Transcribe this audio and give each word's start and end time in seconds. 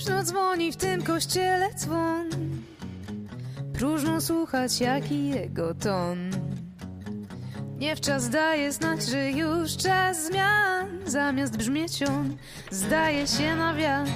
Próżno 0.00 0.22
dzwoni 0.22 0.72
w 0.72 0.76
tym 0.76 1.02
kościele 1.02 1.74
dzwon. 1.74 2.30
Próżno 3.74 4.20
słuchać 4.20 4.80
jaki 4.80 5.28
jego 5.28 5.74
ton. 5.74 6.30
Nie 7.78 7.96
wczas 7.96 8.30
daje 8.30 8.72
znać, 8.72 9.06
że 9.06 9.30
już 9.30 9.76
czas 9.76 10.26
zmian. 10.26 10.88
Zamiast 11.06 11.56
brzmieć 11.56 12.02
on 12.02 12.36
zdaje 12.70 13.26
się 13.26 13.56
na 13.56 13.74
wiatr. 13.74 14.10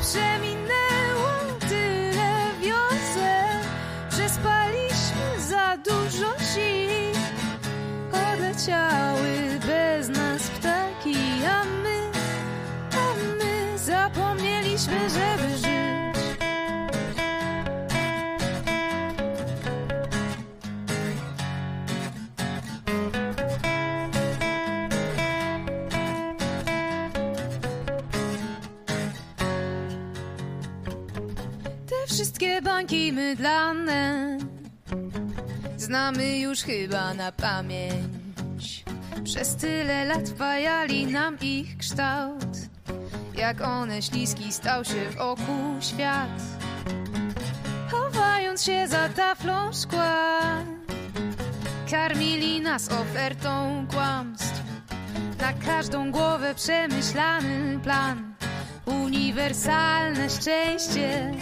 Przeminęło 0.00 1.58
tyle 1.68 2.32
wiosen 2.62 3.60
Przespaliśmy 4.10 5.48
za 5.48 5.76
dużo 5.76 6.32
sił. 6.38 7.12
Odleciały 8.12 9.47
mydlane 33.18 34.38
Znamy 35.76 36.38
już 36.38 36.62
chyba 36.62 37.14
na 37.14 37.32
pamięć. 37.32 38.84
Przez 39.24 39.56
tyle 39.56 40.04
lat 40.04 40.28
wajali 40.28 41.06
nam 41.06 41.36
ich 41.40 41.78
kształt. 41.78 42.56
Jak 43.36 43.60
one 43.60 44.02
śliski 44.02 44.52
stał 44.52 44.84
się 44.84 45.10
w 45.10 45.16
oku 45.20 45.76
świat. 45.80 46.42
Chowając 47.90 48.64
się 48.64 48.88
za 48.88 49.08
taflą 49.08 49.72
szkła 49.72 50.40
Karmili 51.90 52.60
nas 52.60 52.88
ofertą 52.88 53.86
kłamstw. 53.90 54.62
Na 55.40 55.52
każdą 55.52 56.10
głowę 56.10 56.54
przemyślany 56.54 57.78
plan. 57.78 58.34
Uniwersalne 58.86 60.30
szczęście 60.30 61.32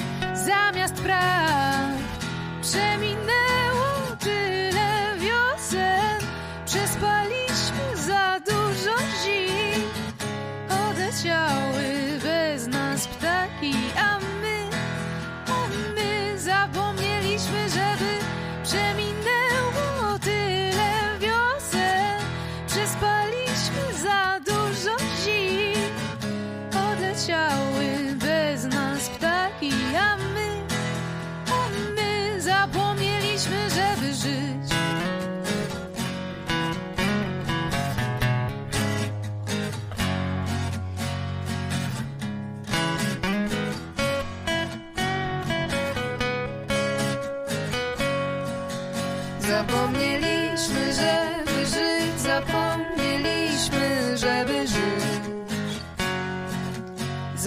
zamiast 0.44 0.94
praw 0.94 2.06
Przeminęło 2.62 4.16
tyle 4.20 5.16
wiosen. 5.18 6.20
Przespaliśmy 6.66 7.96
za 8.06 8.40
dużo 8.40 8.96
zim. 9.24 9.82
Odleciały 10.90 11.65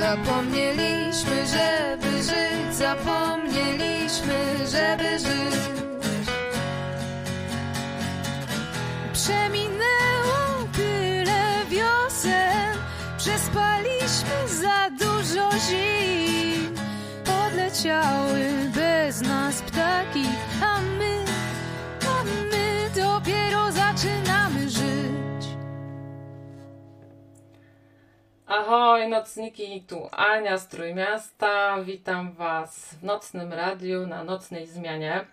Zapomnieliśmy, 0.09 1.35
żeby 1.47 2.23
żyć. 2.23 2.75
Zapomnieliśmy, 2.75 4.37
żeby 4.71 5.19
żyć. 5.19 5.59
Przeminęło 9.13 10.67
tyle 10.73 11.65
wiosen. 11.69 12.77
Przespaliśmy 13.17 14.37
za 14.61 14.89
dużo 14.89 15.49
zim. 15.67 16.75
Odleciały 17.45 18.49
bez 18.75 19.21
nas 19.21 19.61
ptaki. 19.61 20.25
A 20.61 20.81
my, 20.81 21.25
a 22.07 22.23
my 22.23 22.89
dopiero 22.95 23.71
zaczynamy 23.71 24.69
żyć 24.69 25.18
Ahoj, 28.49 29.09
nocniki, 29.09 29.81
tu 29.87 30.09
Ania 30.11 30.57
z 30.57 30.67
Trójmiasta. 30.67 31.83
Witam 31.83 32.33
Was 32.33 32.93
w 32.93 33.03
nocnym 33.03 33.53
radiu 33.53 34.07
na 34.07 34.23
nocnej 34.23 34.67
zmianie. 34.67 35.25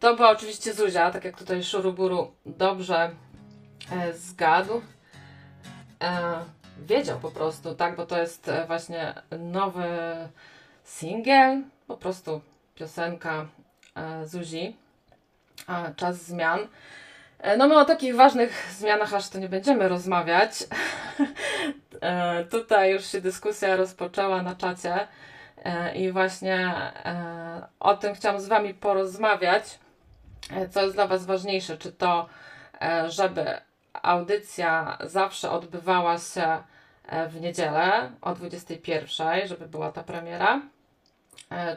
To 0.00 0.16
była 0.16 0.30
oczywiście 0.30 0.74
Zuzia, 0.74 1.10
tak 1.10 1.24
jak 1.24 1.38
tutaj 1.38 1.64
Szuruburu 1.64 2.32
dobrze 2.46 3.10
e, 3.92 4.12
zgadł. 4.12 4.82
E, 6.02 6.40
wiedział 6.78 7.20
po 7.20 7.30
prostu, 7.30 7.74
tak, 7.74 7.96
bo 7.96 8.06
to 8.06 8.18
jest 8.18 8.48
e, 8.48 8.66
właśnie 8.66 9.14
nowy 9.38 9.88
singiel, 10.84 11.62
po 11.86 11.96
prostu 11.96 12.40
piosenka 12.74 13.46
e, 13.94 14.26
Zuzi. 14.26 14.76
Czas 15.96 16.22
zmian. 16.22 16.60
E, 17.44 17.56
No 17.56 17.68
my 17.68 17.78
o 17.78 17.84
takich 17.84 18.16
ważnych 18.16 18.68
zmianach 18.70 19.14
aż 19.14 19.28
to 19.28 19.38
nie 19.38 19.48
będziemy 19.48 19.88
rozmawiać. 19.88 20.52
E, 22.00 22.44
Tutaj 22.44 22.92
już 22.92 23.06
się 23.06 23.20
dyskusja 23.20 23.76
rozpoczęła 23.76 24.42
na 24.42 24.54
czacie 24.56 25.08
e, 25.64 25.94
i 25.94 26.12
właśnie 26.12 26.74
o 27.80 27.96
tym 27.96 28.14
chciałam 28.14 28.40
z 28.40 28.48
Wami 28.48 28.74
porozmawiać. 28.74 29.78
Co 30.70 30.82
jest 30.82 30.94
dla 30.94 31.06
Was 31.06 31.26
ważniejsze? 31.26 31.78
Czy 31.78 31.92
to, 31.92 32.28
żeby 33.08 33.46
audycja 34.02 34.98
zawsze 35.00 35.50
odbywała 35.50 36.18
się 36.18 36.58
w 37.28 37.40
niedzielę 37.40 38.10
o 38.22 38.34
21, 38.34 39.48
żeby 39.48 39.66
była 39.68 39.92
ta 39.92 40.02
premiera? 40.02 40.60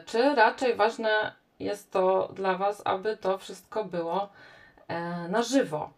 Czy 0.06 0.34
raczej 0.34 0.74
ważne 0.74 1.32
jest 1.60 1.92
to 1.92 2.32
dla 2.34 2.54
Was, 2.54 2.82
aby 2.84 3.16
to 3.16 3.38
wszystko 3.38 3.84
było 3.84 4.28
na 5.28 5.42
żywo? 5.42 5.90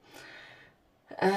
E, 1.22 1.30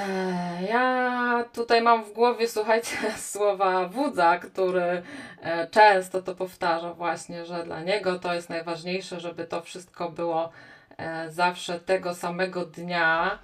Ja 0.68 1.44
tutaj 1.52 1.82
mam 1.82 2.04
w 2.04 2.12
głowie, 2.12 2.48
słuchajcie, 2.48 2.96
słowa 3.32 3.88
Wudza, 3.88 4.38
który 4.38 5.02
e, 5.42 5.66
często 5.66 6.22
to 6.22 6.34
powtarza 6.34 6.94
właśnie, 6.94 7.44
że 7.44 7.64
dla 7.64 7.80
niego 7.80 8.18
to 8.18 8.34
jest 8.34 8.50
najważniejsze, 8.50 9.20
żeby 9.20 9.44
to 9.44 9.62
wszystko 9.62 10.10
było 10.10 10.50
e, 10.96 11.30
zawsze 11.30 11.80
tego 11.80 12.14
samego 12.14 12.64
dnia. 12.64 13.38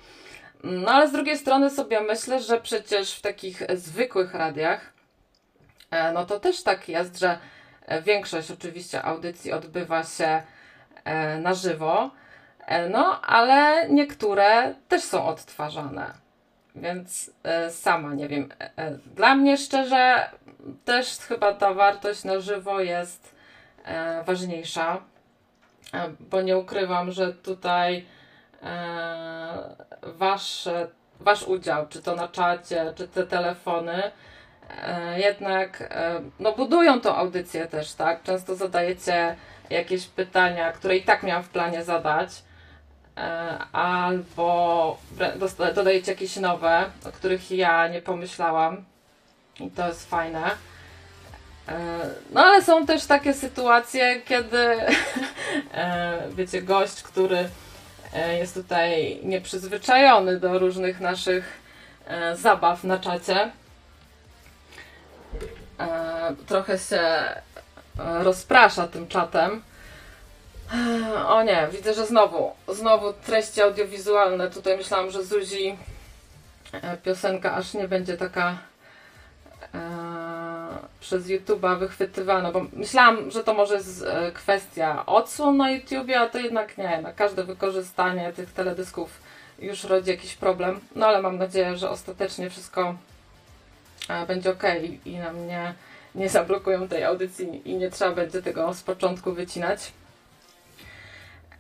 No 0.64 0.90
ale 0.90 1.08
z 1.08 1.12
drugiej 1.12 1.38
strony 1.38 1.70
sobie 1.70 2.00
myślę, 2.00 2.40
że 2.40 2.60
przecież 2.60 3.14
w 3.14 3.22
takich 3.22 3.62
zwykłych 3.74 4.34
radiach, 4.34 4.92
e, 5.90 6.12
no 6.12 6.26
to 6.26 6.40
też 6.40 6.62
tak 6.62 6.88
jest, 6.88 7.18
że 7.18 7.38
e, 7.86 8.02
większość 8.02 8.50
oczywiście 8.50 9.02
audycji 9.02 9.52
odbywa 9.52 10.04
się 10.04 10.42
e, 11.04 11.38
na 11.38 11.54
żywo, 11.54 12.04
e, 12.04 12.19
no 12.90 13.20
ale 13.20 13.88
niektóre 13.88 14.74
też 14.88 15.02
są 15.02 15.26
odtwarzane. 15.26 16.12
Więc 16.76 17.30
e, 17.42 17.70
sama 17.70 18.14
nie 18.14 18.28
wiem. 18.28 18.48
E, 18.60 18.70
e, 18.76 18.98
Dla 19.14 19.34
mnie 19.34 19.56
szczerze 19.56 20.30
też 20.84 21.18
chyba 21.18 21.54
ta 21.54 21.74
wartość 21.74 22.24
na 22.24 22.40
żywo 22.40 22.80
jest 22.80 23.40
ważniejsza, 24.26 25.00
bo 26.20 26.42
nie 26.42 26.58
ukrywam, 26.58 27.10
że 27.10 27.32
tutaj 27.32 28.06
wasz, 30.02 30.68
wasz 31.20 31.42
udział, 31.42 31.88
czy 31.88 32.02
to 32.02 32.14
na 32.14 32.28
czacie, 32.28 32.92
czy 32.96 33.08
te 33.08 33.26
telefony, 33.26 34.02
jednak 35.16 35.94
no 36.40 36.52
budują 36.52 37.00
tą 37.00 37.16
audycję 37.16 37.66
też, 37.66 37.92
tak? 37.94 38.22
Często 38.22 38.54
zadajecie 38.54 39.36
jakieś 39.70 40.06
pytania, 40.06 40.72
które 40.72 40.96
i 40.96 41.02
tak 41.02 41.22
miałam 41.22 41.42
w 41.42 41.48
planie 41.48 41.84
zadać 41.84 42.42
albo 43.72 44.98
wrę- 45.16 45.38
dosta- 45.38 45.72
dodajecie 45.74 46.12
jakieś 46.12 46.36
nowe, 46.36 46.84
o 47.04 47.12
których 47.12 47.50
ja 47.50 47.88
nie 47.88 48.02
pomyślałam 48.02 48.84
i 49.60 49.70
to 49.70 49.88
jest 49.88 50.10
fajne. 50.10 50.50
E, 51.68 51.98
No 52.30 52.40
ale 52.44 52.62
są 52.62 52.86
też 52.86 53.06
takie 53.06 53.34
sytuacje, 53.34 54.20
kiedy 54.20 54.58
e, 55.74 56.18
wiecie, 56.30 56.62
gość, 56.62 57.02
który 57.02 57.48
e, 58.14 58.38
jest 58.38 58.54
tutaj 58.54 59.20
nieprzyzwyczajony 59.22 60.40
do 60.40 60.58
różnych 60.58 61.00
naszych 61.00 61.60
e, 62.06 62.36
zabaw 62.36 62.84
na 62.84 62.98
czacie, 62.98 63.50
e, 65.80 66.34
trochę 66.46 66.78
się 66.78 66.96
e, 67.00 67.42
rozprasza 67.98 68.88
tym 68.88 69.08
czatem. 69.08 69.62
O 71.26 71.42
nie, 71.42 71.68
widzę, 71.72 71.94
że 71.94 72.06
znowu, 72.06 72.52
znowu 72.68 73.12
treści 73.12 73.62
audiowizualne. 73.62 74.50
Tutaj 74.50 74.76
myślałam, 74.76 75.10
że 75.10 75.24
Zuzi 75.24 75.76
e, 76.72 76.96
piosenka 76.96 77.54
aż 77.54 77.74
nie 77.74 77.88
będzie 77.88 78.16
taka 78.16 78.58
e, 79.74 79.78
przez 81.00 81.26
YouTube'a 81.26 81.78
wychwytywana, 81.78 82.52
bo 82.52 82.66
myślałam, 82.72 83.30
że 83.30 83.44
to 83.44 83.54
może 83.54 83.74
jest 83.74 84.04
kwestia 84.34 85.06
odsłon 85.06 85.56
na 85.56 85.70
YouTubie, 85.70 86.20
a 86.20 86.28
to 86.28 86.38
jednak 86.38 86.78
nie. 86.78 87.00
Na 87.02 87.12
każde 87.12 87.44
wykorzystanie 87.44 88.32
tych 88.32 88.52
teledysków 88.52 89.10
już 89.60 89.84
rodzi 89.84 90.10
jakiś 90.10 90.34
problem. 90.34 90.80
No 90.96 91.06
ale 91.06 91.22
mam 91.22 91.38
nadzieję, 91.38 91.76
że 91.76 91.90
ostatecznie 91.90 92.50
wszystko 92.50 92.94
e, 94.08 94.26
będzie 94.26 94.50
ok 94.50 94.62
i 95.04 95.16
nam 95.18 95.46
nie, 95.46 95.74
nie 96.14 96.28
zablokują 96.28 96.88
tej 96.88 97.04
audycji 97.04 97.70
i 97.70 97.76
nie 97.76 97.90
trzeba 97.90 98.12
będzie 98.12 98.42
tego 98.42 98.74
z 98.74 98.82
początku 98.82 99.32
wycinać. 99.32 99.92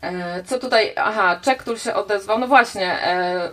E, 0.02 0.42
co 0.44 0.58
tutaj? 0.58 0.92
Aha, 0.96 1.40
Czektul 1.42 1.78
się 1.78 1.94
odezwał. 1.94 2.38
No 2.38 2.46
właśnie, 2.46 3.02
e, 3.02 3.50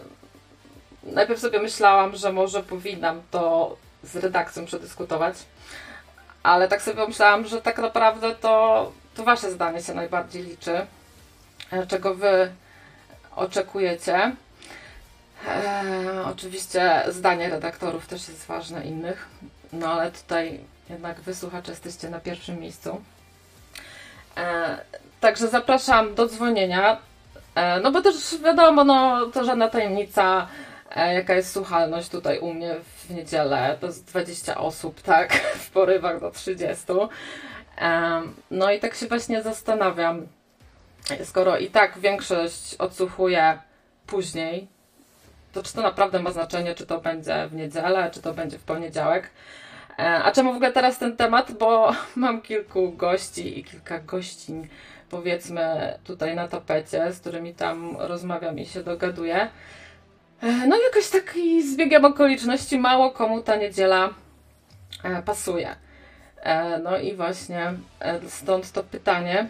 najpierw 1.03 1.39
sobie 1.39 1.59
myślałam, 1.59 2.15
że 2.15 2.31
może 2.31 2.63
powinnam 2.63 3.21
to 3.31 3.75
z 4.03 4.15
redakcją 4.15 4.65
przedyskutować, 4.65 5.35
ale 6.43 6.67
tak 6.67 6.81
sobie 6.81 6.97
pomyślałam, 6.97 7.47
że 7.47 7.61
tak 7.61 7.77
naprawdę 7.77 8.35
to, 8.35 8.91
to 9.15 9.23
Wasze 9.23 9.51
zdanie 9.51 9.81
się 9.81 9.93
najbardziej 9.93 10.43
liczy, 10.43 10.87
e, 11.71 11.87
czego 11.87 12.15
Wy 12.15 12.51
oczekujecie. 13.35 14.31
Oczywiście 16.25 17.03
zdanie 17.07 17.49
redaktorów 17.49 18.07
też 18.07 18.27
jest 18.29 18.45
ważne 18.45 18.85
innych, 18.85 19.27
no 19.73 19.91
ale 19.91 20.11
tutaj 20.11 20.59
jednak 20.89 21.21
Wy 21.21 21.35
słuchacze 21.35 21.71
jesteście 21.71 22.09
na 22.09 22.19
pierwszym 22.19 22.59
miejscu. 22.59 23.01
Także 25.19 25.47
zapraszam 25.47 26.15
do 26.15 26.27
dzwonienia, 26.27 26.97
e, 27.55 27.79
no 27.79 27.91
bo 27.91 28.01
też 28.01 28.37
wiadomo, 28.43 28.83
no 28.83 29.25
to 29.25 29.43
żadna 29.43 29.67
tajemnica, 29.67 30.47
e, 30.95 31.13
jaka 31.13 31.33
jest 31.35 31.51
słuchalność 31.51 32.09
tutaj 32.09 32.39
u 32.39 32.53
mnie 32.53 32.75
w 32.95 33.09
niedzielę. 33.09 33.77
To 33.81 33.87
jest 33.87 34.05
20 34.05 34.57
osób, 34.57 35.01
tak, 35.01 35.33
w 35.65 35.71
porywach 35.71 36.19
do 36.19 36.31
30. 36.31 36.85
E, 37.77 38.21
no 38.51 38.71
i 38.71 38.79
tak 38.79 38.95
się 38.95 39.07
właśnie 39.07 39.43
zastanawiam, 39.43 40.27
skoro 41.23 41.57
i 41.57 41.67
tak 41.67 41.99
większość 41.99 42.75
odsłuchuje 42.75 43.57
później, 44.07 44.67
to 45.53 45.63
czy 45.63 45.73
to 45.73 45.81
naprawdę 45.81 46.19
ma 46.19 46.31
znaczenie, 46.31 46.75
czy 46.75 46.85
to 46.85 46.99
będzie 46.99 47.47
w 47.47 47.55
niedzielę, 47.55 48.09
czy 48.13 48.21
to 48.21 48.33
będzie 48.33 48.57
w 48.57 48.63
poniedziałek. 48.63 49.29
A 49.97 50.31
czemu 50.31 50.53
w 50.53 50.55
ogóle 50.55 50.71
teraz 50.71 50.97
ten 50.97 51.17
temat? 51.17 51.51
Bo 51.51 51.91
mam 52.15 52.41
kilku 52.41 52.91
gości 52.91 53.59
i 53.59 53.63
kilka 53.63 53.99
gościń, 53.99 54.67
powiedzmy, 55.09 55.93
tutaj 56.03 56.35
na 56.35 56.47
tapecie, 56.47 57.11
z 57.11 57.19
którymi 57.19 57.53
tam 57.53 57.97
rozmawiam 57.99 58.59
i 58.59 58.65
się 58.65 58.83
dogaduję. 58.83 59.49
No 60.41 60.77
jakoś 60.83 61.09
taki 61.09 61.63
zbiegiem 61.71 62.05
okoliczności 62.05 62.79
mało 62.79 63.11
komu 63.11 63.41
ta 63.41 63.55
niedziela 63.55 64.09
e, 65.03 65.21
pasuje. 65.21 65.75
E, 66.41 66.79
No 66.79 66.97
i 66.97 67.15
właśnie 67.15 67.73
e, 67.99 68.19
stąd 68.29 68.71
to 68.71 68.83
pytanie. 68.83 69.47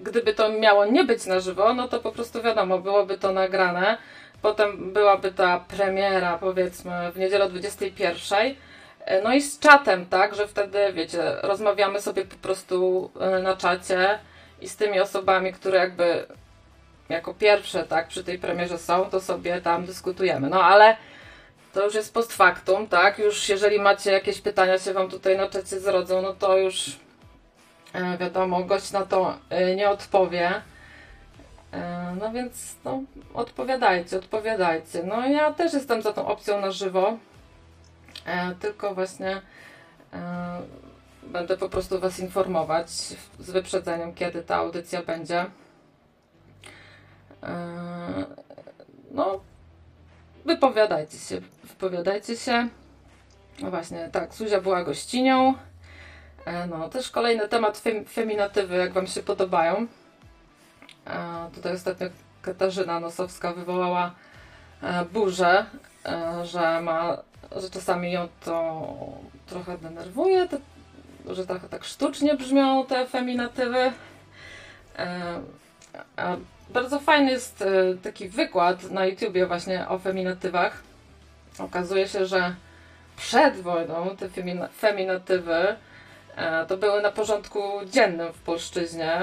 Gdyby 0.00 0.34
to 0.34 0.48
miało 0.52 0.86
nie 0.86 1.04
być 1.04 1.26
na 1.26 1.40
żywo, 1.40 1.74
no 1.74 1.88
to 1.88 2.00
po 2.00 2.12
prostu 2.12 2.42
wiadomo, 2.42 2.78
byłoby 2.78 3.18
to 3.18 3.32
nagrane. 3.32 3.98
Potem 4.42 4.92
byłaby 4.92 5.32
ta 5.32 5.60
premiera, 5.60 6.38
powiedzmy, 6.38 7.12
w 7.12 7.18
niedzielę 7.18 7.44
o 7.44 7.48
21. 7.48 8.54
E, 9.04 9.22
No 9.22 9.34
i 9.34 9.40
z 9.40 9.58
czatem, 9.58 10.06
tak, 10.06 10.34
że 10.34 10.48
wtedy, 10.48 10.92
wiecie, 10.92 11.36
rozmawiamy 11.42 12.00
sobie 12.00 12.24
po 12.24 12.36
prostu 12.36 13.10
e, 13.20 13.38
na 13.42 13.56
czacie 13.56 14.18
i 14.60 14.68
z 14.68 14.76
tymi 14.76 15.00
osobami, 15.00 15.52
które 15.52 15.78
jakby 15.78 16.26
jako 17.08 17.34
pierwsze, 17.34 17.82
tak, 17.84 18.08
przy 18.08 18.24
tej 18.24 18.38
premierze 18.38 18.78
są, 18.78 19.04
to 19.04 19.20
sobie 19.20 19.60
tam 19.60 19.86
dyskutujemy. 19.86 20.48
No 20.48 20.64
ale 20.64 20.96
to 21.72 21.84
już 21.84 21.94
jest 21.94 22.14
post 22.14 22.32
factum, 22.32 22.86
tak, 22.86 23.18
już 23.18 23.48
jeżeli 23.48 23.80
macie 23.80 24.12
jakieś 24.12 24.40
pytania 24.40 24.78
się 24.78 24.92
Wam 24.92 25.08
tutaj 25.08 25.36
na 25.36 25.48
czacie 25.48 25.80
zrodzą, 25.80 26.22
no 26.22 26.32
to 26.32 26.56
już 26.56 26.96
e, 27.92 28.18
wiadomo, 28.18 28.64
gość 28.64 28.92
na 28.92 29.06
to 29.06 29.38
nie 29.76 29.90
odpowie. 29.90 30.62
No 32.20 32.32
więc 32.32 32.76
no, 32.84 33.02
odpowiadajcie, 33.34 34.16
odpowiadajcie. 34.16 35.02
No 35.02 35.26
ja 35.28 35.52
też 35.52 35.72
jestem 35.72 36.02
za 36.02 36.12
tą 36.12 36.26
opcją 36.26 36.60
na 36.60 36.70
żywo, 36.70 37.16
tylko 38.60 38.94
właśnie 38.94 39.42
e, 40.12 40.60
będę 41.22 41.56
po 41.56 41.68
prostu 41.68 42.00
Was 42.00 42.18
informować 42.18 42.90
z 43.38 43.50
wyprzedzeniem, 43.50 44.14
kiedy 44.14 44.42
ta 44.42 44.56
audycja 44.56 45.02
będzie. 45.02 45.46
E, 47.42 48.24
No, 49.10 49.40
wypowiadajcie 50.44 51.18
się, 51.18 51.40
wypowiadajcie 51.64 52.36
się. 52.36 52.68
No 53.60 53.70
właśnie, 53.70 54.08
tak, 54.12 54.34
Suzia 54.34 54.60
była 54.60 54.84
gościnią. 54.84 55.54
E, 56.44 56.66
No, 56.66 56.88
też 56.88 57.10
kolejny 57.10 57.48
temat 57.48 57.78
fem, 57.78 58.04
feminatywy, 58.04 58.76
jak 58.76 58.92
Wam 58.92 59.06
się 59.06 59.22
podobają. 59.22 59.86
E, 61.06 61.50
Tutaj 61.54 61.74
ostatnio 61.74 62.06
Katarzyna 62.42 63.00
Nosowska 63.00 63.52
wywołała 63.52 64.14
e, 64.82 65.04
burzę, 65.04 65.66
e, 66.06 66.46
że 66.46 66.80
ma, 66.80 67.18
że 67.56 67.70
czasami 67.70 68.12
ją 68.12 68.28
to 68.44 68.86
trochę 69.46 69.78
denerwuje, 69.78 70.48
że 71.30 71.46
trochę 71.46 71.68
tak 71.68 71.84
sztucznie 71.84 72.34
brzmią 72.34 72.86
te 72.86 73.06
feminatywy. 73.06 73.92
E, 74.98 76.36
bardzo 76.68 77.00
fajny 77.00 77.30
jest 77.30 77.62
e, 77.62 77.94
taki 78.02 78.28
wykład 78.28 78.90
na 78.90 79.06
YouTubie 79.06 79.46
właśnie 79.46 79.88
o 79.88 79.98
feminatywach. 79.98 80.82
Okazuje 81.58 82.08
się, 82.08 82.26
że 82.26 82.54
przed 83.16 83.60
wojną 83.60 84.16
te 84.16 84.28
femina, 84.28 84.68
feminatywy 84.68 85.76
e, 86.36 86.66
to 86.66 86.76
były 86.76 87.02
na 87.02 87.12
porządku 87.12 87.62
dziennym 87.86 88.32
w 88.32 88.38
polszczyźnie. 88.38 89.22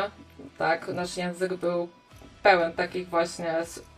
Tak, 0.58 0.88
nasz 0.88 1.18
język 1.18 1.54
był 1.54 1.90
pełen 2.44 2.74
takich 2.74 3.10
właśnie 3.10 3.56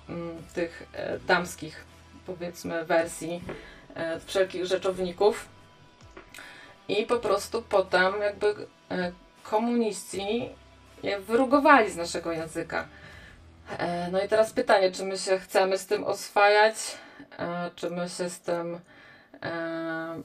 mm, 0.09 0.37
tych 0.53 0.83
damskich, 1.27 1.85
powiedzmy, 2.25 2.85
wersji 2.85 3.41
wszelkich 4.25 4.65
rzeczowników. 4.65 5.45
I 6.87 7.05
po 7.05 7.17
prostu 7.17 7.61
potem 7.61 8.21
jakby 8.21 8.55
e, 8.91 9.11
komuniści 9.43 10.49
je 11.03 11.19
wyrugowali 11.19 11.91
z 11.91 11.95
naszego 11.95 12.31
języka. 12.31 12.87
E, 13.77 14.09
No 14.11 14.23
i 14.23 14.27
teraz 14.27 14.53
pytanie, 14.53 14.91
czy 14.91 15.03
my 15.05 15.17
się 15.17 15.39
chcemy 15.39 15.77
z 15.77 15.85
tym 15.85 16.03
oswajać, 16.03 16.75
e, 17.39 17.71
czy 17.75 17.89
my 17.89 18.09
się 18.09 18.29
z 18.29 18.39
tym, 18.39 18.79
e, 19.43 20.21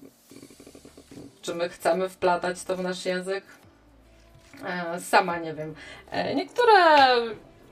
czy 1.42 1.54
my 1.54 1.68
chcemy 1.68 2.08
wplatać 2.08 2.62
to 2.62 2.76
w 2.76 2.82
nasz 2.82 3.04
język? 3.04 3.44
E, 4.64 5.00
Sama 5.00 5.38
nie 5.38 5.54
wiem. 5.54 5.75
E, 6.11 6.35
Niektóre 6.35 6.73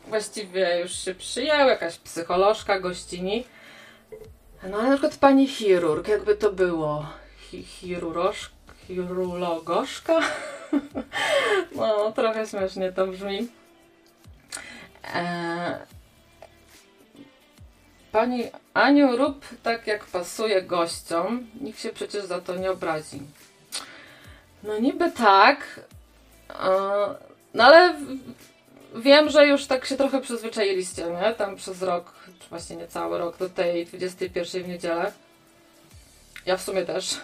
właściwie 0.09 0.81
już 0.81 0.93
się 0.93 1.15
przyjęły, 1.15 1.71
jakaś 1.71 1.99
psycholożka 1.99 2.81
gościni. 2.81 3.45
No 4.71 4.79
ale 4.79 4.89
na 4.89 4.97
przykład 4.97 5.17
pani 5.17 5.49
chirurg, 5.49 6.09
jakby 6.09 6.37
to 6.37 6.53
było? 6.53 7.07
Chi 7.39 7.63
chiruroż, 7.63 8.51
chirulogoszka? 8.87 10.21
no, 11.77 12.13
trochę 12.13 12.47
śmiesznie 12.47 12.93
to 12.93 13.07
brzmi. 13.07 13.49
E, 15.15 15.87
Pani 18.15 18.45
Aniu, 18.75 19.17
rób 19.17 19.45
tak 19.63 19.87
jak 19.87 20.05
pasuje 20.05 20.63
gościom. 20.63 21.47
Nikt 21.61 21.81
się 21.81 21.91
przecież 21.91 22.25
za 22.25 22.41
to 22.41 22.57
nie 22.57 22.71
obrazi. 22.71 23.21
No 24.63 24.79
niby 24.79 25.11
tak, 25.11 25.81
e, 26.51 26.71
no 27.55 27.65
ale 27.65 27.95
wiem, 28.95 29.31
że 29.31 29.47
już 29.47 29.67
tak 29.67 29.87
się 29.87 29.97
trochę 29.97 30.21
przyzwyczailiście, 30.21 31.05
nie? 31.05 31.35
Tam 31.35 31.57
przez 31.57 31.83
rok, 31.83 32.13
właśnie 32.51 32.77
nie 32.77 32.87
cały 32.89 33.19
rok, 33.19 33.37
do 33.39 33.49
tej 33.51 33.87
21 33.87 34.63
w 34.63 34.69
niedzielę. 34.69 35.13
Ja 36.47 36.57
w 36.57 36.63
sumie 36.63 36.85
też. 36.85 37.21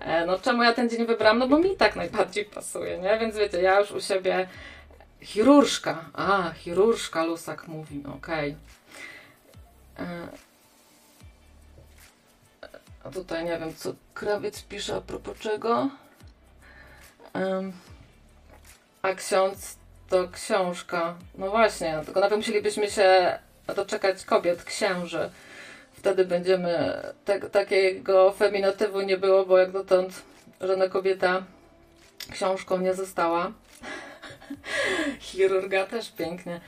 E, 0.00 0.26
No 0.26 0.38
czemu 0.38 0.62
ja 0.62 0.72
ten 0.72 0.90
dzień 0.90 1.06
wybrałam? 1.06 1.38
No 1.38 1.48
bo 1.48 1.58
mi 1.58 1.76
tak 1.76 1.96
najbardziej 1.96 2.44
pasuje, 2.44 2.98
nie? 2.98 3.18
Więc 3.18 3.36
wiecie, 3.36 3.62
ja 3.62 3.80
już 3.80 3.90
u 3.90 4.00
siebie 4.00 4.48
chirurżka. 5.20 6.04
A, 6.12 6.50
chirurżka, 6.52 7.24
Lusak 7.24 7.68
mówi, 7.68 8.02
okej. 8.16 8.56
E, 9.98 10.28
A 13.04 13.10
tutaj 13.10 13.44
nie 13.44 13.58
wiem, 13.58 13.74
co 13.74 13.92
krawiec 14.14 14.62
pisze 14.62 14.96
a 14.96 15.00
propos 15.00 15.38
czego. 15.38 15.90
A 19.02 19.12
ksiądz 19.14 19.76
to 20.08 20.28
książka. 20.28 21.14
No 21.38 21.50
właśnie, 21.50 22.00
tylko 22.04 22.20
najpierw 22.20 22.38
musielibyśmy 22.40 22.90
się 22.90 23.38
doczekać 23.74 24.24
kobiet, 24.24 24.64
księży 24.64 25.30
wtedy 26.00 26.24
będziemy, 26.24 27.02
te, 27.24 27.40
takiego 27.40 28.32
feminatywu 28.32 29.00
nie 29.00 29.16
było, 29.16 29.46
bo 29.46 29.58
jak 29.58 29.72
dotąd 29.72 30.22
żadna 30.60 30.88
kobieta 30.88 31.42
książką 32.32 32.78
nie 32.78 32.94
została. 32.94 33.52
Chirurga 35.20 35.86
też 35.86 36.10
pięknie. 36.10 36.60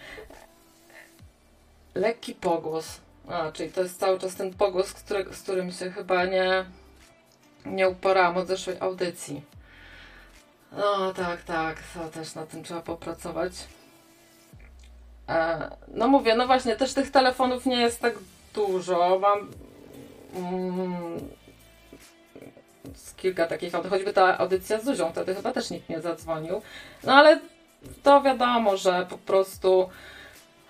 Lekki 1.95 2.35
pogłos. 2.35 3.01
A, 3.29 3.53
czyli 3.53 3.73
to 3.73 3.83
jest 3.83 4.01
cały 4.01 4.19
czas 4.19 4.35
ten 4.35 4.55
pogłos, 4.55 4.93
który, 4.93 5.35
z 5.35 5.43
którym 5.43 5.73
się 5.73 5.91
chyba 5.91 6.25
nie, 6.25 6.65
nie 7.67 7.89
uporałam 7.89 8.37
od 8.37 8.49
zeszłej 8.49 8.77
audycji. 8.81 9.43
No 10.73 11.15
tak, 11.15 11.43
tak, 11.43 11.77
to 11.95 12.09
też 12.09 12.35
na 12.35 12.47
tym 12.47 12.65
trzeba 12.65 12.81
popracować. 12.81 13.53
E, 15.29 15.71
no 15.88 16.09
mówię, 16.09 16.35
no 16.35 16.47
właśnie, 16.47 16.76
też 16.76 16.95
tych 16.95 17.11
telefonów 17.11 17.67
nie 17.67 17.81
jest 17.81 18.00
tak 18.00 18.14
dużo. 18.55 19.19
Mam 19.19 19.49
mm, 20.35 21.19
kilka 23.17 23.47
takich, 23.47 23.73
choćby 23.91 24.12
ta 24.12 24.38
audycja 24.38 24.81
z 24.81 24.85
Zuzią, 24.85 25.12
wtedy 25.12 25.35
chyba 25.35 25.52
też 25.52 25.71
nikt 25.71 25.88
nie 25.88 26.00
zadzwonił. 26.00 26.62
No 27.05 27.14
ale 27.14 27.41
to 28.02 28.23
wiadomo, 28.23 28.76
że 28.76 29.07
po 29.11 29.19
prostu 29.19 29.88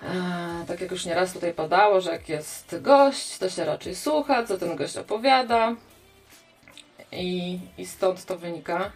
e, 0.03 0.65
tak 0.69 0.81
jak 0.81 0.91
już 0.91 1.05
nieraz 1.05 1.33
tutaj 1.33 1.55
padało, 1.55 2.01
że 2.01 2.11
jak 2.11 2.29
jest 2.29 2.81
gość, 2.81 3.39
to 3.39 3.51
się 3.51 3.65
raczej 3.65 3.97
słucha, 3.97 4.45
co 4.45 4.59
ten 4.59 4.77
gość 4.77 4.97
opowiada 4.97 5.75
i, 7.13 7.61
i 7.79 7.87
stąd 7.87 8.25
to 8.25 8.39
wynika. 8.39 8.91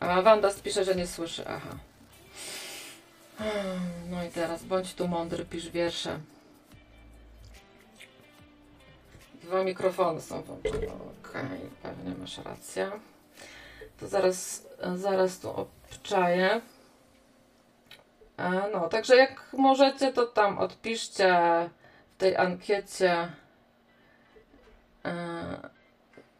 A 0.00 0.22
Wanda 0.22 0.50
pisze, 0.62 0.84
że 0.84 0.94
nie 0.94 1.06
słyszy. 1.06 1.44
Aha. 1.48 1.87
No 4.10 4.24
i 4.24 4.28
teraz 4.28 4.64
bądź 4.64 4.94
tu 4.94 5.08
mądry, 5.08 5.44
pisz 5.44 5.70
wiersze. 5.70 6.18
Dwa 9.42 9.64
mikrofony 9.64 10.20
są 10.20 10.42
włączone. 10.42 10.76
Okej, 10.76 10.88
okay, 11.22 11.70
pewnie 11.82 12.14
masz 12.14 12.38
rację. 12.38 12.90
To 14.00 14.08
zaraz, 14.08 14.66
zaraz 14.94 15.38
tu 15.38 15.50
obczaję. 15.50 16.60
E, 18.36 18.70
no, 18.72 18.88
także 18.88 19.16
jak 19.16 19.44
możecie, 19.52 20.12
to 20.12 20.26
tam 20.26 20.58
odpiszcie 20.58 21.34
w 22.14 22.18
tej 22.18 22.36
ankiecie, 22.36 23.32
e, 25.04 25.70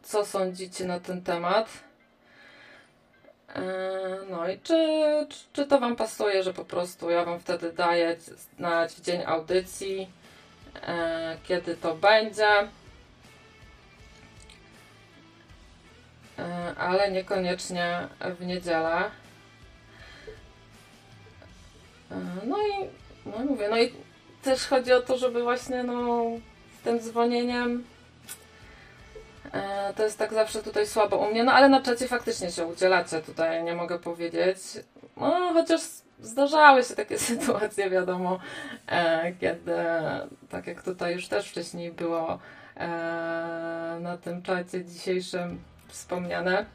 co 0.03 0.25
sądzicie 0.25 0.85
na 0.85 0.99
ten 0.99 1.23
temat. 1.23 1.69
E, 3.55 3.61
no 4.29 4.49
i 4.49 4.59
czy, 4.59 4.77
czy, 5.53 5.65
to 5.65 5.79
Wam 5.79 5.95
pasuje, 5.95 6.43
że 6.43 6.53
po 6.53 6.65
prostu 6.65 7.09
ja 7.09 7.25
Wam 7.25 7.39
wtedy 7.39 7.71
daję 7.73 8.15
znać 8.57 8.93
w 8.93 9.01
dzień 9.01 9.21
audycji, 9.25 10.09
kiedy 11.43 11.75
to 11.75 11.95
będzie. 11.95 12.67
ale 16.77 17.11
niekoniecznie 17.11 18.07
w 18.39 18.45
niedzielę. 18.45 19.11
No 22.45 22.57
i 22.57 22.89
no 23.25 23.45
mówię, 23.45 23.69
no 23.69 23.77
i 23.77 23.93
też 24.41 24.67
chodzi 24.67 24.93
o 24.93 25.01
to, 25.01 25.17
żeby 25.17 25.43
właśnie 25.43 25.83
no 25.83 26.23
z 26.79 26.83
tym 26.83 26.99
dzwonieniem 26.99 27.83
e, 27.83 27.88
to 29.95 30.03
jest 30.03 30.17
tak 30.17 30.33
zawsze 30.33 30.63
tutaj 30.63 30.87
słabo 30.87 31.17
u 31.17 31.31
mnie, 31.31 31.43
no 31.43 31.51
ale 31.53 31.69
na 31.69 31.81
czacie 31.81 32.07
faktycznie 32.07 32.51
się 32.51 32.65
udzielacie 32.65 33.21
tutaj, 33.21 33.63
nie 33.63 33.75
mogę 33.75 33.99
powiedzieć. 33.99 34.57
No 35.17 35.53
chociaż 35.53 35.81
zdarzały 36.19 36.83
się 36.83 36.95
takie 36.95 37.19
sytuacje, 37.29 37.89
wiadomo, 37.89 38.39
e, 38.87 39.33
kiedy 39.33 39.75
tak 40.49 40.67
jak 40.67 40.83
tutaj 40.83 41.13
już 41.13 41.27
też 41.27 41.49
wcześniej 41.49 41.91
było 41.91 42.39
e, 42.77 42.87
na 44.01 44.17
tym 44.17 44.41
czacie 44.41 44.85
dzisiejszym 44.85 45.59
wspomniane, 45.87 46.65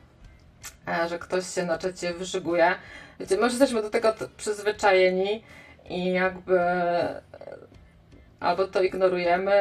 że 1.08 1.18
ktoś 1.18 1.54
się 1.54 1.64
na 1.64 1.78
czacie 1.78 2.14
wyszyguje 2.14 2.74
Wiecie, 3.20 3.36
my 3.36 3.42
już 3.42 3.52
jesteśmy 3.52 3.82
do 3.82 3.90
tego 3.90 4.14
przyzwyczajeni 4.36 5.42
i 5.88 6.12
jakby 6.12 6.60
albo 8.40 8.66
to 8.66 8.82
ignorujemy 8.82 9.52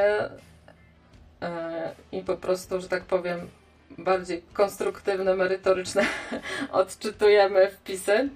e, 1.41 1.72
i 2.11 2.21
po 2.21 2.37
prostu, 2.37 2.81
że 2.81 2.89
tak 2.89 3.03
powiem, 3.03 3.49
bardziej 3.97 4.43
konstruktywne, 4.53 5.35
merytoryczne 5.35 6.05
odczytujemy 6.71 7.71
wpisy. 7.71 8.29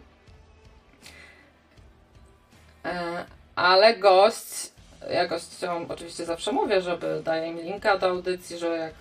E, 2.86 3.26
ale 3.56 3.98
gość, 3.98 4.72
ja 5.10 5.28
gościom 5.28 5.86
oczywiście 5.90 6.26
zawsze 6.26 6.52
mówię, 6.52 6.82
żeby 6.82 7.22
daję 7.24 7.50
im 7.50 7.58
linka 7.58 7.98
do 7.98 8.08
audycji, 8.08 8.58
że 8.58 8.78
jak 8.78 8.94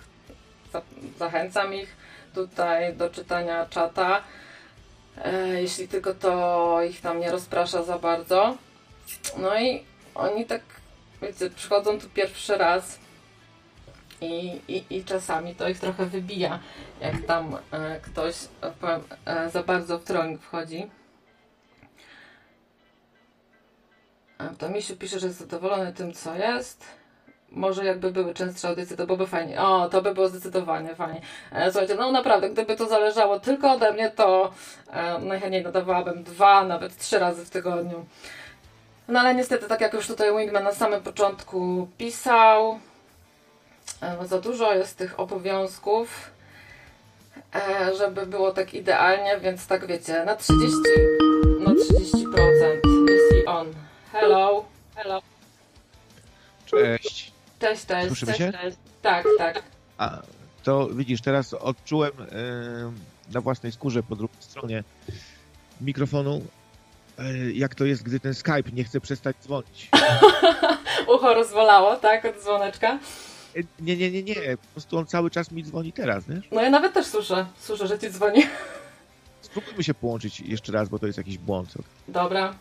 zachęcam 1.19 1.73
ich 1.73 1.95
tutaj 2.33 2.95
do 2.95 3.09
czytania 3.09 3.65
czata, 3.65 4.23
E, 5.25 5.61
jeśli 5.61 5.87
tylko 5.87 6.13
to 6.13 6.79
ich 6.89 7.01
tam 7.01 7.19
nie 7.19 7.31
rozprasza 7.31 7.83
za 7.83 7.99
bardzo. 7.99 8.57
No 9.37 9.59
i 9.59 9.83
oni 10.15 10.45
tak, 10.45 10.61
wiecie, 11.21 11.49
przychodzą 11.49 11.99
tu 11.99 12.09
pierwszy 12.09 12.57
raz 12.57 12.99
i, 14.21 14.61
i, 14.67 14.83
i 14.89 15.03
czasami 15.03 15.55
to 15.55 15.69
ich 15.69 15.79
trochę 15.79 16.05
wybija, 16.05 16.59
jak 17.01 17.21
tam 17.21 17.57
e, 17.71 17.99
ktoś 17.99 18.35
powiem, 18.81 19.01
e, 19.25 19.49
za 19.49 19.63
bardzo 19.63 19.99
w 19.99 20.03
trąg 20.03 20.41
wchodzi. 20.41 20.89
To 24.57 24.69
Misiu 24.69 24.97
pisze, 24.97 25.19
że 25.19 25.27
jest 25.27 25.39
zadowolony 25.39 25.93
tym, 25.93 26.13
co 26.13 26.35
jest 26.35 26.97
może 27.51 27.85
jakby 27.85 28.11
były 28.11 28.33
częstsze 28.33 28.67
audycje, 28.67 28.97
to 28.97 29.05
byłoby 29.05 29.27
fajnie. 29.27 29.61
O, 29.61 29.89
to 29.89 30.01
by 30.01 30.13
było 30.13 30.27
zdecydowanie 30.27 30.95
fajnie. 30.95 31.21
E, 31.51 31.71
słuchajcie, 31.71 31.95
no 31.95 32.11
naprawdę, 32.11 32.49
gdyby 32.49 32.75
to 32.75 32.85
zależało 32.85 33.39
tylko 33.39 33.71
ode 33.71 33.93
mnie, 33.93 34.09
to 34.11 34.51
e, 34.91 35.19
najchętniej 35.19 35.63
nadawałabym 35.63 36.23
dwa, 36.23 36.63
nawet 36.63 36.97
trzy 36.97 37.19
razy 37.19 37.45
w 37.45 37.49
tygodniu. 37.49 38.05
No 39.07 39.19
ale 39.19 39.35
niestety, 39.35 39.67
tak 39.67 39.81
jak 39.81 39.93
już 39.93 40.07
tutaj 40.07 40.37
Wingman 40.37 40.63
na 40.63 40.73
samym 40.73 41.03
początku 41.03 41.87
pisał, 41.97 42.73
e, 42.73 42.77
za 44.25 44.41
dużo 44.41 44.73
jest 44.73 44.97
tych 44.97 45.19
obowiązków, 45.19 46.31
e, 47.55 47.95
żeby 47.97 48.25
było 48.25 48.51
tak 48.51 48.73
idealnie, 48.73 49.39
więc 49.39 49.67
tak 49.67 49.87
wiecie, 49.87 50.25
na 50.25 50.35
30, 50.35 50.77
no 51.59 51.71
30% 51.71 52.87
misji 53.01 53.45
on. 53.45 53.67
Hello, 54.11 54.65
hello. 54.95 55.21
Cześć. 56.65 57.31
Cześć, 57.59 57.85
cześć. 57.85 58.07
Słyszymy 58.07 58.31
cześć, 58.31 58.39
się? 58.39 58.51
Cześć. 58.51 58.77
Tak, 59.01 59.25
tak. 59.37 59.63
A, 59.97 60.21
to 60.63 60.87
widzisz, 60.87 61.21
teraz 61.21 61.53
odczułem 61.53 62.11
na 63.33 63.41
własnej 63.41 63.71
skórze 63.71 64.03
po 64.03 64.15
drugiej 64.15 64.37
stronie 64.39 64.83
mikrofonu, 65.81 66.41
e, 67.19 67.51
jak 67.51 67.75
to 67.75 67.85
jest, 67.85 68.03
gdy 68.03 68.19
ten 68.19 68.33
Skype 68.33 68.71
nie 68.73 68.83
chce 68.83 69.01
przestać 69.01 69.35
dzwonić. 69.43 69.89
Ucho 71.15 71.33
rozwalało, 71.33 71.95
tak, 71.95 72.25
od 72.25 72.43
dzwoneczka? 72.43 72.99
Nie, 73.79 73.97
nie, 73.97 74.11
nie, 74.11 74.23
nie. 74.23 74.35
Po 74.35 74.67
prostu 74.73 74.97
on 74.97 75.05
cały 75.05 75.31
czas 75.31 75.51
mi 75.51 75.63
dzwoni 75.63 75.93
teraz, 75.93 76.23
wiesz? 76.27 76.47
No 76.51 76.61
ja 76.61 76.69
nawet 76.69 76.93
też 76.93 77.05
słyszę. 77.05 77.45
Słyszę, 77.59 77.87
że 77.87 77.99
ci 77.99 78.09
dzwoni. 78.09 78.43
Spróbujmy 79.41 79.83
się 79.83 79.93
połączyć 79.93 80.39
jeszcze 80.39 80.71
raz, 80.71 80.89
bo 80.89 80.99
to 80.99 81.05
jest 81.05 81.17
jakiś 81.17 81.37
błąd. 81.37 81.73
Dobra. 82.07 82.53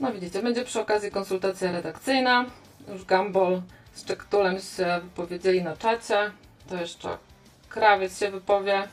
No 0.00 0.12
widzicie, 0.12 0.42
będzie 0.42 0.64
przy 0.64 0.80
okazji 0.80 1.10
konsultacja 1.10 1.72
redakcyjna. 1.72 2.44
Już 2.92 3.04
Gambol 3.04 3.62
z 3.94 4.04
Czektulem 4.04 4.60
się 4.60 5.00
wypowiedzieli 5.02 5.62
na 5.62 5.76
czacie. 5.76 6.30
To 6.68 6.76
jeszcze 6.76 7.18
Krawiec 7.68 8.18
się 8.18 8.30
wypowie. 8.30 8.88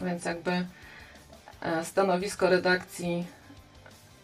Więc 0.00 0.24
jakby 0.24 0.66
e, 1.60 1.84
stanowisko 1.84 2.50
redakcji 2.50 3.26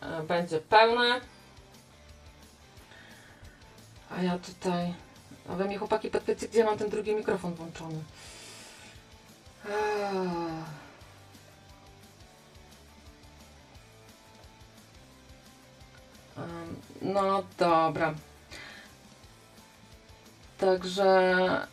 e, 0.00 0.22
będzie 0.22 0.58
pełne. 0.58 1.20
A 4.18 4.22
ja 4.22 4.38
tutaj... 4.38 4.94
A 5.48 5.54
wy 5.54 5.68
mi 5.68 5.76
chłopaki 5.76 6.10
podpowiedzcie, 6.10 6.48
gdzie 6.48 6.64
mam 6.64 6.78
ten 6.78 6.90
drugi 6.90 7.14
mikrofon 7.14 7.54
włączony. 7.54 8.02
No 17.02 17.42
dobra. 17.58 18.14
Także 20.58 21.66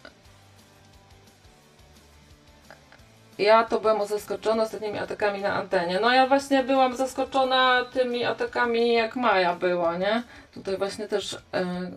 ja 3.38 3.64
to 3.64 3.80
byłam 3.80 4.08
zaskoczona 4.08 4.64
ostatnimi 4.64 5.00
atakami 5.00 5.42
na 5.42 5.54
antenie. 5.54 6.00
No 6.00 6.14
ja 6.14 6.28
właśnie 6.28 6.64
byłam 6.64 6.96
zaskoczona 6.96 7.86
tymi 7.94 8.26
atakami 8.26 8.94
jak 8.94 9.16
Maja 9.16 9.56
była, 9.56 9.98
nie? 9.98 10.24
Tutaj 10.54 10.78
właśnie 10.78 11.08
też 11.08 11.38
e, 11.54 11.92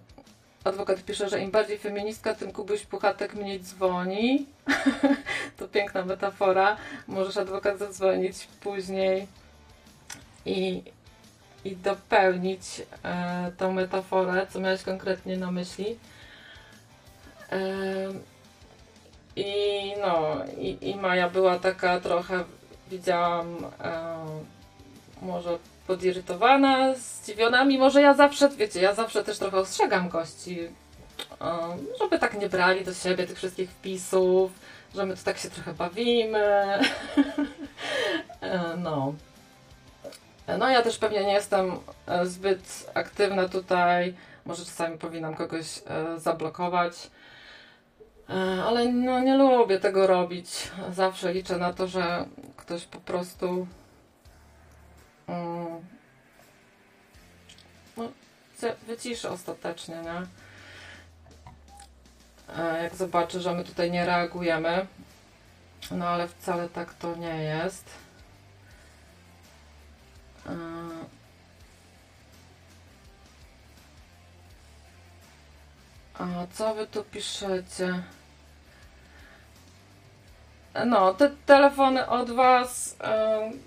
adwokat 0.64 1.04
pisze, 1.04 1.28
że 1.28 1.40
im 1.40 1.50
bardziej 1.50 1.78
feministka, 1.78 2.34
tym 2.34 2.52
Kubuś 2.52 2.86
Puchatek 2.86 3.34
mniej 3.34 3.60
dzwoni. 3.60 4.46
to 5.58 5.68
piękna 5.68 6.04
metafora. 6.04 6.76
Możesz 7.08 7.36
adwokat 7.36 7.78
zadzwonić 7.78 8.48
później 8.60 9.26
i 10.46 10.82
i 11.64 11.76
dopełnić 11.76 12.82
e, 13.04 13.52
tą 13.58 13.72
metaforę, 13.72 14.46
co 14.50 14.60
miałeś 14.60 14.82
konkretnie 14.82 15.36
na 15.36 15.50
myśli. 15.50 15.98
E, 17.52 17.58
I 19.36 19.46
no, 20.00 20.36
i, 20.58 20.90
i 20.90 20.96
Maja 20.96 21.30
była 21.30 21.58
taka 21.58 22.00
trochę, 22.00 22.44
widziałam, 22.90 23.56
e, 23.80 24.16
może 25.22 25.58
podirytowana, 25.86 26.94
zdziwiona, 26.94 27.64
mimo 27.64 27.90
że 27.90 28.02
ja 28.02 28.14
zawsze, 28.14 28.48
wiecie, 28.48 28.80
ja 28.80 28.94
zawsze 28.94 29.24
też 29.24 29.38
trochę 29.38 29.56
ostrzegam 29.56 30.08
gości, 30.08 30.60
e, 30.60 31.76
żeby 32.00 32.18
tak 32.18 32.40
nie 32.40 32.48
brali 32.48 32.84
do 32.84 32.94
siebie 32.94 33.26
tych 33.26 33.36
wszystkich 33.36 33.70
wpisów, 33.70 34.52
że 34.94 35.06
my 35.06 35.16
tu 35.16 35.24
tak 35.24 35.38
się 35.38 35.50
trochę 35.50 35.74
bawimy. 35.74 36.66
E, 38.40 38.76
no. 38.76 39.14
No 40.58 40.70
ja 40.70 40.82
też 40.82 40.98
pewnie 40.98 41.24
nie 41.24 41.32
jestem 41.32 41.78
e, 42.06 42.26
zbyt 42.26 42.90
aktywna 42.94 43.48
tutaj. 43.48 44.14
Może 44.44 44.64
czasami 44.64 44.98
powinnam 44.98 45.34
kogoś 45.34 45.66
e, 45.86 46.20
zablokować. 46.20 47.10
Ale 48.66 48.92
no 48.92 49.20
nie 49.20 49.36
lubię 49.36 49.80
tego 49.80 50.06
robić. 50.06 50.70
Zawsze 50.92 51.32
liczę 51.32 51.58
na 51.58 51.72
to, 51.72 51.86
że 51.86 52.24
ktoś 52.56 52.84
po 52.84 52.98
prostu 53.00 53.66
no, 57.96 58.08
wyciszy 58.86 59.30
ostatecznie, 59.30 59.94
nie? 59.94 60.26
Jak 62.82 62.94
zobaczy, 62.94 63.40
że 63.40 63.54
my 63.54 63.64
tutaj 63.64 63.90
nie 63.90 64.06
reagujemy. 64.06 64.86
No 65.90 66.08
ale 66.08 66.28
wcale 66.28 66.68
tak 66.68 66.94
to 66.94 67.16
nie 67.16 67.42
jest. 67.42 67.84
A 76.18 76.46
co 76.52 76.74
wy 76.74 76.86
tu 76.86 77.04
piszecie? 77.04 78.02
No, 80.86 81.14
te 81.14 81.30
telefony 81.46 82.06
od 82.06 82.30
Was, 82.30 82.96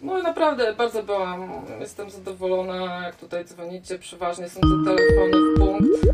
no 0.01 0.21
naprawdę 0.21 0.73
bardzo 0.73 1.03
byłam, 1.03 1.65
jestem 1.79 2.09
zadowolona, 2.09 3.05
jak 3.05 3.15
tutaj 3.15 3.45
dzwonicie, 3.45 3.99
przeważnie 3.99 4.49
są 4.49 4.61
to 4.61 4.67
telefony 4.85 5.37
w 5.37 5.59
punkt. 5.59 6.05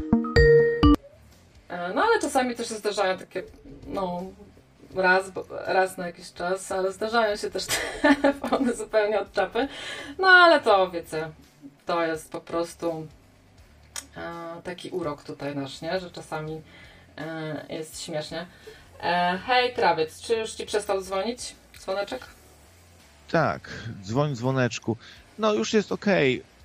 No 1.96 2.04
ale 2.04 2.20
czasami 2.22 2.56
też 2.56 2.70
się 2.70 2.76
zdarzają 2.76 3.18
takie, 3.18 3.44
no, 3.88 4.24
raz, 4.96 5.32
raz 5.66 5.98
na 5.98 6.08
jakiś 6.08 6.34
czas, 6.34 6.72
ale 6.72 6.92
zdarzają 6.92 7.36
się 7.36 7.50
też 7.50 7.66
telefony 8.02 8.74
zupełnie 8.74 9.20
od 9.20 9.32
czapy. 9.32 9.68
No 10.20 10.28
ale 10.28 10.60
to 10.60 10.92
wiecie, 10.92 11.30
to 11.86 12.06
jest 12.06 12.32
po 12.32 12.42
prostu 12.42 13.08
e, 14.18 14.62
taki 14.64 14.90
urok 14.90 15.24
tutaj 15.24 15.56
nasz, 15.56 15.82
nie? 15.82 16.00
Że 16.00 16.12
czasami 16.12 16.62
e, 17.18 17.66
jest 17.70 18.02
śmiesznie. 18.02 18.46
E, 19.02 19.40
hej, 19.48 19.74
krawiec, 19.74 20.22
czy 20.22 20.36
już 20.36 20.52
ci 20.52 20.66
przestał 20.66 21.02
dzwonić? 21.02 21.56
Dzwoneczek? 21.80 22.26
Tak, 23.32 23.70
dzwoń 24.04 24.36
dzwoneczku. 24.36 24.98
No 25.40 25.54
już 25.54 25.74
jest 25.74 25.92
ok. 25.92 26.06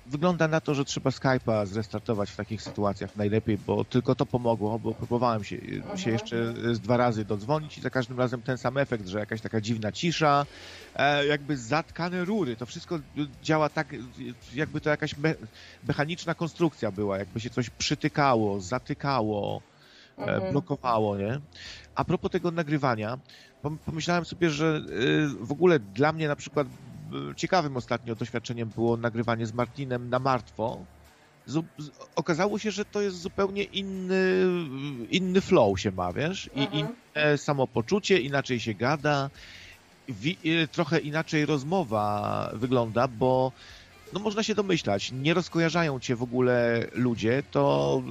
Wygląda 0.05 0.47
na 0.47 0.61
to, 0.61 0.73
że 0.75 0.85
trzeba 0.85 1.09
Skype'a 1.09 1.65
zrestartować 1.65 2.31
w 2.31 2.35
takich 2.35 2.61
sytuacjach 2.61 3.15
najlepiej, 3.15 3.57
bo 3.57 3.83
tylko 3.83 4.15
to 4.15 4.25
pomogło, 4.25 4.79
bo 4.79 4.93
próbowałem 4.93 5.43
się, 5.43 5.55
mhm. 5.55 5.97
się 5.97 6.11
jeszcze 6.11 6.53
z 6.73 6.79
dwa 6.79 6.97
razy 6.97 7.25
dodzwonić 7.25 7.77
i 7.77 7.81
za 7.81 7.89
każdym 7.89 8.17
razem 8.17 8.41
ten 8.41 8.57
sam 8.57 8.77
efekt, 8.77 9.07
że 9.07 9.19
jakaś 9.19 9.41
taka 9.41 9.61
dziwna 9.61 9.91
cisza, 9.91 10.45
e, 10.95 11.25
jakby 11.25 11.57
zatkane 11.57 12.25
rury, 12.25 12.55
to 12.55 12.65
wszystko 12.65 12.99
działa 13.43 13.69
tak, 13.69 13.95
jakby 14.55 14.81
to 14.81 14.89
jakaś 14.89 15.17
me 15.17 15.33
mechaniczna 15.87 16.35
konstrukcja 16.35 16.91
była, 16.91 17.17
jakby 17.17 17.39
się 17.39 17.49
coś 17.49 17.69
przytykało, 17.69 18.61
zatykało, 18.61 19.61
mhm. 20.17 20.51
blokowało, 20.51 21.17
nie? 21.17 21.39
A 21.95 22.05
propos 22.05 22.31
tego 22.31 22.51
nagrywania, 22.51 23.17
pomyślałem 23.85 24.25
sobie, 24.25 24.49
że 24.49 24.81
y, 24.89 25.27
w 25.45 25.51
ogóle 25.51 25.79
dla 25.79 26.11
mnie 26.11 26.27
na 26.27 26.35
przykład 26.35 26.67
ciekawym 27.35 27.77
ostatnio 27.77 28.15
doświadczeniem 28.15 28.69
było 28.69 28.97
nagrywanie 28.97 29.45
z 29.45 29.53
Martinem 29.53 30.09
na 30.09 30.19
martwo. 30.19 30.85
Okazało 32.15 32.59
się, 32.59 32.71
że 32.71 32.85
to 32.85 33.01
jest 33.01 33.21
zupełnie 33.21 33.63
inny, 33.63 34.43
inny 35.09 35.41
flow 35.41 35.79
się 35.79 35.91
ma, 35.91 36.13
wiesz? 36.13 36.49
I 36.55 36.61
mhm. 36.61 36.79
inne 36.79 37.37
samopoczucie, 37.37 38.19
inaczej 38.19 38.59
się 38.59 38.73
gada, 38.73 39.29
wi, 40.07 40.37
trochę 40.71 40.99
inaczej 40.99 41.45
rozmowa 41.45 42.49
wygląda, 42.53 43.07
bo 43.07 43.51
no 44.11 44.19
można 44.19 44.43
się 44.43 44.55
domyślać, 44.55 45.11
nie 45.13 45.33
rozkojarzają 45.33 45.99
cię 45.99 46.15
w 46.15 46.23
ogóle 46.23 46.87
ludzie, 46.93 47.43
to 47.49 48.03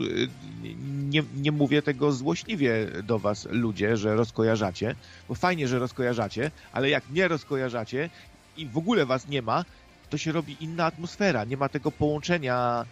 nie, 0.78 1.22
nie 1.32 1.52
mówię 1.52 1.82
tego 1.82 2.12
złośliwie 2.12 2.90
do 3.02 3.18
was 3.18 3.46
ludzie, 3.50 3.96
że 3.96 4.14
rozkojarzacie, 4.14 4.96
bo 5.28 5.34
fajnie, 5.34 5.68
że 5.68 5.78
rozkojarzacie, 5.78 6.50
ale 6.72 6.90
jak 6.90 7.08
nie 7.08 7.28
rozkojarzacie 7.28 8.10
i 8.54 8.68
w 8.68 8.76
ogóle 8.76 9.06
was 9.06 9.26
nie 9.26 9.42
ma, 9.42 9.64
to 10.08 10.18
się 10.18 10.32
robi 10.32 10.62
inna 10.64 10.84
atmosfera. 10.86 11.44
Nie 11.44 11.56
ma 11.56 11.68
tego 11.68 11.92
połączenia 11.92 12.84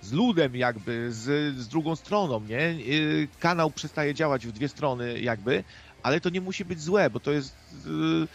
z 0.00 0.12
ludem 0.12 0.56
jakby, 0.56 1.12
z, 1.12 1.56
z 1.58 1.68
drugą 1.68 1.96
stroną, 1.96 2.44
nie? 2.44 2.60
Y, 2.70 3.28
kanał 3.38 3.72
przestaje 3.72 4.14
działać 4.14 4.46
w 4.46 4.52
dwie 4.52 4.68
strony 4.68 5.20
jakby, 5.20 5.64
ale 6.02 6.20
to 6.20 6.30
nie 6.30 6.40
musi 6.40 6.64
być 6.64 6.80
złe, 6.80 7.10
bo 7.10 7.20
to 7.20 7.32
jest 7.32 7.72
y, 7.72 8.28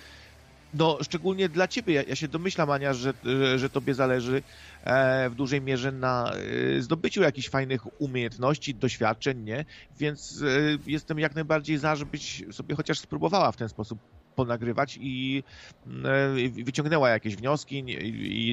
no 0.73 0.97
szczególnie 1.01 1.49
dla 1.49 1.67
ciebie. 1.67 1.93
Ja, 1.93 2.03
ja 2.03 2.15
się 2.15 2.27
domyślam, 2.27 2.71
Ania, 2.71 2.93
że, 2.93 3.13
że, 3.23 3.59
że 3.59 3.69
tobie 3.69 3.93
zależy 3.93 4.43
e, 4.83 5.29
w 5.29 5.35
dużej 5.35 5.61
mierze 5.61 5.91
na 5.91 6.31
e, 6.77 6.81
zdobyciu 6.81 7.21
jakichś 7.21 7.49
fajnych 7.49 8.01
umiejętności, 8.01 8.75
doświadczeń, 8.75 9.43
nie? 9.43 9.65
Więc 9.99 10.41
e, 10.41 10.77
jestem 10.87 11.19
jak 11.19 11.35
najbardziej 11.35 11.77
za, 11.77 11.95
żebyś 11.95 12.43
sobie 12.51 12.75
chociaż 12.75 12.99
spróbowała 12.99 13.51
w 13.51 13.57
ten 13.57 13.69
sposób 13.69 13.99
ponagrywać 14.35 14.99
i 15.01 15.43
e, 15.87 16.63
wyciągnęła 16.63 17.09
jakieś 17.09 17.35
wnioski 17.35 17.83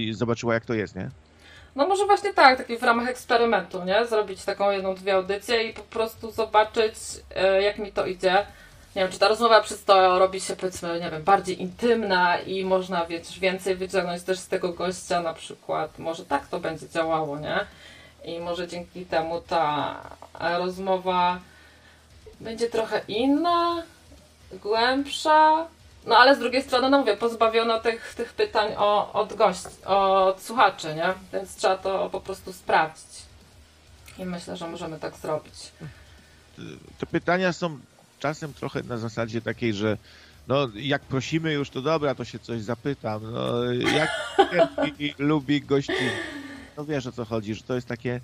i 0.06 0.14
zobaczyła, 0.14 0.54
jak 0.54 0.64
to 0.64 0.74
jest, 0.74 0.96
nie? 0.96 1.10
No 1.76 1.88
może 1.88 2.06
właśnie 2.06 2.34
tak, 2.34 2.58
taki 2.58 2.78
w 2.78 2.82
ramach 2.82 3.08
eksperymentu, 3.08 3.84
nie? 3.84 4.06
Zrobić 4.06 4.44
taką 4.44 4.70
jedną, 4.70 4.94
dwie 4.94 5.14
audycje 5.14 5.62
i 5.68 5.72
po 5.74 5.82
prostu 5.82 6.30
zobaczyć, 6.30 6.94
e, 7.34 7.62
jak 7.62 7.78
mi 7.78 7.92
to 7.92 8.06
idzie. 8.06 8.46
Nie 8.96 9.02
wiem, 9.02 9.12
czy 9.12 9.18
ta 9.18 9.28
rozmowa 9.28 9.60
przez 9.60 9.84
to 9.84 10.18
robi 10.18 10.40
się, 10.40 10.56
powiedzmy, 10.56 11.00
nie 11.00 11.10
wiem, 11.10 11.22
bardziej 11.22 11.62
intymna 11.62 12.38
i 12.38 12.64
można, 12.64 13.06
wiesz, 13.06 13.38
więcej 13.38 13.76
wyciągnąć 13.76 14.22
też 14.22 14.38
z 14.38 14.48
tego 14.48 14.72
gościa 14.72 15.22
na 15.22 15.34
przykład. 15.34 15.98
Może 15.98 16.24
tak 16.24 16.48
to 16.48 16.60
będzie 16.60 16.88
działało, 16.88 17.38
nie? 17.38 17.66
I 18.24 18.40
może 18.40 18.68
dzięki 18.68 19.06
temu 19.06 19.40
ta 19.40 19.96
rozmowa 20.40 21.40
będzie 22.40 22.70
trochę 22.70 23.00
inna, 23.08 23.82
głębsza, 24.52 25.66
no 26.06 26.16
ale 26.16 26.36
z 26.36 26.38
drugiej 26.38 26.62
strony, 26.62 26.90
no 26.90 26.98
mówię, 26.98 27.16
pozbawiona 27.16 27.80
tych, 27.80 28.14
tych 28.14 28.32
pytań 28.32 28.74
o, 28.76 29.12
od 29.12 29.34
gości, 29.34 29.84
od 29.86 30.42
słuchaczy, 30.42 30.94
nie? 30.94 31.14
Więc 31.32 31.56
trzeba 31.56 31.76
to 31.76 32.10
po 32.10 32.20
prostu 32.20 32.52
sprawdzić. 32.52 33.22
I 34.18 34.24
myślę, 34.24 34.56
że 34.56 34.68
możemy 34.68 34.98
tak 34.98 35.16
zrobić. 35.16 35.54
Te 36.98 37.06
pytania 37.06 37.52
są 37.52 37.78
czasem 38.20 38.54
trochę 38.54 38.82
na 38.82 38.98
zasadzie 38.98 39.42
takiej, 39.42 39.74
że 39.74 39.96
no 40.48 40.68
jak 40.74 41.02
prosimy 41.02 41.52
już, 41.52 41.70
to 41.70 41.82
dobra, 41.82 42.14
to 42.14 42.24
się 42.24 42.38
coś 42.38 42.62
zapytam. 42.62 43.32
No, 43.32 43.72
jak 43.72 44.10
lubi 45.18 45.60
gości? 45.60 45.92
No 46.76 46.84
wiesz 46.84 47.06
o 47.06 47.12
co 47.12 47.24
chodzi, 47.24 47.54
że 47.54 47.62
to 47.62 47.74
jest 47.74 47.88
takie 47.88 48.20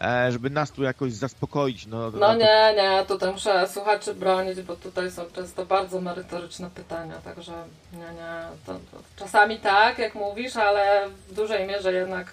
E, 0.00 0.32
żeby 0.32 0.50
nas 0.50 0.70
tu 0.70 0.82
jakoś 0.82 1.12
zaspokoić. 1.12 1.86
No, 1.86 2.10
no, 2.10 2.34
nie, 2.34 2.74
nie, 2.76 3.04
tutaj 3.08 3.32
muszę 3.32 3.68
słuchaczy 3.68 4.14
bronić, 4.14 4.62
bo 4.62 4.76
tutaj 4.76 5.10
są 5.10 5.24
często 5.34 5.66
bardzo 5.66 6.00
merytoryczne 6.00 6.70
pytania, 6.70 7.14
także 7.24 7.52
nie, 7.92 7.98
nie, 7.98 8.42
to, 8.66 8.74
to 8.74 8.98
czasami 9.16 9.58
tak, 9.58 9.98
jak 9.98 10.14
mówisz, 10.14 10.56
ale 10.56 11.08
w 11.28 11.34
dużej 11.34 11.66
mierze 11.66 11.92
jednak 11.92 12.32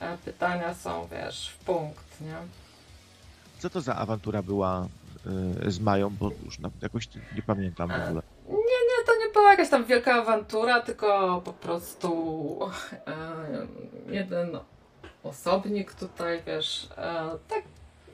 e, 0.00 0.16
pytania 0.24 0.74
są, 0.74 1.08
wiesz, 1.12 1.48
w 1.48 1.64
punkt, 1.64 2.20
nie? 2.20 2.36
Co 3.58 3.70
to 3.70 3.80
za 3.80 3.96
awantura 3.96 4.42
była 4.42 4.88
z 5.66 5.80
Mają, 5.80 6.10
bo 6.10 6.30
już 6.44 6.58
jakoś 6.82 7.08
nie 7.36 7.42
pamiętam 7.42 7.88
w 7.88 7.92
ogóle. 7.92 8.22
Nie, 8.48 8.56
nie, 8.56 9.04
to 9.06 9.12
nie 9.26 9.32
była 9.32 9.50
jakaś 9.50 9.68
tam 9.68 9.84
wielka 9.84 10.14
awantura, 10.14 10.80
tylko 10.80 11.42
po 11.44 11.52
prostu 11.52 12.60
y, 14.08 14.12
jeden 14.14 14.58
osobnik 15.22 15.94
tutaj, 15.94 16.42
wiesz, 16.46 16.88
e, 16.96 17.30
tak 17.48 17.62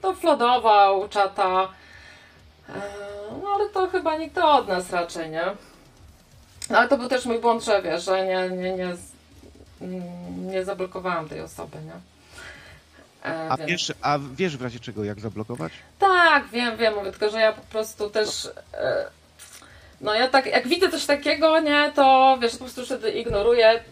doflodował 0.03 1.09
czata. 1.09 1.69
E, 2.69 2.73
no 3.43 3.49
ale 3.49 3.69
to 3.69 3.89
chyba 3.89 4.19
nikt 4.19 4.39
od 4.39 4.69
nas 4.69 4.91
raczej, 4.91 5.31
nie? 5.31 5.45
No, 6.71 6.79
ale 6.79 6.89
to 6.89 6.99
był 6.99 7.09
też 7.09 7.27
mój 7.27 7.39
błąd, 7.39 7.65
że 7.65 7.83
wiesz, 7.83 8.05
że 8.05 8.27
nie, 8.27 8.51
nie, 8.51 8.73
nie, 8.73 8.97
nie 10.37 10.65
zablokowałam 10.65 11.29
tej 11.29 11.41
osoby, 11.41 11.79
nie? 11.87 12.16
E, 13.27 13.49
a, 13.49 13.57
wiesz, 13.57 13.93
a 14.03 14.19
wiesz 14.37 14.57
w 14.57 14.63
razie 14.63 14.81
czego, 14.81 15.05
jak 15.05 15.21
zablokować? 15.21 15.73
Tak, 15.99 16.49
wiem, 16.49 16.77
wiem, 16.77 16.95
mówię, 16.95 17.11
tylko 17.11 17.31
że 17.31 17.41
ja 17.41 17.53
po 17.53 17.63
prostu 17.63 18.11
też. 18.11 18.49
E, 18.75 19.07
no 20.01 20.15
ja 20.15 20.29
tak, 20.29 20.47
jak 20.47 20.69
widzę 20.69 20.91
coś 20.91 21.07
takiego, 21.07 21.61
nie, 21.61 21.93
to 21.95 22.39
wiesz, 22.43 22.53
po 22.53 22.59
prostu 22.59 22.85
wtedy 22.85 23.11
ignoruję, 23.11 23.83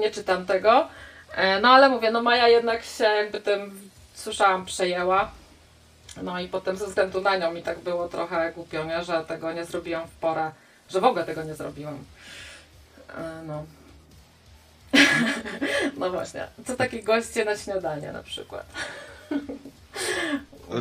nie 0.00 0.10
czytam 0.10 0.46
tego. 0.46 0.88
E, 1.34 1.60
no 1.60 1.68
ale 1.68 1.88
mówię, 1.88 2.10
no 2.10 2.22
Maja 2.22 2.48
jednak 2.48 2.84
się 2.84 3.04
jakby 3.04 3.40
tym, 3.40 3.90
słyszałam, 4.14 4.64
przejęła. 4.64 5.30
No 6.22 6.40
i 6.40 6.48
potem 6.48 6.76
ze 6.76 6.86
względu 6.86 7.20
na 7.20 7.36
nią 7.36 7.52
mi 7.52 7.62
tak 7.62 7.78
było 7.78 8.08
trochę 8.08 8.52
głupio, 8.52 8.84
nie? 8.84 9.04
że 9.04 9.24
tego 9.24 9.52
nie 9.52 9.64
zrobiłam 9.64 10.08
w 10.08 10.10
porę, 10.10 10.50
że 10.90 11.00
w 11.00 11.04
ogóle 11.04 11.24
tego 11.24 11.42
nie 11.42 11.54
zrobiłam. 11.54 11.98
E, 13.18 13.42
no. 13.46 13.64
No 15.98 16.10
właśnie. 16.10 16.46
Co 16.66 16.76
takie 16.76 17.02
goście 17.02 17.44
na 17.44 17.56
śniadanie 17.56 18.12
na 18.12 18.22
przykład? 18.22 18.66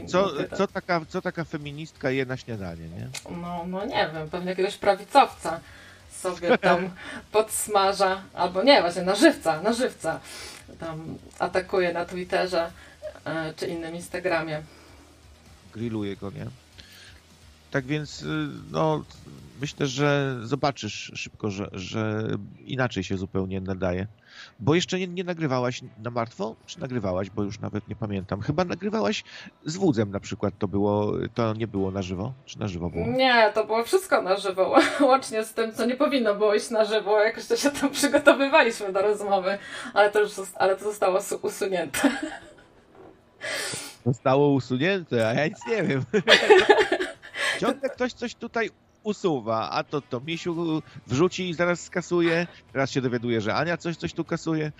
Co, 0.07 0.29
co, 0.57 0.67
taka, 0.67 1.01
co 1.09 1.21
taka 1.21 1.43
feministka 1.43 2.11
je 2.11 2.25
na 2.25 2.37
śniadanie, 2.37 2.87
nie? 2.87 3.09
No, 3.41 3.65
no 3.67 3.85
nie 3.85 4.09
wiem, 4.13 4.29
pewnie 4.29 4.49
jakiegoś 4.49 4.77
prawicowca 4.77 5.59
sobie 6.11 6.57
tam 6.57 6.89
podsmaża, 7.31 8.21
albo 8.33 8.63
nie, 8.63 8.81
właśnie 8.81 9.01
na 9.01 9.15
żywca, 9.15 9.61
na 9.61 9.73
żywca 9.73 10.19
tam 10.79 11.17
atakuje 11.39 11.93
na 11.93 12.05
Twitterze 12.05 12.71
e, 13.25 13.53
czy 13.53 13.67
innym 13.67 13.95
Instagramie. 13.95 14.61
Grilluje 15.73 16.15
go, 16.15 16.31
nie? 16.31 16.47
Tak 17.71 17.85
więc, 17.85 18.21
y, 18.21 18.25
no, 18.71 19.03
myślę, 19.61 19.87
że 19.87 20.37
zobaczysz 20.43 21.11
szybko, 21.15 21.49
że, 21.49 21.69
że 21.71 22.27
inaczej 22.65 23.03
się 23.03 23.17
zupełnie 23.17 23.61
nadaje. 23.61 24.07
Bo 24.59 24.75
jeszcze 24.75 24.99
nie, 24.99 25.07
nie 25.07 25.23
nagrywałaś 25.23 25.81
na 26.03 26.09
martwo? 26.09 26.55
Czy 26.65 26.79
nagrywałaś, 26.79 27.29
bo 27.29 27.43
już 27.43 27.59
nawet 27.59 27.87
nie 27.87 27.95
pamiętam. 27.95 28.41
Chyba 28.41 28.65
nagrywałaś 28.65 29.23
z 29.65 29.77
Wudzem 29.77 30.11
na 30.11 30.19
przykład, 30.19 30.53
to 30.59 30.67
było, 30.67 31.13
to 31.33 31.53
nie 31.53 31.67
było 31.67 31.91
na 31.91 32.01
żywo? 32.01 32.33
Czy 32.45 32.59
na 32.59 32.67
żywo 32.67 32.89
było? 32.89 33.07
Nie, 33.07 33.51
to 33.53 33.65
było 33.65 33.83
wszystko 33.83 34.21
na 34.21 34.37
żywo, 34.37 34.75
łącznie 35.11 35.43
z 35.43 35.53
tym, 35.53 35.73
co 35.73 35.85
nie 35.85 35.95
powinno 35.95 36.35
było 36.35 36.55
iść 36.55 36.69
na 36.69 36.85
żywo, 36.85 37.19
jak 37.19 37.37
jeszcze 37.37 37.57
się 37.57 37.71
tam 37.71 37.89
przygotowywaliśmy 37.89 38.93
do 38.93 39.01
rozmowy, 39.01 39.57
ale 39.93 40.11
to 40.11 40.19
już 40.19 40.31
ale 40.55 40.75
to 40.75 40.83
zostało 40.83 41.19
usunięte. 41.41 42.11
Zostało 44.05 44.49
usunięte, 44.49 45.27
a 45.27 45.33
ja 45.33 45.47
nic 45.47 45.67
nie 45.67 45.83
wiem. 45.83 46.03
Ciągle 47.59 47.89
ktoś 47.89 48.13
coś 48.13 48.35
tutaj 48.35 48.69
usuwa, 49.03 49.69
a 49.69 49.83
to 49.83 50.01
to 50.01 50.19
Misiu 50.19 50.81
wrzuci 51.07 51.49
i 51.49 51.53
zaraz 51.53 51.83
skasuje. 51.83 52.47
Teraz 52.73 52.91
się 52.91 53.01
dowiaduje, 53.01 53.41
że 53.41 53.55
Ania 53.55 53.77
coś 53.77 53.97
coś 53.97 54.13
tu 54.13 54.25
kasuje. 54.25 54.71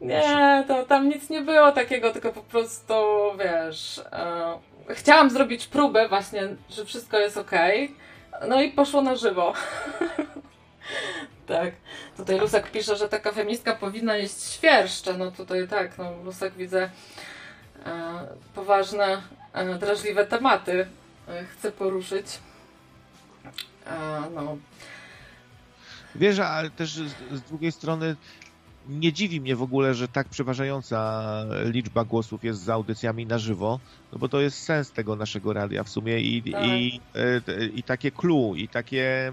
Nie, 0.00 0.64
to 0.68 0.82
tam 0.84 1.08
nic 1.08 1.30
nie 1.30 1.40
było 1.40 1.72
takiego, 1.72 2.12
tylko 2.12 2.32
po 2.32 2.42
prostu, 2.42 2.94
wiesz, 3.38 3.98
e, 4.12 4.94
chciałam 4.94 5.30
zrobić 5.30 5.66
próbę 5.66 6.08
właśnie, 6.08 6.48
że 6.70 6.84
wszystko 6.84 7.18
jest 7.18 7.36
ok. 7.36 7.50
No 8.48 8.62
i 8.62 8.70
poszło 8.70 9.02
na 9.02 9.16
żywo. 9.16 9.52
tak. 11.46 11.74
Tutaj 12.16 12.38
Lusek 12.38 12.70
pisze, 12.70 12.96
że 12.96 13.08
taka 13.08 13.32
feministka 13.32 13.74
powinna 13.74 14.16
jeść 14.16 14.42
świerszcze. 14.42 15.18
No 15.18 15.30
tutaj 15.30 15.68
tak, 15.68 15.98
no 15.98 16.12
Lusek 16.24 16.54
widzę 16.54 16.90
e, 17.86 17.90
poważne, 18.54 19.22
e, 19.52 19.74
drażliwe 19.74 20.26
tematy 20.26 20.86
e, 21.28 21.44
chce 21.44 21.72
poruszyć. 21.72 22.26
No. 24.34 24.56
Wiesz, 26.14 26.38
ale 26.38 26.70
też 26.70 26.90
z, 26.94 27.38
z 27.38 27.42
drugiej 27.42 27.72
strony 27.72 28.16
nie 28.88 29.12
dziwi 29.12 29.40
mnie 29.40 29.56
w 29.56 29.62
ogóle, 29.62 29.94
że 29.94 30.08
tak 30.08 30.28
przeważająca 30.28 31.24
liczba 31.64 32.04
głosów 32.04 32.44
jest 32.44 32.60
za 32.60 32.74
audycjami 32.74 33.26
na 33.26 33.38
żywo, 33.38 33.80
no 34.12 34.18
bo 34.18 34.28
to 34.28 34.40
jest 34.40 34.58
sens 34.58 34.92
tego 34.92 35.16
naszego 35.16 35.52
radia 35.52 35.84
w 35.84 35.88
sumie 35.88 36.20
i, 36.20 36.52
tak. 36.52 36.64
i, 36.64 36.68
i, 36.68 37.00
e, 37.14 37.66
i 37.66 37.82
takie 37.82 38.10
clue, 38.10 38.54
i 38.56 38.68
takie 38.68 39.32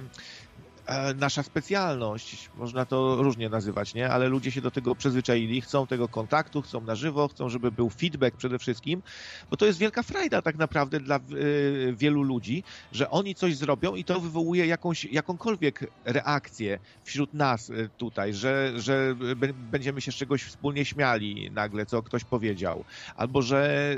nasza 1.15 1.43
specjalność, 1.43 2.49
można 2.58 2.86
to 2.86 3.15
różnie 3.23 3.49
nazywać, 3.49 3.93
nie? 3.93 4.10
Ale 4.10 4.28
ludzie 4.28 4.52
się 4.52 4.62
do 4.62 4.71
tego 4.71 4.95
przyzwyczaili, 4.95 5.62
chcą 5.62 5.88
tego 5.88 6.08
kontaktu, 6.08 6.62
chcą 6.62 6.82
na 6.82 6.95
żywo, 6.95 7.28
chcą, 7.28 7.49
żeby 7.49 7.71
był 7.71 7.89
feedback 7.89 8.38
przede 8.38 8.60
wszystkim, 8.60 9.02
bo 9.49 9.58
to 9.58 9.65
jest 9.65 9.80
wielka 9.80 10.04
frajda 10.04 10.41
tak 10.41 10.58
naprawdę 10.58 10.99
dla 10.99 11.19
y, 11.32 11.93
wielu 11.97 12.23
ludzi, 12.23 12.63
że 12.91 13.10
oni 13.10 13.36
coś 13.36 13.56
zrobią 13.56 13.95
i 13.95 14.04
to 14.04 14.19
wywołuje 14.19 14.65
jakąś, 14.65 15.06
jakąkolwiek 15.06 15.91
reakcję 16.06 16.80
wśród 17.04 17.34
nas 17.34 17.69
y, 17.69 17.89
tutaj, 17.97 18.34
że, 18.34 18.73
że 18.75 19.15
będziemy 19.54 20.02
się 20.02 20.12
z 20.12 20.15
czegoś 20.15 20.43
wspólnie 20.43 20.86
śmiali 20.86 21.52
nagle, 21.52 21.86
co 21.86 22.04
ktoś 22.04 22.23
powiedział, 22.23 22.84
albo 23.15 23.41
że 23.41 23.95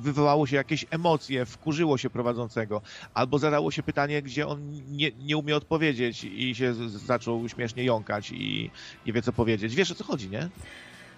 wywołało 0.00 0.46
się 0.46 0.56
jakieś 0.56 0.86
emocje, 0.90 1.46
wkurzyło 1.46 1.98
się 1.98 2.10
prowadzącego, 2.10 2.82
albo 3.14 3.38
zadało 3.38 3.70
się 3.70 3.82
pytanie, 3.82 4.22
gdzie 4.22 4.46
on 4.46 4.70
nie, 4.70 5.10
nie 5.18 5.36
umie 5.36 5.56
odpowiedzieć, 5.56 5.79
powiedzieć 5.80 6.24
i 6.24 6.54
się 6.54 6.74
zaczął 6.88 7.48
śmiesznie 7.48 7.84
jąkać 7.84 8.30
i 8.30 8.70
nie 9.06 9.12
wie 9.12 9.22
co 9.22 9.32
powiedzieć. 9.32 9.74
Wiesz 9.74 9.90
o 9.90 9.94
co 9.94 10.04
chodzi, 10.04 10.28
nie? 10.28 10.48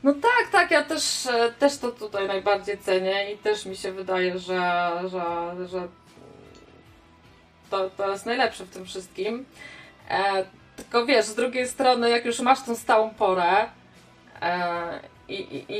No 0.03 0.13
tak, 0.13 0.53
tak, 0.53 0.71
ja 0.71 0.83
też, 0.83 1.27
e, 1.27 1.53
też 1.59 1.79
to 1.79 1.91
tutaj 1.91 2.29
najbardziej 2.29 2.79
cenię 2.79 3.33
i 3.33 3.39
też 3.39 3.67
mi 3.67 3.77
się 3.77 3.93
wydaje, 3.93 4.39
że, 4.39 4.91
że, 5.03 5.57
że 5.69 5.89
to, 7.71 7.91
to 7.91 8.11
jest 8.11 8.27
najlepsze 8.27 8.65
w 8.65 8.71
tym 8.71 8.85
wszystkim. 8.85 9.45
E, 10.11 10.45
tylko 10.77 11.07
wiesz, 11.07 11.27
z 11.27 11.35
drugiej 11.35 11.69
strony, 11.69 12.11
jak 12.11 12.25
już 12.25 12.41
masz 12.41 12.63
tą 12.63 12.75
stałą 12.75 13.11
porę 13.11 13.67
e, 14.43 15.01
i, 15.29 15.35
i, 15.35 15.73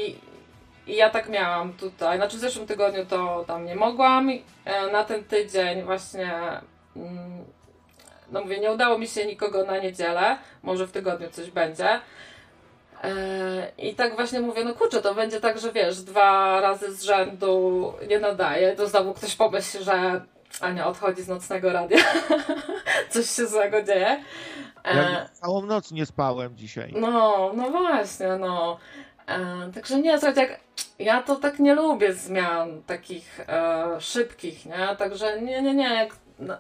i, 0.87 0.97
ja 0.97 1.11
tak 1.11 1.29
miałam 1.29 1.73
tutaj, 1.73 2.17
znaczy 2.17 2.37
w 2.37 2.41
zeszłym 2.41 2.67
tygodniu 2.67 3.07
to 3.07 3.45
tam 3.47 3.65
nie 3.65 3.77
mogłam, 3.77 4.31
e, 4.65 4.93
na 4.93 5.05
ten 5.05 5.25
tydzień 5.25 5.83
właśnie 5.83 6.33
mm, 6.97 7.45
no 8.33 8.41
mówię, 8.41 8.61
nie 8.61 8.73
udało 8.73 8.99
mi 8.99 9.09
się 9.09 9.27
nikogo 9.27 9.65
na 9.65 9.79
niedzielę, 9.79 10.39
może 10.63 10.87
w 10.87 10.93
tygodniu 10.93 11.31
coś 11.31 11.51
będzie. 11.51 12.01
E, 13.03 13.73
I 13.79 13.95
tak 13.95 14.17
właśnie 14.17 14.41
mówię, 14.41 14.65
no 14.65 14.75
kurczę, 14.75 15.03
to 15.03 15.15
będzie 15.15 15.41
tak, 15.41 15.59
że 15.59 15.73
wiesz, 15.73 16.01
dwa 16.01 16.61
razy 16.61 16.95
z 16.95 17.03
rzędu 17.03 17.93
nie 18.09 18.19
nadaje, 18.19 18.77
to 18.77 18.89
znowu 18.89 19.15
ktoś 19.15 19.37
pomyśli, 19.37 19.85
że 19.85 20.21
Ania 20.61 20.87
odchodzi 20.87 21.23
z 21.23 21.29
nocnego 21.29 21.73
radia. 21.73 21.99
Coś 23.11 23.31
się 23.31 23.47
złego 23.47 23.83
dzieje. 23.83 24.25
E, 24.85 24.97
ja 24.97 25.29
całą 25.33 25.67
noc 25.67 25.93
nie 25.93 26.07
spałem 26.07 26.57
dzisiaj. 26.57 26.93
No, 26.97 27.53
no 27.55 27.71
właśnie, 27.71 28.29
no. 28.41 28.79
E, 29.27 29.73
także 29.75 30.01
nie, 30.01 30.19
słuchajcie, 30.19 30.41
jak, 30.41 30.61
ja 30.99 31.23
to 31.23 31.37
tak 31.37 31.59
nie 31.59 31.75
lubię 31.75 32.13
zmian 32.13 32.83
takich 32.83 33.41
e, 33.41 34.01
szybkich, 34.01 34.67
nie? 34.67 34.97
Także 34.99 35.43
nie, 35.43 35.63
nie, 35.63 35.75
nie. 35.75 35.95
Jak, 35.95 36.17
no, 36.39 36.55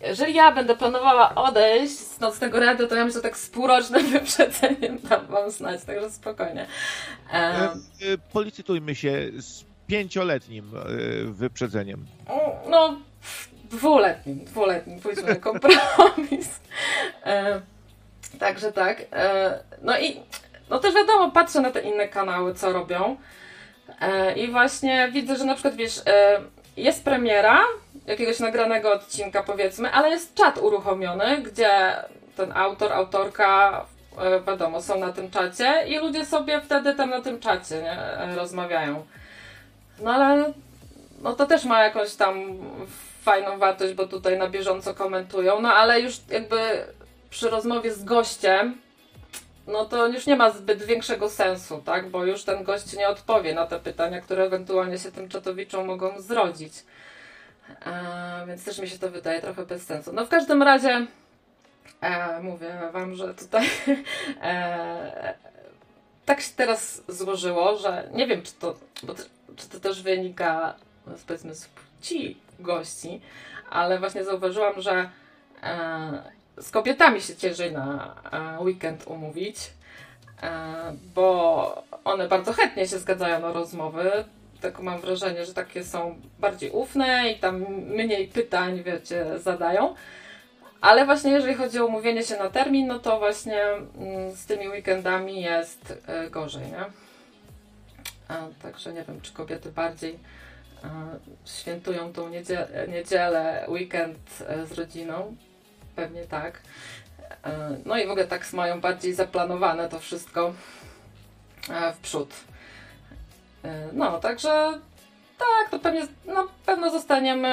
jeżeli 0.00 0.34
ja 0.34 0.52
będę 0.52 0.76
planowała 0.76 1.34
odejść 1.34 1.98
z 1.98 2.20
nocnego 2.20 2.60
radia, 2.60 2.86
to 2.86 2.94
ja 2.94 3.04
myślę 3.04 3.20
tak 3.20 3.36
z 3.36 3.50
półrocznym 3.50 4.10
wyprzedzeniem 4.12 4.98
dam 4.98 5.26
wam 5.26 5.50
znać, 5.50 5.84
także 5.84 6.10
spokojnie. 6.10 6.66
Um, 7.32 7.84
Policytujmy 8.32 8.94
się 8.94 9.30
z 9.38 9.64
pięcioletnim 9.86 10.70
e, 10.76 11.24
wyprzedzeniem. 11.24 12.06
No, 12.68 12.96
dwuletnim, 13.70 14.44
dwuletnim, 14.44 15.00
pójdźmy 15.00 15.28
na 15.28 15.36
kompromis. 15.50 16.60
E, 17.24 17.60
także 18.38 18.72
tak. 18.72 19.06
no 19.82 19.98
i 19.98 20.20
no 20.70 20.78
też 20.78 20.94
wiadomo, 20.94 21.30
patrzę 21.30 21.60
na 21.60 21.70
te 21.70 21.80
inne 21.80 22.08
kanały, 22.08 22.54
co 22.54 22.72
robią. 22.72 23.16
I 24.36 24.48
właśnie 24.48 25.10
widzę, 25.12 25.36
że 25.36 25.44
na 25.44 25.54
przykład 25.54 25.76
wiesz, 25.76 26.02
jest 26.76 27.04
premiera, 27.04 27.60
jakiegoś 28.06 28.40
nagranego 28.40 28.92
odcinka 28.92 29.42
powiedzmy, 29.42 29.90
ale 29.90 30.10
jest 30.10 30.34
czat 30.34 30.58
uruchomiony, 30.58 31.38
gdzie 31.38 31.96
ten 32.36 32.52
autor, 32.52 32.92
autorka, 32.92 33.84
e, 34.18 34.40
wiadomo, 34.40 34.82
są 34.82 34.98
na 34.98 35.12
tym 35.12 35.30
czacie 35.30 35.84
i 35.86 35.98
ludzie 35.98 36.24
sobie 36.24 36.60
wtedy 36.60 36.94
tam 36.94 37.10
na 37.10 37.20
tym 37.20 37.40
czacie 37.40 37.82
nie, 37.82 37.92
e, 37.92 38.34
rozmawiają. 38.34 39.06
No 40.00 40.10
ale 40.10 40.52
no 41.22 41.32
to 41.32 41.46
też 41.46 41.64
ma 41.64 41.84
jakąś 41.84 42.14
tam 42.14 42.58
fajną 43.22 43.58
wartość, 43.58 43.94
bo 43.94 44.06
tutaj 44.06 44.38
na 44.38 44.48
bieżąco 44.48 44.94
komentują, 44.94 45.60
no 45.60 45.72
ale 45.72 46.00
już 46.00 46.14
jakby 46.30 46.86
przy 47.30 47.50
rozmowie 47.50 47.92
z 47.92 48.04
gościem 48.04 48.78
no 49.66 49.84
to 49.84 50.06
już 50.06 50.26
nie 50.26 50.36
ma 50.36 50.50
zbyt 50.50 50.82
większego 50.82 51.30
sensu, 51.30 51.82
tak? 51.84 52.10
Bo 52.10 52.24
już 52.24 52.44
ten 52.44 52.64
gość 52.64 52.92
nie 52.92 53.08
odpowie 53.08 53.54
na 53.54 53.66
te 53.66 53.80
pytania, 53.80 54.20
które 54.20 54.44
ewentualnie 54.44 54.98
się 54.98 55.12
tym 55.12 55.28
czatowiczom 55.28 55.86
mogą 55.86 56.20
zrodzić. 56.20 56.72
Więc 58.46 58.64
też 58.64 58.78
mi 58.78 58.88
się 58.88 58.98
to 58.98 59.10
wydaje 59.10 59.40
trochę 59.40 59.66
bez 59.66 59.86
sensu. 59.86 60.12
No 60.12 60.26
w 60.26 60.28
każdym 60.28 60.62
razie 60.62 61.06
e, 62.00 62.40
mówię 62.42 62.78
Wam, 62.92 63.14
że 63.14 63.34
tutaj 63.34 63.66
e, 64.42 65.34
tak 66.26 66.40
się 66.40 66.52
teraz 66.56 67.02
złożyło, 67.08 67.76
że 67.76 68.08
nie 68.12 68.26
wiem, 68.26 68.42
czy 68.42 68.52
to, 68.52 68.74
bo, 69.02 69.14
czy 69.56 69.68
to 69.68 69.80
też 69.80 70.02
wynika 70.02 70.74
no, 71.06 71.18
z 71.18 71.22
powiedzmy 71.22 71.54
z 71.54 71.68
płci 71.68 72.36
gości, 72.60 73.20
ale 73.70 73.98
właśnie 73.98 74.24
zauważyłam, 74.24 74.82
że 74.82 75.10
e, 75.62 76.22
z 76.58 76.70
kobietami 76.70 77.20
się 77.20 77.36
ciężej 77.36 77.72
na 77.72 78.14
e, 78.32 78.62
weekend 78.62 79.06
umówić, 79.06 79.56
e, 80.42 80.50
bo 81.14 81.84
one 82.04 82.28
bardzo 82.28 82.52
chętnie 82.52 82.88
się 82.88 82.98
zgadzają 82.98 83.40
na 83.40 83.52
rozmowy 83.52 84.24
tak 84.60 84.80
mam 84.80 85.00
wrażenie, 85.00 85.44
że 85.44 85.54
takie 85.54 85.84
są 85.84 86.20
bardziej 86.38 86.70
ufne 86.70 87.30
i 87.30 87.38
tam 87.38 87.60
mniej 87.70 88.28
pytań, 88.28 88.82
wiecie, 88.82 89.38
zadają. 89.38 89.94
Ale 90.80 91.04
właśnie 91.04 91.32
jeżeli 91.32 91.54
chodzi 91.54 91.78
o 91.78 91.86
umówienie 91.86 92.22
się 92.22 92.36
na 92.36 92.50
termin, 92.50 92.86
no 92.86 92.98
to 92.98 93.18
właśnie 93.18 93.62
mm, 93.62 94.32
z 94.32 94.46
tymi 94.46 94.68
weekendami 94.68 95.42
jest 95.42 96.02
e, 96.06 96.30
gorzej, 96.30 96.66
nie? 96.66 96.84
Także 98.62 98.92
nie 98.92 99.04
wiem, 99.04 99.20
czy 99.20 99.32
kobiety 99.32 99.72
bardziej 99.72 100.18
a, 100.82 100.88
świętują 101.44 102.12
tą 102.12 102.28
niedzielę, 102.28 102.86
niedzielę, 102.88 103.66
weekend 103.68 104.18
e, 104.48 104.66
z 104.66 104.72
rodziną. 104.72 105.36
Pewnie 105.96 106.24
tak. 106.24 106.60
No 107.84 107.96
i 107.98 108.06
w 108.06 108.10
ogóle 108.10 108.26
tak 108.26 108.52
mają 108.52 108.80
bardziej 108.80 109.14
zaplanowane 109.14 109.88
to 109.88 109.98
wszystko 109.98 110.54
w 111.94 111.98
przód. 111.98 112.34
E, 113.64 113.88
no, 113.92 114.20
także 114.20 114.78
tak, 115.38 115.70
to 115.70 115.78
pewnie 115.78 116.06
na 116.26 116.44
pewno 116.66 116.90
zostaniemy 116.90 117.48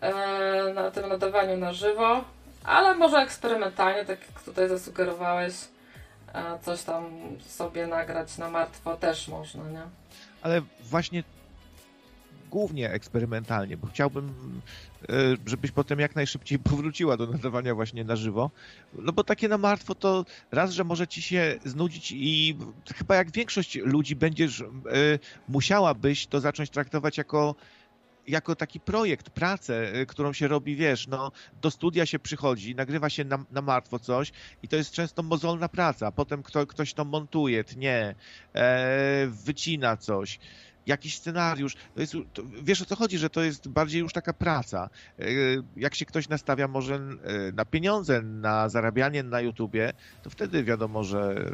e, 0.00 0.72
na 0.74 0.90
tym 0.90 1.08
nadawaniu 1.08 1.56
na 1.56 1.72
żywo, 1.72 2.24
ale 2.64 2.94
może 2.94 3.16
eksperymentalnie, 3.16 4.04
tak 4.04 4.20
jak 4.20 4.42
tutaj 4.42 4.68
zasugerowałeś, 4.68 5.54
e, 6.34 6.58
coś 6.62 6.82
tam 6.82 7.10
sobie 7.48 7.86
nagrać 7.86 8.38
na 8.38 8.50
martwo 8.50 8.96
też 8.96 9.28
można, 9.28 9.64
nie? 9.64 9.82
Ale 10.42 10.62
właśnie 10.80 11.24
głównie 12.54 12.90
eksperymentalnie, 12.90 13.76
bo 13.76 13.86
chciałbym, 13.86 14.34
e, 15.08 15.14
żebyś 15.46 15.70
potem 15.70 15.98
jak 16.00 16.16
najszybciej 16.16 16.58
powróciła 16.70 17.16
do 17.16 17.26
nadawania 17.26 17.74
właśnie 17.74 18.04
na 18.04 18.16
żywo. 18.16 18.50
No 18.98 19.12
bo 19.12 19.24
takie 19.24 19.48
na 19.48 19.58
martwo 19.58 19.94
to 19.94 20.24
raz, 20.52 20.70
że 20.70 20.84
może 20.84 21.08
ci 21.08 21.22
się 21.22 21.58
znudzić 21.64 22.12
i 22.12 22.56
chyba 22.96 23.14
jak 23.16 23.30
większość 23.30 23.76
ludzi 23.76 24.16
będziesz, 24.16 24.60
e, 24.60 24.64
musiałabyś 25.48 26.26
to 26.26 26.40
zacząć 26.40 26.70
traktować 26.70 27.18
jako 27.18 27.54
jako 28.28 28.56
taki 28.56 28.80
projekt, 28.80 29.30
pracę, 29.30 29.92
e, 29.92 30.06
którą 30.06 30.32
się 30.32 30.48
robi, 30.48 30.76
wiesz, 30.76 31.06
no 31.06 31.32
do 31.62 31.70
studia 31.70 32.06
się 32.06 32.18
przychodzi, 32.18 32.74
nagrywa 32.74 33.10
się 33.10 33.24
na, 33.24 33.44
na 33.50 33.62
martwo 33.62 33.98
coś 33.98 34.32
i 34.62 34.68
to 34.68 34.76
jest 34.76 34.92
często 34.92 35.22
mozolna 35.22 35.68
praca. 35.68 36.12
Potem 36.12 36.42
kto, 36.42 36.66
ktoś 36.66 36.94
to 36.94 37.04
montuje, 37.04 37.64
tnie, 37.64 38.14
e, 38.54 39.26
wycina 39.26 39.96
coś 39.96 40.38
jakiś 40.86 41.16
scenariusz. 41.16 41.76
To 41.94 42.00
jest, 42.00 42.12
to, 42.32 42.42
wiesz 42.62 42.82
o 42.82 42.84
co 42.84 42.96
chodzi, 42.96 43.18
że 43.18 43.30
to 43.30 43.42
jest 43.42 43.68
bardziej 43.68 44.00
już 44.00 44.12
taka 44.12 44.32
praca. 44.32 44.90
E, 45.18 45.24
jak 45.76 45.94
się 45.94 46.06
ktoś 46.06 46.28
nastawia 46.28 46.68
może 46.68 46.94
e, 46.94 47.00
na 47.52 47.64
pieniądze, 47.64 48.22
na 48.22 48.68
zarabianie 48.68 49.22
na 49.22 49.40
YouTubie, 49.40 49.92
to 50.22 50.30
wtedy 50.30 50.64
wiadomo, 50.64 51.04
że 51.04 51.50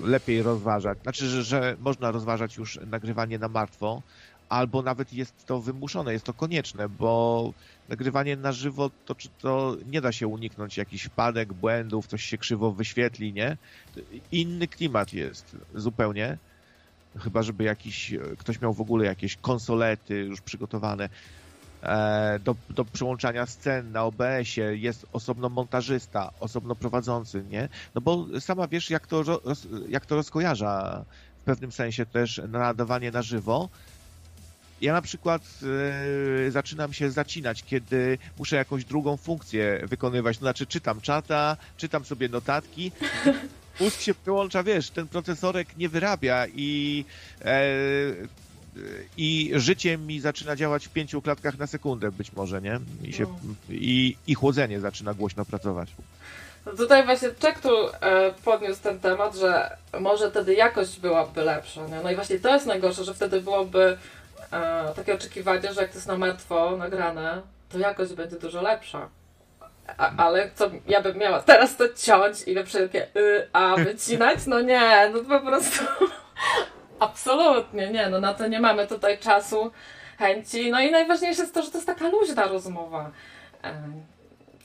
lepiej 0.00 0.42
rozważać. 0.42 0.98
Znaczy, 1.02 1.28
że, 1.28 1.42
że 1.42 1.76
można 1.80 2.10
rozważać 2.10 2.56
już 2.56 2.78
nagrywanie 2.86 3.38
na 3.38 3.48
martwo, 3.48 4.02
albo 4.48 4.82
nawet 4.82 5.12
jest 5.12 5.46
to 5.46 5.60
wymuszone, 5.60 6.12
jest 6.12 6.24
to 6.24 6.34
konieczne, 6.34 6.88
bo 6.88 7.52
nagrywanie 7.88 8.36
na 8.36 8.52
żywo 8.52 8.90
to, 9.04 9.14
to 9.40 9.76
nie 9.86 10.00
da 10.00 10.12
się 10.12 10.26
uniknąć 10.26 10.76
jakichś 10.76 11.04
wpadek, 11.04 11.52
błędów, 11.52 12.06
coś 12.06 12.24
się 12.24 12.38
krzywo 12.38 12.72
wyświetli, 12.72 13.32
nie? 13.32 13.56
Inny 14.32 14.68
klimat 14.68 15.12
jest 15.12 15.56
zupełnie. 15.74 16.38
Chyba, 17.18 17.42
żeby 17.42 17.64
jakiś, 17.64 18.14
ktoś 18.38 18.60
miał 18.60 18.72
w 18.72 18.80
ogóle 18.80 19.04
jakieś 19.04 19.36
konsolety 19.36 20.14
już 20.14 20.40
przygotowane 20.40 21.08
e, 21.82 22.38
do, 22.38 22.54
do 22.70 22.84
przyłączania 22.84 23.46
scen 23.46 23.92
na 23.92 24.04
OBS-ie, 24.04 24.76
jest 24.76 25.06
osobno 25.12 25.48
montażysta, 25.48 26.30
osobno 26.40 26.74
prowadzący, 26.74 27.44
nie? 27.50 27.68
No 27.94 28.00
bo 28.00 28.26
sama 28.40 28.68
wiesz, 28.68 28.90
jak 28.90 29.06
to, 29.06 29.22
roz, 29.22 29.66
jak 29.88 30.06
to 30.06 30.16
rozkojarza 30.16 31.04
w 31.42 31.44
pewnym 31.44 31.72
sensie 31.72 32.06
też 32.06 32.40
nadawanie 32.48 33.10
na 33.10 33.22
żywo. 33.22 33.68
Ja 34.80 34.92
na 34.92 35.02
przykład 35.02 35.42
e, 36.46 36.50
zaczynam 36.50 36.92
się 36.92 37.10
zacinać, 37.10 37.62
kiedy 37.62 38.18
muszę 38.38 38.56
jakąś 38.56 38.84
drugą 38.84 39.16
funkcję 39.16 39.82
wykonywać. 39.88 40.36
To 40.36 40.44
znaczy 40.44 40.66
czytam 40.66 41.00
czata, 41.00 41.56
czytam 41.76 42.04
sobie 42.04 42.28
notatki 42.28 42.92
mózg 43.80 44.00
się 44.00 44.14
wyłącza, 44.24 44.62
wiesz, 44.62 44.90
ten 44.90 45.08
procesorek 45.08 45.76
nie 45.76 45.88
wyrabia 45.88 46.46
i, 46.54 47.04
e, 47.44 47.62
i 49.16 49.52
życie 49.54 49.98
mi 49.98 50.20
zaczyna 50.20 50.56
działać 50.56 50.86
w 50.86 50.92
pięciu 50.92 51.22
klatkach 51.22 51.58
na 51.58 51.66
sekundę 51.66 52.12
być 52.12 52.32
może, 52.32 52.62
nie? 52.62 52.80
I, 53.02 53.12
się, 53.12 53.22
no. 53.24 53.54
i, 53.68 54.16
i 54.26 54.34
chłodzenie 54.34 54.80
zaczyna 54.80 55.14
głośno 55.14 55.44
pracować. 55.44 55.88
No 56.66 56.72
tutaj 56.72 57.04
właśnie 57.04 57.28
Czek 57.38 57.60
tu 57.60 57.68
e, 58.00 58.32
podniósł 58.44 58.82
ten 58.82 59.00
temat, 59.00 59.36
że 59.36 59.76
może 60.00 60.30
wtedy 60.30 60.54
jakość 60.54 61.00
byłaby 61.00 61.42
lepsza. 61.42 61.86
Nie? 61.86 62.00
No 62.02 62.10
i 62.10 62.14
właśnie 62.14 62.38
to 62.38 62.54
jest 62.54 62.66
najgorsze, 62.66 63.04
że 63.04 63.14
wtedy 63.14 63.40
byłoby 63.40 63.98
e, 64.52 64.92
takie 64.96 65.14
oczekiwanie, 65.14 65.74
że 65.74 65.82
jak 65.82 65.90
to 65.90 65.96
jest 65.96 66.08
na 66.08 66.18
martwo 66.18 66.76
nagrane, 66.76 67.42
to 67.68 67.78
jakość 67.78 68.12
będzie 68.12 68.36
dużo 68.36 68.62
lepsza. 68.62 69.08
A, 69.98 70.16
ale 70.16 70.50
co 70.54 70.70
ja 70.86 71.02
bym 71.02 71.18
miała 71.18 71.42
teraz 71.42 71.76
to 71.76 71.84
ciąć 71.88 72.42
i 72.42 72.54
we 72.54 72.64
wszelkie 72.64 73.06
y, 73.16 73.48
a 73.52 73.76
wycinać? 73.76 74.46
No 74.46 74.60
nie, 74.60 75.10
no 75.14 75.38
po 75.38 75.46
prostu 75.46 75.84
absolutnie 77.00 77.90
nie, 77.90 78.08
no 78.08 78.20
na 78.20 78.34
to 78.34 78.46
nie 78.46 78.60
mamy 78.60 78.86
tutaj 78.86 79.18
czasu, 79.18 79.70
chęci. 80.18 80.70
No 80.70 80.80
i 80.80 80.90
najważniejsze 80.90 81.42
jest 81.42 81.54
to, 81.54 81.62
że 81.62 81.70
to 81.70 81.78
jest 81.78 81.86
taka 81.86 82.08
luźna 82.08 82.46
rozmowa. 82.46 83.10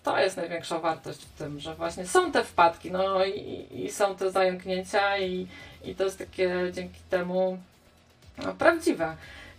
To 0.04 0.20
jest 0.20 0.38
największa 0.38 0.80
wartość 0.80 1.26
w 1.26 1.38
tym, 1.38 1.60
że 1.60 1.76
właśnie 1.76 2.08
są 2.08 2.32
te 2.32 2.44
wpadki, 2.44 2.92
no 2.92 3.26
i, 3.26 3.68
i 3.72 3.92
są 3.92 4.16
te 4.16 4.32
zająknięcia 4.32 5.18
i, 5.18 5.48
i 5.84 5.96
to 5.96 6.04
jest 6.04 6.18
takie 6.18 6.72
dzięki 6.72 7.00
temu 7.10 7.58
no, 8.38 8.54
prawdziwe. 8.54 9.16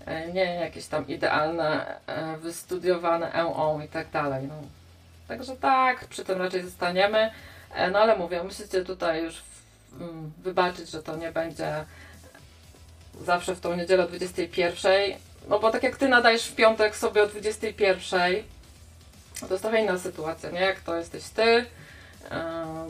E, 0.07 0.33
nie 0.33 0.55
jakieś 0.55 0.87
tam 0.87 1.09
idealne, 1.09 1.97
e, 2.07 2.37
wystudiowane 2.37 3.33
EO 3.33 3.81
i 3.85 3.89
tak 3.89 4.11
dalej. 4.11 4.47
No. 4.47 4.55
Także 5.29 5.57
tak, 5.57 6.05
przy 6.05 6.25
tym 6.25 6.43
raczej 6.43 6.63
zostaniemy. 6.63 7.31
E, 7.75 7.91
no 7.91 7.99
ale 7.99 8.17
mówię, 8.17 8.43
musicie 8.43 8.85
tutaj 8.85 9.23
już 9.23 9.43
mm, 10.01 10.33
wybaczyć, 10.43 10.91
że 10.91 11.03
to 11.03 11.17
nie 11.17 11.33
będzie 11.33 11.85
zawsze 13.25 13.55
w 13.55 13.61
tą 13.61 13.77
niedzielę 13.77 14.05
o 14.05 14.09
21. 14.09 14.93
No 15.49 15.59
bo 15.59 15.71
tak 15.71 15.83
jak 15.83 15.97
ty 15.97 16.09
nadajesz 16.09 16.49
w 16.49 16.55
piątek 16.55 16.97
sobie 16.97 17.23
o 17.23 17.27
21, 17.27 18.33
to 19.41 19.55
jest 19.55 19.63
trochę 19.63 19.83
inna 19.83 19.99
sytuacja, 19.99 20.51
nie? 20.51 20.61
Jak 20.61 20.81
to 20.81 20.97
jesteś 20.97 21.25
ty, 21.25 21.43
e, 21.43 21.67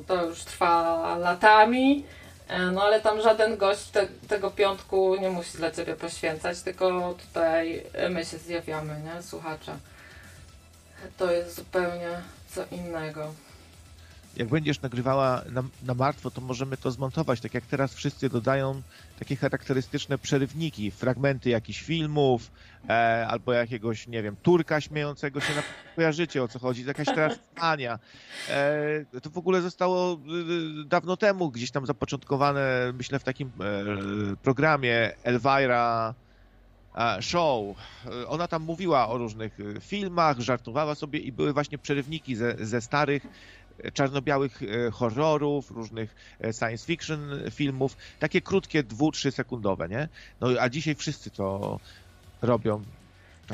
to 0.07 0.25
już 0.25 0.45
trwa 0.45 1.17
latami, 1.19 2.05
e, 2.49 2.59
no 2.59 2.83
ale 2.83 3.01
tam 3.01 3.21
żaden 3.21 3.57
gość 3.57 3.89
te, 3.91 4.07
tego 4.29 4.51
piątku 4.51 5.17
nie 5.17 5.31
musi 5.31 5.57
dla 5.57 5.71
ciebie 5.71 5.97
poświęcać, 5.97 6.61
tylko 6.61 7.15
tutaj 7.15 7.83
my 8.11 8.25
się 8.25 8.39
zjawiamy, 8.39 9.01
nie? 9.01 9.23
Słuchacze 9.23 9.77
to 11.19 11.33
jest 11.33 11.57
zupełnie 11.57 12.11
co 12.49 12.65
innego. 12.71 13.35
Jak 14.37 14.49
będziesz 14.49 14.81
nagrywała 14.81 15.43
na, 15.53 15.63
na 15.83 15.95
martwo, 15.95 16.31
to 16.31 16.41
możemy 16.41 16.77
to 16.77 16.91
zmontować, 16.91 17.41
tak 17.41 17.55
jak 17.55 17.67
teraz 17.67 17.95
wszyscy 17.95 18.29
dodają 18.29 18.83
takie 19.19 19.37
charakterystyczne 19.37 20.19
przerywniki, 20.19 20.91
fragmenty 20.91 21.51
jakichś 21.51 21.83
filmów, 21.83 22.51
e, 22.89 23.27
albo 23.29 23.53
jakiegoś, 23.53 24.07
nie 24.07 24.23
wiem, 24.23 24.37
turka 24.43 24.81
śmiejącego 24.81 25.41
się, 25.41 25.55
na 25.55 25.63
kojarzycie 25.97 26.43
o 26.43 26.49
co 26.49 26.59
chodzi, 26.59 26.85
jakaś 26.85 27.07
teraz. 27.07 27.39
E, 28.49 29.21
to 29.23 29.31
w 29.31 29.39
ogóle 29.39 29.63
zostało 29.63 30.13
e, 30.13 30.19
dawno 30.85 31.17
temu 31.17 31.51
gdzieś 31.51 31.71
tam 31.71 31.87
zapoczątkowane, 31.87 32.93
myślę, 32.99 33.19
w 33.19 33.25
takim 33.25 33.49
e, 33.49 34.37
programie 34.37 35.13
Elvira 35.23 36.15
show. 37.21 37.77
E, 38.07 38.29
ona 38.29 38.49
tam 38.49 38.63
mówiła 38.63 39.09
o 39.09 39.19
różnych 39.19 39.59
e, 39.61 39.81
filmach, 39.81 40.41
żartowała 40.41 40.95
sobie 40.95 41.19
i 41.19 41.33
były 41.33 41.53
właśnie 41.53 41.79
przerywniki 41.79 42.37
ze, 42.37 42.55
ze 42.61 42.81
starych 42.81 43.27
e, 43.85 43.93
czarno-białych 43.93 44.61
horrorów, 44.93 45.71
różnych 45.71 46.15
science 46.59 46.87
fiction 46.87 47.31
filmów, 47.51 47.97
takie 48.19 48.41
krótkie, 48.41 48.83
dwu, 48.83 49.13
trzy 49.13 49.31
sekundowe, 49.31 49.89
nie? 49.89 50.09
No 50.41 50.49
a 50.61 50.69
dzisiaj 50.69 50.95
wszyscy 50.95 51.31
to 51.31 51.81
robią. 52.43 52.83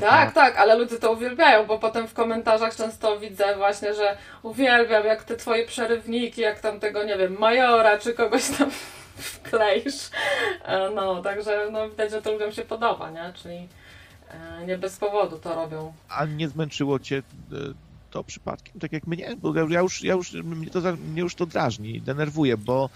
Tak, 0.01 0.33
tak, 0.33 0.57
ale 0.57 0.75
ludzie 0.75 0.99
to 0.99 1.11
uwielbiają, 1.11 1.65
bo 1.65 1.79
potem 1.79 2.07
w 2.07 2.13
komentarzach 2.13 2.75
często 2.75 3.19
widzę 3.19 3.55
właśnie, 3.55 3.93
że 3.93 4.17
uwielbiam 4.43 5.05
jak 5.05 5.23
te 5.23 5.35
twoje 5.35 5.65
przerywniki, 5.65 6.41
jak 6.41 6.59
tam 6.59 6.79
tego, 6.79 7.03
nie 7.03 7.17
wiem, 7.17 7.35
Majora 7.39 7.97
czy 7.97 8.13
kogoś 8.13 8.49
tam 8.57 8.71
wkleisz. 9.15 10.09
E, 10.63 10.89
no, 10.89 11.21
także 11.21 11.69
no, 11.71 11.89
widać, 11.89 12.11
że 12.11 12.21
to 12.21 12.31
ludziom 12.31 12.51
się 12.51 12.61
podoba, 12.61 13.11
nie? 13.11 13.33
Czyli 13.33 13.67
e, 14.29 14.65
nie 14.65 14.77
bez 14.77 14.97
powodu 14.97 15.39
to 15.39 15.55
robią. 15.55 15.93
A 16.09 16.25
nie 16.25 16.49
zmęczyło 16.49 16.99
cię 16.99 17.17
e, 17.17 17.55
to 18.11 18.23
przypadkiem, 18.23 18.79
tak 18.79 18.91
jak 18.91 19.07
mnie? 19.07 19.35
Bo 19.37 19.69
ja 19.69 19.79
już, 19.79 20.03
ja 20.03 20.13
już, 20.13 20.31
mnie, 20.33 20.69
to, 20.69 20.79
mnie 20.81 21.21
już 21.21 21.35
to 21.35 21.45
drażni, 21.45 22.01
denerwuje, 22.01 22.57
bo 22.57 22.89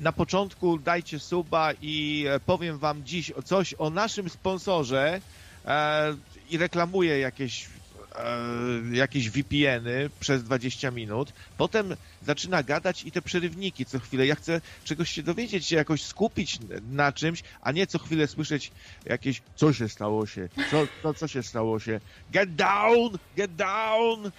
na 0.00 0.12
początku 0.12 0.78
dajcie 0.78 1.18
suba 1.18 1.72
i 1.82 2.26
powiem 2.46 2.78
wam 2.78 3.04
dziś 3.04 3.32
coś 3.44 3.74
o 3.78 3.90
naszym 3.90 4.30
sponsorze 4.30 5.20
i 6.50 6.58
reklamuję 6.58 7.18
jakieś 7.18 7.68
jakieś 8.92 9.30
VPN-y 9.30 10.10
przez 10.18 10.44
20 10.44 10.90
minut, 10.90 11.32
potem 11.56 11.96
zaczyna 12.20 12.62
gadać 12.62 13.02
i 13.04 13.12
te 13.12 13.22
przerywniki 13.22 13.86
co 13.86 13.98
chwilę. 13.98 14.26
Ja 14.26 14.34
chcę 14.34 14.60
czegoś 14.84 15.10
się 15.10 15.22
dowiedzieć, 15.22 15.66
się 15.66 15.76
jakoś 15.76 16.02
skupić 16.04 16.58
na 16.82 17.12
czymś, 17.12 17.42
a 17.60 17.72
nie 17.72 17.86
co 17.86 17.98
chwilę 17.98 18.26
słyszeć 18.26 18.72
jakieś 19.04 19.42
co 19.54 19.72
się 19.72 19.88
stało 19.88 20.26
się, 20.26 20.48
co, 20.70 20.86
co, 21.02 21.14
co 21.14 21.28
się 21.28 21.42
stało 21.42 21.80
się, 21.80 22.00
get 22.28 22.54
down, 22.54 23.18
get 23.32 23.54
down. 23.54 24.30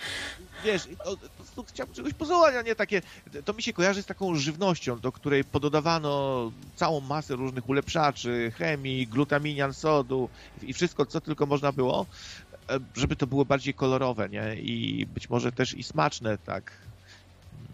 Wiesz, 0.64 0.88
po 0.98 1.18
prostu 1.36 1.64
chciałbym 1.64 1.94
czegoś 1.94 2.14
pozować, 2.14 2.56
a 2.56 2.62
nie 2.62 2.76
takie, 2.76 3.02
to 3.46 3.54
mi 3.54 3.64
się 3.64 3.74
kojarzy 3.74 4.04
z 4.04 4.06
taką 4.06 4.36
żywnością, 4.36 5.00
do 5.00 5.12
której 5.12 5.46
pododawano 5.46 6.52
całą 6.76 7.02
masę 7.02 7.36
różnych 7.36 7.70
ulepszaczy, 7.70 8.52
chemii, 8.56 9.08
glutaminian 9.08 9.74
sodu 9.74 10.30
i 10.62 10.74
wszystko, 10.74 11.06
co 11.06 11.22
tylko 11.22 11.46
można 11.46 11.72
było, 11.72 12.08
e, 12.42 12.45
żeby 12.96 13.16
to 13.16 13.28
było 13.28 13.46
bardziej 13.46 13.74
kolorowe, 13.74 14.30
nie? 14.30 14.56
I 14.56 15.06
być 15.06 15.30
może 15.30 15.52
też 15.52 15.74
i 15.74 15.84
smaczne, 15.84 16.38
tak, 16.38 16.72
mm, 17.54 17.68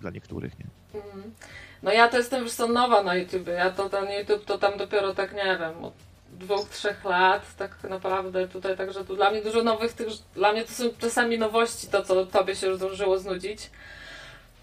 dla 0.00 0.10
niektórych, 0.10 0.58
nie? 0.58 0.66
Mhm. 1.00 1.34
No 1.82 1.92
ja 1.92 2.08
to 2.08 2.16
jestem 2.16 2.42
już 2.42 2.58
nowa 2.58 3.02
na 3.02 3.14
YouTube. 3.14 3.46
Ja 3.46 3.70
to 3.70 3.88
ten 3.88 4.06
YouTube 4.18 4.44
to 4.44 4.58
tam 4.58 4.78
dopiero 4.78 5.14
tak 5.14 5.34
nie 5.34 5.58
wiem, 5.58 5.84
od 5.84 5.94
dwóch, 6.32 6.68
trzech 6.68 7.04
lat 7.04 7.56
tak 7.56 7.70
naprawdę 7.90 8.48
tutaj, 8.48 8.76
także 8.76 9.04
tu 9.04 9.16
dla 9.16 9.30
mnie 9.30 9.42
dużo 9.42 9.62
nowych 9.62 9.92
tych, 9.92 10.08
dla 10.34 10.52
mnie 10.52 10.64
to 10.64 10.72
są 10.72 10.84
czasami 10.98 11.38
nowości, 11.38 11.86
to 11.86 12.02
co 12.02 12.26
tobie 12.26 12.56
się 12.56 12.66
już 12.66 12.76
zdążyło 12.76 13.18
znudzić. 13.18 13.70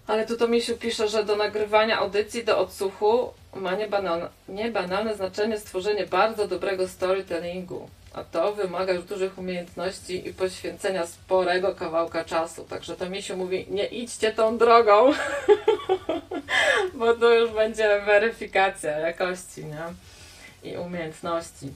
Ale 0.06 0.26
tu 0.26 0.36
to 0.36 0.48
Misiu 0.48 0.76
pisze, 0.76 1.08
że 1.08 1.24
do 1.24 1.36
nagrywania 1.36 1.98
audycji, 1.98 2.44
do 2.44 2.58
odsłuchu 2.58 3.32
ma 3.54 3.74
niebanalne, 3.74 4.28
niebanalne 4.48 5.14
znaczenie 5.14 5.58
stworzenie 5.58 6.06
bardzo 6.06 6.48
dobrego 6.48 6.88
storytellingu. 6.88 7.88
A 8.12 8.24
to 8.24 8.54
wymaga 8.54 8.92
już 8.92 9.04
dużych 9.04 9.38
umiejętności 9.38 10.28
i 10.28 10.34
poświęcenia 10.34 11.06
sporego 11.06 11.74
kawałka 11.74 12.24
czasu. 12.24 12.64
Także 12.64 12.96
to 12.96 13.10
Misiu 13.10 13.36
mówi, 13.36 13.66
nie 13.70 13.86
idźcie 13.86 14.32
tą 14.32 14.58
drogą, 14.58 15.12
bo 16.98 17.14
to 17.14 17.34
już 17.34 17.50
będzie 17.50 18.02
weryfikacja 18.06 18.98
jakości 18.98 19.64
nie? 19.64 19.84
i 20.70 20.76
umiejętności. 20.76 21.72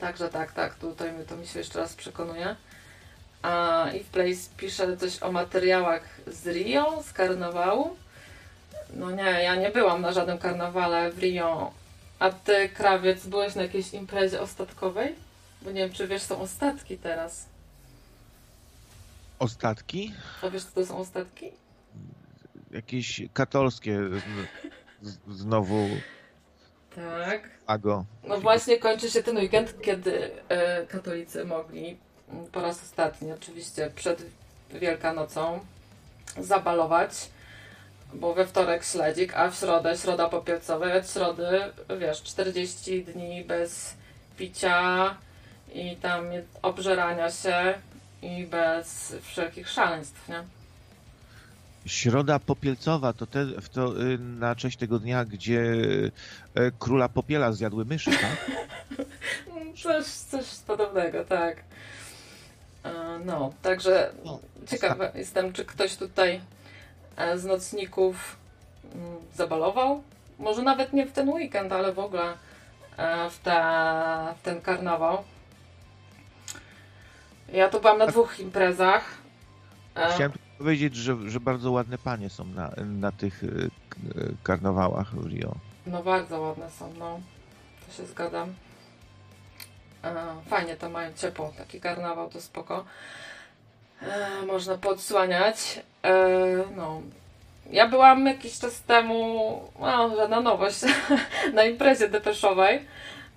Także 0.00 0.28
tak, 0.28 0.52
tak, 0.52 0.74
tutaj 0.74 1.10
to 1.28 1.36
mi 1.36 1.46
się 1.46 1.58
jeszcze 1.58 1.78
raz 1.78 1.94
przekonuje. 1.94 2.56
A 3.42 3.86
i 3.94 4.00
w 4.00 4.06
Place 4.06 4.50
pisze 4.56 4.96
coś 4.96 5.22
o 5.22 5.32
materiałach 5.32 6.02
z 6.26 6.46
Rio, 6.46 7.02
z 7.02 7.12
karnawału. 7.12 7.96
No 8.94 9.10
nie, 9.10 9.22
ja 9.22 9.54
nie 9.54 9.70
byłam 9.70 10.02
na 10.02 10.12
żadnym 10.12 10.38
karnawale 10.38 11.10
w 11.10 11.18
Rio. 11.18 11.72
A 12.18 12.30
ty, 12.30 12.68
krawiec, 12.68 13.26
byłeś 13.26 13.54
na 13.54 13.62
jakiejś 13.62 13.94
imprezie 13.94 14.40
ostatkowej? 14.40 15.14
Bo 15.64 15.70
nie 15.70 15.80
wiem, 15.80 15.92
czy 15.92 16.08
wiesz, 16.08 16.22
są 16.22 16.40
ostatki 16.40 16.98
teraz. 16.98 17.46
Ostatki? 19.38 20.12
A 20.42 20.50
wiesz, 20.50 20.64
co 20.64 20.70
to 20.70 20.86
są 20.86 20.98
ostatki? 20.98 21.52
Jakieś 22.70 23.22
katolskie 23.32 23.98
z, 25.02 25.18
znowu. 25.36 25.88
Tak. 26.94 27.50
Ago. 27.66 28.04
No 28.24 28.40
właśnie 28.40 28.78
kończy 28.78 29.10
się 29.10 29.22
ten 29.22 29.36
weekend, 29.36 29.82
kiedy 29.82 30.30
e, 30.48 30.86
katolicy 30.86 31.44
mogli 31.44 31.96
po 32.52 32.60
raz 32.62 32.82
ostatni, 32.82 33.32
oczywiście 33.32 33.90
przed 33.94 34.22
Wielkanocą, 34.70 35.60
zabalować, 36.38 37.10
bo 38.14 38.34
we 38.34 38.46
wtorek 38.46 38.84
śledzik, 38.84 39.36
a 39.36 39.50
w 39.50 39.56
środę 39.56 39.96
środa 39.98 40.28
popielcowa, 40.28 40.94
od 40.94 41.10
środy, 41.10 41.48
wiesz, 41.98 42.22
40 42.22 43.04
dni 43.04 43.44
bez 43.44 43.94
picia 44.36 45.16
i 45.74 45.96
tam 45.96 46.24
obżerania 46.62 47.30
się 47.30 47.74
i 48.22 48.46
bez 48.46 49.16
wszelkich 49.22 49.68
szaleństw, 49.68 50.28
nie? 50.28 50.42
Środa 51.86 52.38
Popielcowa 52.38 53.12
to, 53.12 53.26
te, 53.26 53.46
to 53.72 54.02
y, 54.02 54.18
na 54.18 54.54
cześć 54.54 54.78
tego 54.78 54.98
dnia, 54.98 55.24
gdzie 55.24 55.60
y, 55.60 56.12
króla 56.78 57.08
Popiela 57.08 57.52
zjadły 57.52 57.84
myszy, 57.84 58.10
tak? 58.10 58.50
coś, 59.82 60.06
coś 60.06 60.44
podobnego, 60.66 61.24
tak. 61.24 61.56
E, 62.84 63.18
no, 63.24 63.52
także 63.62 64.12
no, 64.24 64.38
ciekawa 64.66 65.10
jestem, 65.14 65.52
czy 65.52 65.64
ktoś 65.64 65.96
tutaj 65.96 66.40
e, 67.16 67.38
z 67.38 67.44
nocników 67.44 68.36
mm, 68.94 69.16
zabalował. 69.34 70.02
Może 70.38 70.62
nawet 70.62 70.92
nie 70.92 71.06
w 71.06 71.12
ten 71.12 71.28
weekend, 71.28 71.72
ale 71.72 71.92
w 71.92 71.98
ogóle 71.98 72.32
e, 72.96 73.30
w, 73.30 73.38
te, 73.38 73.54
w 74.38 74.42
ten 74.42 74.60
karnawał. 74.60 75.24
Ja 77.52 77.68
tu 77.68 77.80
byłam 77.80 77.98
na 77.98 78.06
dwóch 78.06 78.40
imprezach. 78.40 79.04
Chciałem 80.14 80.32
powiedzieć, 80.58 80.96
że, 80.96 81.30
że 81.30 81.40
bardzo 81.40 81.70
ładne 81.70 81.98
panie 81.98 82.30
są 82.30 82.44
na, 82.44 82.70
na 82.84 83.12
tych 83.12 83.42
karnawałach 84.42 85.14
w 85.14 85.26
Rio. 85.26 85.54
No 85.86 86.02
bardzo 86.02 86.40
ładne 86.40 86.70
są, 86.70 86.92
no. 86.98 87.20
To 87.86 87.92
się 87.92 88.06
zgadzam. 88.06 88.54
Fajnie 90.48 90.76
to 90.76 90.90
mają 90.90 91.12
ciepło, 91.12 91.52
taki 91.58 91.80
karnawał 91.80 92.30
to 92.30 92.40
spoko. 92.40 92.84
E, 94.02 94.46
można 94.46 94.78
podsłaniać. 94.78 95.80
E, 96.04 96.14
no. 96.76 97.02
Ja 97.70 97.88
byłam 97.88 98.26
jakiś 98.26 98.58
czas 98.58 98.82
temu, 98.82 99.60
no 99.80 100.16
żadna 100.16 100.40
nowość, 100.40 100.80
na 101.54 101.64
imprezie 101.64 102.08
depeszowej, 102.08 102.86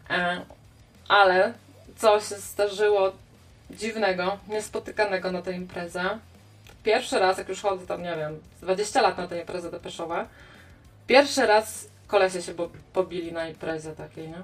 e, 0.09 0.41
ale 1.07 1.53
coś 1.97 2.29
się 2.29 2.35
zdarzyło 2.35 3.11
dziwnego, 3.69 4.37
niespotykanego 4.47 5.31
na 5.31 5.41
tej 5.41 5.55
imprezę. 5.55 6.19
Pierwszy 6.83 7.19
raz, 7.19 7.37
jak 7.37 7.49
już 7.49 7.61
chodzę 7.61 7.87
tam, 7.87 8.03
nie 8.03 8.15
wiem, 8.15 8.39
20 8.61 9.01
lat 9.01 9.17
na 9.17 9.27
tej 9.27 9.39
imprezie 9.39 9.71
depeszowe, 9.71 10.25
pierwszy 11.07 11.45
raz 11.45 11.87
kolesie 12.07 12.41
się 12.41 12.53
pobili 12.93 13.31
na 13.31 13.47
imprezie 13.47 13.91
takiej, 13.91 14.29
nie? 14.29 14.43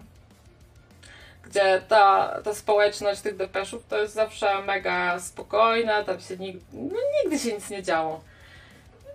gdzie 1.45 1.81
ta, 1.87 2.33
ta 2.43 2.53
społeczność 2.53 3.21
tych 3.21 3.37
depeszów 3.37 3.85
to 3.89 3.97
jest 3.97 4.13
zawsze 4.13 4.61
mega 4.61 5.19
spokojna, 5.19 6.03
tam 6.03 6.19
się 6.19 6.37
nigdy, 6.37 6.61
no, 6.73 6.99
nigdy 7.23 7.39
się 7.39 7.53
nic 7.53 7.69
nie 7.69 7.83
działo. 7.83 8.21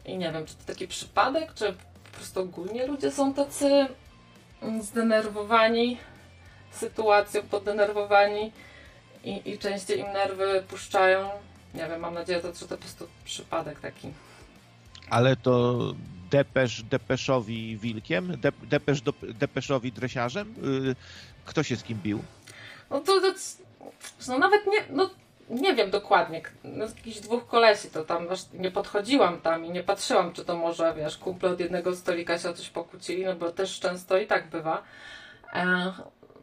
I 0.04 0.18
nie 0.18 0.32
wiem, 0.32 0.46
czy 0.46 0.54
to 0.54 0.64
taki 0.66 0.88
przypadek, 0.88 1.54
czy 1.54 1.72
po 1.72 2.16
prostu 2.16 2.40
ogólnie 2.40 2.86
ludzie 2.86 3.10
są 3.10 3.34
tacy 3.34 3.86
zdenerwowani 4.80 5.98
sytuacją, 6.70 7.42
podenerwowani 7.42 8.52
i, 9.28 9.50
i 9.50 9.58
częściej 9.58 10.00
im 10.00 10.12
nerwy 10.12 10.62
puszczają. 10.68 11.30
Nie 11.74 11.88
wiem, 11.88 12.00
mam 12.00 12.14
nadzieję, 12.14 12.40
że 12.42 12.52
to, 12.52 12.68
po 12.68 12.76
prostu 12.76 13.08
przypadek 13.24 13.80
taki. 13.80 14.08
Ale 15.10 15.36
to 15.36 15.78
Depesz 16.30 16.82
Depeszowi 16.82 17.76
wilkiem? 17.76 18.40
De, 18.40 18.52
depesz 18.62 19.00
do, 19.00 19.12
Depeszowi 19.22 19.92
dresiarzem? 19.92 20.54
Y, 20.90 20.96
kto 21.44 21.62
się 21.62 21.76
z 21.76 21.82
kim 21.82 21.98
bił? 21.98 22.22
No 22.90 23.00
to, 23.00 23.20
to 23.20 23.32
no 24.28 24.38
nawet 24.38 24.66
nie, 24.66 24.84
no 24.90 25.10
nie 25.50 25.74
wiem 25.74 25.90
dokładnie. 25.90 26.42
No, 26.64 26.88
z 26.88 26.96
jakichś 26.96 27.18
dwóch 27.18 27.46
kolesi 27.46 27.90
to 27.90 28.04
tam 28.04 28.26
nie 28.54 28.70
podchodziłam 28.70 29.40
tam 29.40 29.64
i 29.64 29.70
nie 29.70 29.82
patrzyłam, 29.82 30.32
czy 30.32 30.44
to 30.44 30.56
może, 30.56 30.94
wiesz, 30.96 31.18
kumple 31.18 31.50
od 31.50 31.60
jednego 31.60 31.96
stolika 31.96 32.38
się 32.38 32.50
o 32.50 32.52
coś 32.52 32.68
pokłócili, 32.68 33.24
no 33.24 33.34
bo 33.34 33.52
też 33.52 33.80
często 33.80 34.18
i 34.18 34.26
tak 34.26 34.50
bywa. 34.50 34.82
E, 35.52 35.92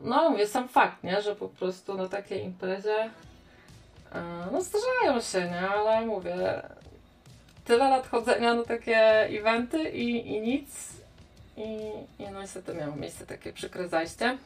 no 0.02 0.30
mówię, 0.30 0.48
sam 0.48 0.68
fakt, 0.68 1.04
nie, 1.04 1.22
że 1.22 1.36
po 1.36 1.50
prostu 1.50 1.98
na 1.98 2.08
takiej 2.08 2.44
imprezie 2.44 3.10
e, 4.12 4.22
no 4.52 4.62
zdarzają 4.62 5.22
się, 5.22 5.50
nie, 5.50 5.70
ale 5.70 6.06
mówię, 6.06 6.62
tyle 7.66 7.90
lat 7.90 8.08
chodzenia 8.08 8.54
na 8.54 8.64
takie 8.64 8.98
eventy 9.40 9.90
i, 9.90 10.36
i 10.36 10.42
nic. 10.42 10.70
I, 11.58 11.92
I 12.20 12.30
no 12.32 12.42
niestety 12.42 12.74
miało 12.74 12.96
miejsce 12.96 13.26
takie 13.26 13.54
przykre 13.54 13.88
zajście. 13.88 14.38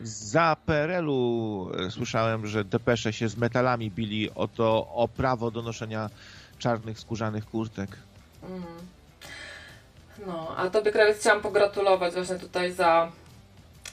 Za 0.00 0.56
PRL-u 0.66 1.70
e, 1.78 1.90
słyszałem, 1.90 2.46
że 2.46 2.64
depesze 2.64 3.12
się 3.12 3.28
z 3.28 3.36
metalami 3.36 3.90
bili 3.90 4.30
o 4.34 4.48
to, 4.48 4.88
o 4.94 5.08
prawo 5.08 5.50
do 5.50 5.62
noszenia 5.62 6.10
czarnych 6.58 6.98
skórzanych 6.98 7.46
kurtek. 7.46 7.90
Mm. 8.42 8.62
No, 10.26 10.54
a 10.56 10.70
tobie 10.70 10.92
krawiec 10.92 11.18
chciałam 11.18 11.42
pogratulować 11.42 12.14
właśnie 12.14 12.36
tutaj 12.36 12.72
za 12.72 13.12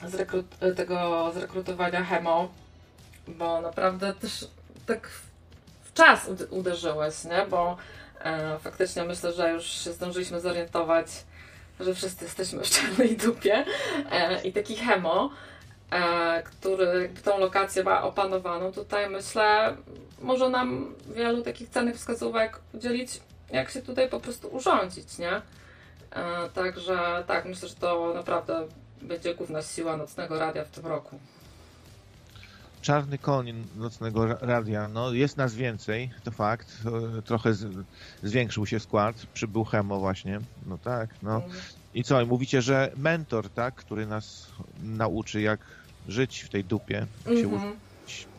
zrekrut 0.06 0.46
tego 0.76 1.30
zrekrutowania 1.34 2.04
Hemo, 2.04 2.48
bo 3.28 3.60
naprawdę 3.60 4.14
też 4.14 4.48
tak 4.86 5.08
w 5.82 5.92
czas 5.92 6.30
uderzyłeś, 6.50 7.24
nie? 7.24 7.46
Bo 7.50 7.76
e, 8.20 8.58
faktycznie 8.58 9.04
myślę, 9.04 9.32
że 9.32 9.52
już 9.52 9.64
się 9.64 9.92
zdążyliśmy 9.92 10.40
zorientować, 10.40 11.06
że 11.80 11.94
wszyscy 11.94 12.24
jesteśmy 12.24 12.64
w 12.64 12.70
czarnej 12.70 13.16
dupie 13.16 13.64
e, 14.10 14.42
i 14.42 14.52
taki 14.52 14.76
Hemo 14.76 15.30
E, 15.90 16.42
który 16.42 17.10
tą 17.24 17.38
lokację 17.38 17.84
ma 17.84 18.02
opanowaną, 18.02 18.72
tutaj 18.72 19.10
myślę, 19.10 19.76
może 20.20 20.48
nam 20.48 20.94
wielu 21.14 21.42
takich 21.42 21.68
cennych 21.68 21.96
wskazówek 21.96 22.60
udzielić, 22.74 23.20
jak 23.50 23.70
się 23.70 23.82
tutaj 23.82 24.08
po 24.08 24.20
prostu 24.20 24.48
urządzić, 24.48 25.18
nie? 25.18 25.32
E, 25.32 25.42
także 26.54 27.24
tak, 27.26 27.44
myślę, 27.44 27.68
że 27.68 27.74
to 27.74 28.12
naprawdę 28.14 28.66
będzie 29.02 29.34
główna 29.34 29.62
siła 29.62 29.96
nocnego 29.96 30.38
radia 30.38 30.64
w 30.64 30.70
tym 30.70 30.86
roku. 30.86 31.18
czarny 32.82 33.18
koń 33.18 33.64
nocnego 33.76 34.26
radia. 34.26 34.88
No, 34.88 35.12
jest 35.12 35.36
nas 35.36 35.54
więcej, 35.54 36.10
to 36.24 36.30
fakt. 36.30 36.78
Trochę 37.24 37.54
z, 37.54 37.84
zwiększył 38.22 38.66
się 38.66 38.80
skład. 38.80 39.16
Przybył 39.34 39.64
Hemo 39.64 39.98
właśnie. 40.00 40.40
No 40.66 40.78
tak, 40.78 41.10
no. 41.22 41.34
Mhm. 41.34 41.60
I 41.94 42.04
co? 42.04 42.26
Mówicie, 42.26 42.62
że 42.62 42.92
mentor, 42.96 43.50
tak, 43.50 43.74
który 43.74 44.06
nas 44.06 44.46
nauczy, 44.82 45.40
jak 45.40 45.60
żyć 46.08 46.40
w 46.40 46.48
tej 46.48 46.64
dupie, 46.64 47.06
jak 47.26 47.38
się 47.38 47.44
mhm. 47.44 47.76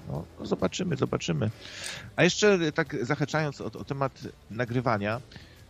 no, 0.07 0.23
no, 0.39 0.45
zobaczymy, 0.45 0.95
zobaczymy. 0.95 1.49
A 2.15 2.23
jeszcze 2.23 2.71
tak 2.71 2.95
zahaczając 3.01 3.61
o, 3.61 3.65
o 3.65 3.83
temat 3.83 4.19
nagrywania, 4.51 5.21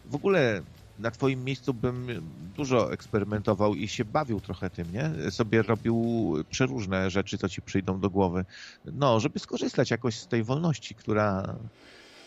w 0.06 0.16
ogóle 0.16 0.62
na 1.00 1.12
twoim 1.12 1.44
miejscu 1.44 1.74
bym 1.74 2.08
dużo 2.56 2.94
eksperymentował 2.94 3.76
i 3.76 3.88
się 3.88 4.06
bawił 4.06 4.42
trochę 4.42 4.70
tym, 4.70 4.94
nie? 4.94 5.32
Sobie 5.32 5.62
robił 5.62 6.36
przeróżne 6.50 7.10
rzeczy, 7.10 7.38
co 7.38 7.50
ci 7.50 7.62
przyjdą 7.62 8.00
do 8.00 8.10
głowy. 8.10 8.46
No, 8.86 9.20
żeby 9.20 9.40
skorzystać 9.40 9.92
jakoś 9.92 10.16
z 10.16 10.28
tej 10.28 10.44
wolności, 10.44 10.96
która 10.96 11.56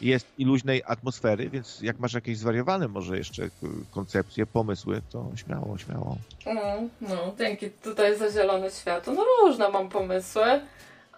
jest 0.01 0.27
i 0.39 0.45
luźnej 0.45 0.83
atmosfery, 0.87 1.51
więc 1.51 1.81
jak 1.81 1.99
masz 1.99 2.12
jakieś 2.12 2.39
zwariowane 2.39 2.89
może 2.89 3.18
jeszcze 3.18 3.49
koncepcje, 3.91 4.47
pomysły, 4.47 5.03
to 5.11 5.31
śmiało, 5.37 5.79
śmiało. 5.79 6.16
No, 6.47 6.62
no, 7.01 7.35
dzięki 7.39 7.70
tutaj 7.70 8.18
za 8.18 8.31
zielone 8.31 8.70
światło. 8.70 9.14
No 9.14 9.25
różne 9.41 9.68
mam 9.68 9.89
pomysły, 9.89 10.61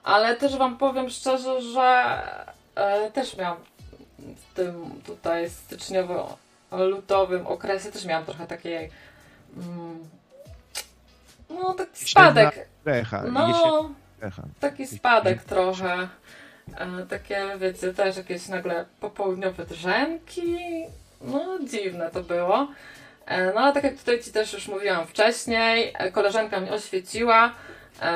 ale 0.02 0.36
też 0.36 0.56
wam 0.56 0.78
powiem 0.78 1.10
szczerze, 1.10 1.62
że 1.62 2.18
e, 2.74 3.10
też 3.10 3.36
miałam 3.36 3.56
w 4.18 4.54
tym 4.54 4.74
tutaj 5.06 5.50
styczniowo 5.50 6.43
lutowym 6.76 7.46
okresie 7.46 7.92
też 7.92 8.04
miałam 8.04 8.24
trochę 8.24 8.46
takiej 8.46 8.90
mm, 9.56 10.08
no 11.50 11.74
taki 11.74 12.10
spadek. 12.10 12.68
Recha, 12.84 13.22
no, 13.22 13.90
taki 14.60 14.86
spadek 14.86 15.42
trochę. 15.44 16.08
E, 16.76 17.06
takie, 17.06 17.46
wiecie, 17.58 17.94
też 17.94 18.16
jakieś 18.16 18.48
nagle 18.48 18.84
popołudniowe 19.00 19.64
drzemki. 19.64 20.56
No, 21.20 21.58
dziwne 21.64 22.10
to 22.10 22.22
było. 22.22 22.68
E, 23.26 23.52
no, 23.52 23.60
ale 23.60 23.72
tak 23.72 23.84
jak 23.84 23.96
tutaj 23.96 24.22
Ci 24.22 24.32
też 24.32 24.52
już 24.52 24.68
mówiłam 24.68 25.06
wcześniej, 25.06 25.92
e, 25.98 26.12
koleżanka 26.12 26.60
mnie 26.60 26.72
oświeciła, 26.72 27.52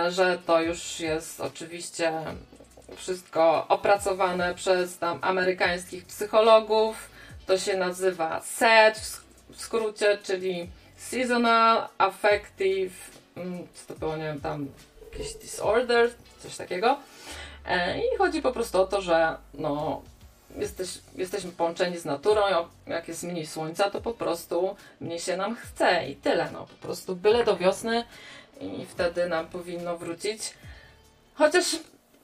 że 0.09 0.38
to 0.46 0.61
już 0.62 1.00
jest 1.00 1.40
oczywiście 1.40 2.12
wszystko 2.96 3.68
opracowane 3.68 4.54
przez 4.54 4.98
tam 4.98 5.18
amerykańskich 5.22 6.06
psychologów. 6.06 7.11
To 7.49 7.59
się 7.59 7.76
nazywa 7.76 8.40
SED 8.40 9.01
w 9.51 9.61
skrócie, 9.61 10.18
czyli 10.22 10.70
Seasonal 10.96 11.88
Affective, 11.99 13.11
mm, 13.36 13.66
co 13.74 13.94
to 13.94 14.01
było, 14.01 14.16
nie 14.16 14.24
wiem, 14.24 14.40
tam 14.40 14.68
jakiś 15.12 15.34
disorder, 15.34 16.11
coś 16.42 16.57
takiego. 16.57 16.99
E, 17.66 17.99
I 17.99 18.16
chodzi 18.18 18.42
po 18.42 18.53
prostu 18.53 18.80
o 18.80 18.86
to, 18.86 19.01
że 19.01 19.36
no, 19.55 20.03
jesteś, 20.57 20.99
jesteśmy 21.16 21.53
połączeni 21.53 21.99
z 21.99 22.05
naturą, 22.05 22.42
jak 22.86 23.09
jest 23.09 23.22
mniej 23.22 23.46
słońca, 23.46 23.90
to 23.90 24.01
po 24.01 24.12
prostu 24.12 24.76
mniej 25.01 25.20
się 25.20 25.36
nam 25.36 25.57
chce 25.57 26.09
i 26.09 26.16
tyle. 26.16 26.51
No, 26.53 26.66
po 26.66 26.86
prostu 26.86 27.16
byle 27.16 27.44
do 27.44 27.57
wiosny 27.57 28.05
i 28.61 28.86
wtedy 28.86 29.28
nam 29.28 29.46
powinno 29.46 29.99
wrócić. 29.99 30.55
Chociaż 31.34 31.76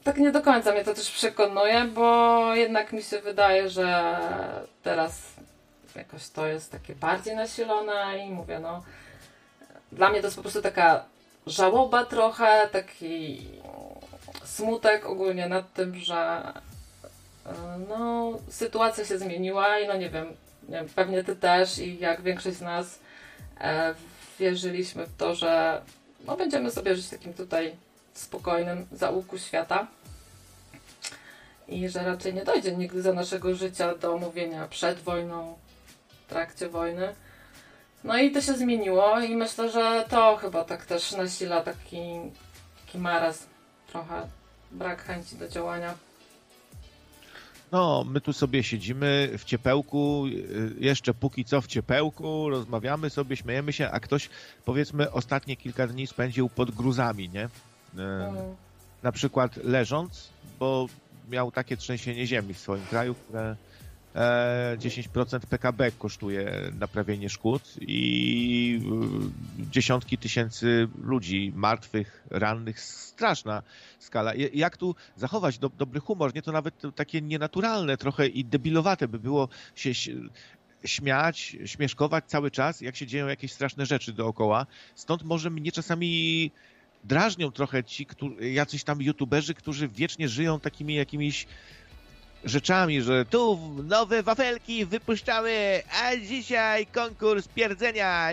tak 0.04 0.18
nie 0.18 0.32
do 0.32 0.42
końca 0.42 0.72
mnie 0.72 0.84
to 0.84 0.94
też 0.94 1.10
przekonuje, 1.10 1.84
bo 1.84 2.54
jednak 2.54 2.92
mi 2.92 3.02
się 3.02 3.20
wydaje, 3.20 3.70
że 3.70 4.16
teraz 4.82 5.22
jakoś 5.96 6.28
to 6.28 6.46
jest 6.46 6.72
takie 6.72 6.94
bardziej 6.94 7.36
nasilone 7.36 8.18
i 8.18 8.30
mówię, 8.30 8.58
no 8.58 8.82
dla 9.92 10.10
mnie 10.10 10.20
to 10.20 10.26
jest 10.26 10.36
po 10.36 10.42
prostu 10.42 10.62
taka 10.62 11.04
żałoba 11.46 12.04
trochę, 12.04 12.68
taki 12.72 13.40
smutek 14.44 15.06
ogólnie 15.06 15.48
nad 15.48 15.72
tym, 15.72 15.96
że 15.96 16.52
e, 17.46 17.78
no, 17.88 18.32
sytuacja 18.48 19.04
się 19.04 19.18
zmieniła 19.18 19.78
i 19.78 19.88
no 19.88 19.96
nie 19.96 20.10
wiem, 20.10 20.26
nie 20.68 20.76
wiem, 20.76 20.88
pewnie 20.94 21.24
ty 21.24 21.36
też 21.36 21.78
i 21.78 21.98
jak 21.98 22.22
większość 22.22 22.56
z 22.56 22.60
nas 22.60 22.98
e, 23.60 23.94
wierzyliśmy 24.38 25.06
w 25.06 25.16
to, 25.16 25.34
że 25.34 25.82
no, 26.26 26.36
będziemy 26.36 26.70
sobie 26.70 26.96
żyć 26.96 27.08
takim 27.08 27.34
tutaj 27.34 27.76
spokojnym 28.14 28.86
zaułku 28.92 29.38
świata 29.38 29.86
i 31.68 31.88
że 31.88 32.04
raczej 32.04 32.34
nie 32.34 32.44
dojdzie 32.44 32.76
nigdy 32.76 33.02
za 33.02 33.12
naszego 33.12 33.54
życia 33.54 33.94
do 33.94 34.18
mówienia 34.18 34.68
przed 34.68 34.98
wojną, 34.98 35.58
w 36.26 36.30
trakcie 36.30 36.68
wojny. 36.68 37.14
No 38.04 38.18
i 38.18 38.30
to 38.30 38.40
się 38.40 38.54
zmieniło 38.54 39.20
i 39.20 39.36
myślę, 39.36 39.70
że 39.70 40.04
to 40.08 40.36
chyba 40.36 40.64
tak 40.64 40.86
też 40.86 41.12
nasila 41.12 41.60
taki, 41.60 42.04
taki 42.86 42.98
marazm 42.98 43.44
trochę 43.86 44.28
brak 44.70 45.04
chęci 45.04 45.36
do 45.36 45.48
działania. 45.48 45.94
No, 47.72 48.04
my 48.08 48.20
tu 48.20 48.32
sobie 48.32 48.62
siedzimy 48.62 49.30
w 49.38 49.44
ciepełku, 49.44 50.26
y, 50.26 50.74
jeszcze 50.78 51.14
póki 51.14 51.44
co 51.44 51.60
w 51.60 51.66
ciepełku, 51.66 52.50
rozmawiamy 52.50 53.10
sobie, 53.10 53.36
śmiejemy 53.36 53.72
się, 53.72 53.90
a 53.90 54.00
ktoś 54.00 54.28
powiedzmy 54.64 55.12
ostatnie 55.12 55.56
kilka 55.56 55.86
dni 55.86 56.06
spędził 56.06 56.48
pod 56.48 56.70
gruzami, 56.70 57.28
nie? 57.28 57.48
Na 59.02 59.12
przykład 59.12 59.56
leżąc, 59.56 60.28
bo 60.58 60.86
miał 61.30 61.52
takie 61.52 61.76
trzęsienie 61.76 62.26
ziemi 62.26 62.54
w 62.54 62.58
swoim 62.58 62.86
kraju, 62.86 63.14
które 63.14 63.56
10% 64.14 65.36
e, 65.36 65.40
PKB 65.40 65.90
kosztuje 65.90 66.72
naprawienie 66.78 67.30
szkód 67.30 67.74
i 67.80 68.80
e, 69.60 69.70
dziesiątki 69.70 70.18
tysięcy 70.18 70.88
ludzi 71.02 71.52
martwych, 71.56 72.26
rannych, 72.30 72.80
straszna 72.80 73.62
skala. 73.98 74.32
Jak 74.52 74.76
tu 74.76 74.94
zachować 75.16 75.58
do, 75.58 75.68
dobry 75.68 76.00
humor? 76.00 76.34
Nie 76.34 76.42
to 76.42 76.52
nawet 76.52 76.82
takie 76.94 77.20
nienaturalne 77.20 77.96
trochę 77.96 78.26
i 78.26 78.44
debilowate 78.44 79.08
by 79.08 79.18
było 79.18 79.48
się 79.74 79.90
śmiać, 80.84 81.56
śmieszkować 81.64 82.24
cały 82.26 82.50
czas, 82.50 82.80
jak 82.80 82.96
się 82.96 83.06
dzieją 83.06 83.26
jakieś 83.26 83.52
straszne 83.52 83.86
rzeczy 83.86 84.12
dookoła. 84.12 84.66
Stąd 84.94 85.22
może 85.22 85.50
mnie 85.50 85.72
czasami 85.72 86.50
drażnią 87.04 87.52
trochę 87.52 87.84
ci, 87.84 88.06
którzy, 88.06 88.50
jacyś 88.50 88.84
tam 88.84 89.02
youtuberzy, 89.02 89.54
którzy 89.54 89.88
wiecznie 89.88 90.28
żyją 90.28 90.60
takimi 90.60 90.94
jakimiś 90.94 91.46
rzeczami, 92.44 93.02
że 93.02 93.24
tu 93.24 93.60
nowe 93.84 94.22
wafelki 94.22 94.86
wypuszczamy, 94.86 95.82
a 96.02 96.16
dzisiaj 96.16 96.86
konkurs 96.86 97.48
pierdzenia 97.48 98.30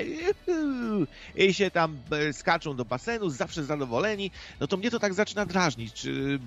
i 1.35 1.53
się 1.53 1.71
tam 1.71 1.97
e, 2.11 2.33
skaczą 2.33 2.75
do 2.75 2.85
basenu, 2.85 3.29
zawsze 3.29 3.63
zadowoleni, 3.63 4.31
no 4.59 4.67
to 4.67 4.77
mnie 4.77 4.91
to 4.91 4.99
tak 4.99 5.13
zaczyna 5.13 5.45
drażnić, 5.45 5.93
czy, 5.93 6.39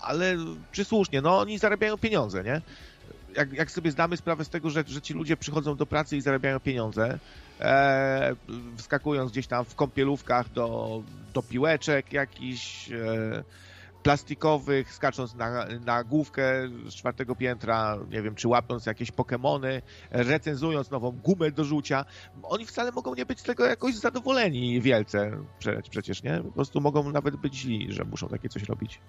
ale 0.00 0.36
czy 0.72 0.84
słusznie, 0.84 1.20
no 1.20 1.38
oni 1.38 1.58
zarabiają 1.58 1.98
pieniądze, 1.98 2.44
nie? 2.44 2.60
Jak, 3.36 3.52
jak 3.52 3.70
sobie 3.70 3.90
zdamy 3.90 4.16
sprawę 4.16 4.44
z 4.44 4.48
tego, 4.48 4.70
że, 4.70 4.84
że 4.86 5.02
ci 5.02 5.14
ludzie 5.14 5.36
przychodzą 5.36 5.76
do 5.76 5.86
pracy 5.86 6.16
i 6.16 6.20
zarabiają 6.20 6.60
pieniądze, 6.60 7.18
e, 7.60 8.36
wskakując 8.76 9.32
gdzieś 9.32 9.46
tam 9.46 9.64
w 9.64 9.74
kąpielówkach 9.74 10.52
do, 10.52 11.02
do 11.34 11.42
piłeczek 11.42 12.12
jakichś, 12.12 12.90
e, 12.92 13.44
plastikowych, 14.02 14.94
skacząc 14.94 15.34
na, 15.34 15.66
na 15.84 16.04
główkę 16.04 16.68
z 16.86 16.94
czwartego 16.94 17.36
piętra, 17.36 17.98
nie 18.10 18.22
wiem, 18.22 18.34
czy 18.34 18.48
łapiąc 18.48 18.86
jakieś 18.86 19.10
Pokemony, 19.10 19.82
recenzując 20.10 20.90
nową 20.90 21.10
gumę 21.10 21.50
do 21.50 21.64
rzucia. 21.64 22.04
Oni 22.42 22.66
wcale 22.66 22.92
mogą 22.92 23.14
nie 23.14 23.26
być 23.26 23.40
z 23.40 23.42
tego 23.42 23.66
jakoś 23.66 23.94
zadowoleni 23.94 24.80
wielce 24.80 25.38
przecież, 25.90 26.22
nie? 26.22 26.40
Po 26.44 26.52
prostu 26.52 26.80
mogą 26.80 27.12
nawet 27.12 27.36
być 27.36 27.54
źli, 27.54 27.92
że 27.92 28.04
muszą 28.04 28.28
takie 28.28 28.48
coś 28.48 28.62
robić. 28.62 29.00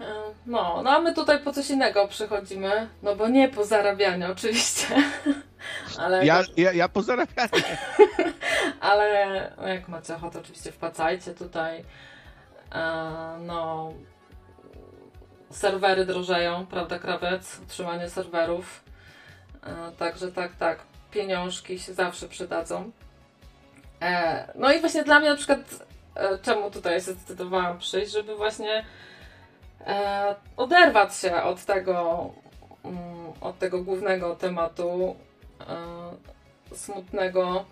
E, 0.00 0.04
no, 0.46 0.82
no 0.82 0.90
a 0.90 1.00
my 1.00 1.14
tutaj 1.14 1.38
po 1.38 1.52
coś 1.52 1.70
innego 1.70 2.08
przychodzimy, 2.08 2.88
no 3.02 3.16
bo 3.16 3.28
nie 3.28 3.48
po 3.48 3.64
zarabianiu 3.64 4.32
oczywiście. 4.32 4.86
Ale 5.98 6.26
ja, 6.26 6.42
ja, 6.56 6.72
ja 6.72 6.88
po 6.88 7.02
zarabianiu. 7.02 7.50
Ale 8.80 9.50
jak 9.66 9.88
macie 9.88 10.16
ochotę, 10.16 10.38
oczywiście 10.38 10.72
wpłacajcie 10.72 11.34
tutaj. 11.34 11.84
E, 12.74 13.38
no, 13.40 13.92
serwery 15.50 16.06
drożeją, 16.06 16.66
prawda, 16.66 16.98
krawiec? 16.98 17.60
Utrzymanie 17.62 18.10
serwerów. 18.10 18.84
E, 19.66 19.92
także 19.98 20.32
tak, 20.32 20.56
tak, 20.56 20.78
pieniążki 21.10 21.78
się 21.78 21.94
zawsze 21.94 22.28
przydadzą. 22.28 22.90
No 24.54 24.72
i 24.72 24.80
właśnie 24.80 25.04
dla 25.04 25.20
mnie 25.20 25.30
na 25.30 25.36
przykład, 25.36 25.58
czemu 26.42 26.70
tutaj 26.70 26.94
się 26.94 27.00
zdecydowałam 27.00 27.78
przyjść, 27.78 28.12
żeby 28.12 28.36
właśnie 28.36 28.84
oderwać 30.56 31.16
się 31.16 31.42
od 31.42 31.64
tego, 31.64 32.30
mm, 32.84 33.32
od 33.40 33.58
tego 33.58 33.82
głównego 33.82 34.36
tematu 34.36 35.16
smutnego 36.74 37.64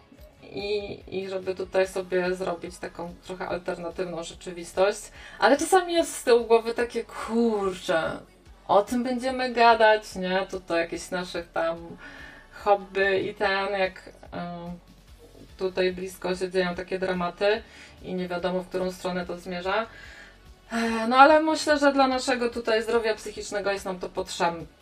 i, 0.43 1.01
i 1.09 1.29
żeby 1.29 1.55
tutaj 1.55 1.89
sobie 1.89 2.35
zrobić 2.35 2.79
taką 2.79 3.15
trochę 3.27 3.49
alternatywną 3.49 4.23
rzeczywistość. 4.23 5.01
Ale 5.39 5.57
czasami 5.57 5.93
jest 5.93 6.17
z 6.17 6.25
tyłu 6.25 6.45
głowy 6.45 6.75
takie, 6.75 7.05
kurczę, 7.05 8.21
o 8.69 8.83
tym 8.83 9.05
będziemy 9.05 9.53
gadać, 9.53 10.15
nie? 10.15 10.47
Tutaj 10.51 10.81
jakieś 10.81 11.11
naszych 11.11 11.53
tam 11.53 11.97
hobby 12.53 13.29
i 13.29 13.35
ten, 13.35 13.79
jak 13.79 14.09
y, 14.09 14.11
tutaj 15.59 15.93
blisko 15.93 16.37
się 16.37 16.51
dzieją 16.51 16.75
takie 16.75 16.99
dramaty 16.99 17.63
i 18.03 18.15
nie 18.15 18.29
wiadomo, 18.29 18.61
w 18.61 18.69
którą 18.69 18.93
stronę 18.93 19.27
to 19.27 19.39
zmierza. 19.39 19.87
No 21.09 21.17
ale 21.17 21.43
myślę, 21.43 21.79
że 21.79 21.93
dla 21.93 22.09
naszego 22.09 22.49
tutaj 22.51 22.83
zdrowia 22.83 23.15
psychicznego 23.15 23.73
jest 23.73 23.85
nam 23.85 23.99
to 23.99 24.09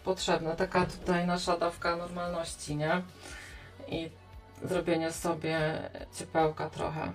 potrzebne. 0.04 0.56
Taka 0.56 0.86
tutaj 0.86 1.26
nasza 1.26 1.56
dawka 1.58 1.96
normalności, 1.96 2.76
nie? 2.76 3.02
I 3.88 4.10
zrobienie 4.64 5.12
sobie 5.12 5.58
ciepełka 6.18 6.70
trochę. 6.70 7.12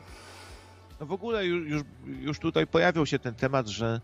No 0.99 1.05
w 1.05 1.11
ogóle 1.11 1.45
już, 1.45 1.69
już, 1.69 1.83
już 2.05 2.39
tutaj 2.39 2.67
pojawił 2.67 3.05
się 3.05 3.19
ten 3.19 3.35
temat, 3.35 3.67
że 3.67 4.01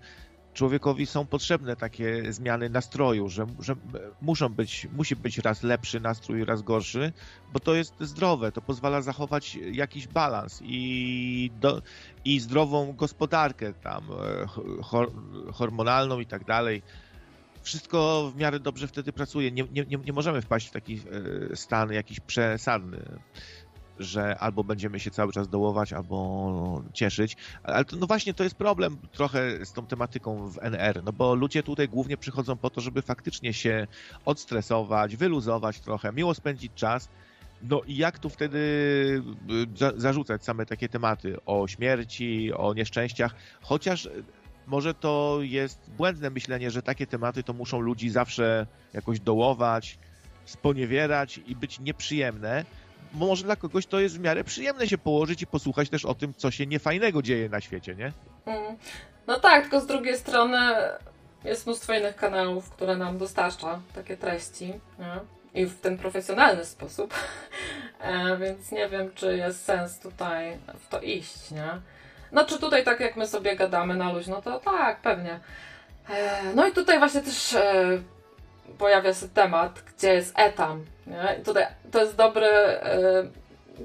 człowiekowi 0.54 1.06
są 1.06 1.26
potrzebne 1.26 1.76
takie 1.76 2.34
zmiany 2.34 2.70
nastroju, 2.70 3.30
że, 3.30 3.46
że 3.60 3.76
muszą 4.22 4.50
być, 4.50 4.88
musi 4.92 5.16
być 5.16 5.38
raz 5.38 5.64
lepszy 5.64 6.00
nastrój, 6.00 6.46
raz 6.46 6.62
gorszy, 6.62 7.14
bo 7.54 7.60
to 7.60 7.76
jest 7.76 7.94
zdrowe, 8.00 8.52
to 8.52 8.62
pozwala 8.62 9.02
zachować 9.02 9.56
jakiś 9.56 10.08
balans 10.08 10.60
i, 10.64 11.52
do, 11.60 11.82
i 12.26 12.40
zdrową 12.40 12.94
gospodarkę 12.94 13.74
tam 13.74 14.04
e, 14.12 14.46
hormonalną 15.54 16.20
i 16.20 16.26
tak 16.26 16.46
dalej. 16.46 16.82
Wszystko 17.62 18.32
w 18.36 18.38
miarę 18.38 18.60
dobrze 18.60 18.88
wtedy 18.88 19.14
pracuje. 19.14 19.52
Nie, 19.52 19.64
nie, 19.72 19.86
nie 20.06 20.14
możemy 20.14 20.42
wpaść 20.42 20.68
w 20.68 20.72
taki 20.72 21.02
e, 21.52 21.56
stan 21.56 21.92
jakiś 21.92 22.20
przesadny 22.20 23.20
że 24.00 24.38
albo 24.40 24.64
będziemy 24.64 25.00
się 25.00 25.12
cały 25.12 25.34
czas 25.34 25.48
dołować, 25.48 25.94
albo 25.94 26.84
cieszyć. 26.94 27.38
Ale 27.64 27.86
to, 27.86 27.98
no 27.98 28.08
właśnie 28.08 28.34
to 28.34 28.44
jest 28.44 28.56
problem 28.56 28.98
trochę 29.12 29.66
z 29.66 29.74
tą 29.74 29.86
tematyką 29.86 30.48
w 30.48 30.58
NR, 30.62 31.04
no 31.04 31.14
bo 31.14 31.36
ludzie 31.36 31.64
tutaj 31.64 31.90
głównie 31.90 32.18
przychodzą 32.18 32.58
po 32.58 32.70
to, 32.70 32.82
żeby 32.82 33.02
faktycznie 33.02 33.54
się 33.54 33.88
odstresować, 34.26 35.16
wyluzować 35.16 35.80
trochę, 35.80 36.14
miło 36.14 36.34
spędzić 36.34 36.74
czas. 36.76 37.10
No 37.62 37.82
i 37.88 37.98
jak 37.98 38.20
tu 38.20 38.30
wtedy 38.30 38.58
y, 39.52 39.78
za 39.78 39.92
zarzucać 39.96 40.44
same 40.44 40.66
takie 40.66 40.90
tematy 40.90 41.38
o 41.46 41.68
śmierci, 41.68 42.54
o 42.54 42.74
nieszczęściach, 42.74 43.36
chociaż 43.62 44.10
może 44.68 44.94
to 44.94 45.40
jest 45.42 45.92
błędne 45.98 46.30
myślenie, 46.30 46.72
że 46.72 46.82
takie 46.82 47.08
tematy 47.08 47.44
to 47.44 47.54
muszą 47.54 47.80
ludzi 47.80 48.10
zawsze 48.10 48.68
jakoś 48.94 49.20
dołować, 49.20 50.00
sponiewierać 50.46 51.40
i 51.48 51.56
być 51.56 51.80
nieprzyjemne, 51.80 52.66
może 53.14 53.44
dla 53.44 53.56
kogoś 53.56 53.86
to 53.86 54.00
jest 54.00 54.18
w 54.18 54.20
miarę 54.20 54.44
przyjemne 54.44 54.88
się 54.88 54.98
położyć 54.98 55.42
i 55.42 55.48
posłuchać 55.48 55.90
też 55.90 56.06
o 56.06 56.16
tym, 56.16 56.34
co 56.34 56.52
się 56.52 56.66
niefajnego 56.66 57.22
dzieje 57.22 57.50
na 57.50 57.62
świecie, 57.62 57.96
nie? 57.96 58.12
Mm. 58.46 58.78
No 59.28 59.40
tak, 59.40 59.62
tylko 59.62 59.82
z 59.82 59.86
drugiej 59.86 60.18
strony 60.18 60.58
jest 61.44 61.66
mnóstwo 61.66 61.94
innych 61.94 62.16
kanałów, 62.16 62.70
które 62.70 62.98
nam 62.98 63.18
dostarcza 63.18 63.80
takie 63.96 64.18
treści. 64.18 64.74
Nie? 65.00 65.20
I 65.62 65.66
w 65.66 65.80
ten 65.80 65.98
profesjonalny 65.98 66.66
sposób. 66.66 67.14
E, 68.02 68.38
więc 68.38 68.72
nie 68.72 68.90
wiem, 68.90 69.12
czy 69.16 69.38
jest 69.38 69.66
sens 69.66 70.00
tutaj 70.00 70.58
w 70.80 70.88
to 70.88 71.02
iść, 71.02 71.52
nie? 71.52 71.68
No 72.32 72.46
czy 72.46 72.60
tutaj 72.60 72.84
tak 72.84 73.00
jak 73.00 73.16
my 73.16 73.28
sobie 73.28 73.56
gadamy 73.56 73.96
na 73.96 74.14
luźno, 74.14 74.42
to 74.42 74.60
tak, 74.60 75.02
pewnie. 75.02 75.40
E, 76.10 76.42
no 76.56 76.68
i 76.68 76.72
tutaj 76.72 77.00
właśnie 77.00 77.22
też 77.22 77.54
e, 77.54 78.02
pojawia 78.78 79.14
się 79.14 79.30
temat, 79.30 79.80
gdzie 79.80 80.14
jest 80.14 80.34
etam. 80.36 80.86
Nie? 81.08 81.36
I 81.42 81.44
tutaj 81.44 81.66
to 81.92 82.02
jest 82.02 82.16
dobry 82.16 82.48
e, 82.48 83.24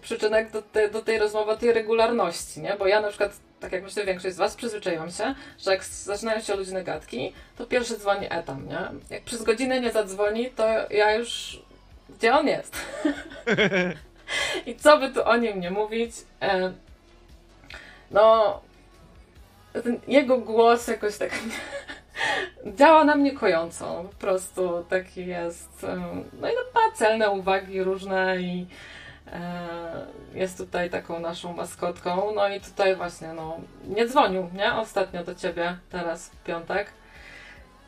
przyczynek 0.01 0.51
do, 0.51 0.63
te, 0.63 0.89
do 0.89 1.03
tej 1.03 1.19
rozmowy 1.19 1.51
o 1.51 1.57
tej 1.57 1.73
regularności, 1.73 2.61
nie? 2.61 2.77
Bo 2.79 2.87
ja 2.87 3.01
na 3.01 3.09
przykład, 3.09 3.33
tak 3.61 3.73
jak 3.73 3.83
myślę 3.83 4.05
większość 4.05 4.35
z 4.35 4.39
Was, 4.39 4.57
przyzwyczaiłam 4.57 5.11
się, 5.11 5.35
że 5.59 5.71
jak 5.71 5.85
zaczynają 5.85 6.41
się 6.41 6.55
luźne 6.55 6.85
gadki, 6.85 7.33
to 7.59 7.67
pierwszy 7.67 7.97
dzwoni 7.97 8.27
etam, 8.31 8.69
nie? 8.69 8.81
Jak 9.11 9.23
przez 9.23 9.43
godzinę 9.43 9.81
nie 9.81 9.93
zadzwoni, 9.93 10.51
to 10.51 10.65
ja 10.91 11.15
już... 11.15 11.63
Gdzie 12.19 12.35
on 12.35 12.49
jest? 12.49 12.77
I 14.67 14.77
co 14.77 14.99
by 14.99 15.11
tu 15.11 15.25
o 15.25 15.37
nim 15.37 15.61
nie 15.61 15.71
mówić? 15.71 16.13
E, 16.43 16.73
no... 18.11 18.61
Ten 19.73 20.01
jego 20.09 20.39
głos 20.39 20.89
jakoś 20.89 21.17
tak 21.17 21.31
działa 22.77 23.05
na 23.05 23.15
mnie 23.15 23.33
kojąco. 23.33 24.05
Po 24.11 24.19
prostu 24.19 24.85
taki 24.89 25.27
jest. 25.27 25.87
No 26.41 26.49
i 26.49 26.53
ma 26.75 26.93
celne 26.95 27.31
uwagi 27.31 27.83
różne 27.83 28.41
i 28.41 28.67
e, 29.33 30.07
jest 30.35 30.59
tutaj 30.59 30.91
taką 30.91 31.21
naszą 31.21 31.53
maskotką. 31.53 32.33
No 32.35 32.49
i 32.49 32.61
tutaj 32.61 32.97
właśnie, 32.97 33.33
no, 33.33 33.57
nie 33.89 34.07
dzwonił, 34.07 34.51
nie? 34.55 34.75
Ostatnio 34.75 35.25
do 35.25 35.35
ciebie, 35.35 35.77
teraz 35.91 36.29
w 36.29 36.43
piątek. 36.43 36.87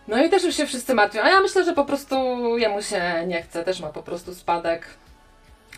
No 0.09 0.25
i 0.25 0.31
też 0.31 0.45
już 0.45 0.55
się 0.55 0.67
wszyscy 0.67 0.95
martwią. 0.95 1.23
A 1.23 1.29
ja 1.29 1.41
myślę, 1.41 1.65
że 1.65 1.73
po 1.73 1.85
prostu 1.85 2.17
jemu 2.59 2.83
się 2.83 3.25
nie 3.27 3.43
chce. 3.43 3.65
Też 3.65 3.81
ma 3.81 3.89
po 3.89 4.03
prostu 4.03 4.35
spadek 4.35 4.87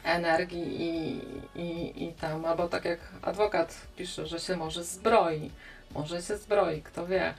energii 0.04 0.82
i, 0.82 1.20
i, 1.60 2.04
i 2.04 2.12
tam, 2.12 2.44
albo 2.44 2.68
tak 2.68 2.84
jak 2.84 2.98
adwokat 3.22 3.74
pisze, 3.96 4.26
że 4.26 4.40
się 4.40 4.56
może 4.56 4.84
zbroi. 4.84 5.50
Może 5.94 6.22
się 6.22 6.36
zbroi, 6.36 6.82
kto 6.82 7.06
wie. 7.06 7.34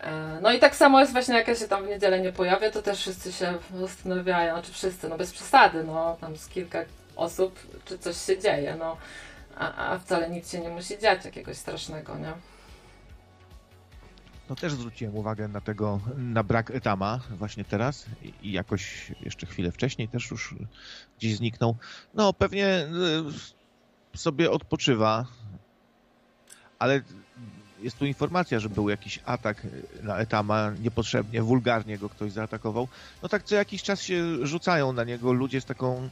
E, 0.00 0.38
no 0.42 0.52
i 0.52 0.58
tak 0.58 0.76
samo 0.76 1.00
jest 1.00 1.12
właśnie, 1.12 1.34
jak 1.34 1.48
ja 1.48 1.54
się 1.54 1.68
tam 1.68 1.84
w 1.84 1.88
niedzielę 1.88 2.20
nie 2.20 2.32
pojawię, 2.32 2.70
to 2.70 2.82
też 2.82 2.98
wszyscy 2.98 3.32
się 3.32 3.58
zastanawiają, 3.74 4.54
znaczy 4.54 4.72
wszyscy, 4.72 5.08
no 5.08 5.16
bez 5.16 5.32
przesady, 5.32 5.84
no 5.84 6.16
tam 6.20 6.36
z 6.36 6.48
kilka 6.48 6.78
osób, 7.16 7.58
czy 7.84 7.98
coś 7.98 8.16
się 8.16 8.38
dzieje, 8.38 8.76
no. 8.78 8.96
A, 9.56 9.92
a 9.92 9.98
wcale 9.98 10.30
nic 10.30 10.52
się 10.52 10.60
nie 10.60 10.68
musi 10.68 10.98
dziać 10.98 11.24
jakiegoś 11.24 11.56
strasznego, 11.56 12.18
nie? 12.18 12.32
No 14.50 14.56
też 14.56 14.72
zwróciłem 14.72 15.16
uwagę 15.16 15.48
na 15.48 15.60
tego, 15.60 16.00
na 16.16 16.42
brak 16.42 16.70
etama 16.70 17.20
właśnie 17.30 17.64
teraz 17.64 18.06
i 18.42 18.52
jakoś 18.52 19.12
jeszcze 19.20 19.46
chwilę 19.46 19.72
wcześniej 19.72 20.08
też 20.08 20.30
już 20.30 20.54
gdzieś 21.18 21.36
zniknął. 21.36 21.76
No 22.14 22.32
pewnie 22.32 22.88
y, 24.14 24.18
sobie 24.18 24.50
odpoczywa, 24.50 25.26
ale 26.78 27.00
jest 27.82 27.98
tu 27.98 28.06
informacja, 28.06 28.60
że 28.60 28.68
był 28.68 28.88
jakiś 28.88 29.20
atak 29.24 29.66
na 30.02 30.18
Etama, 30.18 30.72
niepotrzebnie, 30.82 31.42
wulgarnie 31.42 31.98
go 31.98 32.08
ktoś 32.08 32.32
zaatakował. 32.32 32.88
No 33.22 33.28
tak 33.28 33.42
co 33.42 33.54
jakiś 33.54 33.82
czas 33.82 34.02
się 34.02 34.46
rzucają 34.46 34.92
na 34.92 35.04
niego 35.04 35.32
ludzie 35.32 35.60
z 35.60 35.64
taką 35.64 36.10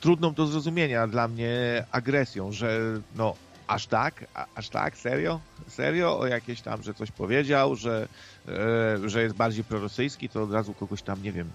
trudną 0.00 0.34
do 0.34 0.46
zrozumienia 0.46 1.06
dla 1.06 1.28
mnie 1.28 1.84
agresją, 1.90 2.52
że 2.52 2.80
no 3.16 3.34
aż 3.66 3.86
tak, 3.86 4.24
aż 4.54 4.68
tak, 4.68 4.96
serio? 4.96 5.40
Serio? 5.68 6.18
O 6.18 6.26
jakieś 6.26 6.60
tam, 6.60 6.82
że 6.82 6.94
coś 6.94 7.10
powiedział, 7.10 7.76
że, 7.76 8.08
e, 8.48 9.08
że 9.08 9.22
jest 9.22 9.34
bardziej 9.34 9.64
prorosyjski, 9.64 10.28
to 10.28 10.42
od 10.42 10.52
razu 10.52 10.74
kogoś 10.74 11.02
tam, 11.02 11.22
nie 11.22 11.32
wiem, 11.32 11.50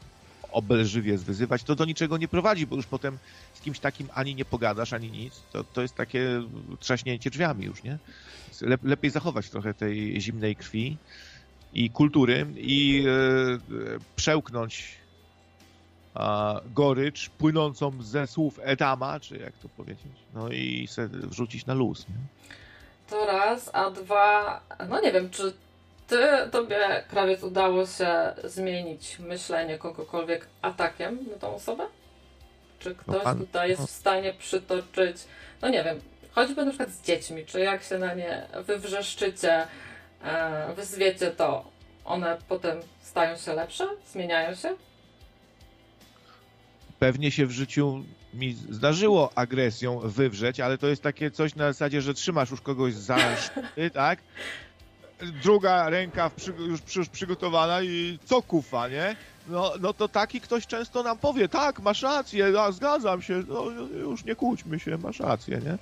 obelżywie 0.52 1.18
zwyzywać, 1.18 1.64
to 1.64 1.76
do 1.76 1.86
niczego 1.86 2.18
nie 2.18 2.28
prowadzi, 2.28 2.68
bo 2.68 2.76
już 2.76 2.86
potem 2.86 3.18
z 3.54 3.62
kimś 3.62 3.80
takim 3.80 4.10
ani 4.14 4.36
nie 4.36 4.46
pogadasz, 4.46 4.94
ani 4.94 5.12
nic. 5.12 5.42
To, 5.52 5.64
to 5.64 5.82
jest 5.82 5.96
takie 5.96 6.44
trzaśnięcie 6.80 7.30
drzwiami 7.30 7.66
już, 7.66 7.84
nie? 7.84 7.98
Lepiej 8.84 9.12
zachować 9.12 9.50
trochę 9.50 9.74
tej 9.74 10.22
zimnej 10.22 10.56
krwi 10.56 10.98
i 11.74 11.90
kultury 11.90 12.48
i 12.56 13.06
e, 13.08 14.00
przełknąć 14.16 14.96
a, 16.14 16.62
gorycz 16.76 17.30
płynącą 17.30 17.92
ze 18.02 18.28
słów 18.28 18.60
Edama, 18.64 19.20
czy 19.20 19.38
jak 19.38 19.54
to 19.54 19.70
powiedzieć, 19.70 20.14
no 20.34 20.50
i 20.50 20.88
se 20.88 21.08
wrzucić 21.08 21.66
na 21.66 21.74
luz. 21.74 22.06
Nie? 22.10 22.16
To 23.10 23.26
raz, 23.26 23.70
a 23.74 23.90
dwa, 23.90 24.62
no 24.90 25.02
nie 25.02 25.12
wiem, 25.12 25.30
czy 25.30 25.54
ty, 26.08 26.18
tobie 26.52 27.04
krawiec 27.10 27.44
udało 27.44 27.86
się 27.86 28.34
zmienić 28.44 29.20
myślenie 29.20 29.78
kogokolwiek 29.78 30.48
atakiem 30.62 31.20
na 31.32 31.38
tą 31.38 31.56
osobę? 31.56 31.88
Czy 32.80 32.90
no 32.90 32.96
ktoś 32.96 33.16
no 33.16 33.24
pan, 33.24 33.40
tutaj 33.40 33.70
jest 33.70 33.82
no. 33.82 33.88
w 33.88 33.92
stanie 33.92 34.34
przytoczyć, 34.34 35.18
no 35.62 35.70
nie 35.70 35.84
wiem, 35.84 36.00
choćby 36.32 36.66
na 36.66 36.72
przykład 36.72 36.90
z 36.90 37.02
dziećmi, 37.02 37.46
czy 37.46 37.60
jak 37.60 37.84
się 37.84 37.98
na 37.98 38.14
nie 38.14 38.48
wywrzeszczycie, 38.66 39.68
e, 40.24 40.74
wyzwiecie, 40.76 41.32
to 41.32 41.72
one 42.06 42.38
potem 42.48 42.80
stają 43.02 43.38
się 43.38 43.54
lepsze, 43.54 43.88
zmieniają 44.12 44.56
się? 44.56 44.76
Pewnie 47.00 47.32
się 47.32 47.46
w 47.46 47.52
życiu 47.52 48.04
mi 48.34 48.54
zdarzyło 48.54 49.32
agresją 49.36 50.00
wywrzeć, 50.00 50.60
ale 50.60 50.78
to 50.78 50.88
jest 50.88 51.04
takie 51.04 51.32
coś 51.32 51.56
na 51.56 51.74
zasadzie, 51.74 52.02
że 52.02 52.14
trzymasz 52.14 52.52
już 52.52 52.62
kogoś 52.62 52.94
za 52.94 53.18
szty, 53.44 53.90
tak? 53.90 54.20
Druga 55.44 55.90
ręka 55.90 56.32
już, 56.60 56.96
już 56.96 57.10
przygotowana 57.10 57.82
i 57.82 58.20
co 58.26 58.42
kufa, 58.42 58.88
nie? 58.88 59.16
No, 59.48 59.74
no 59.80 59.94
to 59.94 60.08
taki 60.08 60.42
ktoś 60.42 60.68
często 60.68 61.04
nam 61.04 61.18
powie, 61.18 61.50
tak, 61.50 61.80
masz 61.80 62.02
rację, 62.02 62.52
ja 62.52 62.72
zgadzam 62.72 63.22
się, 63.22 63.44
no 63.48 63.66
już 63.94 64.26
nie 64.26 64.36
kłóćmy 64.36 64.80
się, 64.80 64.98
masz 64.98 65.20
rację, 65.20 65.62
nie? 65.66 65.78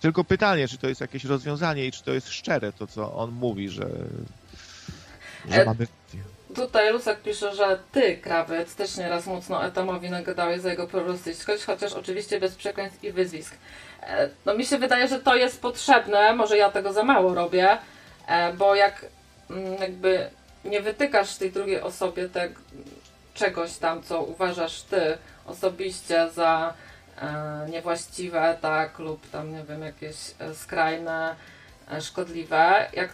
Tylko 0.00 0.24
pytanie, 0.24 0.68
czy 0.68 0.78
to 0.78 0.88
jest 0.88 1.00
jakieś 1.00 1.24
rozwiązanie 1.24 1.86
i 1.86 1.92
czy 1.92 2.04
to 2.04 2.12
jest 2.12 2.28
szczere, 2.28 2.72
to 2.72 2.86
co 2.86 3.14
on 3.14 3.30
mówi, 3.30 3.68
że, 3.68 3.88
że 5.48 5.62
e, 5.62 5.64
mamy. 5.64 5.86
Tutaj 6.54 6.92
Lusek 6.92 7.22
pisze, 7.22 7.54
że 7.54 7.78
ty, 7.92 8.16
krawiec, 8.16 8.74
też 8.74 8.96
nieraz 8.96 9.26
mocno 9.26 9.66
Etamowi 9.66 10.10
nagadałeś 10.10 10.60
za 10.60 10.70
jego 10.70 10.86
prorosyjskość, 10.86 11.64
chociaż 11.64 11.92
oczywiście 11.92 12.40
bez 12.40 12.54
przekleństw 12.54 13.04
i 13.04 13.12
wyzwisk. 13.12 13.54
E, 14.02 14.28
no 14.46 14.54
mi 14.54 14.66
się 14.66 14.78
wydaje, 14.78 15.08
że 15.08 15.18
to 15.18 15.36
jest 15.36 15.60
potrzebne, 15.60 16.34
może 16.34 16.56
ja 16.56 16.70
tego 16.70 16.92
za 16.92 17.02
mało 17.02 17.34
robię, 17.34 17.78
e, 18.26 18.52
bo 18.52 18.74
jak 18.74 19.06
mm, 19.50 19.74
jakby 19.80 20.30
nie 20.64 20.82
wytykasz 20.82 21.36
tej 21.36 21.52
drugiej 21.52 21.80
osobie 21.80 22.28
te, 22.28 22.48
czegoś 23.34 23.76
tam, 23.76 24.02
co 24.02 24.22
uważasz 24.22 24.82
ty 24.82 25.18
osobiście 25.46 26.28
za 26.34 26.74
niewłaściwe, 27.70 28.58
tak, 28.60 28.98
lub 28.98 29.30
tam, 29.30 29.52
nie 29.52 29.64
wiem, 29.64 29.82
jakieś 29.82 30.16
e, 30.38 30.54
skrajne, 30.54 31.36
e, 31.92 32.00
szkodliwe. 32.00 32.86
Jak 32.92 33.12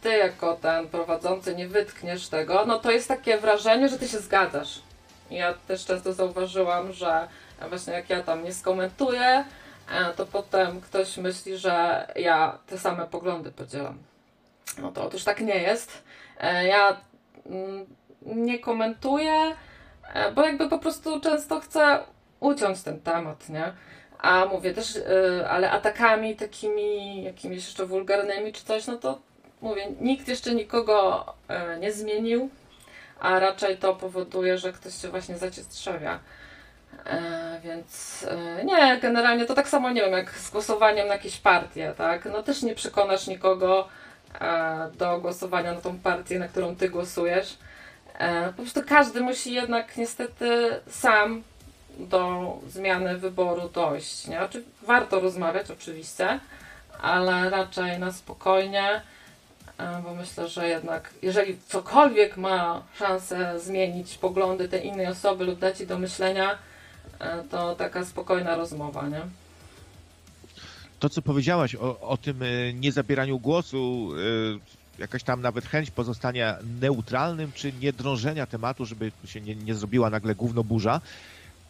ty 0.00 0.16
jako 0.16 0.56
ten 0.56 0.88
prowadzący 0.88 1.56
nie 1.56 1.68
wytkniesz 1.68 2.28
tego, 2.28 2.64
no 2.66 2.78
to 2.78 2.90
jest 2.90 3.08
takie 3.08 3.38
wrażenie, 3.38 3.88
że 3.88 3.98
ty 3.98 4.08
się 4.08 4.18
zgadzasz. 4.18 4.82
Ja 5.30 5.54
też 5.54 5.84
często 5.84 6.12
zauważyłam, 6.12 6.92
że 6.92 7.28
właśnie 7.68 7.92
jak 7.92 8.10
ja 8.10 8.22
tam 8.22 8.44
nie 8.44 8.54
skomentuję, 8.54 9.44
e, 9.90 10.12
to 10.16 10.26
potem 10.26 10.80
ktoś 10.80 11.16
myśli, 11.16 11.58
że 11.58 12.06
ja 12.16 12.58
te 12.66 12.78
same 12.78 13.06
poglądy 13.06 13.52
podzielam. 13.52 13.98
No 14.78 14.92
to 14.92 15.04
otóż 15.04 15.24
tak 15.24 15.40
nie 15.40 15.56
jest. 15.56 16.02
E, 16.40 16.66
ja 16.66 16.96
mm, 17.46 17.86
nie 18.22 18.58
komentuję, 18.58 19.56
e, 20.14 20.32
bo 20.32 20.42
jakby 20.42 20.68
po 20.68 20.78
prostu 20.78 21.20
często 21.20 21.60
chcę 21.60 22.00
uciąć 22.40 22.82
ten 22.82 23.00
temat, 23.00 23.48
nie? 23.48 23.72
A 24.18 24.46
mówię 24.46 24.74
też, 24.74 24.98
ale 25.48 25.70
atakami 25.70 26.36
takimi 26.36 27.22
jakimiś 27.22 27.66
jeszcze 27.66 27.86
wulgarnymi 27.86 28.52
czy 28.52 28.64
coś, 28.64 28.86
no 28.86 28.96
to 28.96 29.18
mówię, 29.60 29.86
nikt 30.00 30.28
jeszcze 30.28 30.54
nikogo 30.54 31.26
nie 31.80 31.92
zmienił, 31.92 32.50
a 33.20 33.38
raczej 33.38 33.76
to 33.76 33.94
powoduje, 33.94 34.58
że 34.58 34.72
ktoś 34.72 34.94
się 34.94 35.08
właśnie 35.08 35.38
zaciestrzewia. 35.38 36.20
E, 37.06 37.60
więc 37.64 38.26
nie, 38.64 38.98
generalnie 39.02 39.46
to 39.46 39.54
tak 39.54 39.68
samo 39.68 39.90
nie 39.90 40.00
wiem, 40.00 40.12
jak 40.12 40.30
z 40.30 40.50
głosowaniem 40.50 41.08
na 41.08 41.14
jakieś 41.14 41.36
partie, 41.36 41.94
tak? 41.98 42.24
No 42.24 42.42
też 42.42 42.62
nie 42.62 42.74
przekonasz 42.74 43.26
nikogo 43.26 43.88
e, 44.40 44.90
do 44.98 45.18
głosowania 45.20 45.74
na 45.74 45.80
tą 45.80 45.98
partię, 45.98 46.38
na 46.38 46.48
którą 46.48 46.76
ty 46.76 46.88
głosujesz. 46.88 47.58
E, 48.18 48.46
po 48.46 48.62
prostu 48.62 48.80
każdy 48.88 49.20
musi 49.20 49.52
jednak 49.52 49.96
niestety 49.96 50.80
sam 50.88 51.42
do 52.08 52.52
zmiany 52.68 53.18
wyboru 53.18 53.68
dojść. 53.68 54.26
Nie? 54.26 54.36
Znaczy, 54.36 54.62
warto 54.86 55.20
rozmawiać 55.20 55.70
oczywiście, 55.70 56.40
ale 57.00 57.50
raczej 57.50 57.98
na 57.98 58.12
spokojnie 58.12 59.02
E, 59.80 60.02
bo 60.02 60.14
myślę, 60.14 60.48
że 60.48 60.68
jednak 60.68 61.14
jeżeli 61.22 61.58
cokolwiek 61.68 62.36
ma 62.36 62.82
szansę 62.98 63.60
zmienić 63.60 64.18
poglądy 64.18 64.68
tej 64.68 64.86
innej 64.86 65.06
osoby 65.06 65.44
lub 65.44 65.58
dać 65.58 65.78
ci 65.78 65.86
do 65.86 65.98
myślenia, 65.98 66.58
e, 67.18 67.42
to 67.50 67.74
taka 67.74 68.04
spokojna 68.04 68.56
rozmowa, 68.56 69.08
nie? 69.08 69.20
To, 70.98 71.08
co 71.08 71.22
powiedziałaś 71.22 71.74
o, 71.74 72.00
o 72.00 72.16
tym 72.16 72.42
e, 72.42 72.72
niezabieraniu 72.72 73.38
głosu, 73.38 74.10
jakaś 74.98 75.22
tam 75.22 75.42
nawet 75.42 75.66
chęć 75.66 75.90
pozostania 75.90 76.56
neutralnym, 76.80 77.52
czy 77.52 77.72
nie 77.72 77.92
drążenia 77.92 78.46
tematu, 78.46 78.84
żeby 78.84 79.12
się 79.24 79.40
nie, 79.40 79.54
nie 79.54 79.74
zrobiła 79.74 80.10
nagle 80.10 80.34
gówno 80.34 80.64
burza, 80.64 81.00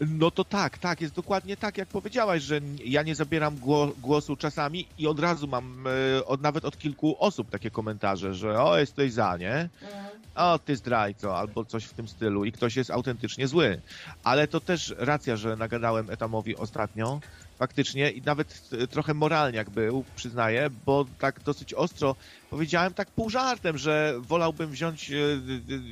no 0.01 0.30
to 0.30 0.44
tak, 0.44 0.78
tak, 0.78 1.01
jest 1.01 1.14
dokładnie 1.14 1.57
tak, 1.57 1.78
jak 1.78 1.88
powiedziałaś, 1.88 2.42
że 2.42 2.61
ja 2.84 3.03
nie 3.03 3.14
zabieram 3.14 3.57
głosu 4.01 4.36
czasami 4.36 4.86
i 4.98 5.07
od 5.07 5.20
razu 5.20 5.46
mam 5.46 5.86
e, 6.16 6.24
od, 6.24 6.42
nawet 6.42 6.64
od 6.64 6.78
kilku 6.78 7.16
osób 7.18 7.51
takie 7.51 7.70
komentarze, 7.70 8.34
że 8.34 8.62
o, 8.62 8.78
jesteś 8.78 9.12
za, 9.12 9.36
nie? 9.36 9.68
O, 10.34 10.59
ty 10.59 10.76
zdrajco, 10.76 11.38
albo 11.38 11.64
coś 11.64 11.84
w 11.84 11.92
tym 11.92 12.09
stylu 12.09 12.44
i 12.44 12.53
ktoś 12.53 12.76
jest 12.76 12.90
autentycznie 12.90 13.48
zły. 13.48 13.80
Ale 14.24 14.48
to 14.48 14.61
też 14.61 14.94
racja, 14.98 15.36
że 15.36 15.57
nagadałem 15.57 16.11
Etamowi 16.11 16.57
ostatnio, 16.57 17.20
faktycznie 17.61 18.11
i 18.11 18.22
nawet 18.22 18.61
e, 18.72 18.86
trochę 18.86 19.14
moralniak 19.14 19.70
był, 19.70 20.04
przyznaję, 20.16 20.70
bo 20.86 21.06
tak 21.18 21.40
dosyć 21.42 21.74
ostro 21.74 22.16
powiedziałem 22.50 22.94
tak 22.94 23.11
pół 23.11 23.30
żartem, 23.30 23.78
że 23.78 24.14
wolałbym 24.18 24.70
wziąć 24.70 25.11
e, 25.11 25.14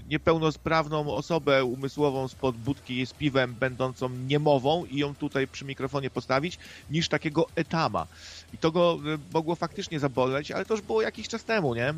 niepełnosprawną 0.09 1.15
osobę 1.15 1.65
umysłową 1.65 2.29
spod 2.29 2.57
budki 2.57 3.07
z 3.07 3.13
piwem, 3.13 3.55
będącą 3.55 4.09
niemową 4.09 4.85
i 4.85 4.99
ją 4.99 5.15
tutaj 5.15 5.49
przy 5.49 5.65
mikrofonie 5.65 6.11
postawić, 6.11 6.59
niż 6.91 7.09
takiego 7.09 7.47
etama. 7.57 8.07
I 8.55 8.59
to 8.59 8.73
go 8.73 8.99
e, 9.15 9.19
mogło 9.35 9.55
faktycznie 9.55 10.01
zaboleć, 10.01 10.51
ale 10.51 10.65
to 10.65 10.75
już 10.75 10.83
było 10.83 11.03
jakiś 11.03 11.29
czas 11.29 11.45
temu, 11.45 11.75
nie? 11.75 11.95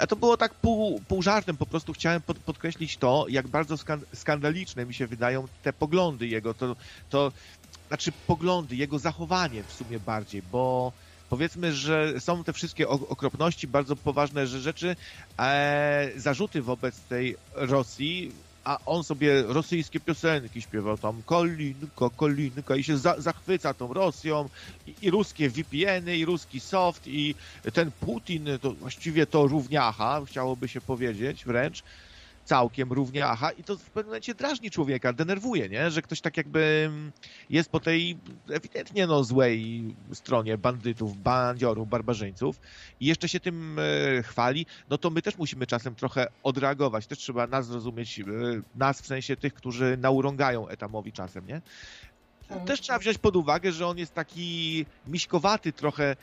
A 0.00 0.06
to 0.06 0.16
było 0.16 0.36
tak 0.36 0.54
pół, 0.54 1.00
pół 1.08 1.22
żartem, 1.22 1.56
po 1.56 1.66
prostu 1.66 1.92
chciałem 1.92 2.22
pod, 2.22 2.38
podkreślić 2.38 2.96
to, 2.96 3.26
jak 3.28 3.48
bardzo 3.48 3.74
skandaliczne 4.14 4.86
mi 4.86 4.94
się 4.94 5.06
wydają 5.06 5.48
te 5.62 5.72
poglądy 5.72 6.26
jego, 6.26 6.54
to, 6.54 6.76
to 7.10 7.32
znaczy 7.90 8.12
poglądy, 8.26 8.76
jego 8.76 8.98
zachowanie 8.98 9.64
w 9.64 9.72
sumie 9.72 10.00
bardziej, 10.00 10.42
bo 10.42 10.92
powiedzmy, 11.28 11.72
że 11.72 12.20
są 12.20 12.44
te 12.44 12.52
wszystkie 12.52 12.88
okropności, 12.88 13.68
bardzo 13.68 13.96
poważne 13.96 14.46
rzeczy, 14.46 14.96
e, 15.40 16.12
zarzuty 16.16 16.62
wobec 16.62 17.06
tej 17.06 17.36
Rosji, 17.52 18.42
a 18.64 18.78
on 18.84 19.04
sobie 19.04 19.42
rosyjskie 19.42 20.00
piosenki 20.00 20.62
śpiewał 20.62 20.98
tam 20.98 21.22
kolinko, 21.22 22.10
kolinko 22.10 22.74
i 22.74 22.84
się 22.84 22.98
za, 22.98 23.20
zachwyca 23.20 23.74
tą 23.74 23.92
Rosją 23.94 24.48
i, 24.86 24.96
i 25.06 25.10
ruskie 25.10 25.50
VPN-y 25.50 26.16
i 26.16 26.24
ruski 26.24 26.60
soft 26.60 27.06
i 27.06 27.34
ten 27.74 27.92
Putin 27.98 28.48
to 28.60 28.74
właściwie 28.74 29.26
to 29.26 29.46
równiacha, 29.46 30.22
chciałoby 30.26 30.68
się 30.68 30.80
powiedzieć 30.80 31.44
wręcz 31.44 31.82
całkiem 32.50 32.92
równiacha 32.92 33.50
i 33.50 33.64
to 33.64 33.76
w 33.76 33.90
pewnym 33.90 34.06
momencie 34.06 34.34
drażni 34.34 34.70
człowieka, 34.70 35.12
denerwuje, 35.12 35.68
nie? 35.68 35.90
Że 35.90 36.02
ktoś 36.02 36.20
tak 36.20 36.36
jakby 36.36 36.90
jest 37.50 37.70
po 37.70 37.80
tej 37.80 38.18
ewidentnie 38.48 39.06
no 39.06 39.24
złej 39.24 39.84
stronie 40.12 40.58
bandytów, 40.58 41.16
bandziorów, 41.16 41.88
barbarzyńców 41.88 42.60
i 43.00 43.06
jeszcze 43.06 43.28
się 43.28 43.40
tym 43.40 43.78
e, 43.78 44.22
chwali, 44.22 44.66
no 44.88 44.98
to 44.98 45.10
my 45.10 45.22
też 45.22 45.38
musimy 45.38 45.66
czasem 45.66 45.94
trochę 45.94 46.26
odreagować. 46.42 47.06
Też 47.06 47.18
trzeba 47.18 47.46
nas 47.46 47.66
zrozumieć, 47.66 48.20
e, 48.20 48.24
nas 48.74 49.02
w 49.02 49.06
sensie 49.06 49.36
tych, 49.36 49.54
którzy 49.54 49.96
naurągają 50.00 50.68
etamowi 50.68 51.12
czasem, 51.12 51.46
nie? 51.46 51.60
Tak. 52.48 52.64
Też 52.64 52.80
trzeba 52.80 52.98
wziąć 52.98 53.18
pod 53.18 53.36
uwagę, 53.36 53.72
że 53.72 53.86
on 53.86 53.98
jest 53.98 54.14
taki 54.14 54.86
miśkowaty 55.06 55.72
trochę 55.72 56.16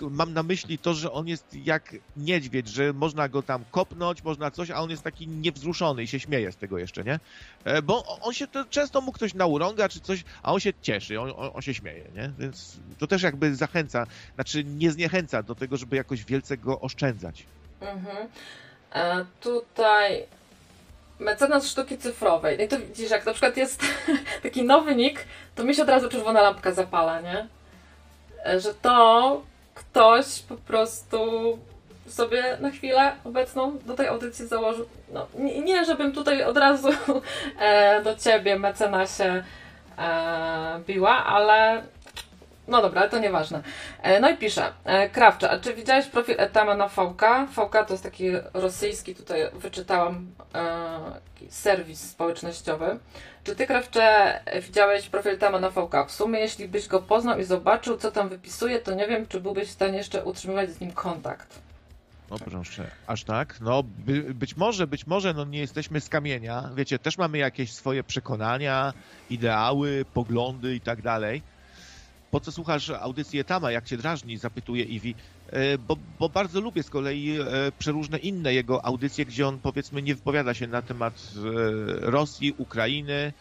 mam 0.00 0.32
na 0.32 0.42
myśli 0.42 0.78
to, 0.78 0.94
że 0.94 1.12
on 1.12 1.28
jest 1.28 1.54
jak 1.64 1.96
niedźwiedź, 2.16 2.68
że 2.68 2.92
można 2.92 3.28
go 3.28 3.42
tam 3.42 3.64
kopnąć, 3.70 4.24
można 4.24 4.50
coś, 4.50 4.70
a 4.70 4.80
on 4.80 4.90
jest 4.90 5.02
taki 5.02 5.28
niewzruszony 5.28 6.02
i 6.02 6.06
się 6.06 6.20
śmieje 6.20 6.52
z 6.52 6.56
tego 6.56 6.78
jeszcze, 6.78 7.04
nie? 7.04 7.20
E, 7.64 7.82
bo 7.82 8.18
on 8.20 8.32
się 8.32 8.46
to, 8.46 8.64
często 8.64 9.00
mu 9.00 9.12
ktoś 9.12 9.34
naurąga 9.34 9.88
czy 9.88 10.00
coś, 10.00 10.24
a 10.42 10.52
on 10.52 10.60
się 10.60 10.72
cieszy, 10.82 11.20
on, 11.20 11.32
on, 11.54 11.62
się 11.62 11.74
śmieje, 11.74 12.04
nie? 12.14 12.32
Więc 12.38 12.76
to 12.98 13.06
też 13.06 13.22
jakby 13.22 13.54
zachęca, 13.54 14.06
znaczy 14.34 14.64
nie 14.64 14.90
zniechęca 14.90 15.42
do 15.42 15.54
tego, 15.54 15.76
żeby 15.76 15.96
jakoś 15.96 16.24
wielce 16.24 16.56
go 16.56 16.80
oszczędzać. 16.80 17.46
Mhm. 17.80 18.28
E, 18.94 19.24
tutaj 19.40 20.26
mecenas 21.18 21.66
sztuki 21.66 21.98
cyfrowej. 21.98 22.58
No 22.58 22.64
i 22.64 22.68
to 22.68 22.78
widzisz, 22.80 23.10
jak 23.10 23.26
na 23.26 23.32
przykład 23.32 23.56
jest 23.56 23.82
taki 24.42 24.62
nowy 24.62 24.94
nick, 24.94 25.24
to 25.54 25.64
mi 25.64 25.74
się 25.74 25.82
od 25.82 25.88
razu 25.88 26.08
czerwona 26.08 26.42
lampka 26.42 26.72
zapala, 26.72 27.20
nie? 27.20 27.48
Że 28.58 28.74
to 28.74 29.42
ktoś 29.74 30.42
po 30.48 30.56
prostu 30.56 31.18
sobie 32.08 32.58
na 32.60 32.70
chwilę 32.70 33.12
obecną 33.24 33.78
do 33.86 33.94
tej 33.94 34.06
audycji 34.06 34.46
założył. 34.46 34.86
No, 35.12 35.26
nie, 35.38 35.60
nie 35.60 35.84
żebym 35.84 36.12
tutaj 36.12 36.42
od 36.42 36.56
razu 36.56 36.88
e, 37.58 38.02
do 38.02 38.16
ciebie, 38.16 38.58
mecenasie, 38.58 39.44
e, 39.98 40.80
biła, 40.86 41.24
ale 41.24 41.82
no 42.68 42.82
dobra, 42.82 43.08
to 43.08 43.18
nieważne. 43.18 43.62
E, 44.02 44.20
no 44.20 44.30
i 44.30 44.36
pisze, 44.36 44.72
e, 44.84 45.08
Krawcze, 45.08 45.50
a 45.50 45.58
czy 45.58 45.74
widziałeś 45.74 46.06
profil 46.06 46.34
Etama 46.38 46.74
na 46.74 46.88
VK? 46.88 47.22
VK 47.50 47.84
to 47.86 47.94
jest 47.94 48.02
taki 48.02 48.30
rosyjski, 48.54 49.14
tutaj 49.14 49.40
wyczytałam, 49.52 50.26
e, 50.54 50.98
serwis 51.48 52.10
społecznościowy. 52.10 52.98
Czy 53.44 53.56
ty, 53.56 53.66
Krawcze, 53.66 54.40
widziałeś 54.62 55.08
profil 55.08 55.32
Etama 55.32 55.60
na 55.60 55.70
VK? 55.70 56.06
W 56.08 56.12
sumie, 56.12 56.40
jeśli 56.40 56.68
byś 56.68 56.88
go 56.88 57.00
poznał 57.02 57.38
i 57.38 57.44
zobaczył, 57.44 57.96
co 57.96 58.12
tam 58.12 58.28
wypisuje, 58.28 58.78
to 58.78 58.94
nie 58.94 59.08
wiem, 59.08 59.26
czy 59.26 59.40
byłbyś 59.40 59.68
w 59.68 59.72
stanie 59.72 59.98
jeszcze 59.98 60.24
utrzymywać 60.24 60.70
z 60.70 60.80
nim 60.80 60.92
kontakt. 60.92 61.60
No 62.30 62.38
proszę, 62.38 62.90
aż 63.06 63.24
tak? 63.24 63.60
No 63.60 63.82
by, 63.82 64.34
być 64.34 64.56
może, 64.56 64.86
być 64.86 65.06
może, 65.06 65.34
no 65.34 65.44
nie 65.44 65.58
jesteśmy 65.58 66.00
z 66.00 66.08
kamienia. 66.08 66.70
Wiecie, 66.74 66.98
też 66.98 67.18
mamy 67.18 67.38
jakieś 67.38 67.72
swoje 67.72 68.04
przekonania, 68.04 68.92
ideały, 69.30 70.04
poglądy 70.14 70.74
i 70.74 70.80
tak 70.80 71.02
dalej 71.02 71.42
po 72.34 72.40
co 72.40 72.52
słuchasz 72.52 72.90
audycji 72.90 73.38
Etama, 73.38 73.70
jak 73.70 73.84
cię 73.84 73.96
drażni, 73.96 74.38
zapytuje 74.38 74.84
Iwi, 74.84 75.14
e, 75.46 75.78
bo, 75.78 75.96
bo 76.18 76.28
bardzo 76.28 76.60
lubię 76.60 76.82
z 76.82 76.90
kolei 76.90 77.30
e, 77.40 77.72
przeróżne 77.78 78.18
inne 78.18 78.54
jego 78.54 78.84
audycje, 78.86 79.24
gdzie 79.24 79.48
on 79.48 79.60
powiedzmy 79.60 80.02
nie 80.02 80.14
wypowiada 80.14 80.54
się 80.54 80.66
na 80.66 80.82
temat 80.82 81.14
e, 81.14 82.10
Rosji, 82.10 82.52
Ukrainy 82.58 83.32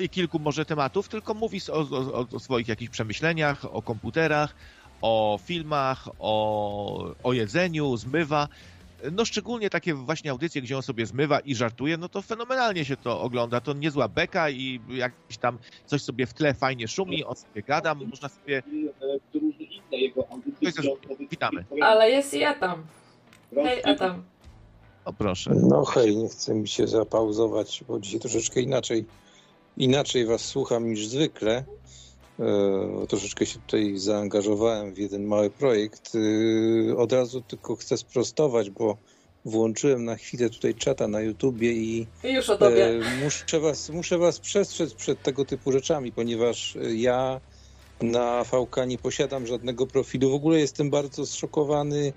i 0.00 0.08
kilku 0.08 0.38
może 0.38 0.64
tematów, 0.64 1.08
tylko 1.08 1.34
mówi 1.34 1.60
o, 1.70 1.78
o, 1.90 2.26
o 2.32 2.40
swoich 2.40 2.68
jakichś 2.68 2.90
przemyśleniach, 2.90 3.64
o 3.64 3.82
komputerach, 3.82 4.54
o 5.00 5.38
filmach, 5.44 6.08
o, 6.18 7.14
o 7.22 7.32
jedzeniu, 7.32 7.96
zmywa 7.96 8.48
no 9.12 9.24
szczególnie 9.24 9.70
takie 9.70 9.94
właśnie 9.94 10.30
audycje, 10.30 10.62
gdzie 10.62 10.76
on 10.76 10.82
sobie 10.82 11.06
zmywa 11.06 11.40
i 11.40 11.54
żartuje, 11.54 11.96
no 11.96 12.08
to 12.08 12.22
fenomenalnie 12.22 12.84
się 12.84 12.96
to 12.96 13.20
ogląda. 13.20 13.60
To 13.60 13.72
niezła 13.72 14.08
beka 14.08 14.50
i 14.50 14.80
jakieś 14.88 15.38
tam 15.38 15.58
coś 15.86 16.02
sobie 16.02 16.26
w 16.26 16.34
tle 16.34 16.54
fajnie 16.54 16.88
szumi, 16.88 17.24
on 17.24 17.36
sobie 17.36 17.62
gada, 17.62 17.94
można 17.94 18.28
sobie... 18.28 18.62
Różne 19.34 19.64
inne 19.64 19.96
jego 19.96 20.28
audycje. 20.30 20.82
Witamy. 21.30 21.64
Ale 21.82 22.10
jest 22.10 22.34
i 22.34 22.42
Etam. 22.42 22.82
Hej 23.54 23.80
Etam. 23.84 24.22
O 25.04 25.12
proszę. 25.12 25.50
No 25.54 25.84
hej, 25.84 26.16
nie 26.16 26.28
chcę 26.28 26.54
mi 26.54 26.68
się 26.68 26.86
zapauzować, 26.86 27.84
bo 27.88 28.00
dzisiaj 28.00 28.20
troszeczkę 28.20 28.60
inaczej, 28.60 29.04
inaczej 29.76 30.26
was 30.26 30.44
słucham 30.44 30.90
niż 30.90 31.06
zwykle. 31.06 31.64
E, 32.42 33.06
troszeczkę 33.06 33.46
się 33.46 33.58
tutaj 33.58 33.92
zaangażowałem 33.98 34.94
w 34.94 34.98
jeden 34.98 35.24
mały 35.24 35.50
projekt. 35.50 36.12
E, 36.90 36.96
od 36.96 37.12
razu 37.12 37.40
tylko 37.40 37.76
chcę 37.76 37.96
sprostować, 37.96 38.70
bo 38.70 38.96
włączyłem 39.44 40.04
na 40.04 40.16
chwilę 40.16 40.50
tutaj 40.50 40.74
czata 40.74 41.08
na 41.08 41.20
YouTubie 41.20 41.72
i 41.72 42.06
już 42.24 42.50
o 42.50 42.58
tobie. 42.58 42.86
e, 42.86 43.00
muszę, 43.24 43.60
was, 43.60 43.90
muszę 43.90 44.18
was 44.18 44.40
przestrzec 44.40 44.94
przed 44.94 45.22
tego 45.22 45.44
typu 45.44 45.72
rzeczami, 45.72 46.12
ponieważ 46.12 46.76
ja 46.94 47.40
na 48.00 48.44
VK 48.44 48.76
nie 48.86 48.98
posiadam 48.98 49.46
żadnego 49.46 49.86
profilu. 49.86 50.30
W 50.30 50.34
ogóle 50.34 50.58
jestem 50.60 50.90
bardzo 50.90 51.26
zszokowany, 51.26 52.12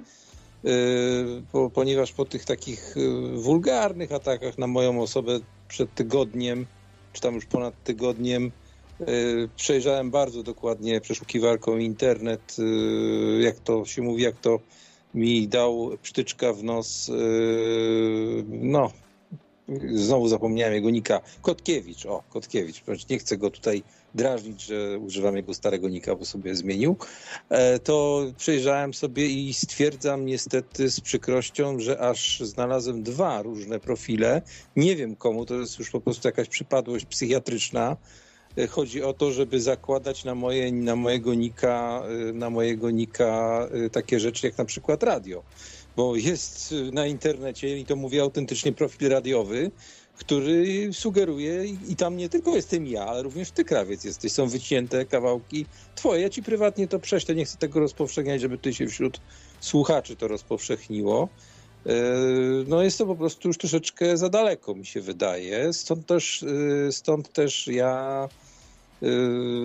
po, 1.51 1.69
ponieważ 1.69 2.11
po 2.11 2.25
tych 2.25 2.45
takich 2.45 2.95
wulgarnych 3.35 4.11
atakach 4.11 4.57
na 4.57 4.67
moją 4.67 5.01
osobę 5.01 5.39
przed 5.67 5.93
tygodniem, 5.93 6.65
czy 7.13 7.21
tam 7.21 7.35
już 7.35 7.45
ponad 7.45 7.83
tygodniem, 7.83 8.51
przejrzałem 9.55 10.11
bardzo 10.11 10.43
dokładnie 10.43 11.01
przeszukiwarką 11.01 11.77
internet, 11.77 12.55
e, 12.59 13.41
jak 13.41 13.59
to 13.59 13.85
się 13.85 14.01
mówi, 14.01 14.23
jak 14.23 14.35
to 14.39 14.59
mi 15.13 15.47
dał 15.47 15.91
psztyczka 16.01 16.53
w 16.53 16.63
nos, 16.63 17.09
e, 17.09 17.13
no, 18.49 18.91
znowu 19.93 20.27
zapomniałem 20.27 20.73
jego 20.73 20.89
nika, 20.89 21.21
Kotkiewicz, 21.41 22.05
o, 22.05 22.23
Kotkiewicz, 22.29 22.83
nie 23.09 23.19
chcę 23.19 23.37
go 23.37 23.49
tutaj 23.49 23.83
drażnić, 24.15 24.61
że 24.61 24.99
używam 24.99 25.35
jego 25.35 25.53
starego 25.53 25.89
nika, 25.89 26.15
bo 26.15 26.25
sobie 26.25 26.55
zmienił, 26.55 26.95
e, 27.49 27.79
to 27.79 28.25
przejrzałem 28.37 28.93
sobie 28.93 29.27
i 29.27 29.53
stwierdzam 29.53 30.25
niestety 30.25 30.89
z 30.89 31.01
przykrością, 31.01 31.79
że 31.79 31.99
aż 31.99 32.39
znalazłem 32.39 33.03
dwa 33.03 33.41
różne 33.41 33.79
profile. 33.79 34.41
Nie 34.75 34.95
wiem 34.95 35.15
komu, 35.15 35.45
to 35.45 35.55
jest 35.55 35.79
już 35.79 35.89
po 35.89 36.01
prostu 36.01 36.27
jakaś 36.27 36.47
przypadłość 36.49 37.05
psychiatryczna. 37.05 37.97
E, 38.57 38.67
Chodzi 38.67 39.03
o 39.03 39.13
to, 39.13 39.31
żeby 39.31 39.61
zakładać 39.61 40.23
na, 40.23 40.35
moje, 40.35 40.71
na 40.71 40.95
mojego 40.95 41.33
nika, 41.33 42.03
e, 42.29 42.33
na 42.33 42.49
mojego 42.49 42.91
nika 42.91 43.67
e, 43.85 43.89
takie 43.89 44.19
rzeczy 44.19 44.47
jak 44.47 44.57
na 44.57 44.65
przykład 44.65 45.03
radio. 45.03 45.43
Bo 45.95 46.15
jest 46.15 46.75
na 46.91 47.05
internecie, 47.05 47.79
i 47.79 47.85
to 47.85 47.95
mówię 47.95 48.21
autentycznie, 48.21 48.73
profil 48.73 49.09
radiowy, 49.09 49.71
który 50.17 50.89
sugeruje, 50.93 51.65
i 51.65 51.95
tam 51.95 52.17
nie 52.17 52.29
tylko 52.29 52.55
jestem 52.55 52.87
ja, 52.87 53.05
ale 53.05 53.23
również 53.23 53.51
ty, 53.51 53.65
krawiec, 53.65 54.03
jesteś. 54.03 54.31
Są 54.31 54.47
wycięte 54.47 55.05
kawałki 55.05 55.65
twoje. 55.95 56.21
Ja 56.21 56.29
ci 56.29 56.43
prywatnie 56.43 56.87
to 56.87 56.99
prześlę, 56.99 57.35
nie 57.35 57.45
chcę 57.45 57.57
tego 57.57 57.79
rozpowszechniać, 57.79 58.41
żeby 58.41 58.57
tutaj 58.57 58.73
się 58.73 58.87
wśród 58.87 59.21
słuchaczy 59.59 60.15
to 60.15 60.27
rozpowszechniło. 60.27 61.29
No 62.67 62.83
jest 62.83 62.97
to 62.97 63.05
po 63.05 63.15
prostu 63.15 63.47
już 63.47 63.57
troszeczkę 63.57 64.17
za 64.17 64.29
daleko, 64.29 64.75
mi 64.75 64.85
się 64.85 65.01
wydaje. 65.01 65.73
Stąd 65.73 66.05
też, 66.05 66.45
stąd 66.91 67.33
też 67.33 67.67
ja 67.67 68.27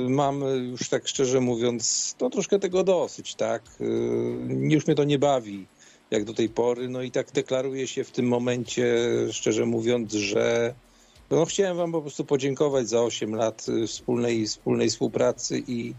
mam 0.09 0.43
już 0.71 0.89
tak 0.89 1.09
szczerze 1.09 1.41
mówiąc, 1.41 2.17
no 2.21 2.31
troszkę 2.31 2.59
tego 2.59 2.85
dosyć, 2.85 3.35
tak? 3.35 3.63
E, 3.81 3.85
Już 4.75 4.87
mnie 4.87 4.97
to 4.97 5.05
nie 5.05 5.19
bawi 5.19 5.67
jak 6.11 6.25
do 6.25 6.35
tej 6.35 6.49
pory. 6.49 6.89
No 6.89 7.03
i 7.03 7.11
tak 7.11 7.33
deklaruję 7.33 7.87
się 7.87 8.05
w 8.05 8.11
tym 8.11 8.29
momencie, 8.29 9.07
szczerze 9.33 9.67
mówiąc, 9.67 10.13
że 10.13 10.75
no 11.31 11.45
chciałem 11.45 11.77
wam 11.77 11.93
po 11.93 12.01
prostu 12.01 12.25
podziękować 12.25 12.89
za 12.89 13.03
8 13.03 13.35
lat 13.35 13.67
y, 13.69 13.87
wspólnej, 13.87 14.47
wspólnej 14.47 14.91
współpracy 14.91 15.63
i 15.69 15.95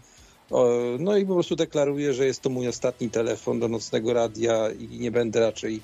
no 0.98 1.16
i 1.16 1.26
po 1.26 1.34
prostu 1.34 1.56
deklaruję, 1.56 2.14
że 2.14 2.26
jest 2.26 2.40
to 2.40 2.50
mój 2.50 2.68
ostatni 2.68 3.10
telefon 3.10 3.60
do 3.60 3.68
nocnego 3.68 4.12
radia 4.12 4.70
i 4.70 4.98
nie 4.98 5.10
będę 5.10 5.40
raczej 5.40 5.80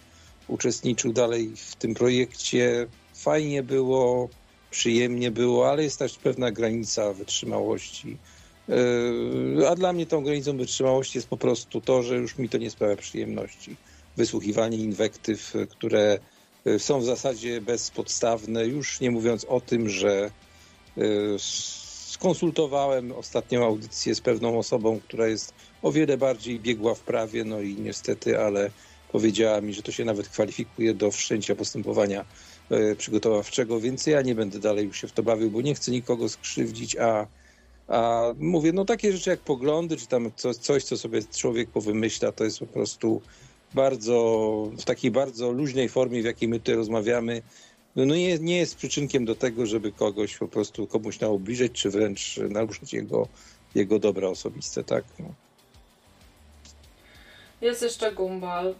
uczestniczył 0.48 1.12
dalej 1.12 1.52
w 1.56 1.76
tym 1.76 1.94
projekcie. 1.94 2.86
Fajnie 3.14 3.62
było, 3.62 4.28
przyjemnie 4.70 5.30
było, 5.30 5.70
ale 5.70 5.82
jest 5.82 5.98
też 5.98 6.18
pewna 6.18 6.50
granica 6.50 7.12
wytrzymałości. 7.12 8.16
Yy, 8.68 9.68
A 9.68 9.74
dla 9.74 9.92
mnie 9.92 10.06
tą 10.06 10.24
granicą 10.24 10.56
wytrzymałości 10.56 11.18
jest 11.18 11.28
po 11.28 11.36
prostu 11.36 11.80
to, 11.80 12.02
że 12.02 12.16
już 12.16 12.38
mi 12.38 12.48
to 12.48 12.58
nie 12.58 12.70
sprawia 12.70 12.96
przyjemności. 12.96 13.76
Wysłuchiwanie 14.16 14.78
inwektyw, 14.78 15.54
które 15.70 16.18
y, 16.66 16.78
są 16.78 17.00
w 17.00 17.04
zasadzie 17.04 17.60
bezpodstawne, 17.60 18.66
już 18.66 19.00
nie 19.00 19.10
mówiąc 19.10 19.44
o 19.44 19.60
tym, 19.60 19.88
że 19.88 20.30
y, 20.98 21.36
skonsultowałem 22.18 23.12
ostatnią 23.12 23.64
audycję 23.64 24.14
z 24.14 24.20
pewną 24.20 24.58
osobą, 24.58 25.00
która 25.00 25.28
jest 25.28 25.54
o 25.82 25.92
wiele 25.92 26.16
bardziej 26.16 26.60
biegła 26.60 26.94
w 26.94 27.00
prawie, 27.00 27.44
no 27.44 27.60
i 27.60 27.74
niestety, 27.74 28.40
ale 28.40 28.70
powiedziała 29.08 29.60
mi, 29.60 29.74
że 29.74 29.82
to 29.82 29.92
się 29.92 30.04
nawet 30.04 30.28
kwalifikuje 30.28 30.94
do 30.94 31.10
wszczęcia 31.10 31.54
postępowania 31.54 32.24
przygotowawczego, 32.98 33.80
więc 33.80 34.06
ja 34.06 34.22
nie 34.22 34.34
będę 34.34 34.58
dalej 34.58 34.86
już 34.86 35.00
się 35.00 35.08
w 35.08 35.12
to 35.12 35.22
bawił, 35.22 35.50
bo 35.50 35.60
nie 35.60 35.74
chcę 35.74 35.90
nikogo 35.90 36.28
skrzywdzić, 36.28 36.96
a, 36.96 37.26
a 37.88 38.22
mówię, 38.38 38.72
no 38.72 38.84
takie 38.84 39.12
rzeczy 39.12 39.30
jak 39.30 39.40
poglądy, 39.40 39.96
czy 39.96 40.06
tam 40.06 40.30
coś, 40.36 40.56
coś, 40.56 40.84
co 40.84 40.96
sobie 40.96 41.22
człowiek 41.22 41.70
powymyśla, 41.70 42.32
to 42.32 42.44
jest 42.44 42.58
po 42.58 42.66
prostu 42.66 43.22
bardzo, 43.74 44.70
w 44.78 44.84
takiej 44.84 45.10
bardzo 45.10 45.52
luźnej 45.52 45.88
formie, 45.88 46.22
w 46.22 46.24
jakiej 46.24 46.48
my 46.48 46.58
tutaj 46.58 46.74
rozmawiamy, 46.74 47.42
no 47.96 48.06
no 48.06 48.14
nie, 48.14 48.38
nie 48.38 48.56
jest 48.56 48.76
przyczynkiem 48.76 49.24
do 49.24 49.34
tego, 49.34 49.66
żeby 49.66 49.92
kogoś 49.92 50.36
po 50.36 50.48
prostu 50.48 50.86
komuś 50.86 51.20
naubliżać, 51.20 51.72
czy 51.72 51.90
wręcz 51.90 52.36
naruszać 52.48 52.92
jego, 52.92 53.28
jego 53.74 53.98
dobra 53.98 54.28
osobiste, 54.28 54.84
tak? 54.84 55.04
No. 55.18 55.26
Jest 57.60 57.82
jeszcze 57.82 58.12
Gumbal. 58.12 58.74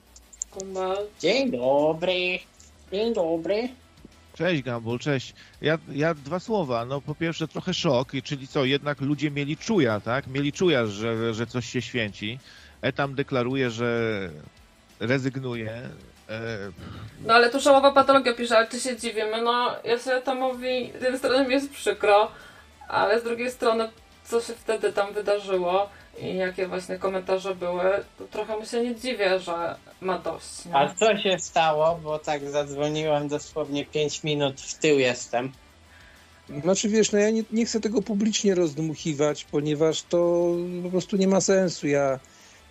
Gumbal. 0.59 1.07
Dzień 1.21 1.51
dobry. 1.51 2.39
Dzień 2.93 3.15
dobry. 3.15 3.69
Cześć 4.35 4.63
Gambul, 4.63 4.99
cześć. 4.99 5.35
Ja, 5.61 5.79
ja 5.93 6.15
dwa 6.15 6.39
słowa. 6.41 6.85
No 6.85 7.01
po 7.01 7.15
pierwsze 7.15 7.49
trochę 7.49 7.75
szok, 7.75 8.15
i 8.15 8.23
czyli 8.23 8.49
co, 8.49 8.65
jednak 8.65 9.01
ludzie 9.01 9.31
mieli 9.31 9.57
czuja, 9.57 10.01
tak? 10.01 10.27
Mieli 10.27 10.53
czuja, 10.53 10.87
że, 10.87 11.35
że 11.35 11.47
coś 11.47 11.67
się 11.67 11.83
święci. 11.83 12.39
Etam 12.83 13.15
deklaruje, 13.15 13.71
że 13.71 14.19
rezygnuje. 15.01 15.71
E, 16.29 16.41
No 17.27 17.35
ale 17.35 17.51
tu 17.51 17.61
żałowa 17.61 17.93
patologia 17.93 18.35
pisze, 18.35 18.57
ale 18.59 18.67
czy 18.69 18.81
się 18.81 18.97
dziwimy? 18.97 19.43
No, 19.43 19.71
ja 19.85 19.99
sobie 19.99 20.21
to 20.23 20.35
mówi, 20.35 20.93
z 20.99 21.03
jednej 21.03 21.19
strony 21.19 21.45
mi 21.49 21.55
jest 21.55 21.71
przykro, 21.71 22.31
ale 22.89 23.21
z 23.21 23.25
drugiej 23.25 23.51
strony, 23.51 23.89
co 24.25 24.41
się 24.41 24.53
wtedy 24.55 24.93
tam 24.93 25.15
wydarzyło 25.15 25.91
i 26.23 26.37
jakie 26.37 26.69
właśnie 26.69 26.97
komentarze 26.99 27.55
były, 27.55 27.83
to 28.19 28.25
trochę 28.25 28.57
mu 28.57 28.67
się 28.67 28.83
nie 28.85 28.95
dziwię, 28.97 29.41
że 29.41 29.77
ma 30.01 30.19
dość. 30.19 30.65
Nie? 30.65 30.75
A 30.77 30.95
co 30.95 31.19
się 31.19 31.39
stało? 31.39 32.01
Bo 32.03 32.19
tak 32.19 32.51
zadzwoniłem 32.51 33.29
dosłownie 33.29 33.87
5 33.87 34.25
minut 34.25 34.61
w 34.61 34.75
tył 34.79 34.99
jestem. 34.99 35.53
Znaczy 36.63 36.89
wiesz, 36.89 37.13
no 37.13 37.19
ja 37.19 37.31
nie, 37.31 37.43
nie 37.53 37.65
chcę 37.67 37.81
tego 37.81 38.03
publicznie 38.03 38.55
rozdmuchiwać, 38.55 39.45
ponieważ 39.45 40.03
to 40.03 40.47
po 40.83 40.91
prostu 40.91 41.17
nie 41.17 41.29
ma 41.29 41.41
sensu. 41.41 41.89
Ja 41.89 42.19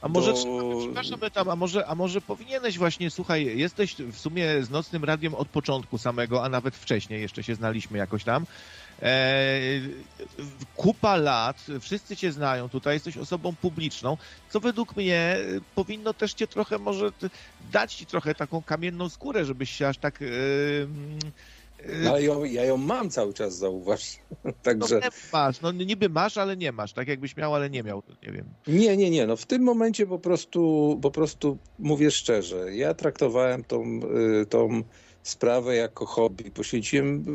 a 0.02 0.08
może, 0.08 0.34
trzeba- 0.34 0.80
przepraszam 0.80 1.24
Etam, 1.24 1.50
a 1.50 1.56
może, 1.56 1.88
a 1.88 1.96
może 1.96 2.22
powinieneś 2.22 2.78
właśnie, 2.78 3.12
słuchaj, 3.12 3.58
jesteś 3.58 3.96
w 3.96 4.18
sumie 4.20 4.64
z 4.64 4.70
Nocnym 4.70 5.04
Radiem 5.04 5.36
od 5.36 5.48
początku 5.48 5.98
samego, 5.98 6.44
a 6.44 6.50
nawet 6.50 6.76
wcześniej, 6.76 7.22
jeszcze 7.22 7.44
się 7.44 7.56
znaliśmy 7.56 7.98
jakoś 7.98 8.24
tam. 8.24 8.46
E, 9.02 9.60
kupa 10.76 11.16
lat, 11.16 11.66
wszyscy 11.82 12.16
cię 12.16 12.32
znają 12.32 12.70
tutaj, 12.70 12.94
jesteś 12.94 13.18
osobą 13.18 13.56
publiczną, 13.56 14.18
co 14.50 14.60
według 14.60 14.96
mnie 14.96 15.16
e, 15.16 15.44
powinno 15.76 16.14
też 16.14 16.34
cię 16.34 16.48
trochę 16.48 16.78
może 16.78 17.12
dać 17.72 17.96
ci 17.96 18.06
trochę 18.06 18.36
taką 18.36 18.64
kamienną 18.64 19.10
skórę, 19.10 19.46
żebyś 19.46 19.72
się 19.72 19.88
aż 19.88 19.98
tak... 19.98 20.22
E, 20.22 20.26
mm, 20.82 21.20
e, 22.04 22.10
Ale 22.10 22.24
ją, 22.24 22.44
ja 22.44 22.64
ją 22.64 22.78
mam 22.78 23.10
cały 23.10 23.34
czas, 23.34 23.58
zauważ. 23.58 24.18
no, 24.44 24.52
Także 24.64 24.96
nie 25.00 25.10
masz, 25.34 25.62
no 25.62 25.72
niby 25.72 26.10
masz, 26.10 26.38
ale 26.38 26.58
nie 26.58 26.72
masz, 26.72 26.94
tak 26.94 27.08
jakbyś 27.08 27.38
miał, 27.38 27.56
ale 27.56 27.70
nie 27.70 27.84
miał, 27.84 28.02
to 28.02 28.14
nie 28.24 28.32
wiem. 28.32 28.46
nie, 28.68 28.98
nie, 28.98 29.10
nie. 29.10 29.28
No 29.28 29.36
w 29.36 29.46
tym 29.46 29.64
momencie 29.64 30.08
po 30.08 30.20
prostu, 30.20 31.00
po 31.02 31.12
prostu 31.12 31.58
mówię 31.80 32.12
szczerze. 32.12 32.76
Ja 32.76 32.94
traktowałem 32.94 33.64
tą, 33.64 34.00
y, 34.42 34.46
tą 34.46 34.84
sprawę 35.28 35.76
jako 35.76 36.06
hobby. 36.06 36.52
Poświęciłem, 36.52 37.26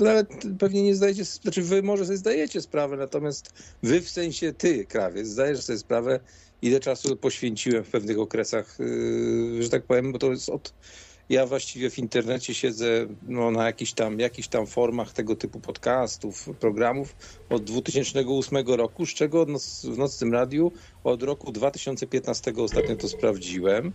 nawet 0.00 0.28
pewnie 0.58 0.82
nie 0.82 0.94
zdajecie, 0.94 1.24
znaczy 1.24 1.62
wy 1.62 1.82
może 1.82 2.04
sobie 2.04 2.16
zdajecie 2.16 2.62
sprawę, 2.62 2.96
natomiast 2.96 3.52
wy 3.82 4.00
w 4.00 4.10
sensie 4.10 4.52
ty, 4.52 4.84
krawiec, 4.84 5.26
zdajesz 5.26 5.60
sobie 5.60 5.78
sprawę, 5.78 6.20
ile 6.62 6.80
czasu 6.80 7.16
poświęciłem 7.16 7.84
w 7.84 7.90
pewnych 7.90 8.18
okresach, 8.18 8.80
y, 8.80 9.62
że 9.62 9.70
tak 9.70 9.82
powiem, 9.82 10.12
bo 10.12 10.18
to 10.18 10.30
jest 10.30 10.48
od 10.48 10.74
ja 11.28 11.46
właściwie 11.46 11.90
w 11.90 11.98
internecie 11.98 12.54
siedzę 12.54 13.06
no, 13.28 13.50
na 13.50 13.66
jakichś 13.66 13.92
tam, 13.92 14.20
jakichś 14.20 14.48
tam 14.48 14.66
formach 14.66 15.12
tego 15.12 15.36
typu 15.36 15.60
podcastów, 15.60 16.48
programów 16.60 17.16
od 17.50 17.64
2008 17.64 18.66
roku, 18.66 19.06
z 19.06 19.14
czego 19.14 19.46
w 19.84 19.98
Nocnym 19.98 20.32
Radiu 20.32 20.72
od 21.04 21.22
roku 21.22 21.52
2015 21.52 22.52
ostatnio 22.56 22.96
to 22.96 23.08
sprawdziłem 23.08 23.92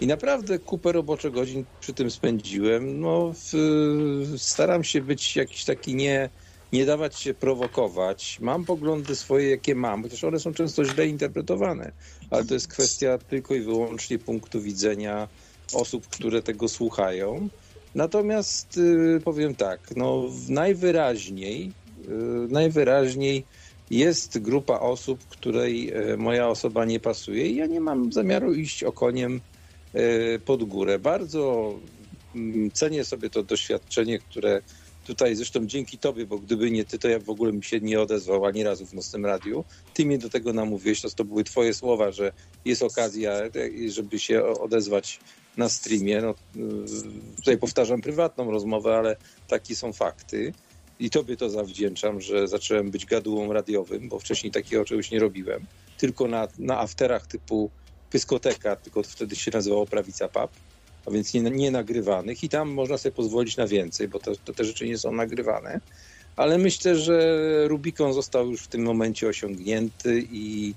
i 0.00 0.06
naprawdę 0.06 0.58
kupę 0.58 0.92
roboczo 0.92 1.30
godzin 1.30 1.64
przy 1.80 1.94
tym 1.94 2.10
spędziłem. 2.10 3.00
No, 3.00 3.32
w, 3.34 4.34
staram 4.36 4.84
się 4.84 5.00
być 5.00 5.36
jakiś 5.36 5.64
taki 5.64 5.94
nie, 5.94 6.30
nie 6.72 6.86
dawać 6.86 7.18
się 7.18 7.34
prowokować. 7.34 8.38
Mam 8.40 8.64
poglądy 8.64 9.16
swoje, 9.16 9.50
jakie 9.50 9.74
mam, 9.74 10.02
chociaż 10.02 10.24
one 10.24 10.40
są 10.40 10.54
często 10.54 10.84
źle 10.84 11.06
interpretowane, 11.06 11.92
ale 12.30 12.44
to 12.44 12.54
jest 12.54 12.68
kwestia 12.68 13.18
tylko 13.18 13.54
i 13.54 13.60
wyłącznie 13.60 14.18
punktu 14.18 14.60
widzenia 14.60 15.28
osób, 15.74 16.06
które 16.08 16.42
tego 16.42 16.68
słuchają. 16.68 17.48
Natomiast 17.94 18.76
y, 18.76 19.20
powiem 19.24 19.54
tak, 19.54 19.80
no 19.96 20.24
najwyraźniej, 20.48 21.72
y, 22.08 22.12
najwyraźniej 22.52 23.44
jest 23.90 24.38
grupa 24.38 24.80
osób, 24.80 25.24
której 25.28 25.92
e, 25.92 26.16
moja 26.16 26.48
osoba 26.48 26.84
nie 26.84 27.00
pasuje 27.00 27.46
i 27.46 27.56
ja 27.56 27.66
nie 27.66 27.80
mam 27.80 28.12
zamiaru 28.12 28.54
iść 28.54 28.84
okoniem 28.84 29.40
e, 29.94 30.38
pod 30.38 30.64
górę. 30.64 30.98
Bardzo 30.98 31.74
mm, 32.34 32.70
cenię 32.70 33.04
sobie 33.04 33.30
to 33.30 33.42
doświadczenie, 33.42 34.18
które 34.18 34.62
tutaj 35.06 35.36
zresztą 35.36 35.66
dzięki 35.66 35.98
tobie, 35.98 36.26
bo 36.26 36.38
gdyby 36.38 36.70
nie 36.70 36.84
ty, 36.84 36.98
to 36.98 37.08
ja 37.08 37.18
w 37.18 37.30
ogóle 37.30 37.52
bym 37.52 37.62
się 37.62 37.80
nie 37.80 38.00
odezwał 38.00 38.44
ani 38.44 38.62
razu 38.62 38.86
w 38.86 38.94
Nocnym 38.94 39.26
Radiu. 39.26 39.64
Ty 39.94 40.06
mnie 40.06 40.18
do 40.18 40.30
tego 40.30 40.52
namówiłeś, 40.52 41.00
to, 41.00 41.10
to 41.10 41.24
były 41.24 41.44
twoje 41.44 41.74
słowa, 41.74 42.12
że 42.12 42.32
jest 42.64 42.82
okazja, 42.82 43.40
żeby 43.88 44.18
się 44.18 44.44
odezwać 44.44 45.20
na 45.56 45.68
streamie. 45.68 46.20
No, 46.20 46.34
tutaj 47.36 47.58
powtarzam 47.58 48.00
prywatną 48.00 48.50
rozmowę, 48.50 48.96
ale 48.96 49.16
takie 49.48 49.76
są 49.76 49.92
fakty. 49.92 50.52
I 51.00 51.10
tobie 51.10 51.36
to 51.36 51.50
zawdzięczam, 51.50 52.20
że 52.20 52.48
zacząłem 52.48 52.90
być 52.90 53.06
gadułą 53.06 53.52
radiowym, 53.52 54.08
bo 54.08 54.18
wcześniej 54.18 54.52
takiego 54.52 54.84
czegoś 54.84 55.10
nie 55.10 55.18
robiłem. 55.18 55.66
Tylko 55.98 56.28
na, 56.28 56.48
na 56.58 56.80
afterach 56.80 57.26
typu 57.26 57.70
Pyskoteka, 58.10 58.76
tylko 58.76 59.02
wtedy 59.02 59.36
się 59.36 59.50
nazywało 59.54 59.86
Prawica 59.86 60.28
Pub, 60.28 60.50
a 61.06 61.10
więc 61.10 61.34
nie, 61.34 61.40
nie 61.40 61.70
nagrywanych 61.70 62.44
i 62.44 62.48
tam 62.48 62.70
można 62.70 62.98
sobie 62.98 63.12
pozwolić 63.12 63.56
na 63.56 63.66
więcej, 63.66 64.08
bo 64.08 64.18
to, 64.18 64.32
to 64.44 64.52
te 64.52 64.64
rzeczy 64.64 64.88
nie 64.88 64.98
są 64.98 65.12
nagrywane. 65.12 65.80
Ale 66.36 66.58
myślę, 66.58 66.96
że 66.96 67.44
Rubikon 67.68 68.12
został 68.12 68.50
już 68.50 68.62
w 68.62 68.68
tym 68.68 68.82
momencie 68.82 69.28
osiągnięty 69.28 70.24
i 70.32 70.74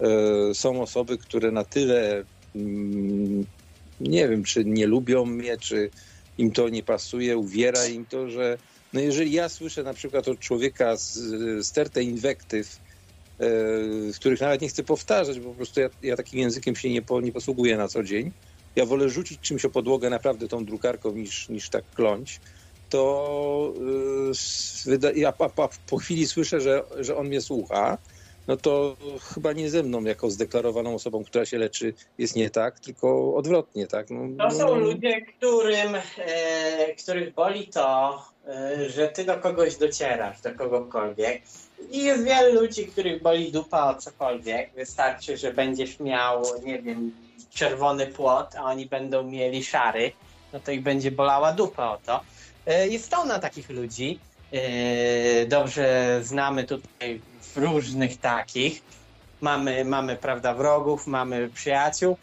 e, 0.00 0.54
są 0.54 0.82
osoby, 0.82 1.18
które 1.18 1.50
na 1.50 1.64
tyle 1.64 2.24
mm, 2.56 3.46
nie 4.02 4.28
wiem, 4.28 4.44
czy 4.44 4.64
nie 4.64 4.86
lubią 4.86 5.24
mnie, 5.24 5.56
czy 5.56 5.90
im 6.38 6.52
to 6.52 6.68
nie 6.68 6.82
pasuje, 6.82 7.36
uwiera 7.36 7.86
im 7.86 8.06
to, 8.06 8.30
że 8.30 8.58
no 8.92 9.00
jeżeli 9.00 9.32
ja 9.32 9.48
słyszę 9.48 9.82
na 9.82 9.94
przykład 9.94 10.28
od 10.28 10.38
człowieka 10.38 10.96
stertę 11.62 12.02
inwektyw, 12.02 12.78
e, 13.38 13.48
których 14.16 14.40
nawet 14.40 14.60
nie 14.60 14.68
chcę 14.68 14.82
powtarzać, 14.82 15.40
bo 15.40 15.50
po 15.50 15.54
prostu 15.54 15.80
ja, 15.80 15.88
ja 16.02 16.16
takim 16.16 16.40
językiem 16.40 16.76
się 16.76 16.90
nie, 16.90 17.02
po, 17.02 17.20
nie 17.20 17.32
posługuję 17.32 17.76
na 17.76 17.88
co 17.88 18.02
dzień, 18.02 18.32
ja 18.76 18.86
wolę 18.86 19.08
rzucić 19.08 19.40
czymś 19.40 19.64
o 19.64 19.70
podłogę 19.70 20.10
naprawdę 20.10 20.48
tą 20.48 20.64
drukarką 20.64 21.12
niż, 21.12 21.48
niż 21.48 21.70
tak 21.70 21.84
kląć, 21.94 22.40
to 22.88 23.74
yy, 24.86 25.12
ja 25.14 25.32
po, 25.32 25.50
po, 25.50 25.68
po 25.86 25.96
chwili 25.96 26.26
słyszę, 26.26 26.60
że, 26.60 26.82
że 27.00 27.16
on 27.16 27.26
mnie 27.26 27.40
słucha, 27.40 27.98
no 28.48 28.56
to 28.56 28.96
chyba 29.34 29.52
nie 29.52 29.70
ze 29.70 29.82
mną 29.82 30.04
jako 30.04 30.30
zdeklarowaną 30.30 30.94
osobą, 30.94 31.24
która 31.24 31.46
się 31.46 31.58
leczy, 31.58 31.94
jest 32.18 32.36
nie 32.36 32.50
tak, 32.50 32.80
tylko 32.80 33.34
odwrotnie, 33.34 33.86
tak? 33.86 34.06
No, 34.10 34.48
to 34.48 34.54
są 34.54 34.66
no, 34.66 34.74
ludzie, 34.74 35.20
którym, 35.20 35.94
e, 36.18 36.94
których 36.94 37.34
boli 37.34 37.68
to, 37.68 38.22
e, 38.46 38.90
że 38.90 39.08
ty 39.08 39.24
do 39.24 39.38
kogoś 39.38 39.76
docierasz, 39.76 40.40
do 40.40 40.54
kogokolwiek. 40.54 41.42
I 41.90 42.04
jest 42.04 42.24
wiele 42.24 42.52
ludzi, 42.52 42.86
których 42.86 43.22
boli 43.22 43.52
dupa 43.52 43.90
o 43.90 43.94
cokolwiek. 43.94 44.74
Wystarczy, 44.74 45.36
że 45.36 45.52
będziesz 45.52 46.00
miał, 46.00 46.42
nie 46.64 46.82
wiem, 46.82 47.12
czerwony 47.50 48.06
płot, 48.06 48.54
a 48.56 48.62
oni 48.62 48.86
będą 48.86 49.22
mieli 49.22 49.64
szary, 49.64 50.12
no 50.52 50.60
to 50.60 50.72
ich 50.72 50.82
będzie 50.82 51.10
bolała 51.10 51.52
dupa 51.52 51.88
o 51.88 51.98
to. 52.06 52.20
E, 52.66 52.88
jest 52.88 53.10
pełna 53.10 53.38
takich 53.38 53.70
ludzi. 53.70 54.18
E, 54.52 55.46
dobrze 55.46 56.18
znamy 56.22 56.64
tutaj 56.64 57.20
różnych 57.56 58.20
takich. 58.20 58.82
Mamy, 59.40 59.84
mamy 59.84 60.16
prawda, 60.16 60.54
wrogów, 60.54 61.06
mamy 61.06 61.48
przyjaciół. 61.48 62.16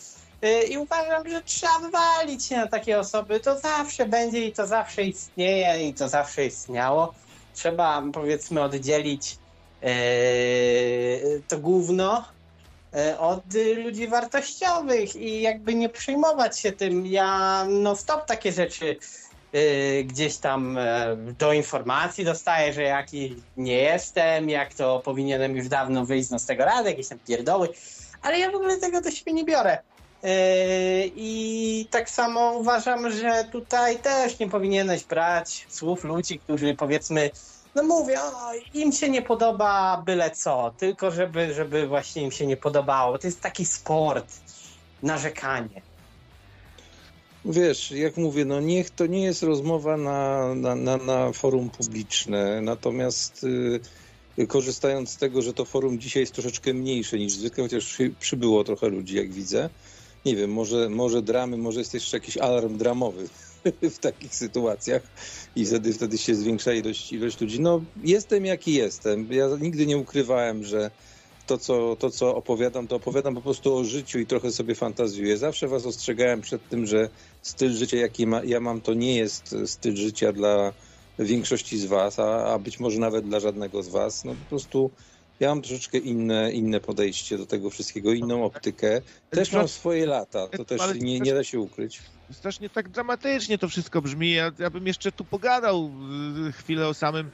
Y, 0.44 0.64
I 0.64 0.78
uważam, 0.78 1.30
że 1.30 1.42
trzeba 1.42 1.80
wywalić 1.80 2.46
się 2.46 2.58
na 2.58 2.68
takie 2.68 3.00
osoby. 3.00 3.40
To 3.40 3.60
zawsze 3.60 4.06
będzie 4.06 4.46
i 4.46 4.52
to 4.52 4.68
zawsze 4.68 5.04
istnieje 5.04 5.90
i 5.90 5.94
to 5.94 6.10
zawsze 6.10 6.46
istniało. 6.46 7.14
Trzeba, 7.54 8.04
powiedzmy, 8.14 8.62
oddzielić 8.62 9.38
yy, 9.82 9.90
to 11.48 11.60
gówno 11.60 12.26
yy, 12.94 13.20
od 13.20 13.44
ludzi 13.84 14.08
wartościowych 14.08 15.16
i 15.16 15.42
jakby 15.42 15.76
nie 15.76 15.90
przejmować 15.90 16.60
się 16.60 16.72
tym. 16.72 17.06
Ja 17.06 17.66
no 17.70 17.96
stop 17.96 18.26
takie 18.26 18.52
rzeczy 18.52 18.98
Y, 19.56 20.04
gdzieś 20.08 20.38
tam 20.38 20.78
e, 20.78 21.16
do 21.16 21.54
informacji 21.54 22.26
dostaję, 22.26 22.74
że 22.74 22.84
jaki 22.84 23.36
nie 23.58 23.76
jestem, 23.76 24.50
jak 24.50 24.74
to 24.74 25.02
powinienem 25.06 25.56
już 25.56 25.68
dawno 25.68 26.06
wyjść 26.06 26.30
z 26.30 26.46
tego 26.46 26.66
rady, 26.66 26.90
jakieś 26.90 27.08
tam 27.08 27.20
pierdoły, 27.20 27.70
ale 28.22 28.40
ja 28.40 28.52
w 28.52 28.56
ogóle 28.56 28.78
tego 28.78 29.02
do 29.02 29.12
siebie 29.12 29.34
nie 29.34 29.44
biorę. 29.46 29.78
Y, 30.24 31.12
I 31.16 31.88
tak 31.92 32.10
samo 32.10 32.52
uważam, 32.52 33.12
że 33.12 33.44
tutaj 33.52 34.00
też 34.00 34.40
nie 34.40 34.50
powinieneś 34.50 35.04
brać 35.04 35.68
słów 35.70 36.04
ludzi, 36.04 36.40
którzy 36.40 36.76
powiedzmy, 36.76 37.30
no 37.76 37.84
mówię, 37.84 38.22
o, 38.22 38.52
im 38.74 38.92
się 38.92 39.10
nie 39.10 39.22
podoba 39.22 40.04
byle 40.06 40.32
co, 40.32 40.74
tylko 40.78 41.12
żeby, 41.12 41.54
żeby 41.54 41.88
właśnie 41.88 42.22
im 42.22 42.32
się 42.32 42.48
nie 42.48 42.58
podobało. 42.58 43.18
To 43.18 43.28
jest 43.28 43.42
taki 43.42 43.66
sport, 43.66 44.26
narzekanie. 45.04 45.89
Wiesz, 47.52 47.92
jak 47.92 48.18
mówię, 48.18 48.46
no 48.46 48.62
niech 48.62 48.90
to 48.90 49.06
nie 49.06 49.24
jest 49.24 49.44
rozmowa 49.44 49.98
na, 49.98 50.56
na, 50.56 50.76
na, 50.76 50.98
na 50.98 51.32
forum 51.32 51.70
publiczne, 51.70 52.62
natomiast 52.62 53.46
y, 54.38 54.48
korzystając 54.48 55.10
z 55.10 55.18
tego, 55.18 55.42
że 55.42 55.54
to 55.54 55.66
forum 55.66 56.00
dzisiaj 56.00 56.24
jest 56.24 56.34
troszeczkę 56.34 56.74
mniejsze 56.74 57.18
niż 57.20 57.34
zwykle, 57.34 57.64
chociaż 57.64 57.98
przybyło 58.20 58.64
trochę 58.64 58.90
ludzi, 58.90 59.16
jak 59.16 59.32
widzę, 59.32 59.70
nie 60.26 60.36
wiem, 60.36 60.52
może, 60.52 60.90
może 60.90 61.22
dramy, 61.22 61.58
może 61.58 61.80
jest 61.80 61.94
jeszcze 61.94 62.18
jakiś 62.18 62.38
alarm 62.38 62.78
dramowy 62.78 63.30
w 63.96 64.00
takich 64.00 64.36
sytuacjach 64.36 65.02
i 65.56 65.66
wtedy, 65.66 65.94
wtedy 65.94 66.18
się 66.18 66.36
zwiększa 66.36 66.74
ilość, 66.74 67.14
ilość 67.14 67.42
ludzi. 67.42 67.60
No, 67.60 67.82
jestem 68.04 68.46
jaki 68.46 68.74
jestem. 68.74 69.28
Ja 69.32 69.48
nigdy 69.62 69.86
nie 69.86 69.98
ukrywałem, 69.98 70.64
że 70.64 70.92
to 71.50 71.58
co, 71.58 71.96
to, 71.96 72.10
co 72.10 72.36
opowiadam, 72.36 72.88
to 72.88 72.96
opowiadam 72.96 73.36
po 73.36 73.42
prostu 73.42 73.78
o 73.78 73.84
życiu 73.84 74.20
i 74.20 74.26
trochę 74.26 74.52
sobie 74.52 74.76
fantazjuję. 74.76 75.38
Zawsze 75.38 75.68
was 75.68 75.86
ostrzegałem 75.86 76.42
przed 76.42 76.70
tym, 76.70 76.86
że 76.86 77.10
styl 77.42 77.74
życia, 77.74 77.98
jaki 77.98 78.28
ma, 78.28 78.44
ja 78.44 78.60
mam, 78.60 78.82
to 78.82 78.94
nie 78.94 79.16
jest 79.16 79.56
styl 79.66 79.96
życia 79.96 80.34
dla 80.34 80.74
większości 81.20 81.80
z 81.80 81.86
was, 81.86 82.20
a, 82.20 82.54
a 82.54 82.60
być 82.60 82.80
może 82.80 83.00
nawet 83.00 83.26
dla 83.26 83.40
żadnego 83.40 83.84
z 83.84 83.90
was. 83.90 84.26
No 84.26 84.36
po 84.36 84.50
prostu 84.50 84.92
ja 85.40 85.50
mam 85.50 85.62
troszeczkę 85.62 85.98
inne, 85.98 86.52
inne 86.52 86.80
podejście 86.80 87.38
do 87.38 87.46
tego 87.46 87.70
wszystkiego, 87.70 88.14
inną 88.14 88.44
optykę. 88.44 89.02
Też 89.30 89.52
mam 89.52 89.68
swoje 89.68 90.06
lata, 90.06 90.48
to 90.48 90.66
też 90.66 90.82
nie, 91.00 91.20
nie 91.20 91.34
da 91.34 91.44
się 91.44 91.60
ukryć 91.60 92.02
strasznie 92.32 92.70
tak 92.70 92.90
dramatycznie 92.90 93.58
to 93.58 93.68
wszystko 93.68 94.02
brzmi. 94.02 94.32
Ja, 94.32 94.52
ja 94.60 94.70
bym 94.70 94.88
jeszcze 94.88 95.12
tu 95.12 95.26
pogadał 95.26 95.92
y, 96.48 96.52
chwilę 96.52 96.88
o 96.88 96.94
samym 96.94 97.30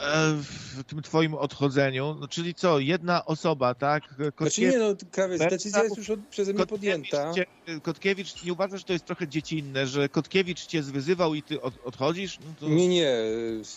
e, 0.00 0.84
tym 0.86 1.02
twoim 1.02 1.34
odchodzeniu. 1.34 2.16
No, 2.20 2.28
czyli 2.28 2.54
co, 2.54 2.78
jedna 2.78 3.24
osoba, 3.24 3.74
tak? 3.74 4.02
Kotkiewicz, 4.08 4.36
znaczy 4.36 4.60
nie, 4.60 4.78
no, 4.78 4.94
Krawiec, 5.10 5.40
decyzja 5.40 5.84
jest 5.84 5.96
już 5.96 6.10
od, 6.10 6.20
przeze 6.30 6.52
mnie 6.52 6.66
podjęta. 6.66 7.32
Cię, 7.34 7.46
Kotkiewicz, 7.82 8.44
nie 8.44 8.52
uważasz, 8.52 8.80
że 8.80 8.86
to 8.86 8.92
jest 8.92 9.04
trochę 9.04 9.28
dziecinne, 9.28 9.86
że 9.86 10.08
Kotkiewicz 10.08 10.66
cię 10.66 10.82
zwyzywał 10.82 11.34
i 11.34 11.42
ty 11.42 11.62
od, 11.62 11.74
odchodzisz? 11.84 12.38
No 12.38 12.54
to... 12.60 12.68
Nie, 12.68 12.88
nie. 12.88 13.14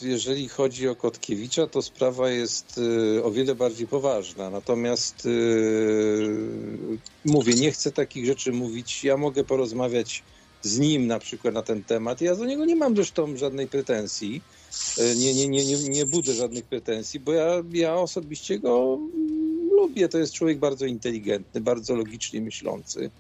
Jeżeli 0.02 0.50
chodzi 0.50 0.88
o 0.88 0.96
Kotkiewicza, 0.96 1.68
to 1.68 1.82
sprawa 1.82 2.30
jest 2.30 2.78
y, 2.78 3.24
o 3.24 3.32
wiele 3.32 3.56
bardziej 3.56 3.88
poważna. 3.88 4.50
Natomiast 4.50 5.26
y, 5.26 6.38
mówię, 7.26 7.54
nie 7.54 7.72
chcę 7.72 7.92
takich 7.92 8.26
rzeczy 8.26 8.52
mówić. 8.52 9.04
Ja 9.04 9.18
mogę 9.18 9.44
porozmawiać 9.44 10.24
z 10.62 10.80
nim 10.80 11.08
na 11.08 11.20
przykład 11.20 11.54
na 11.54 11.62
ten 11.62 11.84
temat. 11.84 12.22
Ja 12.22 12.36
do 12.36 12.46
niego 12.46 12.66
nie 12.66 12.76
mam 12.76 12.96
zresztą 12.96 13.38
żadnej 13.38 13.68
pretensji. 13.68 14.42
E, 14.98 15.16
nie, 15.16 15.34
nie, 15.34 15.48
nie, 15.48 15.66
nie, 15.66 15.90
nie 15.90 16.06
budzę 16.06 16.34
żadnych 16.34 16.66
pretensji, 16.66 17.20
bo 17.20 17.34
ja, 17.34 17.64
ja 17.72 17.96
osobiście 17.96 18.60
go 18.60 19.00
lubię. 19.72 20.10
To 20.10 20.18
jest 20.18 20.34
człowiek 20.34 20.60
bardzo 20.60 20.86
inteligentny, 20.86 21.62
bardzo 21.62 21.96
logicznie 21.96 22.42
myślący. 22.42 23.12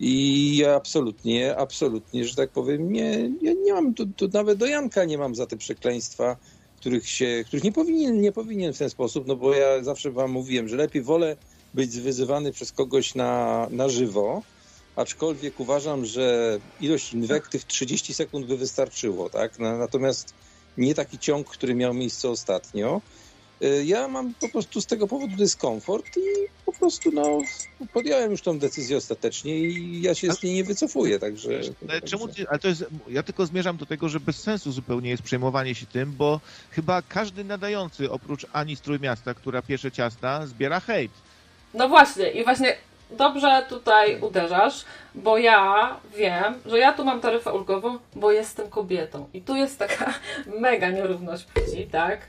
I 0.00 0.56
ja 0.56 0.74
absolutnie, 0.74 1.56
absolutnie, 1.56 2.24
że 2.24 2.34
tak 2.34 2.50
powiem, 2.50 2.92
nie, 2.92 3.30
ja 3.42 3.52
nie 3.64 3.72
mam, 3.72 3.94
tu, 3.94 4.06
tu 4.06 4.28
nawet 4.32 4.58
do 4.58 4.66
Janka 4.66 5.04
nie 5.04 5.18
mam 5.18 5.34
za 5.34 5.46
te 5.46 5.56
przekleństwa, 5.56 6.36
których 6.80 7.08
się, 7.08 7.44
których 7.46 7.64
nie 7.64 7.72
powinien, 7.72 8.20
nie 8.20 8.32
powinien 8.32 8.72
w 8.72 8.78
ten 8.78 8.90
sposób, 8.90 9.26
no 9.26 9.36
bo 9.36 9.54
ja 9.54 9.84
zawsze 9.84 10.10
wam 10.10 10.30
mówiłem, 10.30 10.68
że 10.68 10.76
lepiej 10.76 11.02
wolę 11.02 11.36
być 11.74 12.00
wyzywany 12.00 12.52
przez 12.52 12.72
kogoś 12.72 13.14
na, 13.14 13.66
na 13.70 13.88
żywo, 13.88 14.42
aczkolwiek 14.96 15.60
uważam, 15.60 16.06
że 16.06 16.58
ilość 16.80 17.12
inwektyw 17.12 17.66
30 17.66 18.14
sekund 18.14 18.46
by 18.46 18.56
wystarczyło, 18.56 19.30
tak? 19.30 19.58
Natomiast 19.58 20.34
nie 20.78 20.94
taki 20.94 21.18
ciąg, 21.18 21.48
który 21.48 21.74
miał 21.74 21.94
miejsce 21.94 22.28
ostatnio. 22.28 23.00
Y, 23.62 23.84
ja 23.84 24.08
mam 24.08 24.34
po 24.34 24.48
prostu 24.48 24.80
z 24.80 24.86
tego 24.86 25.06
powodu 25.06 25.36
dyskomfort 25.36 26.16
i 26.16 26.20
po 26.66 26.72
prostu 26.72 27.10
no, 27.12 27.40
podjąłem 27.92 28.30
już 28.30 28.42
tą 28.42 28.58
decyzję 28.58 28.96
ostatecznie 28.96 29.58
i 29.58 30.02
ja 30.02 30.14
się 30.14 30.32
z 30.32 30.42
niej 30.42 30.54
nie 30.54 30.64
wycofuję, 30.64 31.18
także... 31.18 31.60
Ale, 31.88 32.02
czemu, 32.02 32.28
ale 32.48 32.58
to 32.58 32.68
jest, 32.68 32.84
ja 33.08 33.22
tylko 33.22 33.46
zmierzam 33.46 33.76
do 33.76 33.86
tego, 33.86 34.08
że 34.08 34.20
bez 34.20 34.42
sensu 34.42 34.72
zupełnie 34.72 35.10
jest 35.10 35.22
przejmowanie 35.22 35.74
się 35.74 35.86
tym, 35.86 36.12
bo 36.12 36.40
chyba 36.70 37.02
każdy 37.02 37.44
nadający, 37.44 38.10
oprócz 38.10 38.46
Ani 38.52 38.76
z 38.76 38.80
Trójmiasta, 38.80 39.34
która 39.34 39.62
piesze 39.62 39.92
ciasta, 39.92 40.46
zbiera 40.46 40.80
hejt. 40.80 41.12
No 41.74 41.88
właśnie 41.88 42.30
i 42.30 42.44
właśnie 42.44 42.76
dobrze 43.10 43.62
tutaj 43.68 44.20
uderzasz, 44.20 44.84
bo 45.14 45.38
ja 45.38 45.96
wiem, 46.16 46.54
że 46.66 46.78
ja 46.78 46.92
tu 46.92 47.04
mam 47.04 47.20
taryfę 47.20 47.52
ulgową, 47.52 47.98
bo 48.14 48.32
jestem 48.32 48.70
kobietą. 48.70 49.28
I 49.34 49.40
tu 49.40 49.56
jest 49.56 49.78
taka 49.78 50.14
mega 50.60 50.90
nierówność 50.90 51.44
płci, 51.44 51.86
tak? 51.86 52.20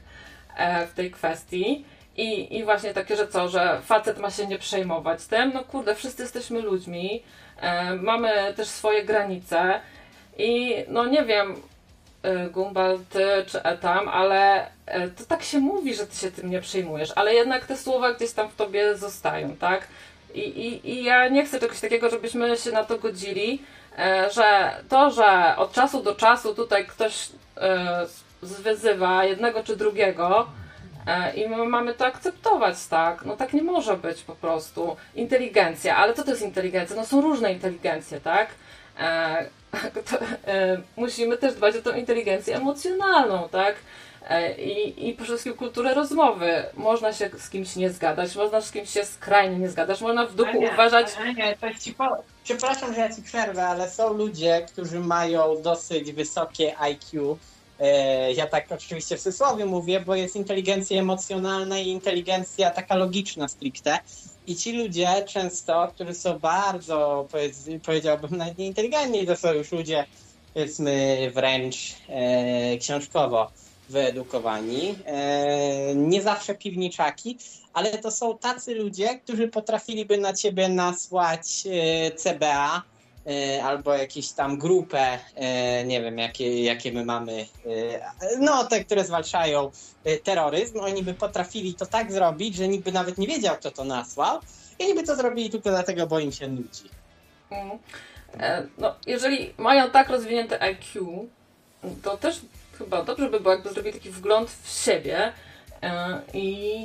E, 0.58 0.88
w 0.88 0.94
tej 0.94 1.12
kwestii. 1.12 1.86
I, 2.18 2.58
I 2.58 2.64
właśnie 2.64 2.94
takie, 2.94 3.16
że 3.16 3.28
co, 3.28 3.50
że 3.50 3.82
facet 3.84 4.20
ma 4.20 4.32
się 4.32 4.48
nie 4.48 4.60
przejmować 4.60 5.26
tym. 5.26 5.52
No 5.54 5.64
kurde, 5.64 5.96
wszyscy 5.96 6.22
jesteśmy 6.22 6.62
ludźmi, 6.62 7.24
e, 7.62 7.96
mamy 7.96 8.54
też 8.56 8.68
swoje 8.68 9.04
granice 9.04 9.80
i 10.38 10.76
no 10.88 11.06
nie 11.06 11.26
wiem, 11.26 11.56
e, 12.24 12.50
Gumbal, 12.50 13.00
ty 13.10 13.26
czy 13.48 13.64
Etam, 13.64 14.08
ale 14.08 14.68
to 15.18 15.26
tak 15.26 15.44
się 15.44 15.60
mówi, 15.60 15.96
że 15.96 16.08
ty 16.08 16.18
się 16.18 16.32
tym 16.32 16.50
nie 16.50 16.62
przejmujesz, 16.62 17.12
ale 17.16 17.34
jednak 17.34 17.66
te 17.66 17.78
słowa 17.78 18.14
gdzieś 18.14 18.32
tam 18.32 18.50
w 18.50 18.56
tobie 18.56 18.98
zostają, 18.98 19.58
tak? 19.58 19.88
I, 20.40 20.68
i, 20.68 20.92
i 20.92 21.04
ja 21.04 21.28
nie 21.28 21.46
chcę 21.46 21.60
czegoś 21.60 21.80
takiego, 21.80 22.10
żebyśmy 22.10 22.58
się 22.58 22.72
na 22.72 22.84
to 22.84 23.00
godzili, 23.00 23.62
e, 23.98 24.30
że 24.32 24.72
to, 24.90 25.12
że 25.12 25.56
od 25.58 25.72
czasu 25.72 26.04
do 26.04 26.16
czasu 26.16 26.56
tutaj 26.56 26.88
ktoś 26.88 27.30
e, 27.58 28.06
zwyzywa 28.42 29.26
jednego 29.26 29.64
czy 29.64 29.76
drugiego, 29.76 30.48
E, 31.10 31.34
I 31.34 31.50
my 31.50 31.66
mamy 31.66 31.94
to 31.94 32.06
akceptować, 32.06 32.88
tak? 32.88 33.26
No 33.26 33.38
tak 33.38 33.54
nie 33.54 33.64
może 33.64 33.98
być 33.98 34.24
po 34.24 34.36
prostu. 34.36 34.98
Inteligencja, 35.16 35.98
ale 35.98 36.14
co 36.14 36.24
to 36.24 36.30
jest 36.30 36.42
inteligencja? 36.42 36.96
No 36.96 37.06
są 37.06 37.22
różne 37.22 37.54
inteligencje, 37.54 38.22
tak? 38.22 38.48
To, 40.10 40.18
musimy 40.98 41.38
też 41.38 41.56
dbać 41.56 41.76
o 41.76 41.82
tą 41.82 41.96
inteligencję 41.96 42.56
emocjonalną, 42.56 43.50
tak? 43.50 43.76
E, 44.30 44.56
I, 44.62 45.08
I 45.10 45.14
przede 45.14 45.28
wszystkim 45.28 45.54
kulturę 45.54 45.94
rozmowy. 45.94 46.64
Można 46.74 47.14
się 47.14 47.30
z 47.40 47.50
kimś 47.50 47.76
nie 47.76 47.90
zgadać, 47.90 48.36
można 48.36 48.62
z 48.62 48.72
kimś 48.72 48.90
się 48.90 49.06
skrajnie 49.06 49.60
nie 49.60 49.70
zgadać, 49.70 50.02
można 50.02 50.26
w 50.26 50.36
duchu 50.36 50.58
Ania, 50.58 50.74
uważać. 50.74 51.08
Ania, 51.20 51.56
to 51.56 51.68
ci 51.80 51.94
po... 51.94 52.08
Przepraszam, 52.44 52.94
że 52.94 53.00
ja 53.00 53.16
ci 53.16 53.22
przerwę, 53.22 53.68
ale 53.68 53.90
są 53.90 54.14
ludzie, 54.14 54.66
którzy 54.74 55.00
mają 55.00 55.62
dosyć 55.62 56.12
wysokie 56.12 56.78
IQ. 56.80 57.38
E, 57.80 58.34
Ja 58.34 58.48
tak 58.48 58.66
oczywiście 58.72 59.18
w 59.18 59.22
cudzysłowie 59.22 59.66
mówię, 59.66 60.00
bo 60.00 60.16
jest 60.16 60.36
inteligencja 60.36 61.00
emocjonalna 61.00 61.80
i 61.80 61.88
inteligencja 61.88 62.72
taka 62.72 62.96
logiczna 62.96 63.48
stricte. 63.48 64.00
I 64.48 64.56
ci 64.56 64.72
ludzie 64.72 65.08
często, 65.28 65.92
którzy 65.96 66.14
są 66.14 66.40
bardzo, 66.40 67.28
powiedz, 67.32 67.70
powiedziałbym, 67.86 68.38
nawet 68.38 68.58
nieinteligentni, 68.58 69.28
to 69.28 69.36
są 69.36 69.54
już 69.54 69.72
ludzie, 69.72 70.06
powiedzmy, 70.54 71.18
wręcz 71.34 71.96
e, 72.10 72.78
książkowo 72.78 73.52
wyedukowani. 73.90 74.96
E, 75.06 75.96
nie 75.96 76.22
zawsze 76.22 76.56
piwniczaki, 76.56 77.38
ale 77.74 77.98
to 77.98 78.12
są 78.12 78.38
tacy 78.38 78.76
ludzie, 78.76 79.20
którzy 79.20 79.48
potrafiliby 79.48 80.18
na 80.18 80.34
ciebie 80.34 80.70
nasłać 80.70 81.64
e, 81.68 82.12
CBA 82.12 82.82
e, 83.28 83.64
albo 83.64 83.94
jakieś 83.94 84.32
tam 84.32 84.58
grupę, 84.58 85.20
nie 85.86 86.02
wiem, 86.02 86.18
jakie, 86.18 86.64
jakie 86.64 86.92
my 86.92 87.06
mamy, 87.06 87.46
no 88.40 88.64
te, 88.64 88.86
które 88.86 89.04
zwalczają 89.04 89.72
terroryzm, 90.24 90.80
oni 90.80 91.04
by 91.04 91.14
potrafili 91.14 91.74
to 91.74 91.86
tak 91.86 92.12
zrobić, 92.12 92.56
że 92.56 92.68
nikt 92.68 92.86
by 92.86 92.92
nawet 92.92 93.18
nie 93.18 93.28
wiedział, 93.28 93.56
kto 93.56 93.72
to 93.72 93.84
nasłał 93.84 94.40
i 94.80 94.84
oni 94.84 94.94
by 94.94 95.04
to 95.04 95.16
zrobili 95.16 95.50
tylko 95.50 95.70
dlatego, 95.70 96.08
bo 96.08 96.20
im 96.20 96.32
się 96.32 96.48
nudzi. 96.48 96.90
No, 98.78 98.96
jeżeli 99.08 99.54
mają 99.58 99.90
tak 99.90 100.10
rozwinięte 100.10 100.62
IQ, 100.62 101.28
to 102.04 102.18
też 102.18 102.42
chyba 102.80 103.04
dobrze 103.04 103.30
by 103.30 103.40
było, 103.40 103.54
jakby 103.54 103.70
zrobili 103.70 103.94
taki 103.94 104.10
wgląd 104.10 104.50
w 104.64 104.84
siebie 104.84 105.34
e, 105.82 106.22
i 106.34 106.80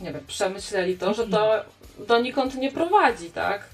nie 0.00 0.12
wiem, 0.12 0.26
przemyśleli 0.26 0.98
to, 0.98 1.14
że 1.14 1.26
to 1.26 1.64
donikąd 1.98 2.54
nie 2.54 2.72
prowadzi, 2.72 3.30
tak? 3.30 3.68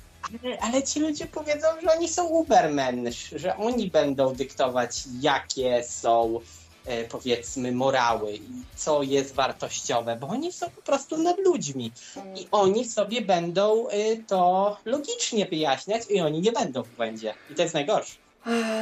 Ale, 0.60 0.82
ci 0.82 1.00
ludzie 1.00 1.26
powiedzą, 1.26 1.66
że 1.82 1.92
oni 1.92 2.08
są 2.08 2.26
ubermensch, 2.26 3.18
że 3.36 3.56
oni 3.56 3.90
będą 3.90 4.34
dyktować, 4.34 5.04
jakie 5.20 5.84
są 5.84 6.40
e, 6.86 7.04
powiedzmy 7.04 7.72
morały 7.72 8.32
i 8.32 8.62
co 8.76 9.02
jest 9.02 9.34
wartościowe, 9.34 10.16
bo 10.16 10.26
oni 10.26 10.52
są 10.52 10.70
po 10.70 10.82
prostu 10.82 11.18
nad 11.18 11.38
ludźmi 11.38 11.92
i 12.36 12.48
oni 12.50 12.84
sobie 12.88 13.20
będą 13.20 13.88
e, 13.88 14.16
to 14.16 14.76
logicznie 14.84 15.46
wyjaśniać 15.46 16.02
i 16.10 16.20
oni 16.20 16.40
nie 16.40 16.52
będą 16.52 16.82
w 16.82 16.96
błędzie. 16.96 17.34
I 17.50 17.54
to 17.54 17.62
jest 17.62 17.74
najgorsze. 17.74 18.23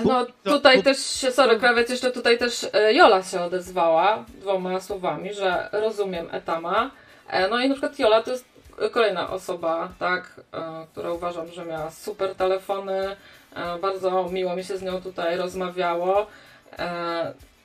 No 0.04 0.26
tutaj 0.44 0.82
też 0.82 0.98
się, 1.06 1.32
sorry 1.32 1.58
krawiec, 1.58 1.90
jeszcze 1.90 2.10
tutaj 2.10 2.38
też 2.38 2.66
e, 2.72 2.94
Jola 2.94 3.22
się 3.22 3.40
odezwała 3.40 4.24
dwoma 4.28 4.80
słowami, 4.80 5.34
że 5.34 5.68
rozumiem 5.72 6.28
Etama. 6.32 6.90
E, 7.28 7.48
No 7.48 7.60
i 7.60 7.68
na 7.68 7.74
przykład 7.74 7.98
Jola 7.98 8.22
to 8.22 8.30
jest 8.30 8.44
kolejna 8.92 9.30
osoba, 9.30 9.88
tak, 9.98 10.40
e, 10.52 10.86
która 10.92 11.12
uważam, 11.12 11.48
że 11.52 11.64
miała 11.64 11.90
super 11.90 12.34
telefony, 12.34 13.16
bardzo 13.82 14.28
miło 14.30 14.56
mi 14.56 14.64
się 14.64 14.78
z 14.78 14.82
nią 14.82 15.02
tutaj 15.02 15.36
rozmawiało. 15.36 16.26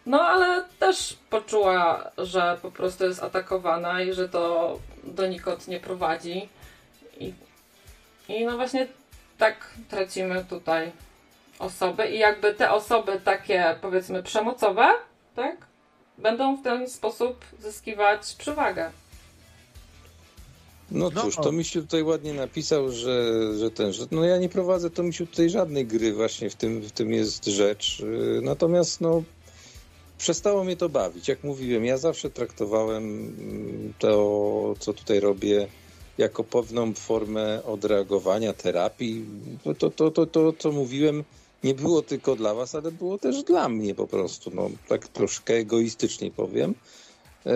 No 0.06 0.22
ale 0.22 0.64
też 0.80 1.18
poczuła, 1.30 2.12
że 2.18 2.58
po 2.62 2.72
prostu 2.72 3.04
jest 3.04 3.24
atakowana 3.24 4.02
i 4.02 4.14
że 4.14 4.30
to 4.30 4.76
donikąd 5.04 5.68
nie 5.68 5.80
prowadzi. 5.80 6.50
I, 7.20 7.34
i 8.30 8.46
no 8.46 8.56
właśnie 8.58 8.88
tak 9.38 9.56
tracimy 9.90 10.46
tutaj 10.50 10.92
osoby 11.60 12.08
i 12.08 12.20
jakby 12.20 12.54
te 12.54 12.72
osoby 12.72 13.22
takie 13.24 13.76
powiedzmy 13.82 14.24
przemocowe, 14.24 14.88
tak, 15.36 15.58
będą 16.18 16.58
w 16.58 16.64
ten 16.64 16.90
sposób 16.90 17.46
zyskiwać 17.60 18.36
przewagę. 18.38 18.92
No 20.92 21.10
No. 21.16 21.22
cóż, 21.22 21.36
to 21.36 21.52
mi 21.52 21.66
się 21.66 21.82
tutaj 21.82 22.04
ładnie 22.04 22.34
napisał, 22.34 22.92
że, 22.92 23.34
że 23.58 23.72
ten, 23.72 23.94
że 23.94 24.06
no 24.12 24.24
ja 24.24 24.38
nie 24.38 24.50
prowadzę 24.50 24.90
to 24.90 25.04
mi 25.04 25.14
się 25.14 25.28
tutaj 25.28 25.50
żadnej 25.50 25.86
gry, 25.86 26.14
właśnie 26.14 26.50
w 26.50 26.56
tym, 26.56 26.82
w 26.82 26.92
tym 26.92 27.14
jest 27.14 27.46
rzecz. 27.46 28.00
Yy, 28.00 28.40
Natomiast 28.44 29.02
no 29.02 29.24
przestało 30.18 30.64
mnie 30.64 30.78
to 30.78 30.90
bawić. 30.90 31.28
Jak 31.28 31.44
mówiłem, 31.44 31.86
ja 31.86 31.98
zawsze 31.98 32.30
traktowałem 32.30 33.04
mm, 33.04 33.94
to, 34.00 34.76
co 34.80 34.94
tutaj 34.94 35.20
robię, 35.20 35.68
jako 36.18 36.44
pewną 36.44 36.94
formę 36.94 37.64
odreagowania, 37.64 38.54
terapii. 38.54 39.26
To, 39.64 39.74
to, 39.74 39.90
to, 39.90 40.12
to, 40.12 40.26
to 40.26 40.54
co 40.54 40.72
mówiłem, 40.72 41.24
nie 41.64 41.74
było 41.74 42.02
tylko 42.02 42.36
dla 42.36 42.54
was, 42.54 42.76
ale 42.76 42.92
było 42.92 43.18
też 43.18 43.44
dla 43.44 43.70
mnie 43.70 43.96
po 43.96 44.08
prostu. 44.08 44.52
No, 44.54 44.70
tak 44.88 45.08
troszkę 45.08 45.54
egoistycznie 45.54 46.32
powiem. 46.32 46.76
Yy, 47.46 47.52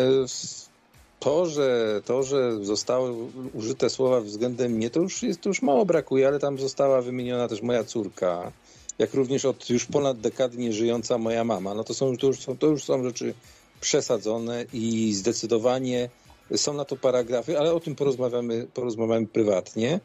to, 1.19 1.45
że, 1.45 2.01
to, 2.05 2.23
że 2.23 2.65
zostały 2.65 3.13
użyte 3.53 3.89
słowa 3.89 4.21
względem 4.21 4.71
mnie, 4.71 4.89
to 4.89 4.99
już 4.99 5.23
jest, 5.23 5.41
to 5.41 5.49
już 5.49 5.61
mało 5.61 5.85
brakuje, 5.85 6.27
ale 6.27 6.39
tam 6.39 6.59
została 6.59 7.01
wymieniona 7.01 7.47
też 7.47 7.61
moja 7.61 7.83
córka, 7.83 8.51
jak 8.99 9.13
również 9.13 9.45
od 9.45 9.69
już 9.69 9.85
ponad 9.85 10.19
dekady 10.19 10.57
nieżyjąca 10.57 11.17
moja 11.17 11.43
mama. 11.43 11.73
No 11.73 11.83
to 11.83 11.93
są, 11.93 12.17
to 12.17 12.27
już 12.27 12.39
są, 12.39 12.57
to 12.57 12.67
już 12.67 12.83
są 12.83 13.03
rzeczy 13.03 13.33
przesadzone 13.81 14.65
i 14.73 15.13
zdecydowanie 15.13 16.09
są 16.55 16.73
na 16.73 16.85
to 16.85 16.97
paragrafy, 16.97 17.59
ale 17.59 17.73
o 17.73 17.79
tym 17.79 17.95
porozmawiamy, 17.95 18.67
porozmawiamy 18.73 19.27
prywatnie. 19.27 19.99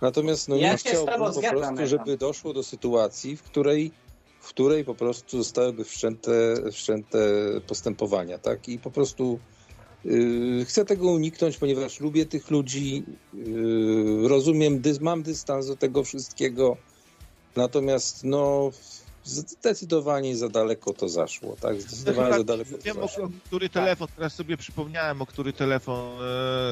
Natomiast 0.00 0.48
no, 0.48 0.56
Ja 0.56 0.78
z 0.78 0.80
chciałbym 0.80 1.18
po 1.18 1.32
zgadzam, 1.32 1.74
prostu, 1.76 1.86
żeby 1.86 2.16
doszło 2.16 2.52
do 2.52 2.62
sytuacji, 2.62 3.36
w 3.36 3.42
której 3.42 3.92
w 4.40 4.48
której 4.48 4.84
po 4.84 4.94
prostu 4.94 5.38
zostałyby 5.38 5.84
wszczęte, 5.84 6.30
wszczęte 6.72 7.18
postępowania, 7.66 8.38
tak? 8.38 8.68
I 8.68 8.78
po 8.78 8.90
prostu 8.90 9.38
Yy, 10.04 10.64
Chcę 10.64 10.84
tego 10.84 11.10
uniknąć, 11.10 11.56
ponieważ 11.56 12.00
lubię 12.00 12.26
tych 12.26 12.50
ludzi, 12.50 13.04
yy, 13.34 14.28
rozumiem, 14.28 14.80
dys, 14.80 15.00
mam 15.00 15.22
dystans 15.22 15.66
do 15.66 15.76
tego 15.76 16.04
wszystkiego, 16.04 16.76
natomiast 17.56 18.24
no 18.24 18.70
zdecydowanie 19.24 20.36
za 20.36 20.48
daleko 20.48 20.92
to 20.92 21.08
zaszło, 21.08 21.56
tak? 21.60 21.80
Zdecydowanie 21.80 22.34
za 22.34 22.44
daleko 22.44 22.70
to 22.70 22.82
Wiem, 22.82 22.98
o, 22.98 23.00
zaszło. 23.00 23.24
o 23.24 23.30
który 23.46 23.68
telefon, 23.68 24.08
teraz 24.16 24.34
sobie 24.34 24.56
przypomniałem, 24.56 25.22
o 25.22 25.26
który 25.26 25.52
telefon 25.52 26.08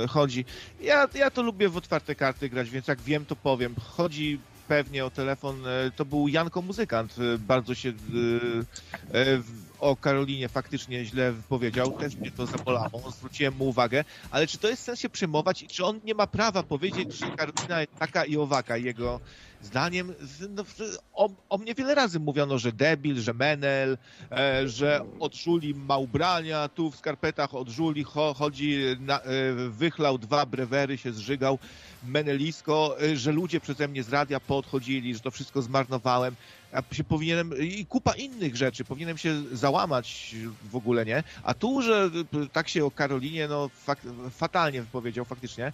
e, 0.05 0.09
chodzi. 0.09 0.45
Ja, 0.81 1.09
ja 1.15 1.31
to 1.31 1.43
lubię 1.43 1.69
w 1.69 1.77
otwarte 1.77 2.15
karty 2.15 2.49
grać, 2.49 2.71
więc 2.71 2.89
jak 2.89 3.01
wiem, 3.01 3.27
to 3.27 3.37
powiem. 3.37 3.75
Chodzi 3.97 4.41
pewnie 4.69 5.05
o 5.05 5.11
telefon, 5.11 5.67
e, 5.67 5.91
to 5.97 6.05
był 6.05 6.29
Janko 6.29 6.63
Muzykant, 6.63 7.15
e, 7.19 7.39
bardzo 7.39 7.75
się 7.75 7.89
e, 7.89 9.19
e, 9.19 9.43
o 9.79 9.97
Karolinie 9.97 10.49
faktycznie 10.49 11.05
źle 11.05 11.35
powiedział, 11.49 11.93
też 11.93 12.17
mnie 12.17 12.33
to 12.33 12.47
zabolało, 12.47 13.11
zwróciłem 13.11 13.55
mu 13.55 13.69
uwagę, 13.69 14.05
ale 14.31 14.47
czy 14.47 14.59
to 14.59 14.69
jest 14.69 14.83
sens 14.83 15.01
się 15.01 15.11
przejmować 15.11 15.63
i 15.63 15.69
czy 15.69 15.85
on 15.85 16.01
nie 16.05 16.15
ma 16.15 16.27
prawa 16.27 16.63
powiedzieć, 16.63 17.13
że 17.13 17.33
Karolina 17.33 17.81
jest 17.81 17.99
taka 17.99 18.25
i 18.25 18.37
owaka, 18.37 18.77
jego 18.77 19.21
zdaniem, 19.61 20.15
no, 20.51 20.65
o, 21.13 21.29
o 21.49 21.59
mnie 21.59 21.75
wiele 21.75 21.95
razy 21.95 22.21
mówiono, 22.21 22.59
że 22.59 22.73
debil, 22.73 23.21
że 23.21 23.35
menel, 23.35 23.99
e, 24.33 24.69
że 24.69 25.01
od 25.19 25.35
Żuli 25.35 25.75
ma 25.75 25.97
ubrania, 25.99 26.69
tu 26.69 26.91
w 26.91 26.97
skarpetach 26.97 27.55
od 27.55 27.69
Żuli 27.69 28.05
cho, 28.05 28.35
chodzi, 28.35 28.79
na, 29.01 29.21
e, 29.21 29.55
wychlał 29.71 30.19
dwa 30.19 30.47
brewery, 30.47 30.99
się 30.99 31.13
zżygał, 31.13 31.59
menelisko, 32.03 32.97
e, 33.03 33.17
że 33.17 33.33
ludzie 33.33 33.61
przeze 33.61 33.89
mnie 33.89 34.03
z 34.03 34.09
radia 34.09 34.41
podchodzili, 34.41 35.15
że 35.15 35.21
to 35.21 35.31
wszystko 35.31 35.63
zmarnowałem. 35.63 36.37
Ja 36.73 36.83
się 36.93 37.05
powinienem, 37.05 37.53
i 37.61 37.87
kupa 37.87 38.13
innych 38.13 38.57
rzeczy, 38.57 38.85
powinienem 38.85 39.19
się 39.19 39.43
załamać 39.53 40.35
w 40.71 40.77
ogóle, 40.77 41.07
nie? 41.07 41.23
A 41.43 41.55
tu, 41.55 41.83
że 41.83 42.11
e, 42.35 42.47
tak 42.53 42.69
się 42.69 42.85
o 42.85 42.91
Karolinie, 42.91 43.49
no 43.49 43.69
fak, 43.69 43.99
fatalnie 44.31 44.83
wypowiedział 44.83 45.25
faktycznie, 45.25 45.73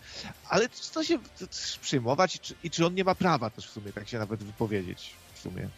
ale 0.49 0.69
co 0.69 1.05
się 1.05 1.19
przyjmować 1.81 2.37
i 2.37 2.39
czy, 2.39 2.55
i 2.65 2.71
czy 2.71 2.87
on 2.87 2.95
nie 2.95 3.05
ma 3.05 3.15
prawa 3.15 3.51
też 3.51 3.67
w 3.67 3.71
sumie 3.71 3.93
tak 3.93 4.09
się 4.09 4.19
nawet 4.19 4.43
wypowiedzieć 4.43 5.11
w 5.35 5.39
sumie. 5.39 5.69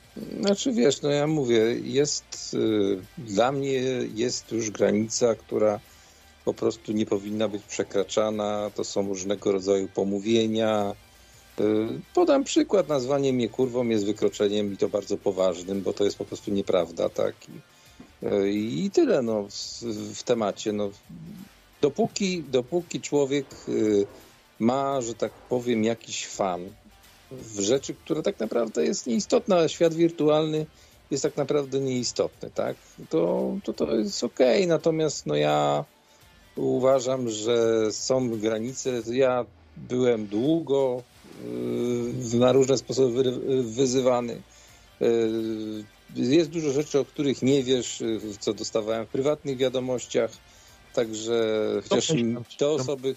Znaczy 0.41 0.73
wiesz, 0.73 1.03
no 1.03 1.11
ja 1.11 1.27
mówię, 1.27 1.59
jest 1.83 2.55
y, 2.55 3.03
dla 3.19 3.53
mnie 3.53 3.73
jest 4.15 4.53
już 4.53 4.71
granica, 4.71 5.35
która 5.35 5.81
po 6.45 6.55
prostu 6.55 6.93
nie 6.93 7.07
powinna 7.07 7.49
być 7.49 7.63
przekraczana. 7.63 8.71
To 8.75 8.85
są 8.85 9.09
różnego 9.09 9.53
rodzaju 9.53 9.89
pomówienia. 9.89 10.95
Y, 11.61 12.01
podam 12.15 12.45
przykład, 12.45 12.89
nazwanie 12.89 13.33
mnie 13.33 13.49
kurwą 13.49 13.89
jest 13.89 14.07
wykroczeniem 14.07 14.73
i 14.73 14.77
to 14.77 14.89
bardzo 14.89 15.17
poważnym, 15.17 15.83
bo 15.83 15.93
to 15.93 16.05
jest 16.05 16.19
po 16.19 16.25
prostu 16.25 16.51
nieprawda, 16.51 17.09
tak? 17.09 17.35
I, 17.49 18.27
y, 18.27 18.53
i 18.53 18.91
tyle, 18.91 19.23
no, 19.23 19.43
w, 19.43 19.83
w 20.15 20.23
temacie, 20.23 20.73
no. 20.73 20.91
Dopóki, 21.81 22.43
dopóki 22.43 23.01
człowiek 23.01 23.47
y, 23.69 24.07
ma, 24.59 25.01
że 25.01 25.15
tak 25.15 25.33
powiem, 25.33 25.85
jakiś 25.85 26.27
fan 26.27 26.69
w 27.31 27.61
rzeczy, 27.61 27.95
która 27.95 28.23
tak 28.23 28.41
naprawdę 28.41 28.85
jest 28.85 29.07
nieistotna, 29.07 29.57
a 29.57 29.69
świat 29.69 29.95
wirtualny 29.95 30.67
jest 31.11 31.23
tak 31.23 31.37
naprawdę 31.37 31.81
nieistotny, 31.81 32.51
tak? 32.51 32.77
To 33.11 33.53
to, 33.65 33.73
to 33.73 33.97
jest 33.97 34.25
okej, 34.25 34.57
okay. 34.57 34.67
natomiast 34.67 35.27
no 35.27 35.35
ja 35.35 35.85
uważam, 36.57 37.31
że 37.31 37.93
są 37.93 38.39
granice. 38.39 39.03
Ja 39.13 39.45
byłem 39.77 40.27
długo 40.27 41.03
na 42.35 42.53
różne 42.53 42.79
sposoby 42.79 43.41
wyzywany. 43.63 44.43
Yy, 45.01 45.85
jest 46.17 46.51
dużo 46.51 46.73
rzeczy, 46.73 46.99
o 46.99 47.05
których 47.05 47.43
nie 47.43 47.63
wiesz, 47.63 48.01
yy, 48.01 48.21
co 48.41 48.55
dostawałem 48.55 49.07
w 49.07 49.09
prywatnych 49.09 49.57
wiadomościach. 49.57 50.31
Także 50.95 51.63
chociaż 51.89 52.13
te 52.59 52.69
osoby, 52.69 53.15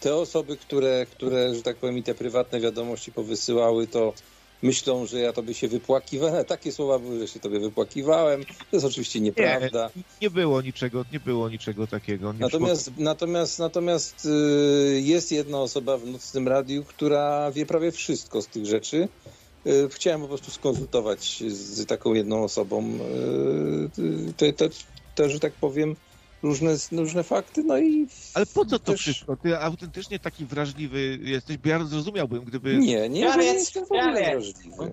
te 0.00 0.16
osoby, 0.16 0.56
które, 0.56 1.06
które, 1.10 1.54
że 1.54 1.62
tak 1.62 1.76
powiem, 1.76 2.02
te 2.02 2.14
prywatne 2.14 2.60
wiadomości 2.60 3.12
powysyłały, 3.12 3.86
to 3.86 4.14
myślą, 4.62 5.06
że 5.06 5.20
ja 5.20 5.32
tobie 5.32 5.54
się 5.54 5.68
wypłakiwałem. 5.68 6.44
Takie 6.54 6.72
słowa 6.72 6.98
były, 6.98 7.18
że 7.18 7.28
się 7.28 7.40
tobie 7.40 7.60
wypłakiwałem. 7.60 8.44
To 8.44 8.54
jest 8.72 8.86
oczywiście 8.86 9.20
nieprawda. 9.20 9.90
Nie, 9.96 10.02
nie 10.22 10.30
było 10.30 10.62
niczego, 10.62 11.04
nie 11.12 11.20
było 11.20 11.48
niczego 11.48 11.86
takiego. 11.86 12.32
natomiast, 12.32 12.90
natomiast, 12.98 13.58
natomiast 13.58 14.26
y, 14.26 15.00
jest 15.00 15.32
jedna 15.32 15.60
osoba 15.60 15.98
w 15.98 16.06
nocnym 16.06 16.48
radiu, 16.48 16.84
która 16.84 17.50
wie 17.52 17.66
prawie 17.66 17.92
wszystko 17.92 18.42
z 18.42 18.46
tych 18.46 18.66
rzeczy. 18.66 19.08
Y, 19.66 19.88
chciałem 19.90 20.20
po 20.20 20.28
prostu 20.28 20.50
skonsultować 20.50 21.42
z 21.48 21.86
taką 21.86 22.14
jedną 22.14 22.44
osobą 22.44 22.98
te, 24.36 24.52
te, 24.52 24.68
te, 25.14 25.30
że 25.30 25.40
tak 25.40 25.52
powiem, 25.52 25.96
różne, 26.42 26.70
różne 26.92 27.22
fakty, 27.22 27.62
no 27.62 27.78
i... 27.78 28.06
Ale 28.34 28.46
po 28.46 28.64
co 28.64 28.78
to 28.78 28.92
też... 28.92 29.00
wszystko? 29.00 29.36
Ty 29.36 29.58
autentycznie 29.58 30.18
taki 30.18 30.44
wrażliwy 30.44 31.18
jesteś, 31.22 31.56
bo 31.56 31.68
ja 31.68 31.84
zrozumiałbym, 31.84 32.44
gdyby... 32.44 32.76
Nie, 32.76 33.08
nie, 33.08 33.20
ja 33.20 33.36
nie 33.36 33.44
jestem 33.44 33.86
w 33.86 33.92
ogóle 33.92 34.30
wrażliwy. 34.30 34.92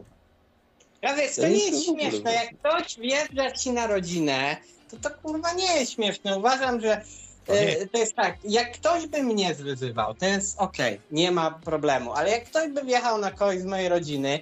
Ja 1.01 1.15
wiesz, 1.15 1.35
to 1.35 1.47
nie 1.47 1.65
jest 1.65 1.85
śmieszne. 1.85 2.33
Jak 2.33 2.49
ktoś 2.57 2.99
wjeżdża 2.99 3.51
ci 3.51 3.71
na 3.71 3.87
rodzinę, 3.87 4.57
to 4.91 4.97
to 4.97 5.09
kurwa 5.23 5.53
nie 5.53 5.75
jest 5.79 5.91
śmieszne. 5.91 6.37
Uważam, 6.37 6.81
że 6.81 7.01
e, 7.47 7.87
to 7.87 7.97
jest 7.97 8.15
tak, 8.15 8.37
jak 8.43 8.71
ktoś 8.71 9.07
by 9.07 9.23
mnie 9.23 9.55
zwyzywał, 9.55 10.13
to 10.13 10.25
jest 10.25 10.59
okej, 10.59 10.93
okay, 10.93 11.07
nie 11.11 11.31
ma 11.31 11.51
problemu, 11.51 12.13
ale 12.13 12.31
jak 12.31 12.45
ktoś 12.45 12.71
by 12.71 12.83
wjechał 12.83 13.17
na 13.17 13.31
kogoś 13.31 13.59
z 13.59 13.65
mojej 13.65 13.89
rodziny, 13.89 14.39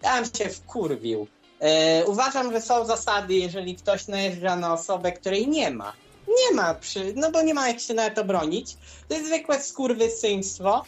tam 0.00 0.24
się 0.24 0.48
wkurwił. 0.48 1.26
E, 1.60 2.04
uważam, 2.06 2.52
że 2.52 2.60
są 2.60 2.86
zasady, 2.86 3.34
jeżeli 3.34 3.76
ktoś 3.76 4.08
najeżdża 4.08 4.56
na 4.56 4.72
osobę, 4.72 5.12
której 5.12 5.48
nie 5.48 5.70
ma 5.70 5.92
nie 6.38 6.56
ma, 6.56 6.74
przy, 6.74 7.12
no 7.16 7.30
bo 7.30 7.42
nie 7.42 7.54
ma 7.54 7.68
jak 7.68 7.80
się 7.80 7.94
nawet 7.94 8.18
obronić. 8.18 8.76
To 9.08 9.14
jest 9.14 9.26
zwykłe 9.26 9.62
skurwysyństwo 9.62 10.84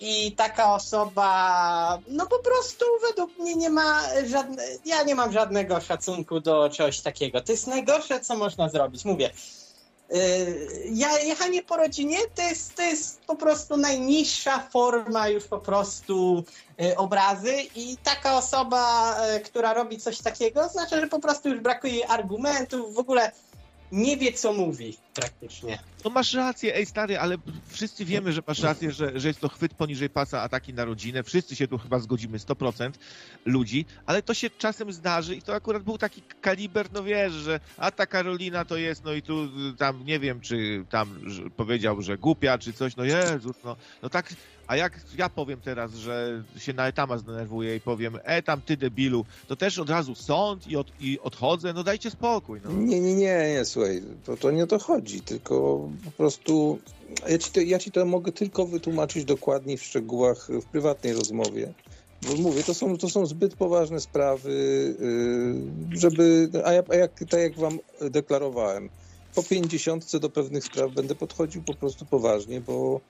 i 0.00 0.32
taka 0.32 0.74
osoba, 0.74 1.98
no 2.08 2.26
po 2.26 2.38
prostu 2.38 2.84
według 3.08 3.38
mnie 3.38 3.54
nie 3.54 3.70
ma 3.70 4.00
żadne, 4.26 4.62
ja 4.84 5.02
nie 5.02 5.14
mam 5.14 5.32
żadnego 5.32 5.80
szacunku 5.80 6.40
do 6.40 6.70
czegoś 6.70 7.00
takiego. 7.00 7.40
To 7.40 7.52
jest 7.52 7.66
najgorsze, 7.66 8.20
co 8.20 8.36
można 8.36 8.68
zrobić. 8.68 9.04
Mówię, 9.04 9.30
yy, 10.10 10.18
ja, 10.90 11.18
jechanie 11.18 11.62
po 11.62 11.76
rodzinie 11.76 12.18
to 12.34 12.42
jest, 12.42 12.74
to 12.74 12.82
jest 12.82 13.20
po 13.20 13.36
prostu 13.36 13.76
najniższa 13.76 14.68
forma 14.72 15.28
już 15.28 15.44
po 15.44 15.58
prostu 15.58 16.44
yy, 16.78 16.96
obrazy 16.96 17.54
i 17.74 17.96
taka 18.04 18.36
osoba, 18.36 19.16
yy, 19.32 19.40
która 19.40 19.74
robi 19.74 19.98
coś 19.98 20.18
takiego, 20.18 20.68
znaczy, 20.68 21.00
że 21.00 21.06
po 21.06 21.20
prostu 21.20 21.48
już 21.48 21.60
brakuje 21.60 22.08
argumentów, 22.08 22.94
w 22.94 22.98
ogóle 22.98 23.32
nie 23.92 24.16
wie, 24.16 24.32
co 24.32 24.52
mówi 24.52 24.96
praktycznie. 25.14 25.78
No 26.04 26.10
masz 26.10 26.34
rację, 26.34 26.76
ej 26.76 26.86
stary, 26.86 27.18
ale 27.18 27.36
wszyscy 27.68 28.04
wiemy, 28.04 28.32
że 28.32 28.42
masz 28.46 28.60
rację, 28.62 28.92
że, 28.92 29.20
że 29.20 29.28
jest 29.28 29.40
to 29.40 29.48
chwyt 29.48 29.74
poniżej 29.74 30.10
pasa 30.10 30.42
ataki 30.42 30.74
na 30.74 30.84
rodzinę. 30.84 31.22
Wszyscy 31.22 31.56
się 31.56 31.68
tu 31.68 31.78
chyba 31.78 31.98
zgodzimy, 31.98 32.38
100% 32.38 32.90
ludzi, 33.44 33.86
ale 34.06 34.22
to 34.22 34.34
się 34.34 34.50
czasem 34.50 34.92
zdarzy 34.92 35.36
i 35.36 35.42
to 35.42 35.54
akurat 35.54 35.82
był 35.82 35.98
taki 35.98 36.22
kaliber, 36.40 36.92
no 36.92 37.02
wiesz, 37.02 37.32
że 37.32 37.60
a 37.76 37.90
ta 37.90 38.06
Karolina 38.06 38.64
to 38.64 38.76
jest, 38.76 39.04
no 39.04 39.12
i 39.12 39.22
tu 39.22 39.48
tam 39.78 40.04
nie 40.04 40.20
wiem, 40.20 40.40
czy 40.40 40.84
tam 40.90 41.20
powiedział, 41.56 42.02
że 42.02 42.18
głupia, 42.18 42.58
czy 42.58 42.72
coś, 42.72 42.96
no 42.96 43.04
Jezus, 43.04 43.56
no, 43.64 43.76
no 44.02 44.08
tak 44.08 44.34
a 44.66 44.76
jak 44.76 45.00
ja 45.18 45.28
powiem 45.28 45.60
teraz, 45.60 45.94
że 45.94 46.44
się 46.58 46.72
na 46.72 46.88
etama 46.88 47.18
zdenerwuję 47.18 47.76
i 47.76 47.80
powiem, 47.80 48.18
e 48.22 48.42
tam 48.42 48.60
ty 48.60 48.76
debilu, 48.76 49.24
to 49.46 49.56
też 49.56 49.78
od 49.78 49.90
razu 49.90 50.14
sąd 50.14 50.66
i, 50.66 50.76
od, 50.76 50.92
i 51.00 51.18
odchodzę, 51.20 51.72
no 51.72 51.84
dajcie 51.84 52.10
spokój. 52.10 52.60
No. 52.64 52.72
Nie, 52.72 53.00
nie, 53.00 53.14
nie, 53.14 53.52
nie, 53.54 53.64
słuchaj, 53.64 54.02
to, 54.24 54.36
to 54.36 54.50
nie 54.50 54.64
o 54.64 54.66
to 54.66 54.78
chodzi, 55.04 55.20
tylko 55.20 55.54
po 56.04 56.10
prostu 56.10 56.78
ja 57.28 57.38
ci, 57.38 57.50
to, 57.50 57.60
ja 57.60 57.78
ci 57.78 57.90
to 57.90 58.04
mogę 58.04 58.32
tylko 58.32 58.66
wytłumaczyć 58.66 59.24
dokładniej 59.24 59.76
w 59.76 59.82
szczegółach 59.82 60.48
w 60.48 60.64
prywatnej 60.64 61.12
rozmowie. 61.12 61.72
Bo 62.22 62.36
mówię, 62.36 62.62
to 62.62 62.74
są, 62.74 62.98
to 62.98 63.08
są 63.08 63.26
zbyt 63.26 63.54
poważne 63.54 64.00
sprawy, 64.00 64.50
yy, 65.92 65.98
żeby, 65.98 66.50
a, 66.64 66.72
ja, 66.72 66.82
a 66.88 66.94
jak, 66.94 67.12
tak 67.30 67.40
jak 67.40 67.58
wam 67.58 67.78
deklarowałem, 68.00 68.90
po 69.34 69.42
pięćdziesiątce 69.42 70.20
do 70.20 70.30
pewnych 70.30 70.64
spraw 70.64 70.92
będę 70.92 71.14
podchodził 71.14 71.62
po 71.62 71.74
prostu 71.74 72.06
poważnie, 72.06 72.60
bo 72.60 73.00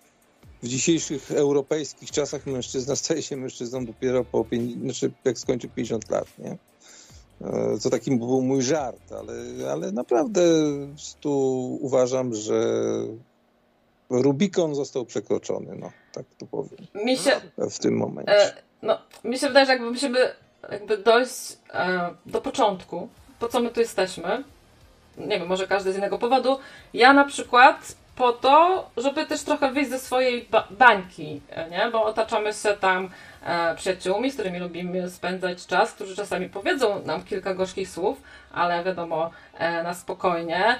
w 0.62 0.68
dzisiejszych 0.68 1.30
europejskich 1.30 2.10
czasach 2.10 2.46
mężczyzna 2.46 2.96
staje 2.96 3.22
się 3.22 3.36
mężczyzną 3.36 3.86
dopiero 3.86 4.24
po, 4.24 4.46
znaczy 4.82 5.12
jak 5.24 5.38
skończy 5.38 5.68
50 5.68 6.10
lat, 6.10 6.38
nie? 6.38 6.58
E, 7.40 7.78
to 7.82 7.90
taki 7.90 8.16
był 8.16 8.42
mój 8.42 8.62
żart, 8.62 9.12
ale, 9.12 9.32
ale 9.72 9.92
naprawdę 9.92 10.42
tu 11.20 11.30
uważam, 11.80 12.34
że 12.34 12.62
Rubikon 14.10 14.74
został 14.74 15.04
przekroczony, 15.04 15.76
no, 15.76 15.90
tak 16.12 16.24
to 16.38 16.46
powiem. 16.46 16.86
Mi 16.94 17.16
się, 17.16 17.40
w 17.58 17.78
tym 17.78 17.96
momencie. 17.96 18.32
E, 18.32 18.62
no, 18.82 18.98
mi 19.24 19.38
się 19.38 19.48
wydaje, 19.48 19.66
że 19.66 19.72
jakby 19.72 19.90
musimy 19.90 20.18
jakby 20.70 20.98
dojść 20.98 21.58
e, 21.72 22.10
do 22.26 22.40
początku, 22.40 23.08
po 23.38 23.48
co 23.48 23.60
my 23.60 23.70
tu 23.70 23.80
jesteśmy. 23.80 24.44
Nie 25.18 25.38
wiem, 25.38 25.48
może 25.48 25.66
każdy 25.66 25.92
z 25.92 25.96
innego 25.96 26.18
powodu. 26.18 26.58
Ja 26.94 27.12
na 27.12 27.24
przykład 27.24 27.96
po 28.16 28.32
to, 28.32 28.84
żeby 28.96 29.26
też 29.26 29.42
trochę 29.42 29.72
wyjść 29.72 29.90
ze 29.90 29.98
swojej 29.98 30.46
ba 30.50 30.68
bańki, 30.70 31.40
nie? 31.70 31.88
bo 31.92 32.04
otaczamy 32.04 32.52
się 32.52 32.74
tam 32.80 33.10
e, 33.46 33.74
przyjaciółmi, 33.74 34.30
z 34.30 34.34
którymi 34.34 34.58
lubimy 34.58 35.10
spędzać 35.10 35.66
czas, 35.66 35.92
którzy 35.92 36.16
czasami 36.16 36.48
powiedzą 36.48 37.02
nam 37.02 37.24
kilka 37.24 37.54
gorzkich 37.54 37.88
słów, 37.88 38.22
ale 38.52 38.84
wiadomo, 38.84 39.30
e, 39.58 39.82
na 39.82 39.94
spokojnie, 39.94 40.78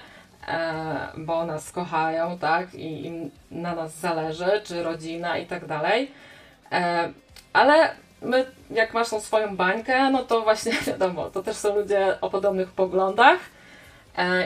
e, 0.48 1.08
bo 1.16 1.46
nas 1.46 1.72
kochają, 1.72 2.38
tak, 2.38 2.74
i 2.74 3.06
im 3.06 3.30
na 3.50 3.74
nas 3.74 4.00
zależy, 4.00 4.62
czy 4.64 4.82
rodzina 4.82 5.38
i 5.38 5.46
tak 5.46 5.66
dalej. 5.66 6.10
E, 6.72 7.12
ale 7.52 7.90
my, 8.22 8.46
jak 8.70 8.94
masz 8.94 9.08
tą 9.10 9.20
swoją 9.20 9.56
bańkę, 9.56 10.10
no 10.10 10.22
to 10.22 10.40
właśnie 10.40 10.72
wiadomo, 10.86 11.30
to 11.30 11.42
też 11.42 11.56
są 11.56 11.76
ludzie 11.76 12.20
o 12.20 12.30
podobnych 12.30 12.70
poglądach, 12.70 13.38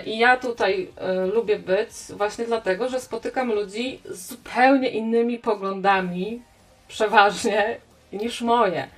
I 0.07 0.19
ja 0.19 0.37
tutaj 0.37 0.91
e, 0.97 1.27
lubię 1.27 1.59
być 1.59 1.91
właśnie 2.11 2.45
dlatego, 2.45 2.89
że 2.89 3.01
spotykam 3.01 3.53
ludzi 3.53 4.01
z 4.05 4.29
zupełnie 4.29 4.89
innymi 4.89 5.39
poglądami, 5.39 6.43
przeważnie, 6.89 7.77
niż 8.13 8.41
moje. 8.41 8.89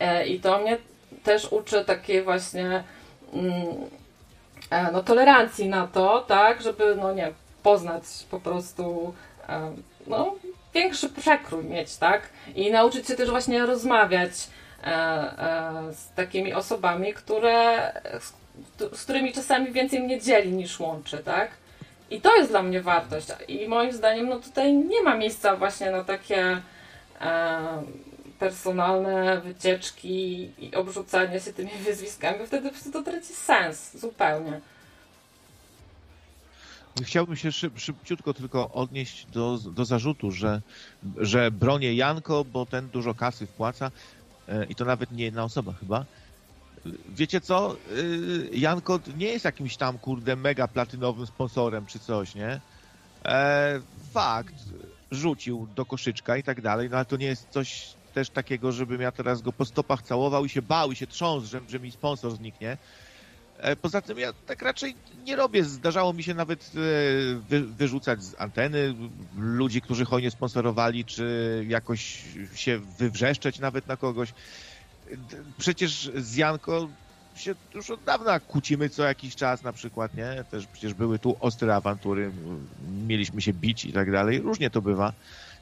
E, 0.00 0.26
I 0.26 0.40
to 0.40 0.58
mnie 0.58 0.78
też 1.24 1.52
uczy 1.52 1.84
takiej 1.84 2.22
właśnie 2.22 2.84
mm, 3.32 3.64
no, 4.92 5.02
tolerancji 5.02 5.68
na 5.68 5.86
to, 5.86 6.24
tak, 6.28 6.62
żeby 6.62 6.96
no 6.96 7.12
nie 7.12 7.32
poznać 7.62 8.02
po 8.30 8.40
prostu 8.40 9.14
no, 10.06 10.34
większy 10.74 11.08
przekrój 11.08 11.64
mieć, 11.64 11.96
tak? 11.96 12.22
I 12.54 12.70
nauczyć 12.70 13.06
się 13.06 13.14
też 13.14 13.30
właśnie 13.30 13.66
rozmawiać 13.66 14.32
z 15.92 16.12
takimi 16.14 16.54
osobami, 16.54 17.14
które, 17.14 17.92
z 18.92 19.04
którymi 19.04 19.32
czasami 19.32 19.72
więcej 19.72 20.00
mnie 20.00 20.20
dzieli 20.20 20.52
niż 20.52 20.80
łączy, 20.80 21.18
tak? 21.18 21.50
I 22.10 22.20
to 22.20 22.36
jest 22.36 22.50
dla 22.50 22.62
mnie 22.62 22.80
wartość. 22.80 23.26
I 23.48 23.68
moim 23.68 23.92
zdaniem, 23.92 24.28
no 24.28 24.40
tutaj 24.40 24.76
nie 24.76 25.02
ma 25.02 25.16
miejsca 25.16 25.56
właśnie 25.56 25.90
na 25.90 26.04
takie 26.04 26.60
e, 27.20 27.82
personalne 28.38 29.40
wycieczki 29.40 30.50
i 30.58 30.74
obrzucanie 30.74 31.40
się 31.40 31.52
tymi 31.52 31.70
wyzwiskami, 31.86 32.38
wtedy 32.46 32.70
to 32.92 33.02
traci 33.02 33.32
sens 33.32 33.96
zupełnie. 33.96 34.60
Chciałbym 37.02 37.36
się 37.36 37.52
szyb, 37.52 37.78
szybciutko 37.78 38.34
tylko 38.34 38.70
odnieść 38.70 39.26
do, 39.26 39.58
do 39.58 39.84
zarzutu, 39.84 40.30
że, 40.30 40.60
że 41.16 41.50
bronię 41.50 41.94
Janko, 41.94 42.44
bo 42.44 42.66
ten 42.66 42.88
dużo 42.88 43.14
kasy 43.14 43.46
wpłaca 43.46 43.90
e, 44.48 44.64
i 44.64 44.74
to 44.74 44.84
nawet 44.84 45.12
nie 45.12 45.24
jedna 45.24 45.44
osoba 45.44 45.72
chyba 45.72 46.04
wiecie 47.08 47.40
co, 47.40 47.76
y, 47.96 48.50
Janko 48.52 49.00
nie 49.16 49.26
jest 49.26 49.44
jakimś 49.44 49.76
tam, 49.76 49.98
kurde, 49.98 50.36
mega 50.36 50.68
platynowym 50.68 51.26
sponsorem 51.26 51.86
czy 51.86 51.98
coś, 51.98 52.34
nie? 52.34 52.60
E, 53.24 53.80
fakt, 54.12 54.54
rzucił 55.10 55.66
do 55.74 55.86
koszyczka 55.86 56.36
i 56.36 56.42
tak 56.42 56.60
dalej, 56.60 56.90
no 56.90 56.96
ale 56.96 57.06
to 57.06 57.16
nie 57.16 57.26
jest 57.26 57.48
coś 57.50 57.96
też 58.14 58.30
takiego, 58.30 58.72
żebym 58.72 59.00
ja 59.00 59.12
teraz 59.12 59.42
go 59.42 59.52
po 59.52 59.64
stopach 59.64 60.02
całował 60.02 60.44
i 60.44 60.48
się 60.48 60.62
bał 60.62 60.92
i 60.92 60.96
się 60.96 61.06
trząsł, 61.06 61.46
że, 61.46 61.60
że 61.68 61.80
mi 61.80 61.92
sponsor 61.92 62.32
zniknie. 62.32 62.76
E, 63.58 63.76
poza 63.76 64.00
tym 64.00 64.18
ja 64.18 64.32
tak 64.46 64.62
raczej 64.62 64.94
nie 65.24 65.36
robię. 65.36 65.64
Zdarzało 65.64 66.12
mi 66.12 66.22
się 66.22 66.34
nawet 66.34 66.64
e, 66.64 66.70
wy, 67.34 67.60
wyrzucać 67.60 68.22
z 68.22 68.40
anteny 68.40 68.94
ludzi, 69.36 69.80
którzy 69.80 70.04
hojnie 70.04 70.30
sponsorowali, 70.30 71.04
czy 71.04 71.64
jakoś 71.68 72.24
się 72.54 72.78
wywrzeszczeć 72.98 73.58
nawet 73.58 73.86
na 73.86 73.96
kogoś. 73.96 74.34
Przecież 75.58 76.10
z 76.16 76.36
Janko 76.36 76.88
się 77.36 77.54
już 77.74 77.90
od 77.90 78.04
dawna 78.04 78.40
kłócimy 78.40 78.88
co 78.88 79.02
jakiś 79.02 79.36
czas 79.36 79.62
na 79.62 79.72
przykład, 79.72 80.14
nie? 80.14 80.44
Też 80.50 80.66
przecież 80.66 80.94
były 80.94 81.18
tu 81.18 81.36
ostre 81.40 81.74
awantury, 81.76 82.30
mieliśmy 83.06 83.42
się 83.42 83.52
bić 83.52 83.84
i 83.84 83.92
tak 83.92 84.12
dalej. 84.12 84.38
Różnie 84.38 84.70
to 84.70 84.82
bywa. 84.82 85.12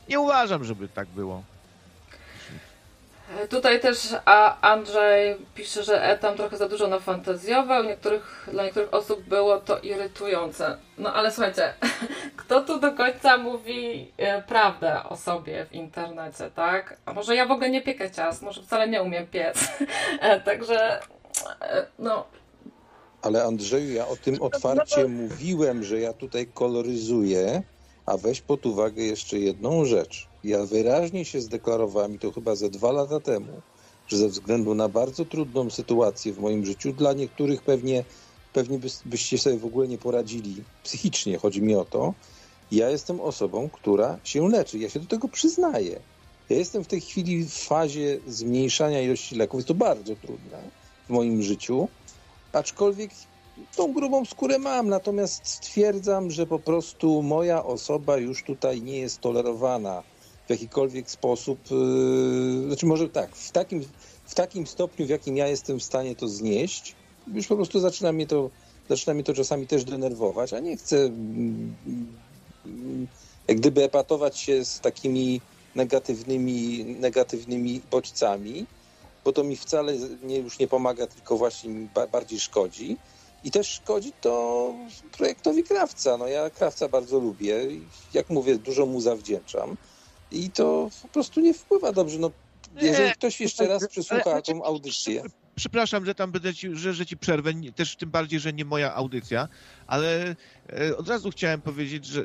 Nie 0.09 0.21
uważam, 0.21 0.65
żeby 0.65 0.89
tak 0.89 1.09
było. 1.09 1.43
Tutaj 3.51 3.81
też 3.81 4.15
a 4.25 4.61
Andrzej 4.61 5.37
pisze, 5.55 5.85
że 5.85 6.03
Etam 6.03 6.37
trochę 6.37 6.57
za 6.57 6.69
dużo 6.69 6.87
nafantazjował. 6.89 7.85
Niektórych, 7.85 8.49
dla 8.53 8.65
niektórych 8.65 8.95
osób 8.95 9.21
było 9.21 9.61
to 9.61 9.79
irytujące. 9.79 10.77
No 10.99 11.15
ale 11.15 11.33
słuchajcie, 11.33 11.75
kto 12.37 12.61
tu 12.61 12.81
do 12.81 12.93
końca 12.93 13.39
mówi 13.39 14.13
e, 14.17 14.43
prawdę 14.43 15.05
o 15.05 15.17
sobie 15.17 15.67
w 15.67 15.73
internecie, 15.73 16.51
tak? 16.55 16.97
A 17.07 17.13
może 17.13 17.37
ja 17.37 17.47
w 17.47 17.51
ogóle 17.51 17.71
nie 17.71 17.83
piekę 17.83 18.11
ciast, 18.11 18.43
może 18.43 18.63
wcale 18.63 18.89
nie 18.89 19.03
umiem 19.03 19.27
piec. 19.27 19.59
E, 20.21 20.41
także, 20.41 21.01
e, 21.61 21.87
no... 21.99 22.25
Ale 23.23 23.45
Andrzeju, 23.45 23.93
ja 23.93 24.09
o 24.09 24.17
tym 24.17 24.43
otwarcie 24.43 25.09
mówiłem, 25.09 25.85
że 25.85 26.01
ja 26.01 26.13
tutaj 26.13 26.47
koloryzuję, 26.55 27.63
a 28.07 28.17
weź 28.17 28.41
pod 28.41 28.67
uwagę 28.67 29.03
jeszcze 29.03 29.39
jedną 29.39 29.85
rzecz. 29.85 30.29
Ja 30.47 30.67
wyraźnie 30.67 31.25
się 31.25 31.41
zdeklarowałem, 31.41 32.15
i 32.15 32.19
to 32.19 32.33
chyba 32.33 32.55
ze 32.55 32.71
dwa 32.71 32.93
lata 32.93 33.21
temu, 33.21 33.53
że 34.09 34.17
ze 34.17 34.29
względu 34.29 34.75
na 34.75 34.89
bardzo 34.89 35.25
trudną 35.25 35.71
sytuację 35.71 36.33
w 36.33 36.39
moim 36.39 36.67
życiu, 36.67 36.93
dla 36.93 37.13
niektórych 37.13 37.63
pewnie, 37.63 38.05
pewnie 38.53 38.79
by, 38.79 38.89
byście 39.05 39.39
sobie 39.39 39.59
w 39.59 39.65
ogóle 39.65 39.89
nie 39.89 39.99
poradzili 39.99 40.65
psychicznie, 40.85 41.39
chodzi 41.39 41.63
mi 41.63 41.75
o 41.75 41.85
to, 41.85 42.15
ja 42.73 42.91
jestem 42.91 43.21
osobą, 43.21 43.69
która 43.73 44.19
się 44.25 44.49
leczy. 44.49 44.79
Ja 44.79 44.89
się 44.91 45.01
do 45.01 45.07
tego 45.07 45.29
przyznaję. 45.29 46.01
Ja 46.51 46.57
jestem 46.57 46.85
w 46.85 46.89
tej 46.89 47.01
chwili 47.01 47.45
w 47.45 47.55
fazie 47.55 48.19
zmniejszania 48.27 49.01
ilości 49.01 49.35
leków. 49.35 49.59
Jest 49.59 49.69
to 49.69 49.75
bardzo 49.75 50.17
trudne 50.17 50.59
w 51.07 51.11
moim 51.11 51.43
życiu, 51.43 51.89
aczkolwiek 52.53 53.11
tą 53.77 53.93
grubą 53.93 54.25
skórę 54.25 54.59
mam, 54.59 54.89
natomiast 54.89 55.49
stwierdzam, 55.49 56.31
że 56.31 56.47
po 56.47 56.59
prostu 56.59 57.23
moja 57.23 57.65
osoba 57.65 58.17
już 58.17 58.43
tutaj 58.43 58.83
nie 58.83 58.99
jest 58.99 59.21
tolerowana 59.21 60.03
w 60.47 60.51
jakikolwiek 60.51 61.11
sposób. 61.11 61.59
Yy, 61.71 62.67
znaczy 62.67 62.87
może 62.87 63.09
tak, 63.09 63.37
w 63.37 63.51
takim, 63.51 63.85
w 64.25 64.35
takim 64.35 64.67
stopniu, 64.67 65.07
w 65.07 65.09
jakim 65.09 65.37
ja 65.37 65.49
jestem 65.49 65.79
w 65.79 65.83
stanie 65.83 66.17
to 66.17 66.29
znieść, 66.29 66.95
już 67.35 67.47
po 67.47 67.57
prostu 67.57 67.81
zaczyna 67.81 68.13
mnie 68.13 68.27
to, 68.27 68.51
zaczyna 68.89 69.15
mnie 69.15 69.25
to 69.25 69.35
czasami 69.35 69.67
też 69.67 69.85
denerwować, 69.85 70.53
a 70.53 70.61
nie 70.61 70.77
chcę 70.77 70.97
mm, 70.97 71.77
jak 73.49 73.57
gdyby 73.57 73.85
epatować 73.85 74.39
się 74.39 74.65
z 74.65 74.81
takimi 74.81 75.41
negatywnymi, 75.75 76.85
negatywnymi 76.85 77.81
bodźcami, 77.91 78.67
bo 79.25 79.33
to 79.33 79.45
mi 79.45 79.57
wcale 79.57 79.93
nie, 80.23 80.39
już 80.39 80.59
nie 80.59 80.69
pomaga, 80.69 81.07
tylko 81.07 81.37
właśnie 81.37 81.71
mi 81.71 81.89
bardziej 82.13 82.41
szkodzi. 82.41 82.97
I 83.45 83.51
też 83.51 83.69
szkodzi 83.69 84.13
to 84.21 84.75
projektowi 85.13 85.65
Krawca. 85.65 86.17
No 86.17 86.27
ja 86.27 86.51
Krawca 86.51 86.89
bardzo 86.89 87.19
lubię. 87.19 87.57
Jak 88.15 88.31
mówię, 88.31 88.59
dużo 88.59 88.87
mu 88.87 89.01
zawdzięczam. 89.01 89.77
I 90.31 90.51
to 90.51 90.91
po 91.03 91.09
prostu 91.09 91.41
nie 91.41 91.55
wpływa 91.55 91.93
dobrze. 91.93 92.19
No, 92.19 92.31
jeżeli 92.81 93.13
ktoś 93.13 93.41
jeszcze 93.41 93.67
raz 93.67 93.89
przesłucha 93.89 94.43
tą 94.43 94.65
audycję. 94.65 95.23
Przepraszam, 95.55 96.07
że 96.07 96.15
tam 96.15 96.33
będę 96.33 96.55
ci, 96.55 96.77
że, 96.77 96.95
że 96.95 97.07
ci 97.07 97.17
przerwę, 97.17 97.53
też 97.77 97.97
tym 97.97 98.11
bardziej, 98.11 98.41
że 98.41 98.53
nie 98.53 98.65
moja 98.65 98.95
audycja, 98.95 99.49
ale 99.87 100.37
e, 100.73 100.97
od 100.97 101.09
razu 101.09 101.31
chciałem 101.31 101.61
powiedzieć, 101.61 102.07
że 102.07 102.25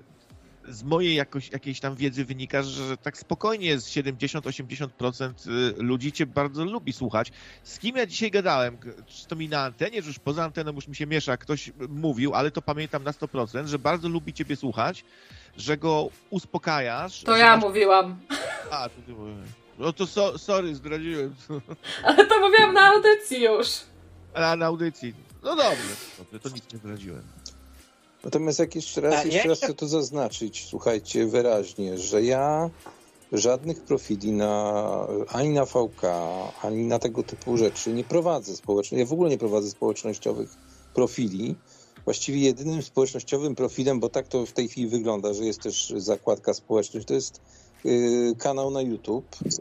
z 0.68 0.84
mojej 0.84 1.16
jakoś, 1.16 1.52
jakiejś 1.52 1.80
tam 1.80 1.96
wiedzy 1.96 2.26
wynika, 2.26 2.64
że 2.64 2.98
tak 2.98 3.18
spokojnie 3.18 3.80
z 3.80 3.90
70-80% 3.90 5.50
y, 5.50 5.84
ludzi 5.84 6.12
cię 6.12 6.26
bardzo 6.26 6.66
lubi 6.66 6.94
słuchać. 6.94 7.32
Z 7.64 7.80
kim 7.80 7.96
ja 7.96 8.06
dzisiaj 8.06 8.32
gadałem? 8.32 8.78
Czy 9.08 9.28
to 9.28 9.36
mi 9.36 9.50
na 9.50 9.64
antenie, 9.64 10.02
czy 10.02 10.08
już 10.08 10.20
poza 10.20 10.44
anteną 10.44 10.72
już 10.74 10.88
mi 10.88 10.96
się 10.96 11.08
miesza, 11.08 11.38
ktoś 11.38 11.72
mówił, 11.90 12.34
ale 12.34 12.52
to 12.52 12.62
pamiętam 12.62 13.04
na 13.04 13.12
100%, 13.12 13.68
że 13.68 13.80
bardzo 13.80 14.10
lubi 14.10 14.34
ciebie 14.34 14.56
słuchać, 14.56 15.04
że 15.58 15.78
go 15.78 16.10
uspokajasz. 16.30 17.24
To 17.24 17.38
ja 17.38 17.56
masz... 17.56 17.66
mówiłam. 17.66 18.20
A, 18.72 18.90
to 18.90 18.96
ty 19.06 19.12
mówiłeś. 19.12 19.50
No 19.80 19.94
to 19.94 20.08
so, 20.08 20.38
sorry, 20.38 20.76
zdradziłem. 20.76 21.36
Ale 22.06 22.26
to 22.26 22.40
mówiłam 22.40 22.74
na 22.74 22.88
audycji 22.88 23.44
już. 23.44 23.68
A, 24.34 24.56
na 24.56 24.66
audycji. 24.66 25.14
No 25.44 25.56
dobrze, 25.56 25.96
dobrze 26.18 26.40
to 26.40 26.50
nic 26.50 26.74
nie 26.74 26.80
zdradziłem. 26.80 27.24
Natomiast 28.24 28.60
jak 28.60 28.76
jeszcze 28.76 29.02
raz, 29.02 29.26
jeszcze 29.26 29.50
raz 29.50 29.58
chcę 29.58 29.74
to 29.74 29.88
zaznaczyć, 29.88 30.66
słuchajcie 30.70 31.28
wyraźnie, 31.28 31.98
że 31.98 32.24
ja 32.24 32.70
żadnych 33.32 33.84
profili 33.84 34.32
na, 34.32 34.84
ani 35.28 35.50
na 35.50 35.66
VK, 35.66 36.02
ani 36.62 36.86
na 36.86 37.00
tego 37.00 37.24
typu 37.24 37.58
rzeczy 37.58 37.94
nie 37.94 38.04
prowadzę 38.04 38.56
społecznych. 38.56 39.00
Ja 39.00 39.06
w 39.06 39.14
ogóle 39.14 39.30
nie 39.30 39.38
prowadzę 39.38 39.70
społecznościowych 39.70 40.50
profili. 40.94 41.56
Właściwie 42.06 42.40
jedynym 42.40 42.82
społecznościowym 42.82 43.56
profilem, 43.56 44.00
bo 44.00 44.10
tak 44.10 44.28
to 44.28 44.46
w 44.46 44.52
tej 44.52 44.68
chwili 44.68 44.88
wygląda, 44.88 45.34
że 45.34 45.46
jest 45.46 45.62
też 45.62 45.94
zakładka 45.98 46.54
społeczność, 46.54 47.08
to 47.08 47.14
jest 47.14 47.42
yy, 47.84 48.36
kanał 48.38 48.72
na 48.72 48.82
YouTube. 48.82 49.26
Yy, 49.46 49.52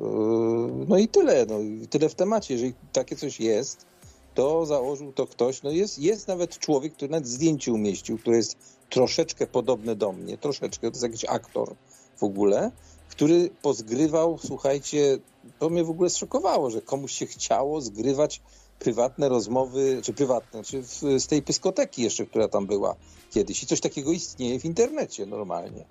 no 0.89 0.99
i 0.99 1.09
tyle. 1.09 1.47
No, 1.47 1.59
tyle 1.91 2.09
w 2.09 2.15
temacie. 2.15 2.55
Jeżeli 2.55 2.75
takie 2.93 3.17
coś 3.17 3.41
jest, 3.41 3.87
to 4.35 4.67
założył 4.67 5.13
to 5.13 5.27
ktoś, 5.27 5.63
no 5.63 5.71
jest, 5.71 5.99
jest 5.99 6.29
nawet 6.29 6.59
człowiek, 6.59 6.93
który 6.93 7.11
nawet 7.11 7.29
zdjęcie 7.29 7.73
umieścił, 7.73 8.19
który 8.19 8.37
jest 8.37 8.57
troszeczkę 8.91 9.47
podobny 9.47 9.97
do 9.97 10.13
mnie, 10.13 10.39
troszeczkę, 10.39 10.81
to 10.81 10.95
jest 10.95 11.03
jakiś 11.03 11.25
aktor 11.25 11.75
w 12.17 12.23
ogóle, 12.23 12.71
który 13.09 13.51
pozgrywał, 13.63 14.39
słuchajcie, 14.39 15.19
to 15.59 15.71
mnie 15.71 15.85
w 15.85 15.91
ogóle 15.91 16.11
zszokowało, 16.11 16.71
że 16.71 16.83
komuś 16.83 17.13
się 17.13 17.27
chciało 17.27 17.81
zgrywać 17.81 18.43
prywatne 18.81 19.29
rozmowy, 19.29 20.01
czy 20.03 20.13
prywatne, 20.13 20.65
czy 20.65 20.83
w, 20.83 21.03
z 21.19 21.27
tej 21.27 21.43
pyskoteki 21.43 22.03
jeszcze, 22.03 22.27
która 22.27 22.49
tam 22.49 22.67
była 22.67 22.97
kiedyś. 23.31 23.63
I 23.63 23.67
coś 23.67 23.81
takiego 23.81 24.13
istnieje 24.13 24.61
w 24.61 24.65
internecie 24.65 25.27
normalnie. 25.27 25.85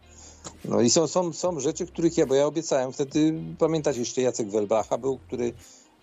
No 0.65 0.81
i 0.81 0.89
są, 0.89 1.07
są, 1.07 1.33
są 1.33 1.59
rzeczy, 1.59 1.87
których 1.87 2.17
ja, 2.17 2.25
bo 2.25 2.35
ja 2.35 2.45
obiecałem 2.45 2.93
wtedy, 2.93 3.33
pamiętacie 3.59 3.99
jeszcze 3.99 4.21
Jacek 4.21 4.49
Welbacha 4.49 4.97
był, 4.97 5.17
który 5.17 5.53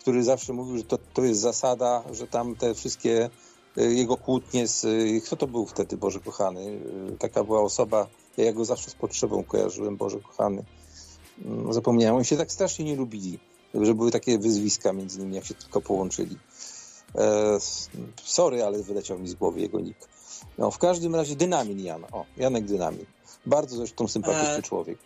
który 0.07 0.25
zawsze 0.25 0.53
mówił, 0.53 0.77
że 0.77 0.85
to, 0.85 0.99
to 1.15 1.25
jest 1.25 1.41
zasada, 1.41 2.05
że 2.13 2.27
tam 2.27 2.57
te 2.57 2.75
wszystkie 2.75 3.31
y, 3.79 3.95
jego 3.95 4.17
kłótnie 4.17 4.69
z... 4.69 4.85
Y, 4.85 5.21
kto 5.27 5.37
to 5.37 5.47
był 5.47 5.67
wtedy, 5.67 5.97
Boże 5.97 6.21
kochany? 6.21 6.61
Y, 6.61 7.17
taka 7.19 7.45
była 7.45 7.61
osoba, 7.61 8.07
ja 8.37 8.53
go 8.53 8.65
zawsze 8.65 8.91
z 8.91 8.95
potrzebą 8.95 9.45
kojarzyłem, 9.45 9.97
Boże 9.97 10.21
kochany. 10.21 10.65
Mm, 11.45 11.73
zapomniałem, 11.73 12.17
oni 12.17 12.25
się 12.25 12.37
tak 12.37 12.53
strasznie 12.53 12.85
nie 12.85 12.97
lubili, 12.97 13.39
że 13.75 13.95
były 13.95 14.11
takie 14.11 14.39
wyzwiska 14.39 14.93
między 14.93 15.21
nimi, 15.21 15.35
jak 15.35 15.45
się 15.45 15.55
tylko 15.55 15.81
połączyli. 15.81 16.37
E, 17.17 17.59
sorry, 18.25 18.65
ale 18.65 18.83
wyleciał 18.83 19.19
mi 19.19 19.29
z 19.29 19.35
głowy 19.35 19.61
jego 19.61 19.81
nick. 19.81 20.09
No, 20.59 20.71
w 20.71 20.79
każdym 20.79 21.15
razie 21.15 21.37
Dynamin 21.37 21.81
Jan. 21.81 22.05
O, 22.13 22.25
Janek 22.37 22.65
Dynamin. 22.65 23.07
Bardzo 23.47 23.77
zresztą 23.77 24.09
sympatyczny 24.09 24.57
e... 24.57 24.63
człowiek. 24.63 24.99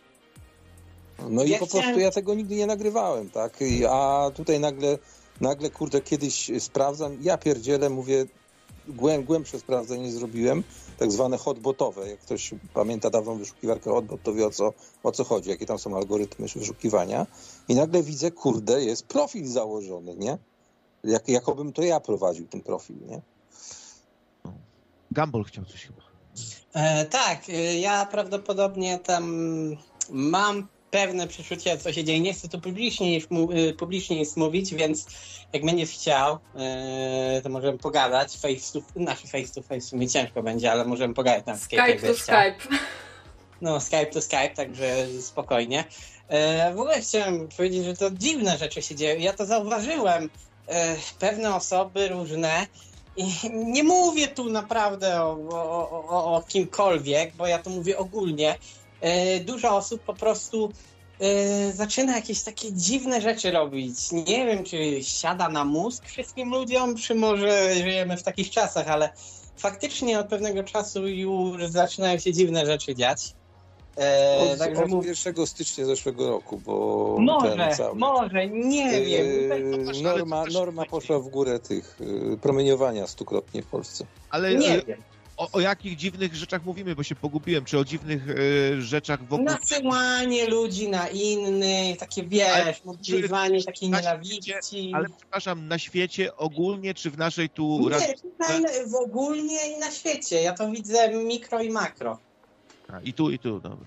No 1.29 1.45
ja 1.45 1.57
i 1.57 1.61
po 1.61 1.67
chciałem... 1.67 1.85
prostu 1.85 2.01
ja 2.01 2.11
tego 2.11 2.35
nigdy 2.35 2.57
nie 2.57 2.67
nagrywałem, 2.67 3.31
tak? 3.31 3.59
A 3.91 4.31
tutaj 4.35 4.61
nagle, 4.61 4.99
nagle 5.41 5.71
kurde, 5.71 6.01
kiedyś 6.01 6.51
sprawdzam, 6.59 7.17
ja 7.21 7.39
pierdzielę, 7.39 7.91
mówię, 7.91 8.27
głęb, 8.89 9.27
głębsze 9.27 9.59
sprawdzenie 9.59 10.13
zrobiłem, 10.13 10.65
tak 10.99 11.13
zwane 11.13 11.39
hotbotowe. 11.39 12.11
Jak 12.11 12.19
ktoś 12.21 12.55
pamięta 12.75 13.11
dawną 13.11 13.39
wyszukiwarkę 13.39 13.91
hotbot, 13.91 14.23
to 14.23 14.33
wie 14.33 14.47
o 14.47 14.51
co, 14.51 14.73
o 15.03 15.13
co 15.13 15.25
chodzi, 15.25 15.51
jakie 15.51 15.67
tam 15.67 15.79
są 15.79 15.97
algorytmy 15.97 16.47
wyszukiwania. 16.57 17.27
I 17.69 17.75
nagle 17.75 18.03
widzę, 18.03 18.31
kurde, 18.31 18.85
jest 18.85 19.07
profil 19.07 19.49
założony, 19.49 20.17
nie? 20.17 20.39
Jak, 21.05 21.29
jakobym 21.29 21.73
to 21.73 21.83
ja 21.83 22.01
prowadził 22.01 22.47
ten 22.47 22.61
profil, 22.61 22.97
nie? 23.07 23.21
Gumball 25.11 25.45
chciał 25.45 25.65
coś 25.65 25.85
chyba. 25.85 26.03
E, 26.73 27.05
tak, 27.05 27.49
e, 27.49 27.79
ja 27.79 28.07
prawdopodobnie 28.07 28.99
tam 28.99 29.27
mam 30.11 30.69
pewne 30.91 31.27
przeczucie, 31.27 31.79
co 31.79 31.93
się 31.93 32.05
dzieje. 32.05 32.21
Nie 32.21 32.35
chcę 32.35 32.49
tu 32.49 32.61
publicznie, 32.61 33.19
y, 33.19 33.75
publicznie 33.75 34.19
nic 34.19 34.37
mówić, 34.37 34.75
więc 34.75 35.07
jak 35.53 35.65
będziesz 35.65 35.91
chciał, 35.91 36.35
y, 37.39 37.43
to 37.43 37.49
możemy 37.49 37.79
pogadać. 37.79 38.37
Face 38.37 38.73
to, 38.73 38.87
nasz 38.97 39.23
face 39.23 39.55
to 39.55 39.63
face 39.63 39.97
mi 39.97 40.09
ciężko 40.09 40.43
będzie, 40.43 40.73
ale 40.73 40.85
możemy 40.85 41.15
pogadać 41.15 41.47
na 41.47 41.57
Skype. 41.57 41.83
Skype 41.83 42.09
to 42.09 42.15
Skype. 42.15 42.77
No, 43.61 43.81
Skype 43.81 44.07
to 44.07 44.23
Skype, 44.23 44.51
także 44.55 45.07
spokojnie. 45.21 45.85
W 46.75 46.81
ogóle 46.81 47.01
chciałem 47.01 47.49
powiedzieć, 47.49 47.85
że 47.85 47.97
to 47.97 48.11
dziwne 48.11 48.59
rzeczy 48.59 48.83
się 48.83 48.95
dzieją. 48.95 49.21
Ja 49.21 49.33
to 49.33 49.47
zauważyłem. 49.47 50.31
Pewne 51.19 51.55
osoby 51.55 52.09
różne 52.09 52.67
I 53.17 53.51
nie 53.53 53.85
mówię 53.85 54.29
tu 54.29 54.51
naprawdę 54.51 55.23
o, 55.23 55.39
o, 55.51 55.91
o, 56.09 56.37
o 56.37 56.43
kimkolwiek, 56.43 57.37
bo 57.37 57.47
ja 57.47 57.59
to 57.59 57.71
mówię 57.71 57.99
ogólnie. 57.99 58.59
E, 59.01 59.41
dużo 59.41 59.77
osób 59.77 60.03
po 60.03 60.15
prostu 60.15 60.73
e, 61.21 61.73
zaczyna 61.73 62.17
jakieś 62.17 62.43
takie 62.43 62.73
dziwne 62.73 63.21
rzeczy 63.21 63.51
robić. 63.51 64.13
Nie 64.13 64.47
wiem, 64.47 64.65
czy 64.65 65.05
siada 65.05 65.49
na 65.49 65.65
mózg 65.65 66.07
wszystkim 66.07 66.51
ludziom, 66.51 66.97
czy 66.97 67.15
może 67.15 67.75
żyjemy 67.75 68.17
w 68.17 68.23
takich 68.23 68.51
czasach, 68.51 68.89
ale 68.89 69.11
faktycznie 69.57 70.19
od 70.19 70.29
pewnego 70.29 70.65
czasu 70.65 71.09
już 71.09 71.67
zaczynają 71.67 72.19
się 72.19 72.33
dziwne 72.33 72.67
rzeczy 72.67 72.95
dziać. 72.95 73.35
E, 73.99 74.39
Od, 74.53 74.59
także 74.59 74.85
od 74.85 74.91
mów, 74.91 75.07
1 75.07 75.47
stycznia 75.47 75.85
zeszłego 75.85 76.29
roku, 76.29 76.59
bo 76.67 77.17
może, 77.21 77.57
ten 77.57 77.75
cały... 77.75 77.99
może, 77.99 78.49
nie 78.49 79.01
wiem. 79.05 79.27
Yy, 79.87 80.03
norma, 80.03 80.45
norma 80.53 80.85
poszła 80.85 81.19
w 81.19 81.29
górę 81.29 81.59
tych 81.59 81.97
yy, 82.01 82.37
promieniowania 82.37 83.07
stukrotnie 83.07 83.63
w 83.63 83.67
Polsce. 83.67 84.05
Ale 84.31 84.55
Nie 84.55 84.69
e, 84.69 84.85
wiem. 84.85 85.03
o, 85.37 85.49
o 85.53 85.61
jakich 85.61 85.97
dziwnych 85.97 86.35
rzeczach 86.35 86.65
mówimy, 86.65 86.95
bo 86.95 87.03
się 87.03 87.15
pogubiłem. 87.15 87.65
Czy 87.65 87.79
o 87.79 87.85
dziwnych 87.85 88.23
e, 88.31 88.81
rzeczach 88.81 89.27
wokół... 89.27 89.45
Nasyłanie 89.45 90.47
ludzi 90.47 90.89
na 90.89 91.09
innych, 91.09 91.99
takie 91.99 92.23
wiesz, 92.23 92.85
motywowanie 92.85 93.65
takiej 93.65 93.91
na 93.91 93.99
nienawiści. 94.01 94.93
Ale 94.95 95.07
przepraszam, 95.19 95.69
na 95.69 95.79
świecie 95.79 96.37
ogólnie, 96.37 96.95
czy 96.95 97.11
w 97.11 97.19
naszej 97.19 97.49
tu... 97.49 97.91
Nie, 97.91 98.87
w 98.87 98.95
ogólnie 98.95 99.77
i 99.77 99.79
na 99.79 99.91
świecie. 99.91 100.43
Ja 100.43 100.53
to 100.53 100.71
widzę 100.71 101.25
mikro 101.25 101.63
i 101.63 101.71
makro. 101.71 102.19
A, 102.95 103.01
I 103.01 103.13
tu, 103.13 103.31
i 103.31 103.39
tu, 103.39 103.61
dobra. 103.61 103.87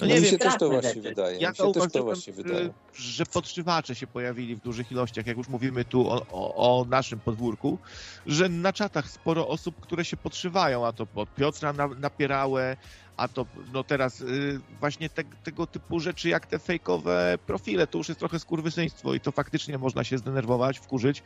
No 0.00 0.06
No 0.06 0.06
nie 0.06 0.14
mi 0.14 0.20
wiem, 0.20 0.30
się 0.30 0.38
też 0.38 0.58
to 0.58 0.68
właśnie 0.70 1.02
wydaje. 1.02 1.38
Ja 1.38 1.50
mi 1.50 1.56
się 1.56 1.72
też 1.72 1.92
to 1.92 2.02
właśnie 2.04 2.32
wydaje. 2.32 2.66
y, 2.66 2.72
że 2.94 3.26
podszywacze 3.26 3.94
się 3.94 4.06
pojawili 4.06 4.56
w 4.56 4.60
dużych 4.60 4.90
ilościach, 4.90 5.26
jak 5.26 5.36
już 5.36 5.48
mówimy 5.48 5.84
tu 5.84 6.08
o, 6.10 6.26
o, 6.28 6.80
o 6.80 6.84
naszym 6.84 7.20
podwórku, 7.20 7.78
że 8.26 8.48
na 8.48 8.72
czatach 8.72 9.10
sporo 9.10 9.48
osób, 9.48 9.80
które 9.80 10.04
się 10.04 10.16
podszywają, 10.16 10.86
a 10.86 10.92
to 10.92 11.06
pod 11.06 11.34
Piotra 11.34 11.72
na, 11.72 11.88
napierałe, 11.88 12.76
a 13.16 13.28
to 13.28 13.46
no 13.72 13.84
teraz 13.84 14.20
y, 14.20 14.60
właśnie 14.80 15.08
te, 15.08 15.24
tego 15.24 15.66
typu 15.66 16.00
rzeczy 16.00 16.28
jak 16.28 16.46
te 16.46 16.58
fejkowe 16.58 17.38
profile, 17.46 17.86
to 17.86 17.98
już 17.98 18.08
jest 18.08 18.18
trochę 18.18 18.38
skurwysyństwo 18.38 19.14
i 19.14 19.20
to 19.20 19.32
faktycznie 19.32 19.78
można 19.78 20.04
się 20.04 20.18
zdenerwować, 20.18 20.78
wkurzyć 20.78 21.22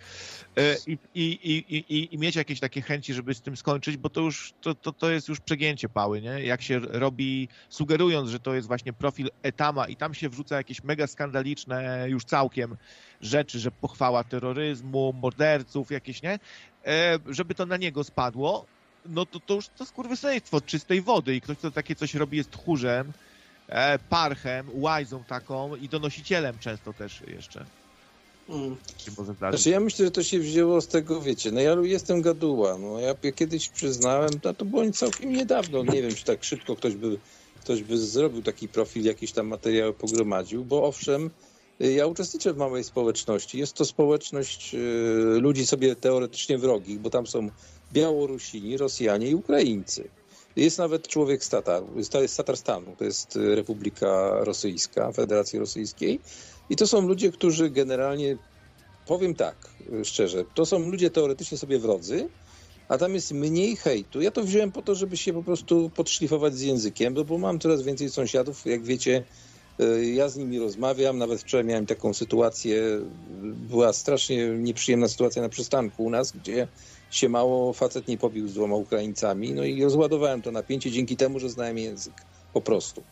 y, 0.59 0.77
i, 0.87 0.99
i, 1.15 1.77
i, 1.77 2.15
i, 2.15 2.19
mieć 2.19 2.37
jakieś 2.37 2.61
takie 2.61 2.83
chęci, 2.83 3.15
żeby 3.15 3.35
z 3.35 3.41
tym 3.41 3.57
skończyć, 3.57 3.97
bo 3.97 4.11
to 4.11 4.21
już 4.21 4.53
to, 4.61 4.75
to, 4.75 4.93
to 4.93 5.11
jest 5.11 5.29
już 5.29 5.41
przegięcie 5.41 5.89
pały, 5.89 6.21
nie? 6.21 6.45
Jak 6.45 6.63
się 6.63 6.79
robi, 6.79 7.49
sugerując, 7.69 8.31
że 8.31 8.41
to 8.41 8.55
jest 8.55 8.69
właśnie 8.69 8.93
profil 8.93 9.29
Etama 9.43 9.87
i 9.87 9.97
tam 9.97 10.15
się 10.15 10.29
wrzuca 10.29 10.57
jakieś 10.57 10.85
mega 10.85 11.07
skandaliczne 11.07 12.07
już 12.09 12.25
całkiem 12.25 12.77
rzeczy, 13.21 13.59
że 13.59 13.71
pochwała 13.71 14.25
terroryzmu, 14.25 15.13
morderców 15.13 15.91
jakieś, 15.91 16.23
nie? 16.23 16.39
E, 16.87 17.19
żeby 17.27 17.55
to 17.55 17.67
na 17.67 17.77
niego 17.77 18.05
spadło, 18.05 18.67
no 19.09 19.27
to, 19.27 19.41
to 19.41 19.55
już 19.55 19.69
to 19.69 19.87
skurwysyństwo 19.87 20.61
czystej 20.61 21.03
wody 21.03 21.35
i 21.35 21.41
ktoś, 21.41 21.59
kto 21.59 21.71
takie 21.71 21.97
coś 21.97 22.15
robi 22.15 22.37
jest 22.37 22.51
tchórzem, 22.51 23.13
e, 23.69 23.99
parchem, 23.99 24.71
łajzą 24.73 25.25
taką 25.25 25.77
i 25.77 25.89
donosicielem 25.89 26.59
często 26.59 26.93
też 26.93 27.21
jeszcze 27.21 27.67
Mm. 28.51 28.77
zdarzyć. 29.09 29.37
Znaczy 29.39 29.71
ja 29.71 29.81
myślę, 29.81 30.05
że 30.05 30.11
to 30.11 30.23
się 30.23 30.39
wzięło 30.39 30.81
z 30.81 30.89
tego, 30.89 31.21
wiecie, 31.21 31.53
no 31.53 31.61
ja 31.61 31.77
jestem 31.83 32.23
gaduła, 32.23 32.79
no 32.79 33.01
ja 33.01 33.15
kiedyś 33.35 33.69
przyznałem, 33.69 34.31
no 34.45 34.55
to 34.55 34.65
było 34.65 34.91
całkiem 34.91 35.33
niedawno, 35.33 35.83
nie 35.83 36.03
wiem, 36.03 36.15
czy 36.15 36.25
tak 36.25 36.45
szybko 36.45 36.77
ktoś 36.77 36.95
by, 36.95 37.19
ktoś 37.61 37.83
by 37.83 37.99
zrobił 37.99 38.43
taki 38.43 38.69
profil, 38.69 39.05
jakiś 39.05 39.33
tam 39.33 39.47
materiał 39.47 39.95
pogromadził, 39.95 40.65
bo 40.65 40.85
owszem, 40.85 41.31
y, 41.83 41.93
ja 41.93 42.07
uczestniczę 42.07 42.53
w 42.53 42.57
małej 42.57 42.85
społeczności, 42.85 43.59
jest 43.59 43.75
to 43.75 43.85
społeczność 43.85 44.75
y, 44.75 45.41
ludzi 45.41 45.67
sobie 45.67 45.97
teoretycznie 45.97 46.59
wrogich, 46.59 46.99
bo 46.99 47.11
tam 47.11 47.27
są 47.27 47.51
Białorusini, 47.93 48.77
Rosjanie 48.77 49.29
i 49.29 49.35
Ukraińcy. 49.35 50.09
Jest 50.57 50.79
nawet 50.79 51.09
człowiek 51.09 51.45
z 51.45 51.49
Tatar, 51.49 51.83
jest 52.15 52.37
Tatarstanu, 52.37 52.97
to 52.99 53.05
jest 53.05 53.37
y, 53.37 53.55
Republika 53.55 54.31
Rosyjska, 54.45 55.13
Federacji 55.13 55.59
Rosyjskiej. 55.59 56.21
I 56.71 56.77
to 56.77 56.87
są 56.87 57.09
ludzie, 57.09 57.33
którzy 57.33 57.71
generalnie, 57.71 58.37
powiem 59.07 59.35
tak 59.35 59.57
y, 60.01 60.05
szczerze, 60.05 60.45
to 60.55 60.67
są 60.67 60.79
ludzie 60.79 61.11
teoretycznie 61.11 61.59
sobie 61.59 61.79
wrodzy, 61.79 62.29
a 62.89 62.99
tam 62.99 63.15
jest 63.15 63.33
mniej 63.33 63.77
hejtu. 63.77 64.21
Ja 64.21 64.31
to 64.31 64.43
wziąłem 64.43 64.73
po 64.73 64.83
to, 64.83 64.95
żeby 64.95 65.17
się 65.17 65.33
po 65.33 65.43
prostu 65.43 65.91
podszlifować 65.95 66.55
z 66.55 66.63
językiem, 66.63 67.15
bo 67.15 67.39
mam 67.39 67.59
coraz 67.59 67.83
więcej 67.83 68.11
sąsiadów, 68.11 68.67
jak 68.67 68.83
wiecie, 68.83 69.25
y, 69.81 70.07
ja 70.07 70.29
z 70.29 70.37
nimi 70.37 70.59
rozmawiam, 70.59 71.19
nawet 71.19 71.41
wczoraj 71.41 71.67
miałem 71.67 71.87
taką 71.87 72.15
sytuację, 72.15 72.83
była 73.43 73.93
strasznie 73.93 74.49
nieprzyjemna 74.49 75.09
sytuacja 75.09 75.43
na 75.43 75.49
przystanku 75.49 76.05
u 76.05 76.11
nas, 76.11 76.33
gdzie 76.33 76.69
się 77.11 77.29
mało 77.29 77.73
facet 77.73 78.09
nie 78.09 78.19
pobił 78.19 78.49
z 78.49 78.55
dwoma 78.55 78.77
Ukraińcami, 78.77 79.53
no 79.53 79.65
i 79.65 79.85
rozładowałem 79.85 80.43
to 80.43 80.53
napięcie 80.53 80.91
dzięki 80.91 81.17
temu, 81.17 81.39
że 81.39 81.51
znałem 81.51 81.79
język, 81.79 82.15
po 82.53 82.61
prostu. 82.61 83.03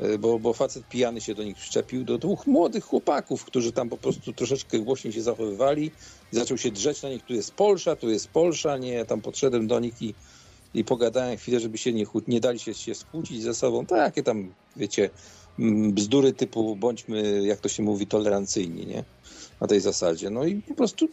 Y, 0.00 0.18
Bo, 0.18 0.38
bo 0.38 0.52
facet 0.52 0.88
pijany 0.88 1.20
się 1.20 1.34
do 1.34 1.44
nich 1.44 1.58
wszczepił, 1.58 2.04
do 2.04 2.18
dwóch 2.18 2.46
młodych 2.46 2.84
chłopaków, 2.84 3.44
którzy 3.44 3.72
tam 3.72 3.88
po 3.88 3.96
prostu 3.96 4.32
troszeczkę 4.32 4.78
głośniej 4.78 5.12
się 5.12 5.22
zachowywali 5.22 5.90
zaczął 6.30 6.58
się 6.58 6.70
drzeć 6.70 7.02
na 7.02 7.08
nich, 7.08 7.22
tu 7.22 7.34
jest 7.34 7.54
Polsza, 7.54 7.96
tu 7.96 8.10
jest 8.10 8.28
Polsza, 8.28 8.78
nie, 8.78 8.92
ja 8.92 9.04
tam 9.04 9.20
podszedłem 9.20 9.66
do 9.66 9.80
nich 9.80 10.02
i, 10.02 10.14
i 10.74 10.84
pogadałem 10.84 11.36
chwilę, 11.36 11.60
żeby 11.60 11.78
się 11.78 11.92
nie, 11.92 12.04
nie 12.28 12.40
dali 12.40 12.58
się, 12.58 12.74
się 12.74 12.94
skłócić 12.94 13.42
ze 13.42 13.54
sobą, 13.54 13.86
takie 13.86 14.22
tam, 14.22 14.54
wiecie, 14.76 15.10
bzdury 15.92 16.32
typu 16.32 16.76
bądźmy, 16.76 17.42
jak 17.46 17.60
to 17.60 17.68
się 17.68 17.82
mówi, 17.82 18.06
tolerancyjni, 18.06 18.86
nie, 18.86 19.04
na 19.60 19.66
tej 19.66 19.80
zasadzie, 19.80 20.30
no 20.30 20.44
i 20.44 20.62
po 20.62 20.74
prostu 20.74 21.08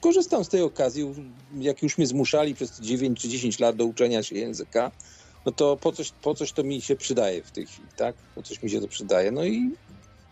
korzystam 0.00 0.44
z 0.44 0.48
tej 0.48 0.62
okazji, 0.62 1.14
jak 1.58 1.82
już 1.82 1.98
mnie 1.98 2.06
zmuszali 2.06 2.54
przez 2.54 2.80
9 2.80 3.20
czy 3.20 3.28
10 3.28 3.58
lat 3.58 3.76
do 3.76 3.84
uczenia 3.84 4.22
się 4.22 4.36
języka, 4.36 4.92
no 5.46 5.52
to 5.52 5.76
po 5.76 5.92
coś, 5.92 6.12
po 6.12 6.34
coś 6.34 6.52
to 6.52 6.64
mi 6.64 6.80
się 6.82 6.96
przydaje 6.96 7.42
w 7.42 7.50
tej 7.50 7.66
chwili, 7.66 7.88
tak? 7.96 8.16
Po 8.34 8.42
coś 8.42 8.62
mi 8.62 8.70
się 8.70 8.80
to 8.80 8.88
przydaje. 8.88 9.30
No 9.30 9.44
i 9.44 9.70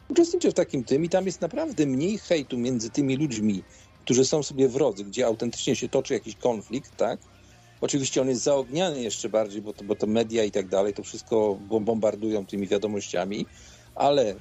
uczestniczę 0.09 0.51
w 0.51 0.55
takim 0.55 0.85
tym 0.85 1.05
i 1.05 1.09
tam 1.09 1.27
jest 1.27 1.41
naprawdę 1.41 1.87
mniej 1.87 2.19
hejtu 2.19 2.59
między 2.59 2.91
tymi 2.91 3.17
ludźmi, 3.17 3.63
którzy 4.05 4.25
są 4.25 4.43
sobie 4.43 4.69
wrodzy, 4.69 5.05
gdzie 5.05 5.27
autentycznie 5.27 5.77
się 5.77 5.89
toczy 5.89 6.15
jakiś 6.15 6.37
konflikt, 6.37 6.97
tak? 6.97 7.21
Oczywiście 7.81 8.21
on 8.21 8.29
jest 8.29 8.43
zaogniany 8.43 9.03
jeszcze 9.03 9.29
bardziej, 9.29 9.63
bo 9.63 9.73
to, 9.73 9.85
bo 9.85 9.95
to 9.95 10.07
media 10.07 10.45
i 10.45 10.51
tak 10.51 10.69
dalej, 10.69 10.95
to 10.95 11.03
wszystko 11.03 11.59
bom- 11.69 11.85
bombardują 11.85 12.47
tymi 12.47 12.67
wiadomościami, 12.69 13.47
ale 13.95 14.35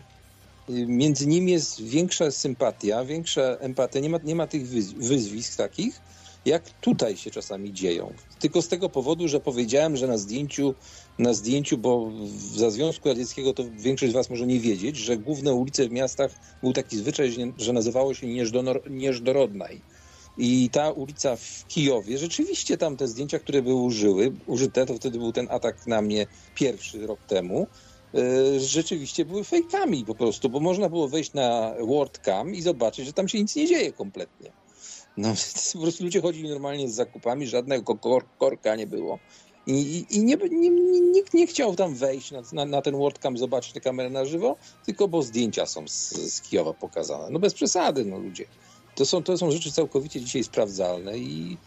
między 0.67 1.27
nimi 1.27 1.51
jest 1.51 1.81
większa 1.81 2.31
sympatia, 2.31 3.05
większa 3.05 3.41
empatia, 3.41 3.99
nie 3.99 4.09
ma, 4.09 4.19
nie 4.23 4.35
ma 4.35 4.47
tych 4.47 4.67
wyz- 4.67 5.07
wyzwisk 5.07 5.57
takich, 5.57 6.01
jak 6.45 6.69
tutaj 6.79 7.17
się 7.17 7.31
czasami 7.31 7.73
dzieją. 7.73 8.15
Tylko 8.39 8.61
z 8.61 8.67
tego 8.67 8.89
powodu, 8.89 9.27
że 9.27 9.39
powiedziałem, 9.39 9.97
że 9.97 10.07
na 10.07 10.17
zdjęciu, 10.17 10.75
na 11.19 11.33
zdjęciu, 11.33 11.77
bo 11.77 12.11
za 12.55 12.69
Związku 12.69 13.09
Radzieckiego 13.09 13.53
to 13.53 13.63
większość 13.71 14.11
z 14.11 14.15
Was 14.15 14.29
może 14.29 14.47
nie 14.47 14.59
wiedzieć, 14.59 14.97
że 14.97 15.17
główne 15.17 15.53
ulice 15.53 15.87
w 15.87 15.91
miastach 15.91 16.31
był 16.63 16.73
taki 16.73 16.97
zwyczaj, 16.97 17.31
że- 17.57 17.73
nazywało 17.73 18.13
się 18.13 18.27
Nieżdorodnaj. 18.89 19.83
I 20.37 20.69
ta 20.69 20.91
ulica 20.91 21.35
w 21.35 21.65
Kijowie, 21.67 22.17
rzeczywiście 22.17 22.77
tam 22.77 22.97
te 22.97 23.07
zdjęcia, 23.07 23.39
które 23.39 23.61
były 23.61 23.81
użyły, 23.81 24.37
użyte, 24.45 24.85
to 24.85 24.95
wtedy 24.95 25.17
był 25.17 25.31
ten 25.31 25.47
atak 25.51 25.87
na 25.87 26.01
mnie 26.01 26.27
pierwszy 26.53 27.07
rok 27.07 27.25
temu, 27.25 27.67
rzeczywiście 28.57 29.25
były 29.25 29.43
fejkami 29.43 30.05
po 30.05 30.15
prostu, 30.15 30.49
bo 30.49 30.59
można 30.59 30.89
było 30.89 31.07
wejść 31.07 31.33
na 31.33 31.73
WordCam 31.87 32.55
i 32.55 32.61
zobaczyć, 32.61 33.05
że 33.05 33.13
tam 33.13 33.27
się 33.27 33.39
nic 33.39 33.55
nie 33.55 33.67
dzieje 33.67 33.91
kompletnie. 33.91 34.51
No, 35.17 35.33
po 35.73 35.79
prostu 35.79 36.03
ludzie 36.03 36.21
chodzili 36.21 36.49
normalnie 36.49 36.89
z 36.89 36.95
zakupami, 36.95 37.47
żadnego 37.47 37.95
kor 37.95 38.25
korka 38.37 38.75
nie 38.75 38.87
było. 38.87 39.19
I, 39.67 40.05
i, 40.09 40.23
nie, 40.23 40.37
nie, 40.51 40.69
nikt 41.01 41.33
nie 41.33 41.47
chciał 41.47 41.75
tam 41.75 41.95
wejść 41.95 42.31
na, 42.31 42.41
na, 42.53 42.65
na 42.65 42.81
ten 42.81 42.97
WordCam, 42.97 43.37
zobaczyć 43.37 43.73
tę 43.73 43.81
kamerę 43.81 44.09
na 44.09 44.25
żywo, 44.25 44.55
tylko 44.85 45.07
bo 45.07 45.21
zdjęcia 45.21 45.65
są 45.65 45.87
z, 45.87 46.09
z 46.33 46.41
Kijowa 46.41 46.73
pokazane. 46.73 47.29
No 47.29 47.39
bez 47.39 47.53
przesady, 47.53 48.05
no 48.05 48.17
ludzie. 48.17 48.45
To 48.95 49.05
są, 49.05 49.23
to 49.23 49.37
są 49.37 49.51
rzeczy 49.51 49.71
całkowicie 49.71 50.21
dzisiaj 50.21 50.43
sprawdzalne 50.43 51.17
i, 51.17 51.57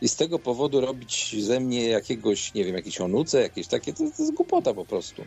i 0.00 0.08
z 0.08 0.16
tego 0.16 0.38
powodu 0.38 0.80
robić 0.80 1.36
ze 1.44 1.60
mnie 1.60 1.88
jakiegoś, 1.88 2.54
nie 2.54 2.64
wiem, 2.64 2.74
jakieś 2.74 3.00
onuce, 3.00 3.42
jakieś 3.42 3.66
takie, 3.66 3.92
to, 3.92 3.98
to 3.98 4.22
jest 4.22 4.34
głupota 4.34 4.74
po 4.74 4.84
prostu. 4.84 5.22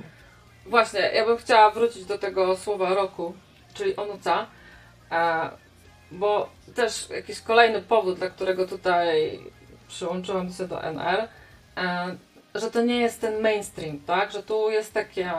Właśnie, 0.66 1.00
ja 1.00 1.26
bym 1.26 1.38
chciała 1.38 1.72
wrócić 1.72 2.06
do 2.06 2.18
tego 2.18 2.58
słowa 2.58 2.94
roku, 2.94 3.34
czyli 3.74 3.96
onuca, 3.96 4.48
e, 5.12 5.50
bo 6.12 6.50
też 6.76 7.10
jakiś 7.10 7.42
kolejny 7.42 7.82
powód, 7.82 8.18
dla 8.18 8.30
którego 8.30 8.68
tutaj 8.68 9.40
przyłączyłam 9.88 10.54
się 10.54 10.68
do 10.68 10.84
NR, 10.84 11.28
e, 11.78 12.16
że 12.56 12.72
to 12.72 12.82
nie 12.82 13.00
jest 13.00 13.22
ten 13.22 13.42
mainstream, 13.42 14.00
tak? 14.00 14.32
Że 14.32 14.44
tu 14.44 14.70
jest 14.70 14.94
taki 14.94 15.22
e, 15.22 15.34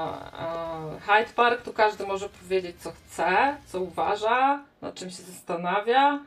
Hyde 1.07 1.33
Park, 1.37 1.63
tu 1.63 1.73
każdy 1.73 2.07
może 2.07 2.29
powiedzieć 2.29 2.77
co 2.79 2.93
chce, 2.93 3.57
co 3.67 3.81
uważa, 3.81 4.65
nad 4.83 4.95
czym 4.95 5.11
się 5.11 5.23
zastanawia, 5.23 6.21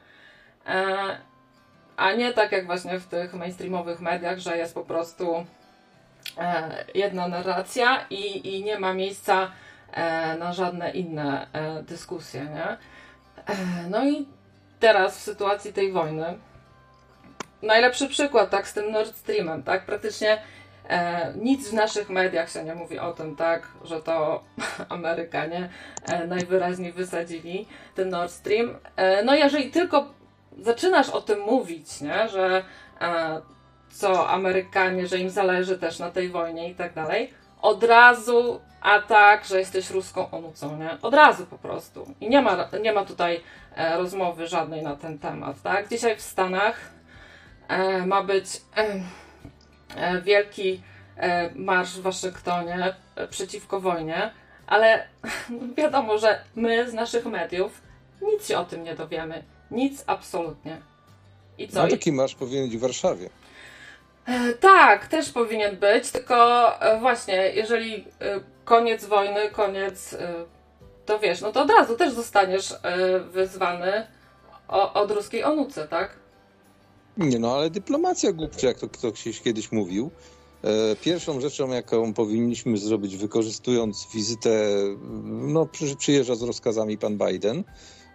a 1.97 2.13
nie 2.13 2.33
tak 2.33 2.51
jak 2.51 2.65
właśnie 2.65 2.99
w 2.99 3.07
tych 3.07 3.33
mainstreamowych 3.33 3.99
mediach, 3.99 4.39
że 4.39 4.57
jest 4.57 4.73
po 4.73 4.81
prostu 4.81 5.45
jedna 6.95 7.27
narracja 7.27 8.05
i, 8.09 8.55
i 8.55 8.63
nie 8.63 8.79
ma 8.79 8.93
miejsca 8.93 9.51
e, 9.91 10.37
na 10.37 10.53
żadne 10.53 10.91
inne 10.91 11.47
e, 11.53 11.83
dyskusje, 11.83 12.43
nie? 12.45 12.67
E, 12.67 12.77
no 13.89 14.05
i 14.05 14.27
teraz 14.79 15.17
w 15.17 15.21
sytuacji 15.21 15.73
tej 15.73 15.91
wojny 15.91 16.37
najlepszy 17.61 18.07
przykład, 18.07 18.49
tak, 18.49 18.67
z 18.67 18.73
tym 18.73 18.91
Nord 18.91 19.15
Streamem, 19.15 19.63
tak, 19.63 19.85
praktycznie 19.85 20.41
e, 20.89 21.33
nic 21.35 21.69
w 21.69 21.73
naszych 21.73 22.09
mediach 22.09 22.51
się 22.51 22.63
nie 22.63 22.75
mówi 22.75 22.99
o 22.99 23.13
tym, 23.13 23.35
tak, 23.35 23.67
że 23.83 24.01
to 24.01 24.43
Amerykanie 24.89 25.69
e, 26.05 26.27
najwyraźniej 26.27 26.93
wysadzili 26.93 27.67
ten 27.95 28.09
Nord 28.09 28.31
Stream. 28.31 28.75
E, 28.95 29.23
no 29.23 29.35
jeżeli 29.35 29.71
tylko 29.71 30.07
zaczynasz 30.59 31.09
o 31.09 31.21
tym 31.21 31.39
mówić, 31.39 32.01
nie, 32.01 32.29
że 32.29 32.63
e, 33.01 33.41
co 33.89 34.29
Amerykanie, 34.29 35.07
że 35.07 35.17
im 35.17 35.29
zależy 35.29 35.77
też 35.77 35.99
na 35.99 36.11
tej 36.11 36.29
wojnie 36.29 36.69
i 36.69 36.75
tak 36.75 36.93
dalej, 36.93 37.33
od 37.61 37.83
razu 37.83 38.59
atak, 38.81 39.45
że 39.45 39.59
jesteś 39.59 39.89
ruską 39.89 40.31
onucą, 40.31 40.77
nie? 40.77 40.97
Od 41.01 41.13
razu 41.13 41.45
po 41.45 41.57
prostu. 41.57 42.13
I 42.21 42.29
nie 42.29 42.41
ma, 42.41 42.69
nie 42.81 42.93
ma 42.93 43.05
tutaj 43.05 43.41
e, 43.75 43.97
rozmowy 43.97 44.47
żadnej 44.47 44.83
na 44.83 44.95
ten 44.95 45.19
temat, 45.19 45.61
tak? 45.61 45.89
Dzisiaj 45.89 46.15
w 46.15 46.21
Stanach 46.21 46.79
e, 47.67 48.05
ma 48.05 48.23
być 48.23 48.45
e, 48.77 49.03
e 49.95 50.21
wielki 50.21 50.81
e, 51.17 51.49
marsz 51.55 51.97
w 51.97 52.01
Waszyngtonie 52.01 52.95
e, 53.15 53.27
przeciwko 53.27 53.79
wojnie, 53.79 54.31
ale 54.67 55.07
wiadomo, 55.77 56.17
że 56.17 56.43
my 56.55 56.89
z 56.89 56.93
naszych 56.93 57.25
mediów 57.25 57.81
nic 58.21 58.47
się 58.47 58.57
o 58.57 58.65
tym 58.65 58.83
nie 58.83 58.95
dowiemy. 58.95 59.43
Nic 59.71 60.03
absolutnie. 60.07 60.81
I 61.57 61.67
co? 61.67 61.83
No 61.83 61.89
taki 61.89 62.11
marsz 62.11 62.35
powinien 62.35 62.69
być 62.69 62.77
w 62.77 62.81
Warszawie. 62.81 63.29
E, 64.27 64.53
tak, 64.53 65.07
też 65.07 65.29
powinien 65.29 65.77
być, 65.77 66.11
tylko 66.11 66.35
e, 66.81 66.99
właśnie, 66.99 67.51
jeżeli 67.55 67.95
e, 67.95 68.03
koniec 68.65 69.05
wojny, 69.05 69.49
koniec, 69.51 70.15
to 71.05 71.19
wiesz, 71.19 71.41
no 71.41 71.51
to 71.51 71.61
od 71.61 71.69
razu 71.69 71.95
też 71.95 72.13
zostaniesz 72.13 72.73
wyzwany 73.31 74.07
od 74.93 75.11
ruskiej 75.11 75.43
onucy, 75.43 75.87
tak? 75.89 76.15
Nie 77.17 77.39
no, 77.39 77.55
ale 77.55 77.69
dyplomacja 77.69 78.31
głupcza, 78.31 78.67
jak 78.67 78.79
to 78.79 78.89
ktoś 78.89 79.41
kiedyś 79.43 79.71
mówił. 79.71 80.11
Pierwszą 81.01 81.41
rzeczą, 81.41 81.69
jaką 81.69 82.13
powinniśmy 82.13 82.77
zrobić, 82.77 83.17
wykorzystując 83.17 84.07
wizytę, 84.13 84.49
no 85.25 85.67
przyjeżdża 85.97 86.35
z 86.35 86.41
rozkazami 86.41 86.97
pan 86.97 87.17
Biden, 87.17 87.63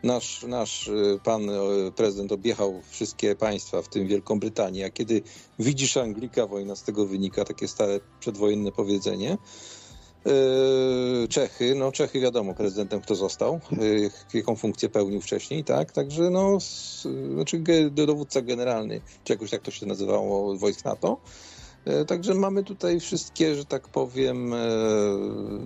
Nasz, 0.02 0.42
nasz 0.42 0.88
y, 0.88 1.20
pan 1.24 1.50
y, 1.50 1.92
prezydent 1.96 2.32
objechał 2.32 2.82
wszystkie 2.90 3.36
państwa, 3.36 3.82
w 3.82 3.88
tym 3.88 4.06
Wielką 4.06 4.40
Brytanię, 4.40 4.86
a 4.86 4.90
kiedy 4.90 5.22
widzisz 5.58 5.96
Anglika, 5.96 6.46
wojna 6.46 6.76
z 6.76 6.82
tego 6.82 7.06
wynika, 7.06 7.44
takie 7.44 7.68
stare 7.68 8.00
przedwojenne 8.20 8.72
powiedzenie. 8.72 9.38
Y, 11.24 11.28
Czechy, 11.28 11.74
no 11.74 11.92
Czechy 11.92 12.20
wiadomo, 12.20 12.54
prezydentem 12.54 13.00
kto 13.00 13.14
został, 13.14 13.60
jaką 14.34 14.56
funkcję 14.56 14.88
pełnił 14.88 15.20
wcześniej, 15.20 15.64
tak, 15.64 15.92
także 15.92 16.30
no, 16.30 16.58
znaczy 17.34 17.64
dowódca 17.90 18.42
generalny, 18.42 19.00
czy 19.24 19.32
jakoś 19.32 19.50
tak 19.50 19.62
to 19.62 19.70
się 19.70 19.86
nazywało, 19.86 20.56
wojsk 20.56 20.84
NATO, 20.84 21.20
Także 22.06 22.34
mamy 22.34 22.64
tutaj 22.64 23.00
wszystkie, 23.00 23.54
że 23.54 23.64
tak 23.64 23.88
powiem, 23.88 24.54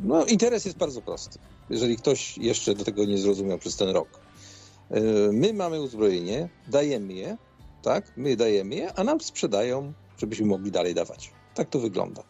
no 0.02 0.24
interes 0.24 0.64
jest 0.64 0.78
bardzo 0.78 1.02
prosty. 1.02 1.38
Jeżeli 1.70 1.96
ktoś 1.96 2.38
jeszcze 2.38 2.74
do 2.74 2.84
tego 2.84 3.04
nie 3.04 3.18
zrozumiał 3.18 3.58
przez 3.58 3.76
ten 3.76 3.88
rok. 3.88 4.25
E, 4.90 5.00
my 5.32 5.52
mamy 5.52 5.80
uzbrojenie, 5.80 6.48
dajemy 6.68 7.12
je, 7.12 7.36
tak? 7.82 8.04
My 8.16 8.36
dajemy 8.36 8.74
je, 8.74 8.92
a 8.92 9.04
nam 9.04 9.20
sprzedają, 9.20 9.92
żebyśmy 10.18 10.46
mogli 10.46 10.70
dalej 10.70 10.94
dawać. 10.94 11.30
Tak 11.54 11.68
to 11.68 11.78
wygląda. 11.78 12.22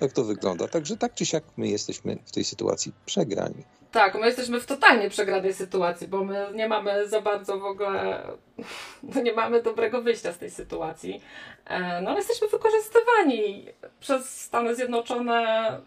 Tak 0.00 0.12
to 0.12 0.24
wygląda. 0.24 0.68
Także 0.68 0.96
tak 0.96 1.14
czy 1.14 1.26
siak 1.26 1.44
my 1.56 1.68
jesteśmy 1.68 2.18
w 2.24 2.32
tej 2.32 2.44
sytuacji 2.44 2.92
przegrani. 3.06 3.64
Tak, 3.92 4.14
my 4.14 4.26
jesteśmy 4.26 4.60
w 4.60 4.66
totalnie 4.66 5.10
przegranej 5.10 5.54
sytuacji, 5.54 6.08
bo 6.08 6.24
my 6.24 6.46
nie 6.54 6.68
mamy 6.68 7.08
za 7.08 7.20
bardzo 7.20 7.58
w 7.58 7.64
ogóle, 7.64 8.22
no 9.14 9.22
nie 9.22 9.32
mamy 9.32 9.62
dobrego 9.62 10.02
wyjścia 10.02 10.32
z 10.32 10.38
tej 10.38 10.50
sytuacji. 10.50 11.22
E, 11.64 12.00
no 12.02 12.10
ale 12.10 12.18
jesteśmy 12.18 12.48
wykorzystywani 12.48 13.66
przez 14.00 14.40
Stany 14.40 14.74
Zjednoczone 14.74 15.80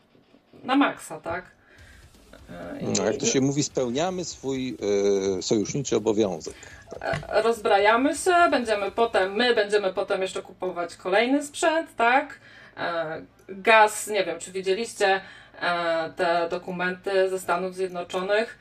na 0.64 0.76
maksa, 0.76 1.20
tak? 1.20 1.59
No, 2.82 3.06
jak 3.06 3.18
to 3.18 3.26
się 3.26 3.42
mówi, 3.42 3.64
spełniamy 3.64 4.26
swój 4.26 4.78
y, 5.40 5.42
sojuszniczy 5.42 5.96
obowiązek. 5.96 6.54
E, 7.02 7.42
rozbrajamy 7.42 8.16
się, 8.16 8.32
będziemy 8.52 8.92
potem, 8.92 9.34
my 9.34 9.56
będziemy 9.56 9.94
potem 9.94 10.22
jeszcze 10.22 10.42
kupować 10.42 10.96
kolejny 10.96 11.44
sprzęt, 11.44 11.96
tak? 11.96 12.40
E, 12.78 13.22
gaz, 13.50 14.08
nie 14.08 14.26
wiem, 14.26 14.40
czy 14.40 14.52
widzieliście 14.52 15.22
te 16.16 16.48
dokumenty 16.50 17.30
ze 17.30 17.40
Stanów 17.40 17.76
Zjednoczonych. 17.76 18.60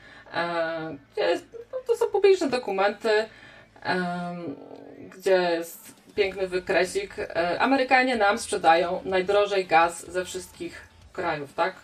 No, 1.72 1.78
to 1.86 1.96
są 1.96 2.06
publiczne 2.06 2.48
dokumenty, 2.48 3.08
gdzie 5.16 5.50
jest 5.52 5.94
piękny 6.14 6.48
wykresik. 6.48 7.16
Amerykanie 7.58 8.16
nam 8.16 8.38
sprzedają 8.38 9.00
najdrożej 9.04 9.66
gaz 9.66 10.10
ze 10.10 10.24
wszystkich 10.24 10.88
krajów, 11.12 11.54
tak? 11.54 11.74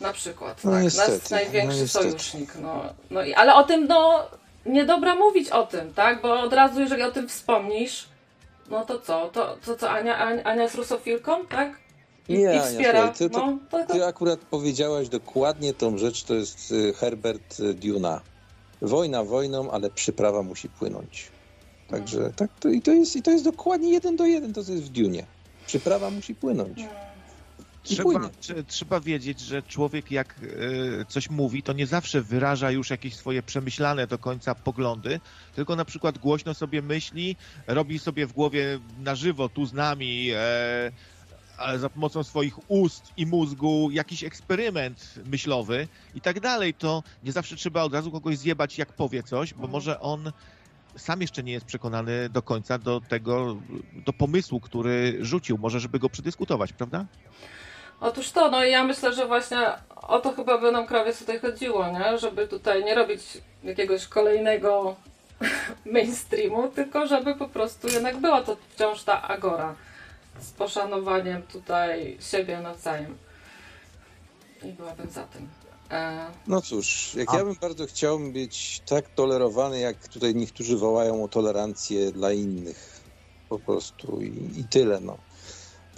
Na 0.00 0.12
przykład, 0.12 0.64
no 0.64 0.70
tak. 0.70 0.82
Niestety, 0.82 1.12
Nasz 1.12 1.30
największy 1.30 1.80
no 1.80 1.88
sojusznik. 1.88 2.54
No, 2.62 2.82
no 3.10 3.22
i, 3.22 3.34
ale 3.34 3.54
o 3.54 3.64
tym, 3.64 3.86
no, 3.86 4.26
niedobra 4.66 5.14
mówić 5.14 5.48
o 5.50 5.66
tym, 5.66 5.94
tak? 5.94 6.22
Bo 6.22 6.40
od 6.40 6.52
razu, 6.52 6.80
jeżeli 6.80 7.02
o 7.02 7.10
tym 7.10 7.28
wspomnisz, 7.28 8.08
no 8.70 8.84
to 8.84 9.00
co? 9.00 9.28
To, 9.28 9.56
to 9.66 9.76
co, 9.76 9.90
Ania, 9.90 10.18
Ania, 10.44 10.62
jest 10.62 10.74
rusofilką, 10.74 11.46
tak? 11.46 11.78
I, 12.28 12.38
nie, 12.38 12.56
i 12.56 12.60
wspiera. 12.60 13.02
Ania, 13.02 13.12
ty, 13.12 13.30
to, 13.30 13.46
no, 13.46 13.58
to, 13.70 13.92
ty 13.92 14.06
akurat 14.06 14.40
powiedziałaś 14.40 15.08
dokładnie 15.08 15.74
tą 15.74 15.98
rzecz, 15.98 16.24
to 16.24 16.34
jest 16.34 16.72
y, 16.72 16.92
Herbert 16.94 17.60
y, 17.60 17.74
Duna. 17.74 18.20
Wojna 18.82 19.24
wojną, 19.24 19.70
ale 19.70 19.90
przyprawa 19.90 20.42
musi 20.42 20.68
płynąć. 20.68 21.28
Także 21.90 22.16
hmm. 22.16 22.34
tak, 22.34 22.50
to, 22.60 22.68
i, 22.68 22.82
to 22.82 22.92
jest, 22.92 23.16
i 23.16 23.22
to 23.22 23.30
jest 23.30 23.44
dokładnie 23.44 23.92
jeden 23.92 24.16
do 24.16 24.26
jeden, 24.26 24.52
to 24.52 24.64
co 24.64 24.72
jest 24.72 24.84
w 24.84 24.88
Dunie. 24.88 25.26
Przyprawa 25.66 26.10
musi 26.10 26.34
płynąć. 26.34 26.84
Trzeba, 27.82 28.30
trzeba 28.66 29.00
wiedzieć, 29.00 29.40
że 29.40 29.62
człowiek 29.62 30.10
jak 30.10 30.40
e, 31.00 31.04
coś 31.04 31.30
mówi, 31.30 31.62
to 31.62 31.72
nie 31.72 31.86
zawsze 31.86 32.22
wyraża 32.22 32.70
już 32.70 32.90
jakieś 32.90 33.16
swoje 33.16 33.42
przemyślane 33.42 34.06
do 34.06 34.18
końca 34.18 34.54
poglądy, 34.54 35.20
tylko 35.54 35.76
na 35.76 35.84
przykład 35.84 36.18
głośno 36.18 36.54
sobie 36.54 36.82
myśli, 36.82 37.36
robi 37.66 37.98
sobie 37.98 38.26
w 38.26 38.32
głowie 38.32 38.78
na 38.98 39.14
żywo 39.14 39.48
tu 39.48 39.66
z 39.66 39.72
nami 39.72 40.30
e, 40.34 41.78
za 41.78 41.90
pomocą 41.90 42.24
swoich 42.24 42.70
ust 42.70 43.12
i 43.16 43.26
mózgu 43.26 43.90
jakiś 43.92 44.24
eksperyment 44.24 45.14
myślowy 45.24 45.88
i 46.14 46.20
tak 46.20 46.40
dalej, 46.40 46.74
to 46.74 47.02
nie 47.22 47.32
zawsze 47.32 47.56
trzeba 47.56 47.82
od 47.82 47.94
razu 47.94 48.10
kogoś 48.10 48.38
zjebać, 48.38 48.78
jak 48.78 48.92
powie 48.92 49.22
coś, 49.22 49.54
bo 49.54 49.66
może 49.66 50.00
on 50.00 50.32
sam 50.96 51.20
jeszcze 51.20 51.42
nie 51.42 51.52
jest 51.52 51.66
przekonany 51.66 52.28
do 52.28 52.42
końca 52.42 52.78
do 52.78 53.00
tego, 53.00 53.62
do 53.92 54.12
pomysłu, 54.12 54.60
który 54.60 55.18
rzucił, 55.20 55.58
może 55.58 55.80
żeby 55.80 55.98
go 55.98 56.10
przedyskutować, 56.10 56.72
prawda? 56.72 57.06
Otóż 58.00 58.30
to, 58.30 58.50
no 58.50 58.64
i 58.64 58.70
ja 58.70 58.84
myślę, 58.84 59.12
że 59.12 59.26
właśnie 59.26 59.58
o 59.96 60.18
to 60.20 60.32
chyba 60.32 60.58
by 60.58 60.72
nam 60.72 60.86
krawiec 60.86 61.18
tutaj 61.18 61.40
chodziło, 61.40 61.86
nie? 61.88 62.18
Żeby 62.18 62.48
tutaj 62.48 62.84
nie 62.84 62.94
robić 62.94 63.22
jakiegoś 63.62 64.06
kolejnego 64.06 64.96
mainstreamu, 65.92 66.68
tylko 66.68 67.06
żeby 67.06 67.34
po 67.34 67.48
prostu 67.48 67.88
jednak 67.88 68.16
była 68.16 68.42
to 68.42 68.56
wciąż 68.74 69.02
ta 69.02 69.22
agora 69.22 69.74
z 70.40 70.50
poszanowaniem 70.50 71.42
tutaj 71.42 72.18
siebie 72.20 72.60
nawzajem. 72.60 73.18
I 74.62 74.72
byłabym 74.72 75.10
za 75.10 75.24
tym. 75.24 75.48
E... 75.90 76.26
No 76.46 76.60
cóż, 76.60 77.14
jak 77.14 77.34
A... 77.34 77.38
ja 77.38 77.44
bym 77.44 77.54
bardzo 77.54 77.86
chciał 77.86 78.18
być 78.18 78.82
tak 78.86 79.08
tolerowany, 79.08 79.80
jak 79.80 80.08
tutaj 80.08 80.34
niektórzy 80.34 80.76
wołają 80.76 81.24
o 81.24 81.28
tolerancję 81.28 82.12
dla 82.12 82.32
innych. 82.32 83.00
Po 83.48 83.58
prostu 83.58 84.20
i, 84.20 84.60
i 84.60 84.64
tyle, 84.64 85.00
no 85.00 85.18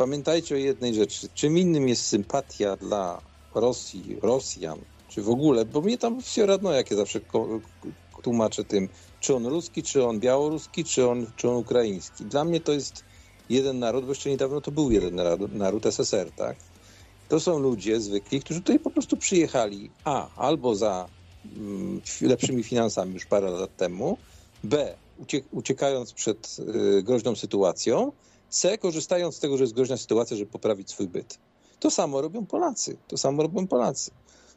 Pamiętajcie 0.03 0.55
o 0.55 0.59
jednej 0.59 0.95
rzeczy. 0.95 1.29
Czym 1.35 1.59
innym 1.59 1.89
jest 1.89 2.07
sympatia 2.07 2.77
dla 2.77 3.21
Rosji, 3.55 4.17
Rosjan, 4.23 4.79
czy 5.09 5.23
w 5.23 5.31
ogóle, 5.31 5.65
bo 5.65 5.81
mnie 5.81 5.99
tam 5.99 6.23
się 6.23 6.47
radno, 6.47 6.73
jakie 6.73 6.95
ja 6.95 7.01
zawsze 7.01 7.21
tłumaczę 8.23 8.65
tym, 8.65 8.89
czy 9.21 9.35
on 9.35 9.47
ruski, 9.47 9.83
czy 9.83 10.05
on 10.05 10.21
białoruski, 10.21 10.85
czy 10.85 11.09
on, 11.09 11.27
czy 11.37 11.51
on 11.51 11.57
ukraiński. 11.57 12.25
Dla 12.25 12.45
mnie 12.45 12.61
to 12.61 12.73
jest 12.73 13.05
jeden 13.51 13.79
naród, 13.79 14.05
bo 14.05 14.11
jeszcze 14.11 14.31
niedawno 14.31 14.61
to 14.61 14.71
był 14.71 14.91
jeden 14.91 15.15
naród, 15.15 15.55
naród 15.55 15.87
SSR, 15.87 16.31
tak? 16.37 16.57
To 17.29 17.41
są 17.41 17.59
ludzie 17.59 18.01
zwykli, 18.01 18.41
którzy 18.41 18.61
tutaj 18.61 18.79
po 18.79 18.91
prostu 18.91 19.17
przyjechali 19.17 19.91
A, 20.05 20.29
albo 20.37 20.75
za 20.75 21.09
mm, 21.57 22.01
lepszymi 22.21 22.63
finansami 22.63 23.15
już 23.15 23.27
parę 23.27 23.51
lat 23.51 23.77
temu, 23.77 24.19
B, 24.65 24.95
uciekając 25.51 26.13
przed 26.13 26.57
y, 26.99 27.03
groźną 27.03 27.37
sytuacją, 27.37 28.13
C, 28.53 28.79
korzystając 28.79 29.37
z 29.37 29.39
tego, 29.39 29.57
że 29.57 29.65
jest 29.65 29.75
groźna 29.75 29.97
sytuacja, 29.97 30.37
żeby 30.37 30.51
poprawić 30.51 30.91
swój 30.91 31.09
byt. 31.09 31.39
To 31.81 31.91
samo 31.91 32.21
robią 32.21 32.47
Polacy. 32.47 32.97
To 33.09 33.19
samo 33.19 33.43
robią 33.43 33.67
Polacy. 33.67 34.11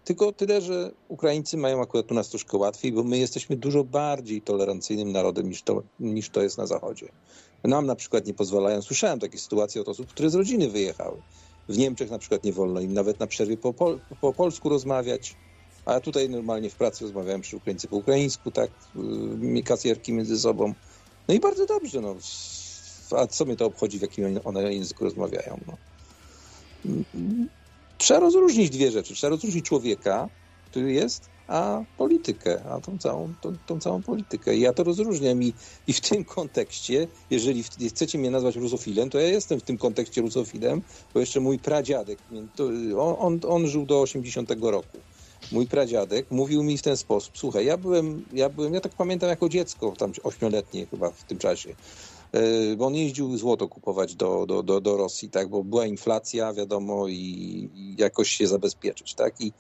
Tylko 0.06 0.32
tyle, 0.32 0.62
że 0.62 0.92
Ukraińcy 1.08 1.58
mają 1.58 1.82
akurat 1.82 2.12
u 2.12 2.14
nas 2.14 2.30
troszkę 2.30 2.58
łatwiej, 2.58 2.92
bo 2.92 3.04
my 3.04 3.18
jesteśmy 3.18 3.56
dużo 3.56 3.84
bardziej 3.84 4.42
tolerancyjnym 4.42 5.12
narodem 5.12 5.50
niż 5.50 5.64
to, 5.64 5.84
niż 6.00 6.30
to 6.30 6.42
jest 6.42 6.58
na 6.58 6.68
Zachodzie. 6.68 7.12
Nam 7.64 7.86
na 7.86 7.96
przykład 7.96 8.26
nie 8.26 8.34
pozwalają, 8.34 8.82
słyszałem 8.82 9.20
takie 9.20 9.38
sytuacje 9.38 9.82
od 9.82 9.90
osób, 9.90 10.08
które 10.08 10.30
z 10.30 10.36
rodziny 10.36 10.70
wyjechały. 10.70 11.22
W 11.70 11.78
Niemczech 11.78 12.12
na 12.12 12.20
przykład 12.20 12.44
nie 12.44 12.54
wolno 12.54 12.80
im 12.80 12.94
nawet 12.94 13.20
na 13.20 13.28
przerwie 13.28 13.58
po, 13.58 13.74
po 14.22 14.34
polsku 14.34 14.70
rozmawiać, 14.70 15.36
a 15.86 16.00
tutaj 16.00 16.30
normalnie 16.30 16.70
w 16.70 16.76
pracy 16.76 17.04
rozmawiałem 17.04 17.42
przy 17.42 17.58
Ukraińcy 17.58 17.88
po 17.88 17.96
ukraińsku, 17.96 18.52
tak, 18.52 18.72
yy, 19.54 19.64
kasjerki 19.64 20.14
między 20.14 20.40
sobą. 20.40 20.74
No 21.28 21.34
i 21.34 21.40
bardzo 21.40 21.66
dobrze, 21.66 22.02
no. 22.02 22.16
A 23.12 23.28
co 23.28 23.46
mnie 23.46 23.56
to 23.56 23.66
obchodzi, 23.66 24.00
w 24.00 24.02
jakim 24.02 24.40
one 24.44 24.74
języku 24.74 25.04
rozmawiają? 25.04 25.60
No. 25.68 25.78
Trzeba 27.98 28.20
rozróżnić 28.20 28.70
dwie 28.70 28.92
rzeczy. 28.92 29.16
Trzeba 29.16 29.32
rozróżnić 29.32 29.66
człowieka, 29.66 30.30
który 30.72 30.94
jest, 30.94 31.30
a 31.48 31.84
politykę, 31.98 32.64
a 32.64 32.82
tą 32.82 32.98
całą, 32.98 33.34
tą, 33.42 33.58
tą 33.66 33.80
całą 33.80 34.02
politykę. 34.02 34.56
I 34.56 34.60
ja 34.60 34.74
to 34.74 34.84
rozróżniam 34.84 35.44
i, 35.44 35.54
i 35.88 35.94
w 35.94 36.02
tym 36.02 36.26
kontekście, 36.26 37.08
jeżeli 37.30 37.64
chcecie 37.64 38.18
mnie 38.18 38.32
nazwać 38.32 38.56
rusofilem, 38.56 39.10
to 39.10 39.20
ja 39.20 39.28
jestem 39.28 39.60
w 39.60 39.64
tym 39.64 39.78
kontekście 39.78 40.22
rusofilem, 40.22 40.82
bo 41.14 41.20
jeszcze 41.20 41.40
mój 41.40 41.60
pradziadek, 41.60 42.20
on, 42.98 43.16
on, 43.20 43.40
on 43.48 43.68
żył 43.68 43.86
do 43.86 44.02
80 44.02 44.52
roku. 44.62 44.98
Mój 45.52 45.68
pradziadek 45.68 46.32
mówił 46.32 46.64
mi 46.64 46.78
w 46.78 46.82
ten 46.82 46.98
sposób, 46.98 47.38
słuchaj, 47.38 47.66
ja 47.66 47.78
byłem, 47.78 48.26
ja 48.34 48.50
byłem, 48.50 48.74
ja 48.74 48.82
tak 48.82 48.92
pamiętam 48.92 49.30
jako 49.30 49.50
dziecko, 49.50 49.94
tam 49.98 50.12
ośmioletnie 50.24 50.86
chyba 50.86 51.12
w 51.12 51.24
tym 51.24 51.38
czasie, 51.38 51.76
bo 52.78 52.86
on 52.86 52.96
jeździł 52.96 53.38
złoto 53.38 53.68
kupować 53.68 54.16
do, 54.16 54.46
do, 54.46 54.64
do, 54.64 54.82
do 54.82 54.98
Rosji, 54.98 55.30
tak, 55.30 55.50
bo 55.50 55.64
była 55.64 55.86
inflacja, 55.86 56.54
wiadomo, 56.54 57.08
i, 57.08 57.14
i 57.76 57.96
jakoś 57.98 58.30
się 58.30 58.48
zabezpieczyć, 58.48 59.14
tak, 59.14 59.42
i 59.42 59.52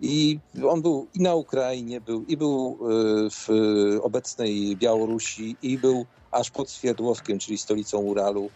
i 0.00 0.38
on 0.68 0.82
był 0.82 1.06
i 1.14 1.20
na 1.20 1.34
Ukrainie, 1.34 2.00
był, 2.00 2.24
i 2.24 2.36
był 2.36 2.78
e, 2.80 3.30
w 3.30 3.48
obecnej 4.02 4.76
Białorusi, 4.76 5.56
i 5.62 5.78
był 5.78 6.06
aż 6.30 6.50
pod 6.50 6.70
Swierdłowskiem, 6.70 7.38
czyli 7.38 7.58
stolicą 7.58 7.98
Uralu. 7.98 8.50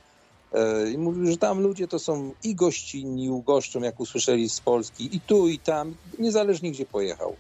E, 0.53 0.91
I 0.91 0.99
mówił, 0.99 1.27
że 1.27 1.37
tam 1.37 1.61
ludzie 1.61 1.89
to 1.89 1.99
są 1.99 2.33
i 2.45 2.55
gościnni, 2.55 3.31
ugoszczą, 3.31 3.81
jak 3.81 4.01
usłyszeli 4.01 4.49
z 4.49 4.61
Polski, 4.61 5.17
i 5.17 5.21
tu, 5.21 5.49
i 5.49 5.59
tam, 5.59 5.95
niezależnie 6.19 6.71
gdzie 6.71 6.87
pojechał. 6.87 7.37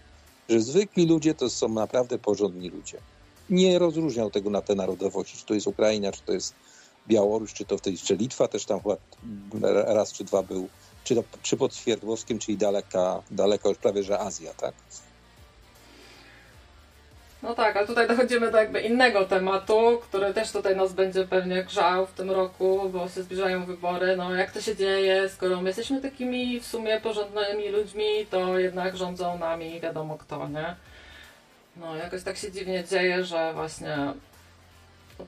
Że 0.49 0.61
zwykli 0.61 1.07
ludzie 1.07 1.35
to 1.35 1.51
są 1.51 1.69
naprawdę 1.69 2.19
porządni 2.19 2.69
ludzie. 2.69 2.99
Nie 3.51 3.79
rozróżniał 3.79 4.31
tego 4.31 4.51
na 4.51 4.63
te 4.63 4.75
narodowości, 4.75 5.39
czy 5.39 5.47
to 5.47 5.55
jest 5.55 5.67
Ukraina, 5.67 6.13
czy 6.13 6.23
to 6.23 6.33
jest 6.33 6.55
Białoruś, 7.09 7.53
czy 7.53 7.65
to 7.65 7.79
w 7.79 7.81
tej, 7.81 7.99
czy 7.99 8.17
Litwa 8.17 8.49
też 8.49 8.65
tam 8.65 8.81
chyba 8.81 8.97
raz 9.85 10.13
czy 10.13 10.25
dwa 10.25 10.43
był 10.43 10.69
czy, 11.05 11.15
to, 11.15 11.23
czy 11.43 11.57
pod 11.57 11.75
Swierdłowskiem, 11.75 12.39
czyli 12.39 12.57
daleka, 12.57 13.23
daleko 13.31 13.69
już 13.69 13.79
prawie, 13.79 14.03
że 14.03 14.19
Azja, 14.19 14.55
tak? 14.55 14.75
No 17.43 17.55
tak, 17.55 17.77
ale 17.77 17.87
tutaj 17.87 18.09
dochodzimy 18.09 18.51
do 18.51 18.59
jakby 18.59 18.81
innego 18.81 19.25
tematu, 19.25 19.99
który 20.03 20.35
też 20.35 20.53
tutaj 20.53 20.77
nas 20.77 20.93
będzie 20.93 21.25
pewnie 21.25 21.65
grzał 21.65 22.07
w 22.07 22.13
tym 22.13 22.31
roku, 22.31 22.91
bo 22.93 23.09
się 23.09 23.23
zbliżają 23.23 23.65
wybory. 23.65 24.17
No 24.17 24.35
jak 24.35 24.51
to 24.51 24.61
się 24.61 24.77
dzieje, 24.77 25.29
skoro 25.29 25.63
my 25.63 25.69
jesteśmy 25.69 26.01
takimi 26.01 26.61
w 26.61 26.67
sumie 26.67 27.01
porządnymi 27.01 27.69
ludźmi, 27.69 28.27
to 28.31 28.59
jednak 28.59 28.97
rządzą 28.97 29.39
nami 29.39 29.81
wiadomo 29.81 30.19
kto, 30.19 30.49
nie? 30.49 30.77
No 31.81 31.97
jakoś 31.97 32.23
tak 32.23 32.37
się 32.37 32.53
dziwnie 32.53 32.85
dzieje, 32.85 33.25
że 33.25 33.53
właśnie 33.55 33.97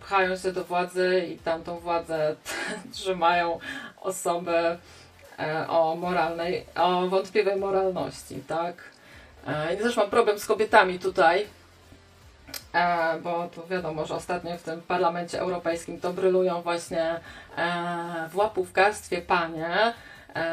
pchają 0.01 0.37
się 0.37 0.53
do 0.53 0.65
władzy 0.65 1.27
i 1.35 1.39
tamtą 1.39 1.79
władzę 1.79 2.37
trzymają 2.95 3.59
osoby 4.01 4.79
E, 5.39 5.69
o 5.69 5.97
moralnej, 5.97 6.67
o 6.75 7.09
wątpliwej 7.09 7.57
moralności, 7.57 8.43
tak? 8.49 8.75
E, 9.47 9.75
I 9.75 9.77
też 9.77 9.97
mam 9.97 10.11
problem 10.11 10.39
z 10.39 10.47
kobietami 10.47 10.99
tutaj, 10.99 11.47
e, 12.75 13.19
bo 13.21 13.49
tu 13.49 13.67
wiadomo, 13.67 14.07
że 14.07 14.15
ostatnio 14.15 14.59
w 14.59 14.63
tym 14.63 14.83
parlamencie 14.83 15.41
europejskim 15.41 16.01
to 16.01 16.13
brylują 16.13 16.63
właśnie 16.63 17.21
w 18.31 18.37
łapówkarstwie 18.37 19.23
panie. 19.23 19.93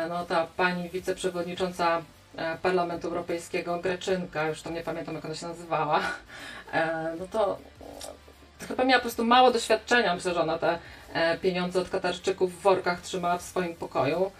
No 0.09 0.25
ta 0.25 0.47
pani 0.57 0.89
wiceprzewodnicząca 0.89 2.01
Parlamentu 2.61 3.07
Europejskiego 3.07 3.79
Greczynka, 3.79 4.47
już 4.47 4.61
to 4.61 4.69
nie 4.69 4.81
pamiętam 4.81 5.15
jak 5.15 5.25
ona 5.25 5.35
się 5.35 5.47
nazywała, 5.47 6.01
no 7.19 7.27
to 7.31 7.57
chyba 8.67 8.83
miała 8.83 8.99
po 8.99 9.03
prostu 9.03 9.25
mało 9.25 9.51
doświadczenia. 9.51 10.15
Myślę, 10.15 10.33
że 10.33 10.41
ona 10.41 10.57
te 10.57 10.79
pieniądze 11.41 11.81
od 11.81 11.89
Katarczyków 11.89 12.53
w 12.53 12.61
workach 12.61 13.01
trzymała 13.01 13.37
w 13.37 13.41
swoim 13.41 13.75
pokoju. 13.75 14.31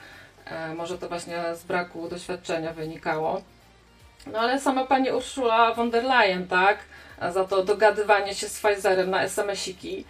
E, 0.46 0.74
może 0.74 0.98
to 0.98 1.10
właśnie 1.10 1.56
z 1.56 1.64
braku 1.64 2.10
doświadczenia 2.10 2.74
wynikało. 2.74 3.42
No 4.28 4.40
ale 4.40 4.60
sama 4.60 4.86
pani 4.86 5.12
Urszula 5.12 5.74
von 5.74 5.92
der 5.92 6.04
Leyen, 6.04 6.48
tak? 6.48 6.78
Za 7.32 7.44
to 7.44 7.64
dogadywanie 7.64 8.36
się 8.36 8.50
z 8.50 8.60
Pfizerem 8.60 9.10
na 9.10 9.24
SMS-iki. 9.24 10.06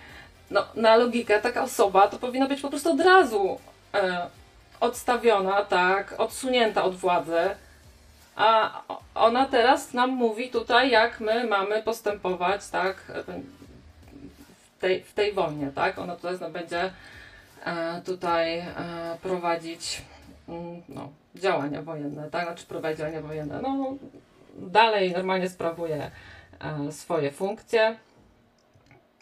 No, 0.52 0.66
na 0.76 0.96
logikę 0.96 1.42
taka 1.42 1.64
osoba 1.64 2.08
to 2.08 2.18
powinna 2.20 2.48
być 2.48 2.62
po 2.62 2.70
prostu 2.70 2.92
od 2.92 3.02
razu 3.02 3.60
e, 3.94 4.28
odstawiona, 4.80 5.66
tak? 5.66 6.16
Odsunięta 6.18 6.84
od 6.84 6.96
władzy. 6.96 7.50
A 8.40 8.82
ona 9.16 9.46
teraz 9.46 9.94
nam 9.94 10.10
mówi 10.10 10.50
tutaj, 10.50 10.90
jak 10.90 11.20
my 11.20 11.48
mamy 11.48 11.84
postępować, 11.84 12.70
tak? 12.70 13.12
W 14.78 14.82
tej, 14.82 15.04
w 15.04 15.14
tej 15.14 15.34
wojnie, 15.34 15.72
tak? 15.76 16.00
Ona 16.00 16.16
teraz 16.16 16.40
no, 16.40 16.50
będzie 16.50 16.92
e, 17.66 18.02
tutaj 18.02 18.60
e, 18.60 18.74
prowadzić 19.22 20.02
Mm, 20.50 20.82
no, 20.90 21.10
działania 21.36 21.82
wojenne, 21.82 22.30
tak? 22.30 22.46
Znaczy 22.46 22.66
prowadzi 22.66 22.98
działania 22.98 23.22
wojenne. 23.22 23.62
No, 23.62 23.96
dalej 24.58 25.12
normalnie 25.12 25.50
sprawuje 25.50 26.12
e, 26.60 26.92
swoje 26.92 27.32
funkcje. 27.32 27.98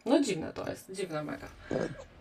No 0.06 0.20
dziwne 0.20 0.54
to 0.54 0.70
jest, 0.70 0.92
dziwne 0.92 1.24
mega. 1.24 1.48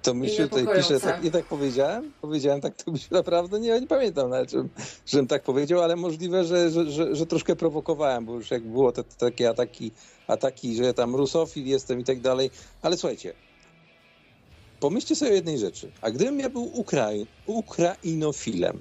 To 0.06 0.14
mi 0.14 0.30
się 0.30 0.48
tutaj 0.48 0.66
pisze, 0.76 1.00
tak, 1.00 1.22
nie 1.22 1.30
tak 1.30 1.44
powiedziałem? 1.44 2.12
Powiedziałem 2.20 2.60
tak, 2.60 2.82
to 2.82 2.92
mi 2.92 2.98
się 2.98 3.08
naprawdę, 3.10 3.60
nie, 3.60 3.80
nie 3.80 3.86
pamiętam 3.86 4.30
nawet, 4.30 4.50
żebym, 4.50 4.68
żebym 5.06 5.26
tak 5.26 5.42
powiedział, 5.42 5.80
ale 5.80 5.96
możliwe, 5.96 6.44
że, 6.44 6.70
że, 6.70 6.90
że, 6.90 7.16
że 7.16 7.26
troszkę 7.26 7.56
prowokowałem, 7.56 8.24
bo 8.24 8.34
już 8.34 8.50
jak 8.50 8.62
było 8.62 8.92
te, 8.92 9.04
te 9.04 9.16
takie 9.16 9.48
ataki, 9.48 9.90
ataki, 10.26 10.76
że 10.76 10.94
tam 10.94 11.16
rusofil 11.16 11.66
jestem 11.66 12.00
i 12.00 12.04
tak 12.04 12.20
dalej, 12.20 12.50
ale 12.82 12.96
słuchajcie, 12.96 13.34
pomyślcie 14.80 15.16
sobie 15.16 15.30
o 15.30 15.34
jednej 15.34 15.58
rzeczy, 15.58 15.92
a 16.00 16.10
gdybym 16.10 16.40
ja 16.40 16.50
był 16.50 16.80
Ukrai 16.80 17.26
Ukrainofilem, 17.46 18.78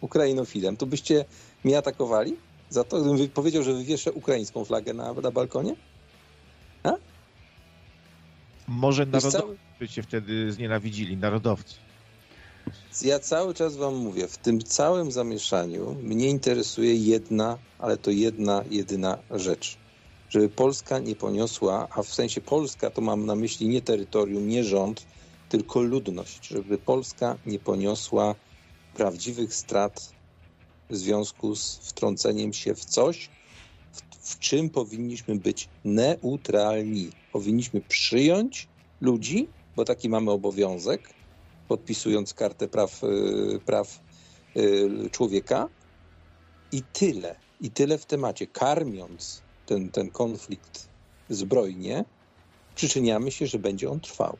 Ukrainofilem, 0.00 0.76
to 0.76 0.86
byście 0.86 1.24
mnie 1.64 1.78
atakowali? 1.78 2.36
Za 2.70 2.84
to, 2.84 3.00
gdybym 3.00 3.28
powiedział, 3.28 3.62
że 3.62 3.72
wywieszę 3.72 4.12
ukraińską 4.12 4.64
flagę 4.64 4.94
na, 4.94 5.12
na 5.12 5.30
balkonie? 5.30 5.76
A? 6.82 6.92
Może 8.68 9.06
narodowcy 9.06 9.38
cały... 9.38 9.63
by 9.78 9.88
cię 9.88 10.02
wtedy 10.02 10.52
znienawidzili, 10.52 11.16
narodowcy. 11.16 11.74
Ja 13.02 13.18
cały 13.18 13.54
czas 13.54 13.76
wam 13.76 13.96
mówię, 13.96 14.28
w 14.28 14.38
tym 14.38 14.62
całym 14.62 15.12
zamieszaniu 15.12 15.94
mnie 16.02 16.28
interesuje 16.28 16.94
jedna, 16.94 17.58
ale 17.78 17.96
to 17.96 18.10
jedna, 18.10 18.64
jedyna 18.70 19.18
rzecz. 19.30 19.76
Żeby 20.28 20.48
Polska 20.48 20.98
nie 20.98 21.16
poniosła, 21.16 21.88
a 21.90 22.02
w 22.02 22.14
sensie 22.14 22.40
Polska 22.40 22.90
to 22.90 23.00
mam 23.00 23.26
na 23.26 23.34
myśli 23.34 23.68
nie 23.68 23.82
terytorium, 23.82 24.48
nie 24.48 24.64
rząd, 24.64 25.06
tylko 25.48 25.80
ludność. 25.80 26.48
Żeby 26.48 26.78
Polska 26.78 27.38
nie 27.46 27.58
poniosła 27.58 28.34
prawdziwych 28.94 29.54
strat 29.54 30.12
w 30.90 30.96
związku 30.96 31.56
z 31.56 31.76
wtrąceniem 31.76 32.52
się 32.52 32.74
w 32.74 32.84
coś, 32.84 33.28
w, 33.92 34.30
w 34.30 34.38
czym 34.38 34.70
powinniśmy 34.70 35.36
być 35.36 35.68
neutralni. 35.84 37.10
Powinniśmy 37.32 37.80
przyjąć 37.80 38.68
ludzi, 39.00 39.48
bo 39.76 39.84
taki 39.84 40.08
mamy 40.08 40.30
obowiązek, 40.30 41.10
podpisując 41.68 42.34
kartę 42.34 42.68
praw, 42.68 43.04
y, 43.04 43.60
praw 43.66 44.00
y, 44.56 45.10
człowieka 45.10 45.68
i 46.72 46.82
tyle. 46.82 47.36
I 47.60 47.70
tyle 47.70 47.98
w 47.98 48.06
temacie. 48.06 48.46
Karmiąc 48.46 49.42
ten, 49.66 49.88
ten 49.88 50.10
konflikt 50.10 50.88
zbrojnie, 51.28 52.04
przyczyniamy 52.74 53.30
się, 53.30 53.46
że 53.46 53.58
będzie 53.58 53.90
on 53.90 54.00
trwał. 54.00 54.36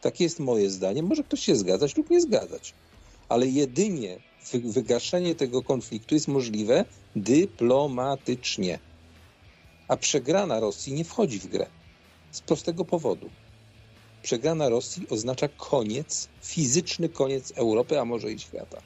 Takie 0.00 0.24
jest 0.24 0.40
moje 0.40 0.70
zdanie. 0.70 1.02
Może 1.02 1.24
ktoś 1.24 1.40
się 1.40 1.56
zgadzać 1.56 1.96
lub 1.96 2.10
nie 2.10 2.20
zgadzać 2.20 2.74
ale 3.30 3.46
jedynie 3.46 4.18
wygaszenie 4.64 5.34
tego 5.34 5.62
konfliktu 5.62 6.14
jest 6.14 6.28
możliwe 6.28 6.84
dyplomatycznie. 7.16 8.78
A 9.88 9.96
przegrana 9.96 10.60
Rosji 10.60 10.92
nie 10.92 11.04
wchodzi 11.04 11.38
w 11.38 11.46
grę. 11.46 11.66
Z 12.30 12.40
prostego 12.40 12.84
powodu. 12.84 13.30
Przegrana 14.22 14.68
Rosji 14.68 15.06
oznacza 15.10 15.48
koniec, 15.48 16.28
fizyczny 16.42 17.08
koniec 17.08 17.52
Europy, 17.56 18.00
a 18.00 18.04
może 18.04 18.32
i 18.32 18.38
świata. 18.38 18.82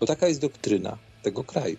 Bo 0.00 0.06
taka 0.06 0.28
jest 0.28 0.40
doktryna 0.40 0.98
tego 1.22 1.44
kraju. 1.44 1.76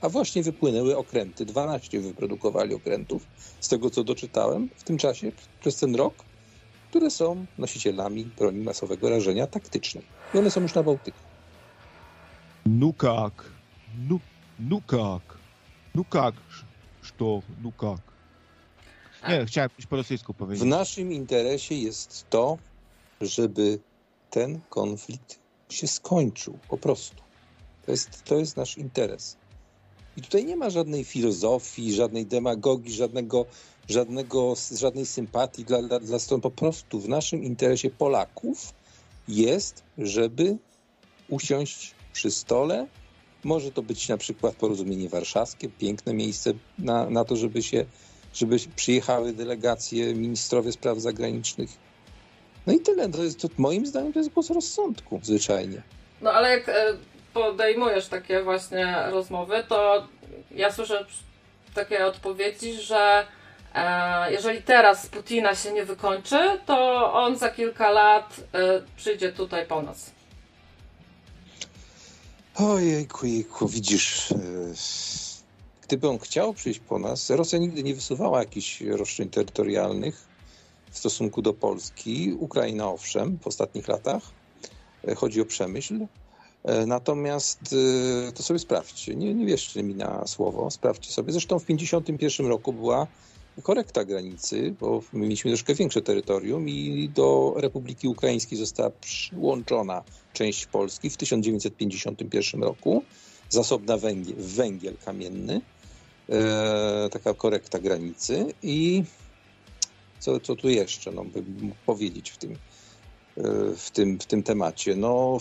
A 0.00 0.08
właśnie 0.08 0.42
wypłynęły 0.42 0.96
okręty, 0.96 1.44
12 1.44 2.00
wyprodukowali 2.00 2.74
okrętów, 2.74 3.26
z 3.60 3.68
tego 3.68 3.90
co 3.90 4.04
doczytałem 4.04 4.68
w 4.76 4.82
tym 4.84 4.98
czasie, 4.98 5.32
przez 5.60 5.76
ten 5.76 5.94
rok, 5.94 6.14
które 6.90 7.10
są 7.10 7.46
nosicielami 7.58 8.24
broni 8.24 8.60
masowego 8.60 9.10
rażenia 9.10 9.46
taktycznej. 9.46 10.04
I 10.34 10.38
one 10.38 10.50
są 10.50 10.60
już 10.60 10.74
na 10.74 10.82
Bałtyku. 10.82 11.18
Nukak, 12.66 13.44
nu, 14.08 14.20
nukak, 14.58 15.22
nukak, 15.94 16.34
sztof, 17.02 17.44
nukak. 17.62 18.11
Nie, 19.28 19.46
chciałem 19.46 19.70
coś 19.76 19.86
po 19.86 19.96
rosyjsku 19.96 20.34
powiedzieć. 20.34 20.64
W 20.64 20.66
naszym 20.66 21.12
interesie 21.12 21.74
jest 21.74 22.26
to, 22.30 22.58
żeby 23.20 23.78
ten 24.30 24.60
konflikt 24.68 25.38
się 25.68 25.86
skończył. 25.86 26.58
Po 26.68 26.78
prostu. 26.78 27.22
To 27.86 27.90
jest, 27.90 28.24
to 28.24 28.38
jest 28.38 28.56
nasz 28.56 28.78
interes. 28.78 29.36
I 30.16 30.22
tutaj 30.22 30.44
nie 30.44 30.56
ma 30.56 30.70
żadnej 30.70 31.04
filozofii, 31.04 31.94
żadnej 31.94 32.26
demagogii, 32.26 32.94
żadnego, 32.94 33.46
żadnego, 33.88 34.54
żadnej 34.78 35.06
sympatii 35.06 35.64
dla, 35.64 35.82
dla, 35.82 36.00
dla 36.00 36.18
stron. 36.18 36.40
Po 36.40 36.50
prostu 36.50 37.00
w 37.00 37.08
naszym 37.08 37.44
interesie 37.44 37.90
Polaków 37.90 38.74
jest, 39.28 39.82
żeby 39.98 40.56
usiąść 41.28 41.94
przy 42.12 42.30
stole. 42.30 42.86
Może 43.44 43.72
to 43.72 43.82
być 43.82 44.08
na 44.08 44.16
przykład 44.16 44.54
porozumienie 44.54 45.08
warszawskie, 45.08 45.68
piękne 45.68 46.14
miejsce 46.14 46.52
na, 46.78 47.10
na 47.10 47.24
to, 47.24 47.36
żeby 47.36 47.62
się 47.62 47.84
żeby 48.32 48.56
przyjechały 48.76 49.32
delegacje, 49.32 50.14
ministrowie 50.14 50.72
spraw 50.72 50.98
zagranicznych. 50.98 51.70
No 52.66 52.72
i 52.72 52.80
tyle. 52.80 53.08
To 53.08 53.22
jest, 53.22 53.40
to 53.40 53.48
moim 53.58 53.86
zdaniem 53.86 54.12
to 54.12 54.18
jest 54.18 54.30
głos 54.30 54.50
rozsądku 54.50 55.20
zwyczajnie. 55.22 55.82
No 56.20 56.32
ale 56.32 56.50
jak 56.50 56.68
e, 56.68 56.72
podejmujesz 57.34 58.06
takie 58.06 58.42
właśnie 58.42 58.96
rozmowy, 59.10 59.64
to 59.68 60.08
ja 60.50 60.72
słyszę 60.72 61.06
takie 61.74 62.06
odpowiedzi, 62.06 62.74
że 62.74 63.26
e, 63.74 64.32
jeżeli 64.32 64.62
teraz 64.62 65.06
Putina 65.06 65.54
się 65.54 65.72
nie 65.72 65.84
wykończy, 65.84 66.38
to 66.66 67.12
on 67.12 67.38
za 67.38 67.48
kilka 67.48 67.90
lat 67.90 68.36
e, 68.54 68.82
przyjdzie 68.96 69.32
tutaj 69.32 69.66
po 69.66 69.82
nas. 69.82 70.10
Ojejku, 72.54 73.26
jejku, 73.26 73.68
widzisz, 73.68 74.34
gdyby 75.92 76.08
on 76.08 76.18
chciał 76.18 76.54
przyjść 76.54 76.80
po 76.80 76.98
nas, 76.98 77.30
Rosja 77.30 77.58
nigdy 77.58 77.82
nie 77.82 77.94
wysuwała 77.94 78.38
jakichś 78.38 78.80
roszczeń 78.80 79.28
terytorialnych 79.28 80.26
w 80.90 80.98
stosunku 80.98 81.42
do 81.42 81.54
Polski. 81.54 82.36
Ukraina 82.38 82.88
owszem, 82.88 83.38
w 83.38 83.46
ostatnich 83.46 83.88
latach. 83.88 84.22
Chodzi 85.16 85.40
o 85.40 85.44
przemyśl. 85.44 86.06
E, 86.64 86.86
natomiast 86.86 87.60
e, 88.28 88.32
to 88.32 88.42
sobie 88.42 88.58
sprawdźcie, 88.58 89.14
nie, 89.14 89.34
nie 89.34 89.46
wierzcie 89.46 89.82
mi 89.82 89.94
na 89.94 90.26
słowo, 90.26 90.70
sprawdźcie 90.70 91.12
sobie. 91.12 91.32
Zresztą 91.32 91.58
w 91.58 91.62
1951 91.62 92.46
roku 92.46 92.72
była 92.72 93.06
korekta 93.62 94.04
granicy, 94.04 94.74
bo 94.80 95.02
my 95.12 95.20
mieliśmy 95.20 95.50
troszkę 95.50 95.74
większe 95.74 96.02
terytorium 96.02 96.68
i 96.68 97.10
do 97.14 97.54
Republiki 97.56 98.08
Ukraińskiej 98.08 98.58
została 98.58 98.90
przyłączona 98.90 100.02
część 100.32 100.66
Polski 100.66 101.10
w 101.10 101.16
1951 101.16 102.62
roku, 102.62 103.02
zasobna 103.48 103.96
węgiel, 103.96 104.36
węgiel 104.38 104.94
kamienny, 105.04 105.60
e, 106.28 107.08
taka 107.10 107.34
korekta 107.34 107.78
granicy 107.78 108.46
i 108.62 109.04
co, 110.18 110.40
co 110.40 110.56
tu 110.56 110.68
jeszcze 110.68 111.12
no, 111.12 111.24
bym 111.24 111.72
powiedzieć 111.86 112.30
w 112.30 112.36
tym, 112.36 112.56
w 113.76 113.90
tym, 113.92 114.18
w 114.18 114.26
tym 114.26 114.42
temacie. 114.42 114.96
No, 114.96 115.38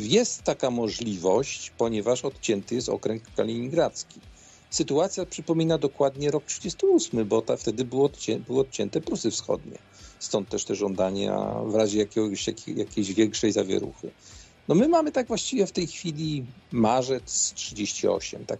jest 0.00 0.42
taka 0.42 0.70
możliwość, 0.70 1.72
ponieważ 1.78 2.24
odcięty 2.24 2.74
jest 2.74 2.88
okręg 2.88 3.22
kaliningradzki. 3.36 4.20
Sytuacja 4.70 5.26
przypomina 5.26 5.78
dokładnie 5.78 6.30
rok 6.30 6.44
38, 6.44 7.28
bo 7.28 7.42
ta, 7.42 7.56
wtedy 7.56 7.84
było, 7.84 8.04
odcię, 8.06 8.38
były 8.38 8.60
odcięte 8.60 9.00
Prusy 9.00 9.30
Wschodnie. 9.30 9.78
Stąd 10.18 10.48
też 10.48 10.64
te 10.64 10.74
żądania 10.74 11.54
w 11.66 11.74
razie 11.74 11.98
jakiegoś, 11.98 12.46
jakiejś 12.66 13.12
większej 13.12 13.52
zawieruchy. 13.52 14.10
No 14.68 14.74
my 14.74 14.88
mamy 14.88 15.12
tak 15.12 15.28
właściwie 15.28 15.66
w 15.66 15.72
tej 15.72 15.86
chwili 15.86 16.44
marzec 16.72 17.52
38, 17.54 18.46
tak 18.46 18.58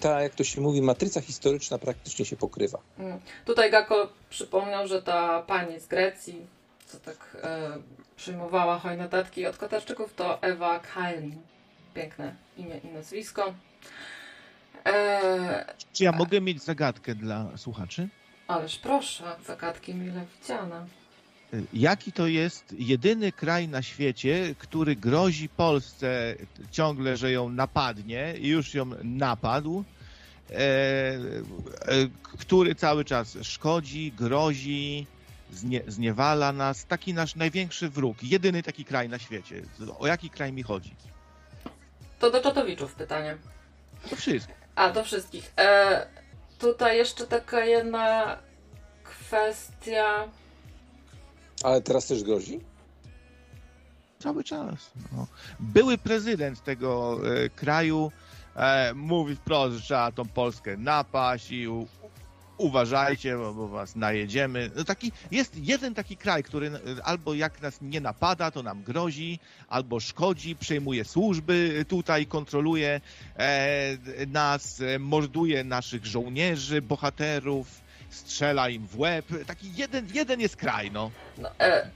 ta, 0.00 0.22
jak 0.22 0.34
to 0.34 0.44
się 0.44 0.60
mówi, 0.60 0.82
matryca 0.82 1.20
historyczna 1.20 1.78
praktycznie 1.78 2.24
się 2.24 2.36
pokrywa. 2.36 2.78
Mm. 2.98 3.20
Tutaj 3.44 3.70
Gako 3.70 4.08
przypomniał, 4.30 4.86
że 4.86 5.02
ta 5.02 5.42
pani 5.42 5.80
z 5.80 5.86
Grecji, 5.86 6.46
co 6.86 6.98
tak 7.00 7.36
e, 7.42 7.70
przyjmowała 8.16 8.78
hojne 8.78 9.08
datki 9.08 9.46
od 9.46 9.56
Katarczyków, 9.56 10.14
to 10.14 10.42
Ewa 10.42 10.80
Kailin. 10.80 11.36
Piękne 11.94 12.34
imię 12.56 12.80
i 12.84 12.86
nazwisko. 12.86 13.54
E, 14.86 15.74
Czy 15.92 16.04
ja 16.04 16.12
mogę 16.12 16.40
mieć 16.40 16.62
zagadkę 16.62 17.14
dla 17.14 17.56
słuchaczy? 17.56 18.08
Ależ 18.48 18.78
proszę, 18.78 19.24
zagadki 19.46 19.94
mile 19.94 20.24
widziane. 20.40 20.86
Jaki 21.72 22.12
to 22.12 22.26
jest 22.26 22.74
jedyny 22.78 23.32
kraj 23.32 23.68
na 23.68 23.82
świecie, 23.82 24.54
który 24.58 24.96
grozi 24.96 25.48
Polsce 25.48 26.34
ciągle, 26.70 27.16
że 27.16 27.32
ją 27.32 27.48
napadnie 27.48 28.34
i 28.38 28.48
już 28.48 28.74
ją 28.74 28.90
napadł, 29.04 29.84
e, 30.50 30.54
e, 30.54 31.18
który 32.38 32.74
cały 32.74 33.04
czas 33.04 33.38
szkodzi, 33.42 34.12
grozi, 34.12 35.06
znie, 35.52 35.82
zniewala 35.86 36.52
nas. 36.52 36.86
Taki 36.86 37.14
nasz 37.14 37.34
największy 37.34 37.88
wróg, 37.88 38.22
jedyny 38.22 38.62
taki 38.62 38.84
kraj 38.84 39.08
na 39.08 39.18
świecie. 39.18 39.62
O 39.98 40.06
jaki 40.06 40.30
kraj 40.30 40.52
mi 40.52 40.62
chodzi? 40.62 40.94
To 42.18 42.30
do 42.30 42.40
Czatowiczów 42.40 42.94
pytanie. 42.94 43.36
Do 44.10 44.16
wszystkich. 44.16 44.56
A, 44.74 44.90
do 44.90 45.04
wszystkich. 45.04 45.52
E, 45.58 46.06
tutaj 46.58 46.96
jeszcze 46.96 47.26
taka 47.26 47.64
jedna 47.64 48.38
kwestia 49.04 50.28
ale 51.62 51.80
teraz 51.80 52.06
też 52.06 52.22
grozi? 52.22 52.60
Cały 54.18 54.44
czas. 54.44 54.90
No. 55.12 55.26
Były 55.60 55.98
prezydent 55.98 56.64
tego 56.64 57.20
e, 57.24 57.48
kraju 57.48 58.12
e, 58.56 58.94
mówi 58.94 59.36
wprost, 59.36 59.76
że 59.76 59.82
trzeba 59.82 60.12
tą 60.12 60.28
Polskę 60.28 60.76
napaść 60.76 61.50
i 61.50 61.68
u, 61.68 61.86
uważajcie, 62.56 63.36
bo, 63.36 63.54
bo, 63.54 63.68
was 63.68 63.96
najedziemy. 63.96 64.70
No 64.76 64.84
taki, 64.84 65.12
jest 65.30 65.56
jeden 65.56 65.94
taki 65.94 66.16
kraj, 66.16 66.42
który 66.42 66.70
albo 67.04 67.34
jak 67.34 67.62
nas 67.62 67.78
nie 67.80 68.00
napada, 68.00 68.50
to 68.50 68.62
nam 68.62 68.82
grozi, 68.82 69.38
albo 69.68 70.00
szkodzi, 70.00 70.56
przejmuje 70.56 71.04
służby 71.04 71.84
tutaj, 71.88 72.26
kontroluje 72.26 73.00
e, 73.36 74.26
nas, 74.26 74.80
e, 74.80 74.98
morduje 74.98 75.64
naszych 75.64 76.06
żołnierzy, 76.06 76.82
bohaterów, 76.82 77.81
strzela 78.14 78.68
im 78.68 78.86
w 78.86 78.98
łeb. 78.98 79.26
Taki 79.46 79.74
jeden, 79.74 80.08
jeden 80.14 80.40
jest 80.40 80.56
kraj, 80.56 80.90
no. 80.90 81.10
no 81.38 81.50
e, 81.60 81.90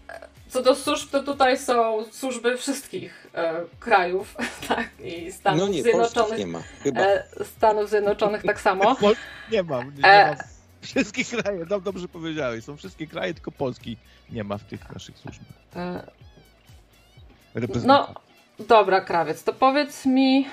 co 0.49 0.63
do 0.63 0.75
służb, 0.75 1.11
to 1.11 1.23
tutaj 1.23 1.59
są 1.59 2.05
służby 2.13 2.57
wszystkich 2.57 3.27
e, 3.35 3.55
krajów, 3.81 4.37
tak, 4.69 4.91
i 5.05 5.33
Stanów 5.33 5.61
no 5.61 5.69
nie, 5.69 5.83
Zjednoczonych. 5.83 6.39
nie 6.39 6.47
ma, 6.47 6.63
chyba. 6.83 7.01
E, 7.01 7.25
Stanów 7.45 7.91
Zjednoczonych 7.91 8.43
tak 8.43 8.61
samo. 8.61 8.97
nie 9.53 9.63
ma, 9.63 9.83
nie 9.83 10.05
e, 10.05 10.31
ma. 10.31 10.37
Wszystkie 10.81 11.25
kraje, 11.25 11.67
no, 11.71 11.81
dobrze 11.81 12.09
powiedziałeś, 12.09 12.65
są 12.65 12.77
wszystkie 12.77 13.07
kraje, 13.07 13.35
tylko 13.35 13.53
Polski 13.53 13.97
nie 14.31 14.45
ma 14.45 14.59
w 14.59 14.65
tych 14.65 14.93
naszych 14.93 15.19
służbach. 15.19 15.47
E, 15.77 16.03
no, 17.85 18.15
dobra, 18.59 19.01
krawiec, 19.01 19.45
to 19.45 19.53
powiedz 19.53 20.07
mi, 20.07 20.47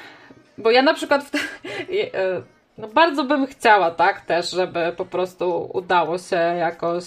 bo 0.57 0.72
ja 0.72 0.81
na 0.81 0.94
przykład 0.94 1.23
w 1.23 1.30
te, 1.30 1.40
e, 2.19 2.41
no 2.78 2.88
bardzo 2.88 3.24
bym 3.24 3.48
chciała, 3.48 3.91
tak, 3.91 4.22
też, 4.22 4.52
żeby 4.52 4.94
po 4.98 5.06
prostu 5.06 5.70
udało 5.74 6.18
się 6.18 6.36
jakoś, 6.36 7.04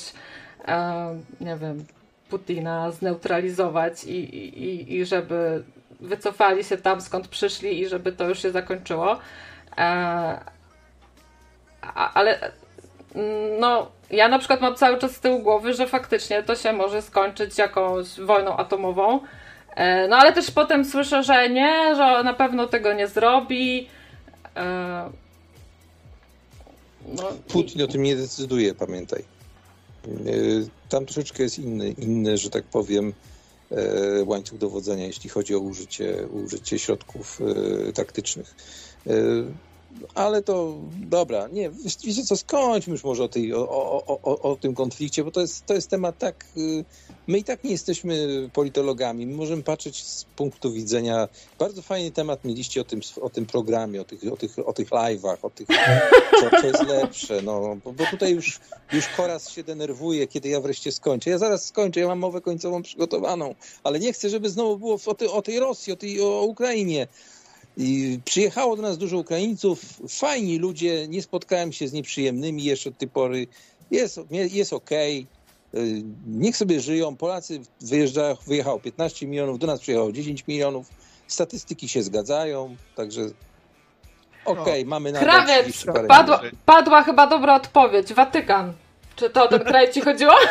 e, 0.68 1.18
nie 1.40 1.56
wiem, 1.56 1.84
Putina 2.30 2.90
zneutralizować 2.90 4.04
i, 4.04 4.34
i, 4.64 4.94
i 4.94 5.06
żeby 5.06 5.62
wycofali 6.00 6.64
się 6.64 6.76
tam, 6.76 7.00
skąd 7.00 7.28
przyszli 7.28 7.80
i 7.80 7.88
żeby 7.88 8.12
to 8.12 8.28
już 8.28 8.42
się 8.42 8.50
zakończyło. 8.50 9.18
E, 9.78 10.40
ale 11.94 12.38
no, 13.60 13.90
ja 14.10 14.28
na 14.28 14.38
przykład 14.38 14.60
mam 14.60 14.74
cały 14.74 14.98
czas 14.98 15.16
z 15.16 15.20
tyłu 15.20 15.38
głowy, 15.38 15.74
że 15.74 15.86
faktycznie 15.86 16.42
to 16.42 16.54
się 16.54 16.72
może 16.72 17.02
skończyć 17.02 17.58
jakąś 17.58 18.20
wojną 18.20 18.56
atomową. 18.56 19.20
E, 19.76 20.08
no 20.08 20.16
ale 20.16 20.32
też 20.32 20.50
potem 20.50 20.84
słyszę, 20.84 21.22
że 21.22 21.48
nie, 21.48 21.94
że 21.96 22.22
na 22.24 22.34
pewno 22.34 22.66
tego 22.66 22.92
nie 22.92 23.08
zrobi. 23.08 23.88
E, 24.56 25.10
Putin 27.48 27.82
o 27.82 27.86
tym 27.86 28.02
nie 28.02 28.16
decyduje, 28.16 28.74
pamiętaj. 28.74 29.24
E, 30.08 30.10
tam 30.88 31.06
troszeczkę 31.06 31.42
jest 31.42 31.58
inny, 31.58 31.90
inny, 31.90 32.38
że 32.38 32.50
tak 32.50 32.64
powiem, 32.64 33.12
e, 33.70 34.24
łańcuch 34.24 34.58
dowodzenia, 34.58 35.06
jeśli 35.06 35.30
chodzi 35.30 35.54
o 35.54 35.58
użycie, 35.58 36.26
użycie 36.26 36.78
środków 36.78 37.40
e, 37.88 37.92
taktycznych. 37.92 38.54
Ale 40.14 40.42
to 40.42 40.74
dobra, 40.96 41.48
nie, 41.52 41.70
wiecie 42.04 42.24
co, 42.24 42.36
skończmy 42.36 42.92
już 42.92 43.04
może 43.04 43.24
o, 43.24 43.28
tej, 43.28 43.54
o, 43.54 43.68
o, 43.68 44.20
o, 44.22 44.38
o 44.38 44.56
tym 44.56 44.74
konflikcie, 44.74 45.24
bo 45.24 45.30
to 45.30 45.40
jest, 45.40 45.66
to 45.66 45.74
jest 45.74 45.90
temat 45.90 46.18
tak, 46.18 46.44
y, 46.56 46.84
my 47.26 47.38
i 47.38 47.44
tak 47.44 47.64
nie 47.64 47.70
jesteśmy 47.70 48.28
politologami, 48.52 49.26
my 49.26 49.36
możemy 49.36 49.62
patrzeć 49.62 50.04
z 50.04 50.24
punktu 50.24 50.72
widzenia, 50.72 51.28
bardzo 51.58 51.82
fajny 51.82 52.10
temat 52.10 52.44
mieliście 52.44 52.80
o 52.80 52.84
tym, 52.84 53.00
o 53.20 53.30
tym 53.30 53.46
programie, 53.46 54.00
o 54.00 54.04
tych, 54.04 54.32
o 54.32 54.36
tych, 54.36 54.68
o 54.68 54.72
tych 54.72 54.90
live'ach, 54.90 55.36
o 55.42 55.50
tych, 55.50 55.66
co, 56.40 56.60
co 56.60 56.66
jest 56.66 56.86
lepsze, 56.86 57.42
no, 57.42 57.76
bo, 57.84 57.92
bo 57.92 58.04
tutaj 58.10 58.34
już, 58.34 58.60
już 58.92 59.08
Koraz 59.08 59.50
się 59.50 59.64
denerwuje, 59.64 60.26
kiedy 60.26 60.48
ja 60.48 60.60
wreszcie 60.60 60.92
skończę. 60.92 61.30
Ja 61.30 61.38
zaraz 61.38 61.64
skończę, 61.64 62.00
ja 62.00 62.06
mam 62.06 62.18
mowę 62.18 62.40
końcową 62.40 62.82
przygotowaną, 62.82 63.54
ale 63.84 63.98
nie 63.98 64.12
chcę, 64.12 64.30
żeby 64.30 64.50
znowu 64.50 64.78
było 64.78 64.98
o, 65.06 65.14
tej, 65.14 65.28
o 65.28 65.42
tej 65.42 65.60
Rosji, 65.60 65.92
o 65.92 65.96
tej 65.96 66.20
o 66.20 66.42
Ukrainie. 66.42 67.06
I 67.76 68.20
przyjechało 68.24 68.76
do 68.76 68.82
nas 68.82 68.98
dużo 68.98 69.18
Ukraińców, 69.18 69.80
fajni 70.08 70.58
ludzie, 70.58 71.08
nie 71.08 71.22
spotkałem 71.22 71.72
się 71.72 71.88
z 71.88 71.92
nieprzyjemnymi 71.92 72.64
jeszcze 72.64 72.90
od 72.90 72.98
tej 72.98 73.08
pory. 73.08 73.46
Jest, 73.90 74.20
jest 74.30 74.72
okej, 74.72 75.26
okay. 75.72 76.02
niech 76.26 76.56
sobie 76.56 76.80
żyją. 76.80 77.16
Polacy 77.16 77.60
wyjechało 78.46 78.80
15 78.80 79.26
milionów, 79.26 79.58
do 79.58 79.66
nas 79.66 79.80
przyjechało 79.80 80.12
10 80.12 80.46
milionów. 80.46 80.86
Statystyki 81.26 81.88
się 81.88 82.02
zgadzają, 82.02 82.76
także 82.94 83.30
Okej, 84.44 84.86
mamy 84.86 85.12
na 85.12 85.20
Krawiec, 85.20 85.84
padła, 86.08 86.40
padła 86.64 87.02
chyba 87.02 87.26
dobra 87.26 87.54
odpowiedź. 87.54 88.14
Watykan. 88.14 88.72
Czy 89.16 89.30
to 89.30 89.44
o 89.44 89.48
ten 89.48 89.64
kraj 89.64 89.92
ci 89.92 90.00
chodziło? 90.00 90.32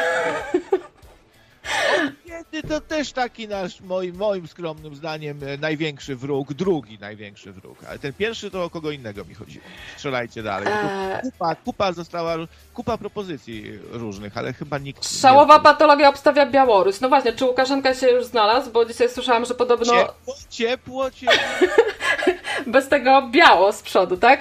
To 2.62 2.82
też 2.82 3.12
taki 3.12 3.48
nasz, 3.48 3.82
moim, 3.82 4.16
moim 4.16 4.48
skromnym 4.48 4.96
zdaniem, 4.96 5.40
e, 5.44 5.58
największy 5.58 6.16
wróg, 6.16 6.54
drugi 6.54 7.00
największy 7.00 7.52
wróg. 7.52 7.78
Ale 7.90 8.00
ten 8.00 8.14
pierwszy 8.14 8.52
to 8.52 8.64
o 8.64 8.70
kogo 8.70 8.92
innego 8.92 9.26
mi 9.26 9.34
chodziło. 9.34 9.66
Strzelajcie 9.96 10.44
dalej. 10.44 10.68
Eee, 10.74 11.22
Kupa, 11.22 11.56
kupa 11.56 11.92
została, 11.92 12.36
kupa 12.74 12.98
propozycji 12.98 13.80
różnych, 13.92 14.38
ale 14.38 14.54
chyba 14.54 14.78
nikt... 14.78 15.20
Szałowa 15.20 15.58
nie... 15.58 15.64
patologia 15.64 16.10
obstawia 16.10 16.46
Białoruś. 16.46 17.00
No 17.00 17.10
właśnie, 17.10 17.34
czy 17.34 17.46
Łukaszenka 17.46 17.94
się 17.94 18.08
już 18.08 18.26
znalazł? 18.26 18.72
Bo 18.72 18.86
dzisiaj 18.86 19.10
słyszałam, 19.10 19.46
że 19.46 19.56
podobno 19.56 19.94
Ciepło, 19.94 20.36
ciepło, 20.50 21.12
ciepło. 21.12 21.68
bez 22.68 22.88
tego 22.88 23.22
biało 23.32 23.74
z 23.74 23.82
przodu, 23.82 24.18
tak? 24.18 24.40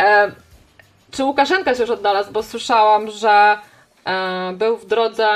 E, 0.00 0.32
czy 1.10 1.24
Łukaszenka 1.24 1.74
się 1.74 1.80
już 1.80 1.90
odnalazł? 1.90 2.32
Bo 2.32 2.42
słyszałam, 2.42 3.10
że 3.10 3.58
e, 4.04 4.52
był 4.52 4.76
w 4.76 4.86
drodze 4.86 5.28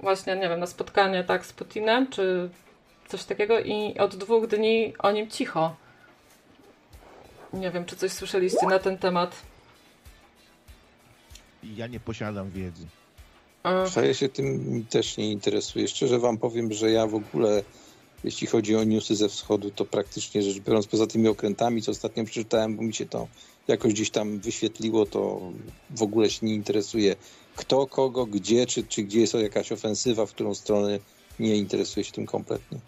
właśnie, 0.00 0.36
nie 0.36 0.48
wiem, 0.48 0.60
na 0.60 0.66
spotkanie 0.66 1.24
tak 1.24 1.46
z 1.46 1.52
Putinem, 1.52 2.10
czy 2.10 2.50
coś 3.08 3.24
takiego 3.24 3.60
i 3.60 3.98
od 3.98 4.16
dwóch 4.16 4.46
dni 4.46 4.92
o 4.98 5.10
nim 5.10 5.30
cicho. 5.30 5.76
Nie 7.52 7.70
wiem, 7.70 7.84
czy 7.84 7.96
coś 7.96 8.12
słyszeliście 8.12 8.66
na 8.66 8.78
ten 8.78 8.98
temat. 8.98 9.42
Ja 11.62 11.86
nie 11.86 12.00
posiadam 12.00 12.50
wiedzy. 12.50 12.86
Ja 14.02 14.14
się 14.14 14.28
tym 14.28 14.84
też 14.90 15.16
nie 15.16 15.32
interesuję. 15.32 15.88
Szczerze 15.88 16.18
wam 16.18 16.38
powiem, 16.38 16.72
że 16.72 16.90
ja 16.90 17.06
w 17.06 17.14
ogóle, 17.14 17.62
jeśli 18.24 18.46
chodzi 18.46 18.76
o 18.76 18.84
newsy 18.84 19.16
ze 19.16 19.28
wschodu, 19.28 19.70
to 19.70 19.84
praktycznie 19.84 20.42
rzecz 20.42 20.58
biorąc, 20.58 20.86
poza 20.86 21.06
tymi 21.06 21.28
okrętami, 21.28 21.82
co 21.82 21.90
ostatnio 21.90 22.24
przeczytałem, 22.24 22.76
bo 22.76 22.82
mi 22.82 22.94
się 22.94 23.06
to 23.06 23.28
jakoś 23.68 23.92
gdzieś 23.92 24.10
tam 24.10 24.38
wyświetliło, 24.38 25.06
to 25.06 25.40
w 25.90 26.02
ogóle 26.02 26.30
się 26.30 26.46
nie 26.46 26.54
interesuje 26.54 27.16
kto, 27.58 27.86
kogo, 27.86 28.26
gdzie, 28.26 28.66
czy, 28.66 28.84
czy 28.86 29.02
gdzie 29.02 29.20
jest 29.20 29.34
jakaś 29.34 29.72
ofensywa, 29.72 30.26
w 30.26 30.32
którą 30.32 30.54
stronę 30.54 30.98
nie 31.38 31.56
interesuje 31.56 32.04
się 32.04 32.12
tym 32.12 32.26
kompletnie. 32.26 32.78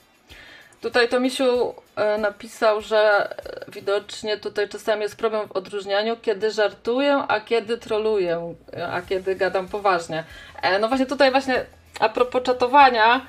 Tutaj 0.81 1.09
Tomisiu 1.09 1.75
e, 1.97 2.19
napisał, 2.19 2.81
że 2.81 3.29
widocznie 3.69 4.37
tutaj 4.37 4.69
czasami 4.69 5.03
jest 5.03 5.17
problem 5.17 5.49
w 5.49 5.53
odróżnianiu, 5.53 6.17
kiedy 6.23 6.51
żartuję, 6.51 7.15
a 7.29 7.41
kiedy 7.41 7.79
troluję, 7.79 8.55
a 8.93 9.03
kiedy 9.03 9.37
gadam 9.37 9.69
poważnie. 9.69 10.25
E, 10.63 10.79
No 10.79 10.89
właśnie 10.89 11.07
tutaj 11.07 11.31
właśnie 11.31 11.67
a 12.01 12.09
propos 12.09 12.43
czatowania, 12.43 13.27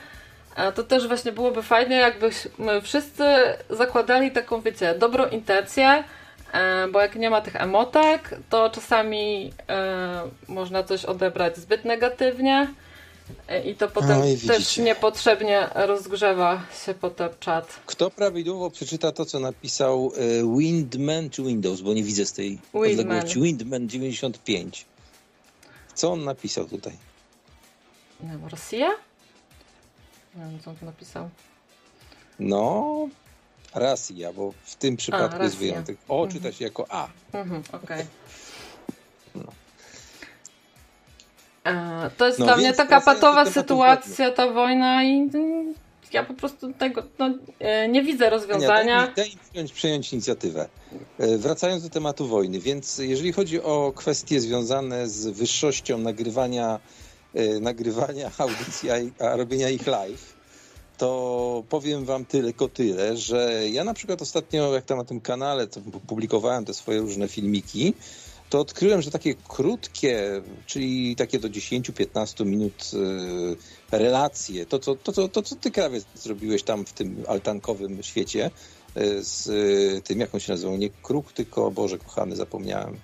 e, 0.55 0.72
to 0.72 0.84
też 0.84 1.07
właśnie 1.07 1.31
byłoby 1.31 1.63
fajnie, 1.63 1.95
jakbyśmy 1.95 2.81
wszyscy 2.81 3.23
zakładali 3.69 4.31
taką, 4.31 4.61
wiecie, 4.61 4.95
dobrą 4.99 5.26
intencję, 5.26 6.03
bo 6.91 7.02
jak 7.02 7.15
nie 7.15 7.30
ma 7.30 7.41
tych 7.41 7.56
emotek, 7.56 8.40
to 8.49 8.69
czasami 8.69 9.53
e, 9.69 10.22
można 10.48 10.84
coś 10.84 11.06
odebrać 11.06 11.57
zbyt 11.57 11.86
negatywnie 11.86 12.73
e, 13.48 13.69
i 13.69 13.76
to 13.76 13.88
potem 13.88 14.22
Oj, 14.22 14.38
też 14.38 14.57
widzicie. 14.57 14.84
niepotrzebnie 14.84 15.68
rozgrzewa 15.76 16.61
się 16.86 16.94
potem 16.94 17.30
czat. 17.40 17.80
Kto 17.86 18.10
prawidłowo 18.10 18.69
przeczyta 18.69 19.11
to, 19.11 19.26
co 19.26 19.40
napisał 19.40 20.11
e, 20.18 20.57
Windman 20.57 21.30
czy 21.30 21.44
Windows, 21.44 21.82
bo 21.82 21.94
nie 21.94 22.03
widzę 22.03 22.26
z 22.26 22.34
tej 22.34 22.49
Windman. 22.73 22.99
odległości. 22.99 23.41
Windman 23.41 23.90
95. 23.90 24.86
Co 25.94 26.11
on 26.11 26.23
napisał 26.23 26.65
tutaj? 26.65 26.94
Nie 28.23 28.30
wiem, 28.30 28.45
Rosja? 28.48 28.90
Nie 30.36 30.41
wiem, 30.45 30.60
co 30.65 30.69
on 30.72 30.76
tu 30.78 30.86
napisał. 30.86 31.30
No, 32.40 33.07
Rosja, 33.76 34.34
bo 34.34 34.53
w 34.64 34.76
tym 34.76 34.98
przypadku 34.98 35.43
jest 35.43 35.56
Rosja. 35.56 35.60
wyjątek. 35.60 35.98
O, 36.07 36.27
czyta 36.27 36.52
się 36.52 36.65
jako 36.65 36.85
A. 36.89 37.07
Mhm, 37.34 37.64
okej. 37.72 38.06
No. 39.35 39.43
E, 41.64 42.10
To 42.18 42.27
jest 42.27 42.39
No 42.39 42.45
dla 42.45 42.57
mnie 42.57 42.73
taka 42.73 43.02
patowa 43.02 43.45
sytuacja, 43.45 44.31
ta 44.31 44.52
wojna 44.52 45.03
i 45.03 45.30
mm, 45.34 45.73
ja 46.14 46.23
po 46.23 46.34
prostu 46.34 46.73
tego 46.73 47.03
no, 47.19 47.30
e, 47.60 47.88
nie 47.88 48.03
widzę 48.03 48.26
Ania, 48.27 48.30
rozwiązania. 48.38 49.02
daj 49.06 49.15
daj 49.15 49.38
przejąć, 49.52 49.72
przejąć 49.73 50.14
inicjatywę. 50.14 50.69
E, 51.19 51.38
Wracając 51.38 51.84
do 51.84 51.89
tematu 51.89 52.27
wojny, 52.27 52.60
więc 52.60 52.98
jeżeli 52.98 53.31
chodzi 53.34 53.61
o 53.61 53.93
kwestie 53.95 54.41
związane 54.41 55.10
z 55.10 55.27
wyższością 55.27 55.98
nagrywania, 55.98 56.80
nagrywania 57.61 58.31
audycji, 58.38 58.89
a, 58.91 59.26
a 59.26 59.35
robienia 59.35 59.69
ich 59.69 59.88
live, 59.88 60.34
to 61.02 61.64
powiem 61.69 62.06
wam 62.06 62.26
tylko 62.26 62.69
tyle, 62.69 63.18
że 63.18 63.69
ja 63.69 63.84
na 63.84 63.94
przykład 63.94 64.22
ostatnio, 64.22 64.73
jak 64.73 64.86
tam 64.86 64.98
na 64.98 65.03
tym 65.03 65.22
kanale 65.22 65.68
to 65.68 65.82
publikowałem 66.07 66.65
te 66.65 66.73
swoje 66.73 66.99
różne 66.99 67.28
filmiki, 67.28 67.94
to 68.49 68.60
odkryłem, 68.60 69.02
że 69.02 69.11
takie 69.11 69.36
krótkie, 69.48 70.41
czyli 70.65 71.15
takie 71.15 71.40
do 71.40 71.48
10-15 71.48 72.45
minut 72.45 72.91
e, 73.91 73.98
relacje, 73.98 74.65
to 74.65 74.80
co, 74.80 74.95
to, 74.95 75.11
co, 75.11 75.28
to 75.28 75.41
co 75.41 75.56
ty, 75.56 75.72
Krawiec, 75.72 76.06
zrobiłeś 76.15 76.64
tam 76.64 76.86
w 76.86 76.94
tym 76.94 77.23
altankowym 77.28 78.03
świecie 78.03 78.52
e, 78.95 79.23
z 79.23 79.49
e, 79.98 80.02
tym, 80.02 80.19
jak 80.19 80.34
on 80.34 80.40
się 80.40 80.52
nazywał, 80.53 80.78
nie 80.78 80.90
kruk, 80.90 81.34
tylko, 81.34 81.72
Boże 81.72 81.98
kochany, 81.98 82.36
zapomniałem. 82.36 82.99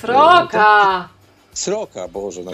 Sroka! 0.00 1.19
Sroka, 1.54 2.08
Boże, 2.08 2.42
na 2.42 2.52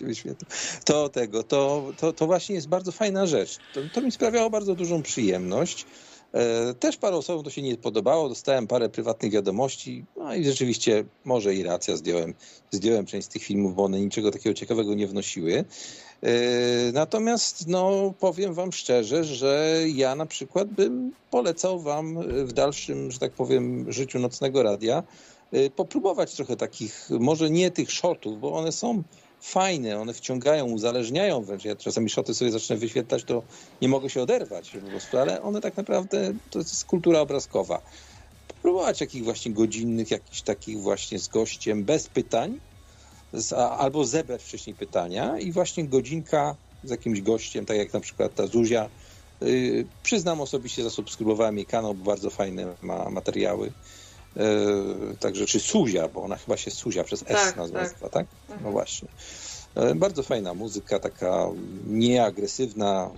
wyświetlił? 0.00 0.48
To 0.84 1.08
tego, 1.08 1.42
to, 1.42 1.92
to, 1.98 2.12
to 2.12 2.26
właśnie 2.26 2.54
jest 2.54 2.68
bardzo 2.68 2.92
fajna 2.92 3.26
rzecz. 3.26 3.58
To, 3.74 3.80
to 3.94 4.00
mi 4.00 4.12
sprawiało 4.12 4.50
bardzo 4.50 4.74
dużą 4.74 5.02
przyjemność. 5.02 5.86
E, 6.32 6.74
Też 6.74 6.96
paru 6.96 7.16
osobom 7.16 7.44
to 7.44 7.50
się 7.50 7.62
nie 7.62 7.76
podobało, 7.76 8.28
dostałem 8.28 8.66
parę 8.66 8.88
prywatnych 8.88 9.32
wiadomości, 9.32 10.04
no 10.16 10.34
i 10.34 10.44
rzeczywiście 10.44 11.04
może 11.24 11.54
i 11.54 11.62
racja, 11.62 11.96
zdjąłem, 11.96 12.34
zdjąłem 12.70 13.06
część 13.06 13.26
z 13.26 13.30
tych 13.30 13.42
filmów, 13.42 13.74
bo 13.74 13.84
one 13.84 14.00
niczego 14.00 14.30
takiego 14.30 14.54
ciekawego 14.54 14.94
nie 14.94 15.06
wnosiły. 15.06 15.64
E, 16.22 16.28
Natomiast 16.92 17.68
no, 17.68 18.14
powiem 18.20 18.54
wam 18.54 18.72
szczerze, 18.72 19.24
że 19.24 19.80
ja 19.94 20.14
na 20.14 20.26
przykład 20.26 20.68
bym 20.68 21.12
polecał 21.30 21.80
wam 21.80 22.18
w 22.46 22.52
dalszym, 22.52 23.10
że 23.10 23.18
tak 23.18 23.32
powiem, 23.32 23.92
życiu 23.92 24.18
nocnego 24.18 24.62
radia 24.62 25.02
popróbować 25.76 26.34
trochę 26.34 26.56
takich, 26.56 27.08
może 27.10 27.50
nie 27.50 27.70
tych 27.70 27.92
shotów, 27.92 28.40
bo 28.40 28.52
one 28.52 28.72
są 28.72 29.02
fajne, 29.40 30.00
one 30.00 30.14
wciągają, 30.14 30.66
uzależniają 30.66 31.42
wręcz. 31.42 31.64
Ja 31.64 31.76
czasami 31.76 32.10
szoty 32.10 32.34
sobie 32.34 32.50
zacznę 32.50 32.76
wyświetlać, 32.76 33.24
to 33.24 33.42
nie 33.82 33.88
mogę 33.88 34.10
się 34.10 34.22
oderwać 34.22 34.70
po 34.70 34.90
prostu, 34.90 35.18
ale 35.18 35.42
one 35.42 35.60
tak 35.60 35.76
naprawdę 35.76 36.34
to 36.50 36.58
jest 36.58 36.84
kultura 36.84 37.20
obrazkowa. 37.20 37.80
Próbować 38.62 38.98
takich 38.98 39.24
właśnie 39.24 39.52
godzinnych, 39.52 40.10
jakichś 40.10 40.42
takich 40.42 40.80
właśnie 40.80 41.18
z 41.18 41.28
gościem, 41.28 41.84
bez 41.84 42.08
pytań, 42.08 42.60
z, 43.32 43.52
albo 43.52 44.04
zebrać 44.04 44.42
wcześniej 44.42 44.76
pytania 44.76 45.38
i 45.38 45.52
właśnie 45.52 45.84
godzinka 45.84 46.56
z 46.84 46.90
jakimś 46.90 47.20
gościem, 47.20 47.66
tak 47.66 47.76
jak 47.76 47.92
na 47.92 48.00
przykład 48.00 48.34
ta 48.34 48.46
Zuzia. 48.46 48.90
Yy, 49.40 49.86
przyznam 50.02 50.40
osobiście, 50.40 50.82
zasubskrybowałem 50.82 51.56
jej 51.56 51.66
kanał, 51.66 51.94
bo 51.94 52.04
bardzo 52.04 52.30
fajne 52.30 52.74
ma 52.82 53.10
materiały. 53.10 53.72
Yy, 54.36 55.16
także, 55.20 55.46
czy 55.46 55.60
Suzia, 55.60 56.08
bo 56.08 56.22
ona 56.22 56.36
chyba 56.36 56.56
się 56.56 56.70
Suzia 56.70 57.04
przez 57.04 57.22
S 57.22 57.26
Tak, 57.26 57.56
nazywa, 57.56 57.80
tak. 57.80 58.10
tak? 58.10 58.26
No 58.62 58.70
właśnie. 58.70 59.08
E, 59.74 59.94
Bardzo 59.94 60.22
fajna 60.22 60.54
muzyka, 60.54 60.98
taka 60.98 61.46
nieagresywna, 61.86 63.10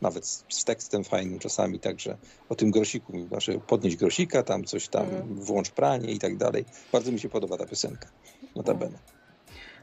nawet 0.00 0.26
z 0.26 0.44
z 0.48 0.64
tekstem 0.64 1.04
fajnym 1.04 1.38
czasami, 1.38 1.80
także 1.80 2.16
o 2.48 2.54
tym 2.54 2.70
grosiku, 2.70 3.26
znaczy 3.28 3.60
podnieść 3.66 3.96
grosika, 3.96 4.42
tam 4.42 4.64
coś 4.64 4.88
tam, 4.88 5.02
Mhm. 5.02 5.34
włącz 5.34 5.70
pranie 5.70 6.12
i 6.12 6.18
tak 6.18 6.36
dalej. 6.36 6.64
Bardzo 6.92 7.12
mi 7.12 7.20
się 7.20 7.28
podoba 7.28 7.56
ta 7.56 7.66
piosenka, 7.66 8.08
notabene. 8.56 8.98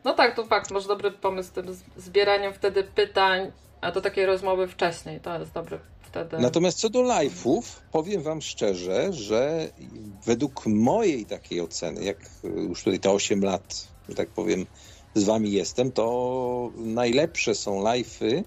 No 0.04 0.14
tak, 0.14 0.36
to 0.36 0.46
fakt, 0.46 0.72
masz 0.72 0.88
dobry 0.88 1.12
pomysł 1.12 1.50
z 1.50 1.52
tym 1.52 1.78
zbieraniem 1.98 2.54
wtedy 2.54 2.84
pytań, 2.84 3.52
a 3.82 3.92
do 3.92 4.02
takiej 4.02 4.26
rozmowy 4.26 4.68
wcześniej, 4.68 5.20
to 5.20 5.40
jest 5.40 5.52
dobry 5.52 5.80
Natomiast 6.40 6.80
co 6.80 6.90
do 6.90 7.00
live'ów, 7.00 7.62
powiem 7.92 8.22
wam 8.22 8.42
szczerze, 8.42 9.14
że 9.14 9.70
według 10.26 10.66
mojej 10.66 11.26
takiej 11.26 11.62
oceny, 11.62 12.04
jak 12.04 12.30
już 12.44 12.84
tutaj 12.84 13.00
te 13.00 13.12
8 13.12 13.42
lat, 13.44 13.88
że 14.10 14.16
tak 14.16 14.30
powiem, 14.30 14.66
z 15.16 15.24
wami 15.24 15.52
jestem, 15.52 15.92
to 15.92 16.72
najlepsze 16.76 17.56
są 17.56 17.84
live'y 17.84 18.44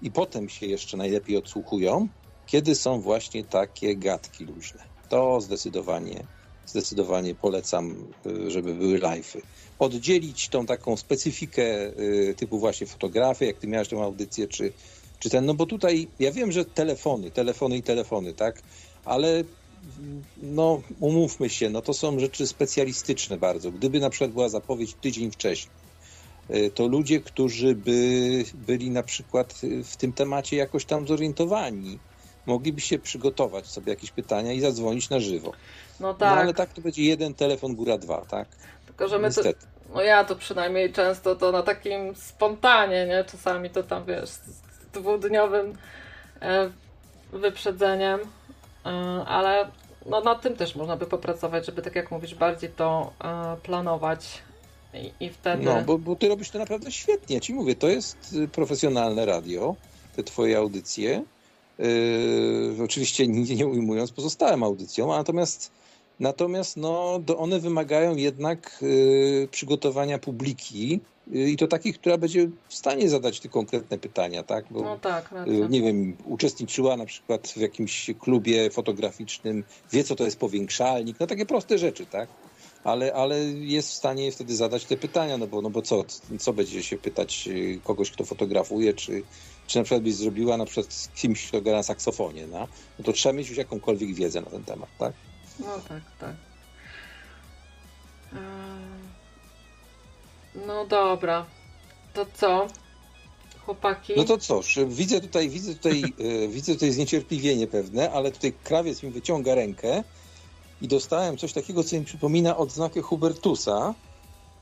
i 0.00 0.10
potem 0.10 0.48
się 0.48 0.66
jeszcze 0.66 0.96
najlepiej 0.96 1.36
odsłuchują, 1.36 2.08
kiedy 2.46 2.74
są 2.74 3.00
właśnie 3.00 3.44
takie 3.44 3.96
gadki 3.96 4.44
luźne. 4.44 4.84
To 5.08 5.40
zdecydowanie, 5.40 6.26
zdecydowanie 6.66 7.34
polecam, 7.34 8.12
y, 8.26 8.50
żeby 8.50 8.74
były 8.74 8.98
live'y. 8.98 9.40
Oddzielić 9.78 10.48
tą 10.48 10.66
taką 10.66 10.96
specyfikę 10.96 11.86
y, 12.00 12.34
typu 12.38 12.58
właśnie 12.58 12.86
fotografii, 12.86 13.48
jak 13.48 13.58
ty 13.58 13.66
miałeś 13.66 13.88
tą 13.88 14.02
audycję, 14.02 14.48
czy, 14.48 14.72
czy 15.20 15.30
ten, 15.30 15.46
no 15.46 15.54
bo 15.54 15.66
tutaj 15.66 16.08
ja 16.18 16.32
wiem, 16.32 16.52
że 16.52 16.64
telefony, 16.64 17.30
telefony 17.30 17.76
i 17.76 17.82
telefony, 17.82 18.32
tak, 18.34 18.62
ale 19.04 19.44
no 20.42 20.82
umówmy 21.00 21.50
się, 21.50 21.70
no 21.70 21.82
to 21.82 21.94
są 21.94 22.18
rzeczy 22.20 22.46
specjalistyczne 22.46 23.36
bardzo. 23.36 23.70
Gdyby 23.70 24.00
na 24.00 24.10
przykład 24.10 24.30
była 24.30 24.48
zapowiedź 24.48 24.94
tydzień 24.94 25.30
wcześniej, 25.30 25.74
y, 26.50 26.70
to 26.70 26.86
ludzie, 26.86 27.20
którzy 27.20 27.74
by 27.74 28.44
byli 28.54 28.90
na 28.90 29.02
przykład 29.02 29.60
y, 29.64 29.84
w 29.84 29.96
tym 29.96 30.12
temacie 30.12 30.56
jakoś 30.56 30.84
tam 30.84 31.06
zorientowani, 31.06 31.98
moglibyście 32.46 32.98
przygotować 32.98 33.66
sobie 33.66 33.90
jakieś 33.90 34.10
pytania 34.10 34.52
i 34.52 34.60
zadzwonić 34.60 35.10
na 35.10 35.20
żywo. 35.20 35.52
No 36.00 36.06
No 36.08 36.14
tak, 36.14 36.38
ale 36.38 36.54
tak 36.54 36.72
to 36.72 36.80
będzie 36.80 37.02
jeden 37.02 37.34
telefon, 37.34 37.74
góra 37.74 37.98
dwa, 37.98 38.24
tak? 38.30 38.48
tylko 38.86 39.08
że 39.08 39.18
my 39.18 39.22
to, 39.22 39.42
Niestety. 39.42 39.66
no 39.94 40.02
ja 40.02 40.24
to 40.24 40.36
przynajmniej 40.36 40.92
często 40.92 41.36
to 41.36 41.52
na 41.52 41.62
takim 41.62 42.14
spontanie, 42.14 43.06
nie? 43.06 43.24
Czasami 43.24 43.70
to 43.70 43.82
tam, 43.82 44.04
wiesz, 44.04 44.30
dwudniowym 44.92 45.78
e, 46.42 46.70
wyprzedzeniem, 47.32 48.20
E, 48.86 49.24
ale 49.26 49.70
no 50.06 50.20
nad 50.20 50.42
tym 50.42 50.56
też 50.56 50.76
można 50.76 50.96
by 50.96 51.06
popracować, 51.06 51.66
żeby 51.66 51.82
tak 51.82 51.94
jak 51.96 52.10
mówisz, 52.10 52.34
bardziej 52.34 52.70
to 52.70 53.12
e, 53.24 53.56
planować 53.62 54.42
i, 54.94 55.24
i 55.24 55.30
wtedy... 55.30 55.64
No, 55.64 55.82
bo, 55.82 55.98
bo 55.98 56.16
ty 56.16 56.28
robisz 56.28 56.50
to 56.50 56.58
naprawdę 56.58 56.92
świetnie. 56.92 57.40
Ci 57.40 57.54
mówię, 57.54 57.74
to 57.74 57.88
jest 57.88 58.32
y, 58.32 58.48
profesjonalne 58.48 59.26
radio, 59.26 59.76
te 60.16 60.22
twoje 60.24 60.58
audycje. 60.58 61.22
Yy, 61.78 62.84
oczywiście 62.84 63.28
nie, 63.28 63.56
nie 63.56 63.66
ujmując 63.66 64.12
pozostałym 64.12 64.62
audycjom, 64.62 65.10
a 65.10 65.16
natomiast 65.16 65.70
natomiast 66.20 66.76
no, 66.76 67.20
one 67.36 67.60
wymagają 67.60 68.16
jednak 68.16 68.78
yy, 68.82 69.48
przygotowania 69.50 70.18
publiki 70.18 71.00
yy, 71.26 71.50
i 71.50 71.56
to 71.56 71.66
takiej, 71.66 71.94
która 71.94 72.18
będzie 72.18 72.48
w 72.68 72.74
stanie 72.74 73.08
zadać 73.08 73.40
te 73.40 73.48
konkretne 73.48 73.98
pytania, 73.98 74.42
tak? 74.42 74.64
Bo, 74.70 74.82
No 74.82 74.98
tak. 74.98 75.32
Y, 75.32 75.68
nie 75.68 75.82
wiem, 75.82 76.16
uczestniczyła 76.24 76.96
na 76.96 77.06
przykład 77.06 77.48
w 77.48 77.56
jakimś 77.56 78.10
klubie 78.18 78.70
fotograficznym, 78.70 79.64
wie 79.92 80.04
co 80.04 80.16
to 80.16 80.24
jest 80.24 80.38
powiększalnik, 80.38 81.20
no 81.20 81.26
takie 81.26 81.46
proste 81.46 81.78
rzeczy, 81.78 82.06
tak? 82.06 82.28
Ale, 82.84 83.14
ale 83.14 83.44
jest 83.44 83.90
w 83.90 83.94
stanie 83.94 84.32
wtedy 84.32 84.56
zadać 84.56 84.84
te 84.84 84.96
pytania, 84.96 85.38
no 85.38 85.46
bo, 85.46 85.62
no 85.62 85.70
bo 85.70 85.82
co, 85.82 86.04
co 86.38 86.52
będzie 86.52 86.82
się 86.82 86.98
pytać 86.98 87.48
y, 87.48 87.80
kogoś, 87.84 88.10
kto 88.10 88.24
fotografuje, 88.24 88.94
czy, 88.94 89.22
czy 89.66 89.78
na 89.78 89.84
przykład 89.84 90.02
byś 90.02 90.14
zrobiła 90.14 90.56
na 90.56 90.64
przykład 90.64 90.92
z 90.92 91.08
kimś, 91.08 91.48
kto 91.48 91.60
gra 91.62 91.72
na 91.72 91.82
saksofonie, 91.82 92.46
no? 92.46 92.68
no 92.98 93.04
to 93.04 93.12
trzeba 93.12 93.32
mieć 93.32 93.48
już 93.48 93.58
jakąkolwiek 93.58 94.14
wiedzę 94.14 94.40
na 94.40 94.50
ten 94.50 94.64
temat, 94.64 94.88
tak? 94.98 95.12
No 95.60 95.78
tak, 95.88 96.02
tak. 96.20 96.34
Eee, 98.32 99.06
No 100.66 100.86
dobra. 100.86 101.46
To 102.14 102.26
co? 102.34 102.66
Chłopaki? 103.64 104.12
No 104.16 104.24
to 104.24 104.38
cóż, 104.38 104.78
widzę 104.86 105.20
tutaj, 105.20 105.48
widzę 105.48 105.74
tutaj, 105.74 106.02
e, 106.44 106.48
widzę 106.48 106.74
tutaj 106.74 106.92
zniecierpliwienie 106.92 107.66
pewne, 107.66 108.10
ale 108.12 108.32
tutaj 108.32 108.52
krawiec 108.64 109.02
mi 109.02 109.10
wyciąga 109.10 109.54
rękę 109.54 110.04
i 110.82 110.88
dostałem 110.88 111.36
coś 111.36 111.52
takiego, 111.52 111.84
co 111.84 111.96
mi 111.96 112.04
przypomina 112.04 112.56
odznakę 112.56 113.02
Hubertusa. 113.02 113.94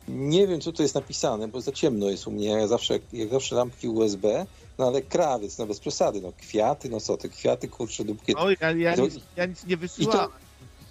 Nie 0.09 0.47
wiem, 0.47 0.61
co 0.61 0.73
tu 0.73 0.83
jest 0.83 0.95
napisane, 0.95 1.49
bo 1.49 1.61
za 1.61 1.73
ciemno 1.73 2.11
jest 2.11 2.27
u 2.27 2.31
mnie, 2.31 2.49
jak 2.49 2.69
zawsze, 2.69 2.99
jak 3.13 3.29
zawsze 3.31 3.55
lampki 3.55 3.89
USB, 3.89 4.47
no 4.79 4.87
ale 4.87 5.03
krawiec, 5.03 5.59
no 5.59 5.67
bez 5.67 5.81
przesady, 5.81 6.21
no 6.21 6.33
kwiaty, 6.39 6.89
no 6.89 7.01
co 7.01 7.17
te 7.17 7.29
kwiaty, 7.29 7.69
kurcze, 7.69 8.05
dupkie. 8.05 8.35
Oj, 8.37 8.57
ja, 8.61 8.71
ja, 8.73 8.97
To- 8.97 9.03
nic, 9.03 9.15
ja 9.37 9.47
nic 9.47 9.65
nie 9.67 9.77
wysyłałem. 9.77 10.31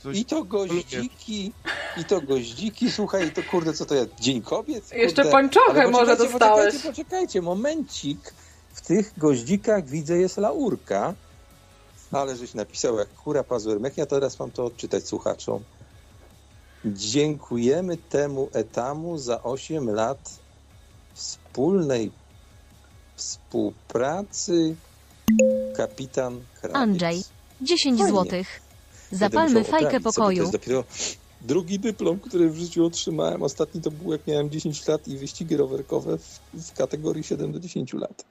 Coś... 0.04 0.18
I 0.18 0.26
to 0.26 0.44
goździki, 0.44 1.52
i 1.98 2.06
to 2.06 2.22
goździki, 2.22 2.92
słuchaj, 2.92 3.28
i 3.28 3.32
to 3.32 3.42
kurde, 3.44 3.74
co 3.74 3.86
to 3.86 3.96
jest, 3.96 4.10
Dzień 4.20 4.42
Kobiet? 4.42 4.84
Kurde. 4.84 4.98
Jeszcze 4.98 5.26
pończochę 5.26 5.88
może 5.88 6.18
dostałeś. 6.18 6.66
Poczekajcie, 6.66 6.90
poczekajcie, 6.90 7.42
momencik. 7.42 8.34
W 8.74 8.82
tych 8.82 9.14
goździkach 9.18 9.86
widzę 9.86 10.18
jest 10.18 10.38
laurka. 10.38 11.14
Ale 12.12 12.36
żeś 12.36 12.54
napisał 12.54 12.98
jak 12.98 13.14
kura 13.14 13.44
pazurmek. 13.44 13.98
Ja 13.98 14.06
teraz 14.06 14.40
mam 14.40 14.52
to 14.52 14.66
odczytać 14.66 15.08
słuchaczom. 15.08 15.64
Dziękujemy 16.86 17.98
temu 17.98 18.50
etamu 18.54 19.18
za 19.18 19.44
8 19.44 19.90
lat 19.90 20.40
wspólnej 21.14 22.12
współpracy. 23.16 24.76
Kapitan 25.78 26.42
Krawiec. 26.62 26.78
Andrzej, 26.78 27.24
10 27.62 28.00
Fajnie. 28.00 28.14
Zapalmy 29.14 29.64
fajkę 29.64 29.88
oprawić 29.88 30.04
sobie. 30.04 30.04
To 30.04 30.14
pokoju. 30.14 30.42
jest 30.42 30.52
dopiero 30.52 30.84
drugi 31.42 31.80
dyplom, 31.80 32.20
który 32.20 32.50
w 32.50 32.58
życiu 32.58 32.86
otrzymałem. 32.86 33.44
Ostatni 33.44 33.82
to 33.82 33.92
był 33.92 34.12
jak 34.12 34.28
miałem 34.28 34.50
10 34.50 34.88
lat 34.88 35.08
i 35.08 35.18
wyścigi 35.18 35.58
rowerkowe 35.58 36.18
w, 36.18 36.40
w 36.54 36.74
kategorii 36.74 37.24
7 37.24 37.52
do 37.52 37.60
10 37.60 37.94
lat. 37.94 38.26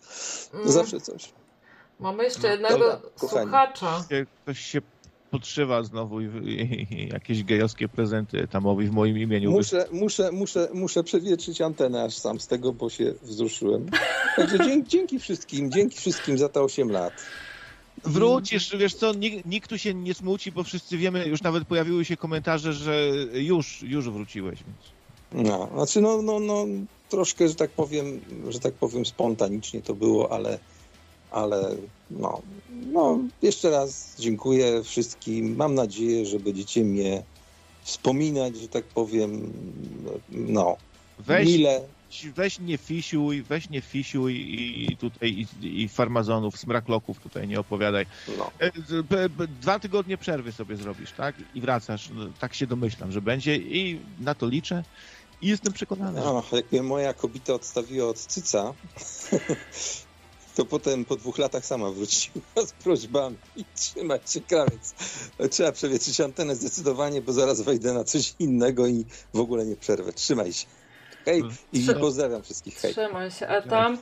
To 0.51 0.59
Mm, 0.59 0.73
zawsze 0.73 1.01
coś. 1.01 1.33
Mamy 2.01 2.25
jeszcze 2.25 2.49
jednego 2.49 2.79
Dobra, 2.79 3.01
słuchacza. 3.17 4.05
Ktoś 4.45 4.61
się 4.61 4.81
podszywa 5.31 5.83
znowu 5.83 6.21
i, 6.21 6.25
i, 6.25 6.95
i 6.95 7.09
jakieś 7.09 7.45
gejowskie 7.45 7.89
prezenty 7.89 8.49
tamowi 8.49 8.87
w 8.87 8.93
moim 8.93 9.19
imieniu. 9.19 9.51
Muszę, 9.51 9.87
muszę, 9.93 10.33
muszę, 10.33 10.69
muszę 10.75 11.05
przewietrzyć 11.05 11.61
antenę 11.61 12.05
aż 12.05 12.15
sam 12.15 12.41
z 12.41 12.47
tego, 12.47 12.73
bo 12.73 12.91
się 12.91 13.15
wzruszyłem. 13.23 13.87
Także 14.37 14.59
dzięki, 14.59 14.89
dzięki 14.89 15.19
wszystkim, 15.19 15.73
dzięki 15.73 15.99
wszystkim 15.99 16.39
za 16.39 16.49
te 16.49 16.63
8 16.63 16.91
lat. 16.91 17.13
Wrócisz, 18.05 18.77
wiesz 18.77 18.95
co, 18.95 19.15
nikt, 19.15 19.47
nikt 19.47 19.71
tu 19.71 19.79
się 19.79 19.95
nie 19.95 20.15
smuci, 20.15 20.53
bo 20.53 20.63
wszyscy 20.65 20.99
wiemy, 20.99 21.27
już 21.27 21.43
nawet 21.43 21.65
pojawiły 21.65 22.05
się 22.05 22.17
komentarze, 22.17 22.73
że 22.73 23.11
już, 23.33 23.83
już 23.83 24.11
wróciłeś. 24.11 24.59
Więc. 24.63 24.79
No, 25.49 25.69
znaczy 25.75 26.01
no, 26.01 26.23
no, 26.23 26.41
no 26.41 26.67
troszkę, 27.09 27.49
że 27.49 27.55
tak 27.55 27.71
powiem, 27.71 28.21
że 28.49 28.61
tak 28.61 28.75
powiem 28.75 29.07
spontanicznie 29.07 29.83
to 29.83 29.95
było, 29.95 30.33
ale, 30.33 30.59
ale 31.31 31.77
no, 32.11 32.43
no 32.93 33.19
jeszcze 33.43 33.71
raz 33.71 34.15
dziękuję 34.19 34.83
wszystkim. 34.83 35.57
Mam 35.57 35.75
nadzieję, 35.75 36.27
że 36.27 36.41
będziecie 36.41 36.85
mnie 36.85 37.23
wspominać, 37.83 38.57
że 38.57 38.69
tak 38.69 38.85
powiem, 38.85 39.53
no, 40.29 40.77
Weź, 41.19 41.47
mile. 41.47 41.81
Weź 42.35 42.59
nie 42.59 42.79
fisiuj, 42.79 43.43
weź 43.43 43.71
nie 43.71 43.81
fisiuj 43.81 44.35
i 44.91 44.97
tutaj 44.97 45.47
i, 45.63 45.83
i 45.83 45.89
farmazonów, 45.89 46.59
smrakloków 46.59 47.19
tutaj 47.19 47.49
nie 47.49 47.61
opowiadaj. 47.61 48.07
No. 48.39 48.51
E, 48.59 48.71
Dwa 49.61 49.79
tygodnie 49.79 50.19
przerwy 50.19 50.53
sobie 50.53 50.77
zrobisz, 50.77 51.13
tak? 51.13 51.35
I 51.55 51.61
wracasz. 51.61 52.11
No, 52.15 52.25
Tak 52.41 52.55
się 52.55 52.67
domyślam, 52.67 53.13
że 53.13 53.21
będzie 53.23 53.57
i 53.57 54.01
na 54.21 54.35
to 54.35 54.49
liczę. 54.49 54.85
I 55.43 55.47
jestem 55.49 55.73
przekonany, 55.73 56.21
No, 56.21 56.45
jak 56.53 56.73
mnie 56.73 56.83
moja 56.83 57.15
kobieta 57.15 57.55
odstawiła 57.55 58.09
od 58.09 58.19
cyca, 58.19 58.75
to 60.57 60.65
potem 60.65 61.05
po 61.05 61.17
dwóch 61.17 61.39
latach 61.39 61.67
sama 61.67 61.91
wróciła 61.91 62.67
z 62.67 62.73
prośbami 62.73 63.37
i 63.57 63.65
trzymać 63.75 64.33
się 64.33 64.41
krawiec. 64.41 64.95
Trzeba 65.51 65.73
przewietrzyć 65.73 66.21
antenę 66.21 66.57
zdecydowanie, 66.57 67.23
bo 67.23 67.33
zaraz 67.33 67.61
wejdę 67.61 67.93
na 67.93 68.05
coś 68.05 68.35
innego 68.39 68.87
i 68.87 69.05
w 69.35 69.39
ogóle 69.39 69.67
nie 69.67 69.77
przerwę. 69.77 70.13
Trzymaj 70.13 70.53
się. 70.53 70.67
Hej 71.25 71.43
i 71.73 71.81
Trzyma- 71.81 72.01
pozdrawiam 72.01 72.43
wszystkich. 72.43 72.79
Hej. 72.79 72.93
Trzymaj 72.93 73.31
się. 73.31 73.49
A 73.49 73.63
tam, 73.63 73.99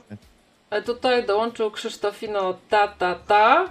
a 0.69 0.81
tutaj 0.81 1.25
dołączył 1.25 1.71
Krzysztofino 1.71 2.57
ta 2.69 2.87
ta 2.87 3.15
ta. 3.15 3.69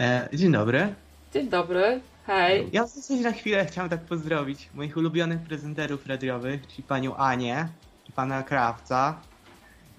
E, 0.00 0.28
dzień 0.32 0.52
dobry. 0.52 0.94
Dzień 1.34 1.48
dobry. 1.48 2.00
Hej. 2.26 2.68
Ja 2.72 2.84
w 2.84 2.88
zasadzie 2.88 3.22
na 3.22 3.32
chwilę 3.32 3.66
chciałem 3.66 3.90
tak 3.90 4.00
pozdrowić 4.00 4.68
moich 4.74 4.96
ulubionych 4.96 5.40
prezenterów 5.40 6.06
radiowych, 6.06 6.66
czyli 6.66 6.82
panią 6.82 7.16
Anię 7.16 7.68
i 8.08 8.12
pana 8.12 8.42
Krawca 8.42 9.20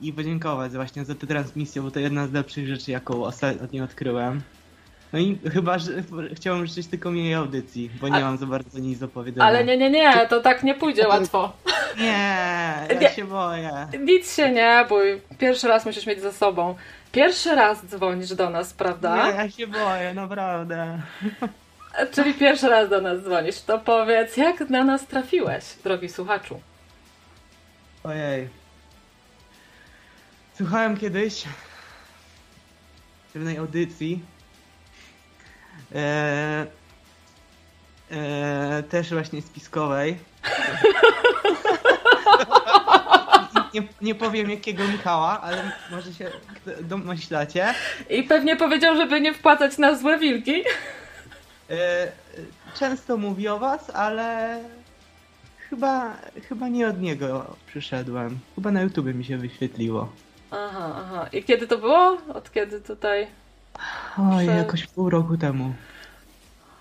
i 0.02 0.14
podziękować 0.14 0.72
właśnie 0.72 1.06
za 1.06 1.16
tę 1.16 1.28
transmisję, 1.28 1.82
bo 1.82 1.92
to 1.92 2.00
jedna 2.00 2.28
z 2.28 2.32
lepszych 2.32 2.68
rzeczy, 2.68 2.92
jaką 2.92 3.24
ostatnio 3.24 3.84
odkryłem. 3.84 4.42
No 5.14 5.20
i 5.20 5.40
chyba, 5.54 5.80
że 5.80 5.92
chciałem 6.34 6.68
życzyć 6.68 6.88
tylko 6.88 7.12
miłej 7.12 7.34
audycji, 7.34 7.90
bo 8.02 8.08
nie 8.10 8.16
A- 8.16 8.20
mam 8.20 8.38
za 8.38 8.46
bardzo 8.46 8.80
nic 8.80 9.00
do 9.00 9.08
powiedzenia. 9.08 9.46
Ale 9.46 9.66
nie, 9.66 9.78
nie, 9.78 9.90
nie, 9.90 10.28
to 10.28 10.42
tak 10.42 10.64
nie 10.64 10.76
pójdzie 10.76 11.08
łatwo. 11.08 11.54
Nie, 11.98 12.88
ja 12.90 13.00
Nie. 13.02 13.10
się 13.10 13.26
boję. 13.26 13.88
Nic 14.00 14.36
się 14.36 14.52
nie 14.52 14.86
bój. 14.90 15.22
Pierwszy 15.38 15.68
raz 15.68 15.86
musisz 15.86 16.06
mieć 16.06 16.22
ze 16.22 16.34
sobą. 16.34 16.76
Pierwszy 17.12 17.56
raz 17.56 17.86
dzwonisz 17.86 18.34
do 18.34 18.50
nas, 18.50 18.72
Nie, 18.72 18.78
prawda? 18.78 19.32
ja 19.32 19.50
się 19.50 19.68
boję, 19.68 20.14
naprawdę. 20.14 21.02
Czyli 22.16 22.34
pierwszy 22.34 22.70
raz 22.70 22.90
do 22.90 23.02
nas 23.02 23.20
dzwonisz. 23.24 23.62
To 23.62 23.80
powiedz, 23.80 24.38
jak 24.38 24.60
na 24.70 24.84
nas 24.84 25.08
trafiłeś, 25.08 25.64
drogi 25.84 26.10
słuchaczu? 26.10 26.60
Ojej. 28.04 28.48
Słuchałem 30.58 30.98
kiedyś 30.98 31.44
pewnej 33.34 33.58
audycji. 33.58 34.22
E, 35.96 36.66
e, 38.12 38.84
też 38.90 39.10
właśnie 39.10 39.42
spiskowej. 39.42 40.18
nie, 43.74 43.84
nie 44.02 44.16
powiem 44.16 44.50
jakiego 44.50 44.88
Michała, 44.88 45.42
ale 45.42 45.72
może 45.92 46.14
się 46.14 46.32
domyślacie. 46.82 47.74
I 48.10 48.24
pewnie 48.24 48.56
powiedział, 48.56 48.96
żeby 48.96 49.22
nie 49.22 49.34
wpłacać 49.34 49.78
na 49.78 49.96
złe 49.96 50.20
wilki. 50.20 50.64
E, 51.70 52.08
często 52.80 53.18
mówi 53.18 53.48
o 53.48 53.60
was, 53.60 53.90
ale 53.90 54.60
chyba, 55.70 56.18
chyba 56.50 56.68
nie 56.68 56.88
od 56.88 57.02
niego 57.02 57.56
przyszedłem. 57.68 58.40
Chyba 58.56 58.72
na 58.72 58.82
YouTube 58.82 59.06
mi 59.06 59.26
się 59.26 59.38
wyświetliło. 59.38 60.12
Aha, 60.52 60.96
aha. 60.98 61.28
I 61.34 61.44
kiedy 61.44 61.68
to 61.68 61.78
było? 61.78 62.18
Od 62.34 62.52
kiedy 62.52 62.82
tutaj? 62.82 63.28
Oj, 64.18 64.46
Prze- 64.48 64.56
jakoś 64.58 64.88
pół 64.88 65.10
roku 65.10 65.38
temu. 65.38 65.74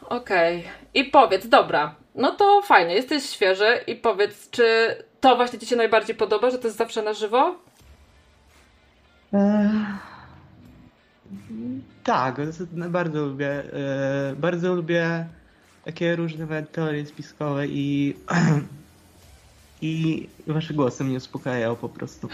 Okej. 0.08 0.64
I 0.94 1.04
powiedz, 1.04 1.48
dobra. 1.48 1.94
No 2.14 2.32
to 2.32 2.62
fajnie, 2.62 2.94
jesteś 2.94 3.30
świeży 3.30 3.80
i 3.86 3.94
powiedz, 3.96 4.50
czy 4.50 4.96
to 5.20 5.36
właśnie 5.36 5.58
Ci 5.58 5.66
się 5.66 5.76
najbardziej 5.76 6.16
podoba, 6.16 6.50
że 6.50 6.58
to 6.58 6.66
jest 6.68 6.78
zawsze 6.78 7.02
na 7.02 7.14
żywo? 7.14 7.54
Eee, 9.32 9.70
Tak, 12.04 12.36
bardzo 12.88 13.26
lubię. 13.26 13.50
E, 13.50 14.34
bardzo 14.36 14.74
lubię 14.74 15.26
takie 15.84 16.16
różne 16.16 16.62
teorie 16.62 17.06
spiskowe 17.06 17.66
i 17.66 18.16
i 19.82 20.28
wasze 20.46 20.74
głosy 20.74 21.04
mnie 21.04 21.16
uspokajają 21.16 21.76
po 21.76 21.88
prostu. 21.88 22.28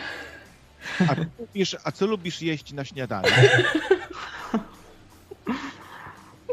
A, 1.08 1.14
lubisz, 1.38 1.76
a 1.84 1.92
co 1.92 2.06
lubisz 2.06 2.42
jeść 2.42 2.72
na 2.72 2.84
śniadanie? 2.84 3.28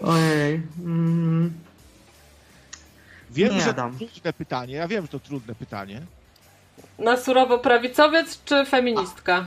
Ojej. 0.04 0.62
Mm. 0.80 1.54
Wiem, 3.32 3.54
Nie 3.54 3.62
że 3.62 3.74
to 3.74 3.90
trudne 3.98 4.34
pytanie. 4.34 4.76
Ja 4.76 4.88
wiem, 4.88 5.02
że 5.02 5.08
to 5.08 5.20
trudne 5.20 5.56
pytanie. 5.56 6.02
Na 7.00 7.18
surowo 7.18 7.60
prawicowiec 7.60 8.44
czy 8.46 8.66
feministka? 8.66 9.46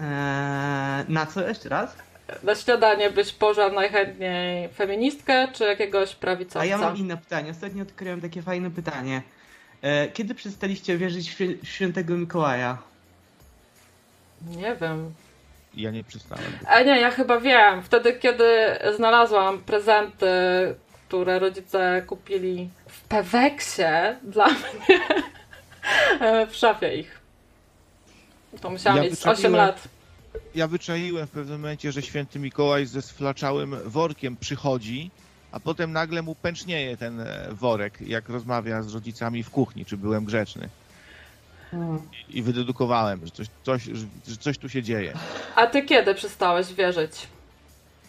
Eee, 0.00 1.04
na 1.08 1.26
co 1.26 1.48
jeszcze 1.48 1.68
raz? 1.68 1.96
Na 2.42 2.54
śniadanie 2.54 3.10
byś 3.10 3.32
pożarł 3.32 3.74
najchętniej 3.74 4.68
feministkę 4.68 5.48
czy 5.52 5.64
jakiegoś 5.64 6.14
prawicowca? 6.14 6.60
A 6.60 6.64
ja 6.64 6.78
mam 6.78 6.96
inne 6.96 7.16
pytanie. 7.16 7.50
Ostatnio 7.50 7.82
odkryłem 7.82 8.20
takie 8.20 8.42
fajne 8.42 8.70
pytanie. 8.70 9.22
E, 9.82 10.08
kiedy 10.08 10.34
przestaliście 10.34 10.98
wierzyć 10.98 11.30
w 11.34 11.66
świętego 11.66 12.14
Mikołaja? 12.16 12.78
Nie 14.46 14.76
wiem. 14.80 15.14
Ja 15.76 15.90
nie 15.90 16.04
przestałem. 16.04 16.44
A 16.66 16.80
nie, 16.82 17.00
ja 17.00 17.10
chyba 17.10 17.40
wiem. 17.40 17.82
Wtedy, 17.82 18.12
kiedy 18.12 18.44
znalazłam 18.96 19.58
prezenty, 19.58 20.26
które 21.08 21.38
rodzice 21.38 22.02
kupili 22.06 22.68
w 22.88 23.00
Peweksie 23.00 23.82
dla 24.22 24.46
mnie 24.62 25.00
e, 26.20 26.46
w 26.46 26.56
szafie 26.56 26.96
ich. 26.96 27.20
To 28.60 28.70
musiałam 28.70 28.96
Ja 28.96 29.02
mieć 29.04 29.14
z 29.18 29.22
wyczaiłem- 29.22 29.30
8 29.38 29.52
lat. 29.56 29.88
Ja 30.54 30.68
wyczaiłem 30.68 31.26
w 31.26 31.30
pewnym 31.30 31.60
momencie, 31.60 31.92
że 31.92 32.02
święty 32.02 32.38
Mikołaj 32.38 32.86
ze 32.86 33.02
sflaczałym 33.02 33.76
workiem 33.84 34.36
przychodzi, 34.36 35.10
a 35.52 35.60
potem 35.60 35.92
nagle 35.92 36.22
mu 36.22 36.34
pęcznieje 36.34 36.96
ten 36.96 37.20
e, 37.20 37.46
worek, 37.50 38.00
jak 38.00 38.28
rozmawia 38.28 38.82
z 38.82 38.94
rodzicami 38.94 39.42
w 39.42 39.50
kuchni, 39.50 39.84
czy 39.84 39.96
byłem 39.96 40.24
grzeczny. 40.24 40.68
I 42.28 42.42
wydedukowałem, 42.42 43.20
że 43.24 43.30
coś, 43.30 43.46
coś, 43.62 43.84
że 44.28 44.36
coś 44.40 44.58
tu 44.58 44.68
się 44.68 44.82
dzieje. 44.82 45.12
A 45.56 45.66
ty 45.66 45.82
kiedy 45.82 46.14
przestałeś 46.14 46.74
wierzyć? 46.74 47.28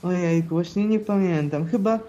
Ojej, 0.03 0.43
właśnie 0.43 0.85
nie 0.85 0.99
pamiętam. 0.99 1.67
Chyba 1.67 1.99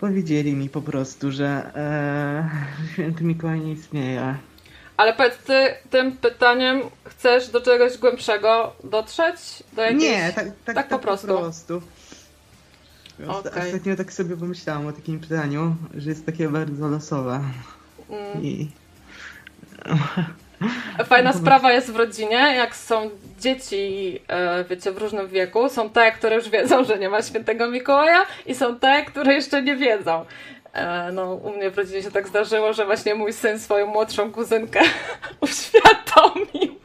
powiedzieli 0.00 0.52
mi 0.52 0.68
po 0.68 0.82
prostu, 0.82 1.32
że 1.32 1.72
e, 1.76 2.50
święty 2.92 3.24
Mikołaj 3.24 3.60
nie 3.60 3.72
istnieje. 3.72 4.36
Ale 4.96 5.12
powiedz, 5.12 5.38
ty 5.38 5.74
tym 5.90 6.16
pytaniem 6.16 6.80
chcesz 7.04 7.48
do 7.48 7.60
czegoś 7.60 7.98
głębszego 7.98 8.72
dotrzeć? 8.84 9.62
Do 9.72 9.82
jakiejś... 9.82 10.02
Nie, 10.02 10.32
tak, 10.32 10.46
tak, 10.64 10.74
tak 10.74 10.88
po 10.88 10.98
prostu. 10.98 11.26
prostu. 11.26 11.82
Osta- 13.26 13.50
Okej. 13.50 13.66
Ostatnio 13.66 13.96
tak 13.96 14.12
sobie 14.12 14.36
pomyślałam 14.36 14.86
o 14.86 14.92
takim 14.92 15.20
pytaniu, 15.20 15.76
że 15.94 16.10
jest 16.10 16.26
takie 16.26 16.48
bardzo 16.48 16.88
losowe. 16.88 17.40
Mm. 18.10 18.42
I 18.42 18.70
Fajna 21.04 21.32
sprawa 21.32 21.72
jest 21.72 21.92
w 21.92 21.96
rodzinie, 21.96 22.36
jak 22.36 22.76
są 22.76 23.10
dzieci, 23.38 24.18
e, 24.28 24.64
wiecie, 24.64 24.92
w 24.92 24.98
różnym 24.98 25.28
wieku. 25.28 25.68
Są 25.68 25.90
te, 25.90 26.12
które 26.12 26.36
już 26.36 26.48
wiedzą, 26.48 26.84
że 26.84 26.98
nie 26.98 27.08
ma 27.08 27.22
świętego 27.22 27.70
Mikołaja 27.70 28.26
i 28.46 28.54
są 28.54 28.78
te, 28.78 29.04
które 29.04 29.34
jeszcze 29.34 29.62
nie 29.62 29.76
wiedzą. 29.76 30.24
E, 30.72 31.12
No, 31.12 31.34
u 31.34 31.56
mnie 31.56 31.70
w 31.70 31.78
rodzinie 31.78 32.02
się 32.02 32.10
tak 32.10 32.28
zdarzyło, 32.28 32.72
że 32.72 32.86
właśnie 32.86 33.14
mój 33.14 33.32
syn 33.32 33.58
swoją 33.58 33.86
młodszą 33.86 34.32
kuzynkę 34.32 34.80
uświadomił. 35.40 36.82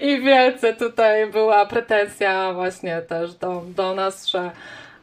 I 0.00 0.20
wielce 0.20 0.72
tutaj 0.72 1.26
była 1.26 1.66
pretensja 1.66 2.52
właśnie 2.52 3.02
też 3.02 3.34
do, 3.34 3.62
do 3.66 3.94
nas, 3.94 4.26
że 4.26 4.50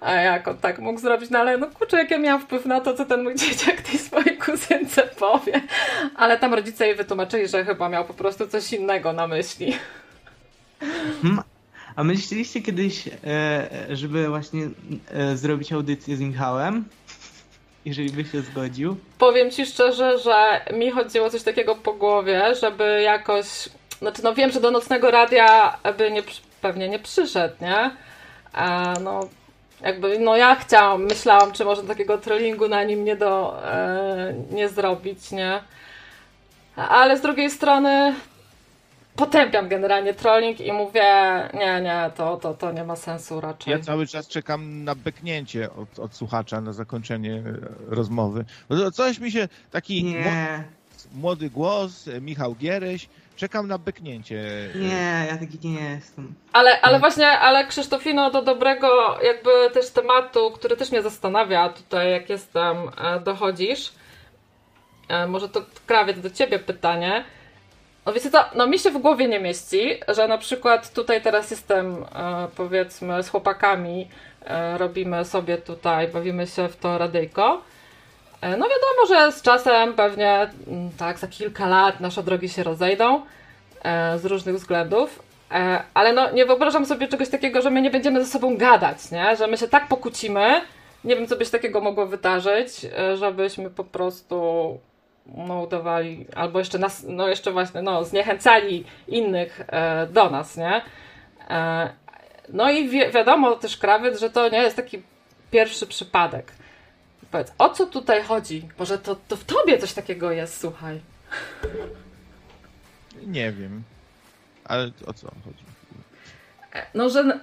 a 0.01 0.11
jak 0.11 0.47
on 0.47 0.57
tak 0.57 0.79
mógł 0.79 0.99
zrobić, 0.99 1.29
no 1.29 1.39
ale 1.39 1.57
no 1.57 1.67
kurczę, 1.67 1.97
jak 1.97 2.11
ja 2.11 2.17
miałam 2.17 2.41
wpływ 2.41 2.65
na 2.65 2.81
to, 2.81 2.93
co 2.93 3.05
ten 3.05 3.23
mój 3.23 3.35
dzieciak 3.45 3.81
tej 3.81 3.99
swojej 3.99 4.37
kuzynce 4.37 5.03
powie. 5.03 5.61
Ale 6.15 6.39
tam 6.39 6.53
rodzice 6.53 6.87
jej 6.87 6.95
wytłumaczyli, 6.95 7.47
że 7.47 7.65
chyba 7.65 7.89
miał 7.89 8.05
po 8.05 8.13
prostu 8.13 8.47
coś 8.47 8.73
innego 8.73 9.13
na 9.13 9.27
myśli. 9.27 9.73
Hmm, 11.21 11.43
A 11.95 12.03
myśleliście 12.03 12.61
kiedyś, 12.61 13.07
e, 13.07 13.87
żeby 13.89 14.27
właśnie 14.27 14.69
e, 15.11 15.37
zrobić 15.37 15.73
audycję 15.73 16.15
z 16.15 16.19
Michałem? 16.19 16.85
Jeżeli 17.85 18.09
by 18.09 18.25
się 18.25 18.41
zgodził? 18.41 18.97
Powiem 19.17 19.51
ci 19.51 19.65
szczerze, 19.65 20.17
że 20.19 20.61
mi 20.73 20.91
chodziło 20.91 21.29
coś 21.29 21.43
takiego 21.43 21.75
po 21.75 21.93
głowie, 21.93 22.55
żeby 22.61 23.01
jakoś. 23.01 23.45
Znaczy, 23.99 24.23
no 24.23 24.35
wiem, 24.35 24.51
że 24.51 24.61
do 24.61 24.71
nocnego 24.71 25.11
radia 25.11 25.77
by 25.97 26.11
nie, 26.11 26.23
pewnie 26.61 26.89
nie 26.89 26.99
przyszedł, 26.99 27.55
nie? 27.61 27.91
A 28.53 28.93
no, 29.03 29.29
jakby, 29.81 30.19
no 30.19 30.37
ja 30.37 30.55
chciałam, 30.55 31.03
myślałam, 31.03 31.51
czy 31.51 31.65
może 31.65 31.83
takiego 31.83 32.17
trollingu 32.17 32.67
na 32.67 32.83
nim 32.83 33.03
nie 33.05 33.15
do, 33.15 33.63
e, 33.73 34.33
nie 34.51 34.69
zrobić, 34.69 35.31
nie? 35.31 35.59
Ale 36.75 37.17
z 37.17 37.21
drugiej 37.21 37.49
strony 37.51 38.15
potępiam 39.15 39.67
generalnie 39.67 40.13
trolling 40.13 40.59
i 40.61 40.71
mówię, 40.71 41.03
nie, 41.53 41.81
nie, 41.81 42.11
to, 42.15 42.37
to, 42.37 42.53
to 42.53 42.71
nie 42.71 42.83
ma 42.83 42.95
sensu 42.95 43.41
raczej. 43.41 43.71
Ja 43.71 43.79
cały 43.79 44.07
czas 44.07 44.27
czekam 44.27 44.83
na 44.83 44.95
beknięcie 44.95 45.69
od, 45.73 45.99
od 45.99 46.15
słuchacza 46.15 46.61
na 46.61 46.73
zakończenie 46.73 47.33
e, 47.35 47.43
rozmowy. 47.95 48.45
To 48.69 48.91
Coś 48.91 49.19
mi 49.19 49.31
się, 49.31 49.47
taki 49.71 50.03
mło- 50.05 50.13
Nie, 50.23 50.63
młody 51.15 51.49
głos, 51.49 52.07
e, 52.07 52.21
Michał 52.21 52.55
Giereś, 52.55 53.09
czekam 53.37 53.67
na 53.67 53.77
beknięcie. 53.77 54.43
nie, 54.75 55.27
ja 55.29 55.37
taki 55.37 55.69
nie 55.69 55.89
jestem. 55.89 56.33
Ale, 56.53 56.81
ale 56.81 56.99
właśnie, 56.99 57.27
ale 57.27 57.67
Krzysztofino, 57.67 58.31
do 58.31 58.41
dobrego 58.41 59.17
jakby 59.23 59.49
też 59.73 59.89
tematu, 59.89 60.51
który 60.51 60.77
też 60.77 60.91
mnie 60.91 61.01
zastanawia 61.01 61.69
tutaj, 61.69 62.11
jak 62.11 62.29
jestem, 62.29 62.77
e, 62.97 63.19
dochodzisz. 63.19 63.91
E, 65.09 65.27
Może 65.27 65.49
to 65.49 65.61
krawiec 65.85 66.19
do 66.19 66.29
ciebie 66.29 66.59
pytanie. 66.59 67.23
No 68.05 68.13
wiecie 68.13 68.31
co, 68.31 68.45
no 68.55 68.67
mi 68.67 68.79
się 68.79 68.91
w 68.91 68.97
głowie 68.97 69.27
nie 69.27 69.39
mieści, 69.39 69.99
że 70.07 70.27
na 70.27 70.37
przykład 70.37 70.93
tutaj 70.93 71.21
teraz 71.21 71.51
jestem, 71.51 71.95
e, 72.15 72.47
powiedzmy, 72.55 73.23
z 73.23 73.29
chłopakami, 73.29 74.07
robimy 74.77 75.25
sobie 75.25 75.57
tutaj, 75.57 76.07
bawimy 76.07 76.47
się 76.47 76.67
w 76.69 76.75
to 76.77 76.97
radyjko. 76.97 77.61
E, 78.41 78.49
No 78.57 78.65
wiadomo, 78.69 79.07
że 79.25 79.31
z 79.31 79.41
czasem 79.41 79.93
pewnie, 79.93 80.49
mm, 80.67 80.89
tak, 80.97 81.17
za 81.19 81.27
kilka 81.27 81.67
lat 81.67 81.99
nasze 81.99 82.23
drogi 82.23 82.49
się 82.49 82.63
rozejdą 82.63 83.21
e, 83.83 84.19
z 84.19 84.25
różnych 84.25 84.55
względów. 84.55 85.23
E, 85.51 85.83
Ale 85.93 86.13
no, 86.13 86.31
nie 86.31 86.45
wyobrażam 86.45 86.85
sobie 86.85 87.07
czegoś 87.07 87.29
takiego, 87.29 87.61
że 87.61 87.69
my 87.69 87.81
nie 87.81 87.91
będziemy 87.91 88.25
ze 88.25 88.31
sobą 88.31 88.57
gadać, 88.57 89.11
nie? 89.11 89.35
Że 89.35 89.47
my 89.47 89.57
się 89.57 89.67
tak 89.67 89.87
pokłócimy. 89.87 90.61
Nie 91.03 91.15
wiem, 91.15 91.27
co 91.27 91.35
by 91.35 91.45
się 91.45 91.51
takiego 91.51 91.81
mogło 91.81 92.05
wydarzyć, 92.05 92.69
żebyśmy 93.15 93.69
po 93.69 93.83
prostu 93.83 94.79
no, 95.25 95.61
udawali, 95.61 96.25
albo 96.35 96.59
jeszcze 96.59 96.79
nas, 96.79 97.03
no 97.07 97.27
jeszcze 97.27 97.51
właśnie, 97.51 97.81
no, 97.81 98.03
zniechęcali 98.03 98.83
innych 99.07 99.61
e, 99.67 100.07
do 100.07 100.29
nas, 100.29 100.57
nie? 100.57 100.81
E, 101.49 101.89
no 102.49 102.71
i 102.71 102.89
wi- 102.89 103.11
wiadomo 103.11 103.55
też 103.55 103.77
krawiec, 103.77 104.19
że 104.19 104.29
to 104.29 104.49
nie 104.49 104.57
jest 104.57 104.75
taki 104.75 105.01
pierwszy 105.51 105.87
przypadek. 105.87 106.51
Powiedz, 107.31 107.53
o 107.57 107.69
co 107.69 107.85
tutaj 107.85 108.23
chodzi? 108.23 108.69
Może 108.79 108.97
to, 108.97 109.15
to 109.27 109.35
w 109.35 109.43
tobie 109.43 109.77
coś 109.77 109.93
takiego 109.93 110.31
jest, 110.31 110.61
słuchaj. 110.61 111.01
Nie 113.25 113.51
wiem. 113.51 113.83
Ale 114.65 114.91
o 115.05 115.13
co 115.13 115.27
chodzi? 115.45 115.63
No, 116.93 117.09
że 117.09 117.39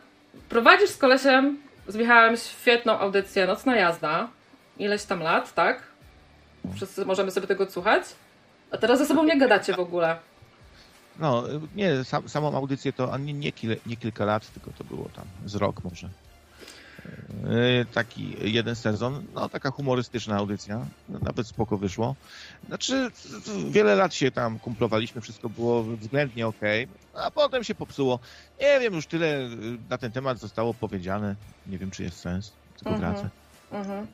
prowadzisz 0.49 0.91
z 0.91 0.97
kolesiem, 0.97 1.59
z 1.89 1.97
Michałem 1.97 2.37
świetną 2.37 2.99
audycję 2.99 3.47
Nocna 3.47 3.77
Jazda. 3.77 4.29
Ileś 4.79 5.05
tam 5.05 5.21
lat, 5.21 5.55
tak? 5.55 5.83
Wszyscy 6.75 7.05
możemy 7.05 7.31
sobie 7.31 7.47
tego 7.47 7.71
słuchać. 7.71 8.03
A 8.71 8.79
teraz 8.79 8.99
ze 8.99 9.07
sobą 9.07 9.25
nie 9.25 9.39
gadacie 9.39 9.73
w 9.75 9.81
ogóle. 9.81 10.17
No, 11.19 11.45
nie, 11.77 12.05
sam, 12.05 12.29
samą 12.29 12.57
audycję 12.57 12.93
to 12.93 13.19
nie, 13.19 13.33
nie, 13.33 13.53
kil, 13.53 13.77
nie 13.87 13.97
kilka 13.97 14.25
lat, 14.25 14.53
tylko 14.53 14.71
to 14.79 14.85
było 14.85 15.09
tam 15.17 15.25
z 15.47 15.55
rok 15.55 15.85
może. 15.85 16.09
Yy, 17.05 17.87
Taki 17.95 18.37
jeden 18.53 18.77
sezon, 18.77 19.25
no 19.35 19.49
taka 19.49 19.71
humorystyczna 19.71 20.37
audycja, 20.37 20.87
no, 21.09 21.19
nawet 21.23 21.47
spoko 21.47 21.79
wyszło. 21.79 22.15
Znaczy, 22.69 23.11
wiele 23.71 23.95
lat 23.95 24.15
się 24.15 24.31
tam 24.31 24.59
kumplowaliśmy, 24.59 25.21
wszystko 25.21 25.49
było 25.49 25.83
względnie 25.83 26.47
okej, 26.47 26.89
a 27.15 27.31
potem 27.31 27.65
się 27.65 27.75
popsuło. 27.75 28.19
Nie 28.61 28.81
wiem, 28.81 28.95
już 28.95 29.07
tyle 29.07 29.27
yy, 29.29 29.79
na 29.91 29.99
ten 29.99 30.13
temat 30.13 30.39
zostało 30.39 30.75
powiedziane, 30.75 31.35
nie 31.67 31.79
wiem, 31.79 31.91
czy 31.91 32.03
jest 32.03 32.21
sens, 32.21 32.53
tylko 32.79 32.95
Mhm. 32.95 33.13
wracę. 33.13 33.29
Mhm. 33.73 34.07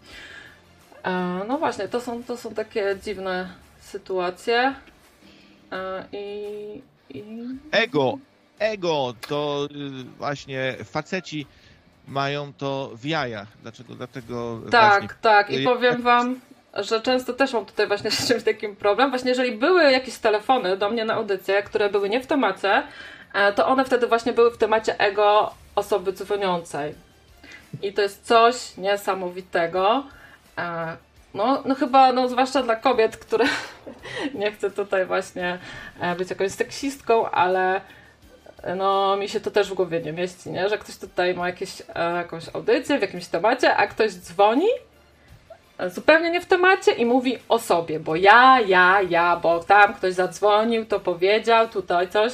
E, 1.04 1.44
no 1.48 1.58
właśnie, 1.58 1.88
to 1.88 2.00
są, 2.00 2.24
to 2.24 2.36
są 2.36 2.54
takie 2.54 2.98
dziwne 3.04 3.50
sytuacje. 3.80 4.74
E, 5.72 6.04
I, 6.12 6.82
i 7.10 7.24
Ego, 7.70 8.18
ego, 8.58 9.14
to 9.28 9.68
yy, 9.70 10.04
właśnie 10.04 10.76
faceci 10.84 11.46
mają 12.10 12.52
to 12.52 12.90
w 12.94 13.04
jajach. 13.04 13.48
Dlaczego? 13.62 13.94
Dlatego 13.94 14.60
Tak, 14.70 15.00
właśnie 15.00 15.16
tak. 15.20 15.50
I 15.50 15.60
Y, 15.60 15.64
powiem 15.64 16.02
wam, 16.02 16.40
że 16.74 17.00
często 17.00 17.32
też 17.32 17.52
mam 17.52 17.66
tutaj 17.66 17.86
właśnie 17.86 18.10
z 18.20 18.28
czymś 18.28 18.42
takim 18.42 18.76
problem. 18.76 19.10
Właśnie 19.10 19.28
jeżeli 19.28 19.52
były 19.52 19.92
jakieś 19.92 20.18
telefony 20.18 20.76
do 20.76 20.90
mnie 20.90 21.04
na 21.04 21.14
audycję, 21.14 21.62
które 21.62 21.88
były 21.88 22.08
nie 22.08 22.20
w 22.20 22.26
temacie, 22.26 22.82
e, 23.34 23.52
to 23.52 23.66
one 23.66 23.84
wtedy 23.84 24.06
właśnie 24.06 24.32
były 24.32 24.50
w 24.50 24.58
temacie 24.58 25.00
ego 25.00 25.54
osoby 25.74 26.12
dzwoniącej. 26.12 26.94
I 27.82 27.92
to 27.92 28.02
jest 28.02 28.26
coś 28.26 28.76
niesamowitego. 28.76 30.04
E, 30.58 30.96
no, 31.34 31.62
no 31.66 31.74
chyba, 31.74 32.12
no 32.12 32.28
zwłaszcza 32.28 32.62
dla 32.62 32.76
kobiet, 32.76 33.16
które 33.16 33.44
nie 34.34 34.52
chcę 34.52 34.70
tutaj 34.70 35.06
właśnie 35.06 35.58
e, 36.00 36.16
być 36.16 36.30
jakąś 36.30 36.52
seksistką, 36.52 37.30
ale 37.30 37.80
no 38.76 39.16
mi 39.16 39.28
się 39.28 39.40
to 39.40 39.50
też 39.50 39.70
w 39.70 39.74
głowie 39.74 40.00
nie 40.00 40.12
mieści, 40.12 40.50
nie? 40.50 40.68
że 40.68 40.78
ktoś 40.78 40.96
tutaj 40.96 41.34
ma 41.34 41.46
jakieś, 41.46 41.82
e, 41.94 42.16
jakąś 42.16 42.44
audycję 42.54 42.98
w 42.98 43.02
jakimś 43.02 43.26
temacie, 43.26 43.76
a 43.76 43.86
ktoś 43.86 44.12
dzwoni 44.12 44.68
e, 45.78 45.90
zupełnie 45.90 46.30
nie 46.30 46.40
w 46.40 46.46
temacie 46.46 46.92
i 46.92 47.06
mówi 47.06 47.38
o 47.48 47.58
sobie, 47.58 48.00
bo 48.00 48.16
ja, 48.16 48.60
ja, 48.60 49.02
ja, 49.02 49.36
bo 49.36 49.64
tam 49.64 49.94
ktoś 49.94 50.14
zadzwonił, 50.14 50.86
to 50.86 51.00
powiedział, 51.00 51.68
tutaj 51.68 52.08
coś. 52.08 52.32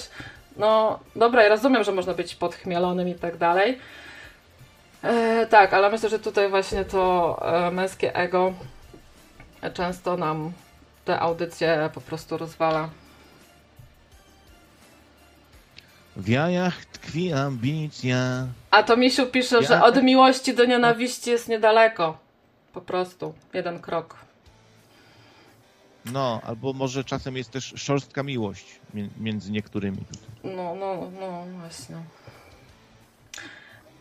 No 0.57 0.99
dobra, 1.17 1.43
ja 1.43 1.49
rozumiem, 1.49 1.85
że 1.85 1.93
można 1.93 2.15
być 2.15 2.35
podchmielonym 2.35 3.09
i 3.09 3.15
tak 3.15 3.37
dalej. 3.37 3.79
E, 5.03 5.47
tak, 5.47 5.75
ale 5.75 5.91
myślę, 5.91 6.09
że 6.09 6.19
tutaj 6.19 6.51
właśnie 6.51 6.85
to 6.85 7.37
e, 7.43 7.71
męskie 7.71 8.17
ego 8.17 8.53
często 9.75 10.17
nam 10.17 10.53
te 11.05 11.21
audycje 11.21 11.91
po 11.95 12.01
prostu 12.01 12.39
rozwala. 12.39 12.89
W 16.17 16.29
jajach 16.29 16.85
tkwi 16.85 17.33
ambicja. 17.33 18.47
A 18.71 18.83
to 18.83 18.97
Misiu 18.97 19.27
pisze, 19.27 19.63
że 19.63 19.75
Ja- 19.75 19.85
od 19.85 20.03
miłości 20.03 20.55
do 20.55 20.65
nienawiści 20.65 21.31
jest 21.31 21.49
niedaleko. 21.49 22.19
Po 22.73 22.81
prostu. 22.81 23.35
Jeden 23.53 23.81
krok. 23.81 24.17
No, 26.13 26.41
albo 26.47 26.73
może 26.73 27.05
czasem 27.05 27.37
jest 27.37 27.51
też 27.51 27.75
szorstka 27.77 28.23
miłość 28.23 28.81
mi- 28.95 29.11
między 29.21 29.53
niektórymi. 29.53 29.99
No, 30.45 30.75
no, 30.75 31.11
no, 31.21 31.45
właśnie. 31.61 31.97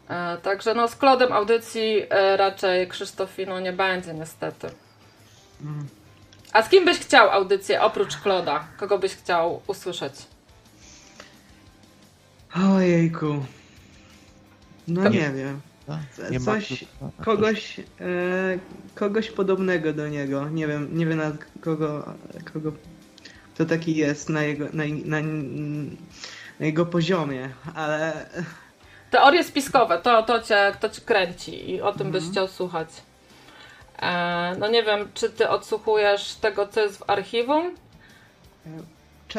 E, 0.09 0.37
także 0.37 0.73
no 0.73 0.87
z 0.87 0.95
Klodem 0.95 1.33
audycji 1.33 2.03
e, 2.09 2.37
raczej 2.37 2.87
Krzysztofino 2.87 3.59
nie 3.59 3.73
będzie 3.73 4.13
niestety. 4.13 4.67
Mm. 5.61 5.87
A 6.53 6.61
z 6.61 6.69
kim 6.69 6.85
byś 6.85 6.99
chciał 6.99 7.29
audycję 7.29 7.81
oprócz 7.81 8.17
Kloda? 8.17 8.67
Kogo 8.77 8.99
byś 8.99 9.15
chciał 9.15 9.61
usłyszeć? 9.67 10.13
Ojejku. 12.63 13.45
No 14.87 15.03
Tam- 15.03 15.13
nie 15.13 15.31
wiem. 15.31 15.61
Co- 16.15 16.29
nie 16.29 16.39
coś- 16.39 16.85
Kogoś, 17.25 17.79
e, 17.79 17.83
kogoś 18.95 19.31
podobnego 19.31 19.93
do 19.93 20.07
niego. 20.09 20.49
Nie 20.49 20.67
wiem, 20.67 20.97
nie 20.97 21.05
wiem 21.05 21.17
na 21.17 21.31
kogo, 21.61 22.13
kogo 22.53 22.71
to 23.57 23.65
taki 23.65 23.95
jest 23.95 24.29
na 24.29 24.43
jego, 24.43 24.65
na, 24.73 24.83
na, 25.05 25.21
na 26.59 26.65
jego 26.65 26.85
poziomie, 26.85 27.49
ale 27.75 28.25
Teorie 29.11 29.43
spiskowe, 29.43 29.97
to, 29.97 30.23
to, 30.23 30.41
cię, 30.41 30.75
to 30.79 30.89
cię 30.89 31.01
kręci 31.01 31.71
i 31.71 31.81
o 31.81 31.91
tym 31.93 32.11
byś 32.11 32.23
chciał 32.31 32.47
słuchać. 32.47 32.87
E, 34.01 34.55
no 34.59 34.67
nie 34.67 34.83
wiem, 34.83 35.09
czy 35.13 35.29
ty 35.29 35.49
odsłuchujesz 35.49 36.35
tego, 36.35 36.67
co 36.67 36.81
jest 36.81 36.97
w 36.97 37.09
archiwum? 37.09 37.75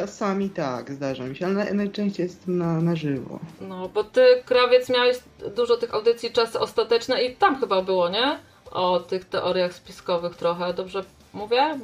Czasami 0.01 0.51
tak, 0.51 0.93
zdarza 0.93 1.24
mi 1.24 1.36
się, 1.36 1.47
ale 1.47 1.55
naj- 1.64 1.74
najczęściej 1.74 2.27
jestem 2.27 2.59
na, 2.59 2.81
na 2.81 2.97
żywo. 2.97 3.39
No, 3.60 3.89
bo 3.89 4.05
ty, 4.05 4.43
Krawiec, 4.44 4.89
miałeś 4.89 5.16
dużo 5.56 5.77
tych 5.77 5.94
audycji 5.94 6.31
czasy 6.32 6.59
ostateczne 6.60 7.23
i 7.23 7.36
tam 7.36 7.60
chyba 7.60 7.82
było, 7.82 8.09
nie? 8.09 8.39
O 8.70 9.01
tych 9.01 9.24
teoriach 9.24 9.73
spiskowych 9.74 10.36
trochę, 10.36 10.74
dobrze 10.74 11.05
mówię? 11.32 11.78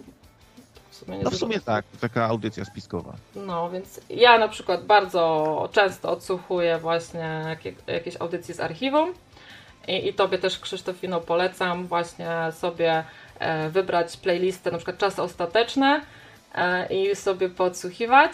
W 0.91 0.95
sumie 0.97 1.19
nie 1.19 1.25
No 1.25 1.31
w 1.31 1.33
dużo. 1.33 1.47
sumie 1.47 1.61
tak, 1.61 1.85
taka 2.01 2.25
audycja 2.27 2.65
spiskowa. 2.65 3.13
No, 3.37 3.71
więc 3.71 4.01
ja 4.11 4.39
na 4.39 4.49
przykład 4.49 4.85
bardzo 4.87 5.69
często 5.73 6.11
odsłuchuję 6.11 6.79
właśnie 6.79 7.43
jakie, 7.49 7.73
jakieś 7.87 8.17
audycje 8.21 8.55
z 8.55 8.61
archiwum 8.61 9.13
i, 9.89 10.09
i 10.09 10.15
tobie 10.15 10.39
też 10.39 10.59
Krzysztofino 10.59 11.21
polecam 11.21 11.87
właśnie 11.87 12.31
sobie 12.53 13.05
e, 13.39 13.71
wybrać 13.71 14.17
playlistę 14.17 14.71
na 14.71 14.79
przykład 14.79 14.99
czasy 14.99 15.23
ostateczne 15.23 16.01
i 16.91 17.17
sobie 17.17 17.49
podsłuchiwać. 17.49 18.33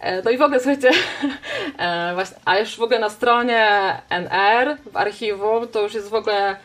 E, 0.00 0.22
no 0.22 0.30
i 0.30 0.38
w 0.38 0.42
ogóle 0.42 0.60
słuchajcie, 0.60 0.90
e, 1.78 2.24
a 2.44 2.58
już 2.58 2.76
w 2.76 2.82
ogóle 2.82 2.98
na 2.98 3.10
stronie 3.10 3.68
NR 4.10 4.76
w 4.92 4.96
archiwum 4.96 5.68
to 5.68 5.82
już 5.82 5.94
jest 5.94 6.08
w 6.08 6.14
ogóle 6.14 6.56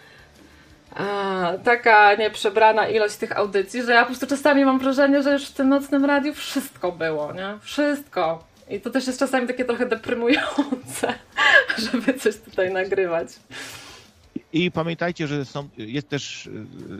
taka 1.63 2.15
nieprzebrana 2.15 2.87
ilość 2.87 3.15
tych 3.15 3.37
audycji, 3.37 3.83
że 3.83 3.91
ja 3.93 4.01
po 4.01 4.07
prostu 4.07 4.27
czasami 4.27 4.65
mam 4.65 4.79
wrażenie, 4.79 5.23
że 5.23 5.33
już 5.33 5.45
w 5.45 5.53
tym 5.53 5.69
nocnym 5.69 6.05
radiu 6.05 6.33
wszystko 6.33 6.91
było, 6.91 7.33
nie? 7.33 7.57
Wszystko. 7.61 8.43
I 8.69 8.81
to 8.81 8.89
też 8.89 9.07
jest 9.07 9.19
czasami 9.19 9.47
takie 9.47 9.65
trochę 9.65 9.85
deprymujące, 9.85 11.13
żeby 11.91 12.13
coś 12.13 12.37
tutaj 12.37 12.73
nagrywać. 12.73 13.27
I 14.53 14.71
pamiętajcie, 14.71 15.27
że 15.27 15.45
są, 15.45 15.69
jest 15.77 16.09
też 16.09 16.49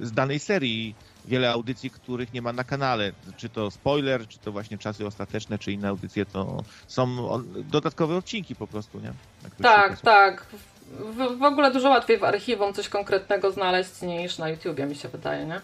z 0.01 0.11
danej 0.11 0.39
serii 0.39 0.95
wiele 1.25 1.51
audycji, 1.51 1.89
których 1.89 2.33
nie 2.33 2.41
ma 2.41 2.53
na 2.53 2.63
kanale. 2.63 3.11
Czy 3.37 3.49
to 3.49 3.71
spoiler, 3.71 4.27
czy 4.27 4.39
to 4.39 4.51
właśnie 4.51 4.77
czasy 4.77 5.07
ostateczne, 5.07 5.59
czy 5.59 5.71
inne 5.71 5.87
audycje, 5.87 6.25
to 6.25 6.63
są 6.87 7.29
dodatkowe 7.55 8.15
odcinki 8.15 8.55
po 8.55 8.67
prostu, 8.67 8.99
nie? 8.99 9.13
Na 9.43 9.49
Tak, 9.61 10.01
tak. 10.01 10.45
W, 10.91 11.37
w 11.39 11.43
ogóle 11.43 11.71
dużo 11.71 11.89
łatwiej 11.89 12.17
w 12.17 12.23
archiwum 12.23 12.73
coś 12.73 12.89
konkretnego 12.89 13.51
znaleźć 13.51 14.01
niż 14.01 14.37
na 14.37 14.49
YouTubie, 14.49 14.85
mi 14.85 14.95
się 14.95 15.09
wydaje, 15.09 15.45
nie? 15.45 15.61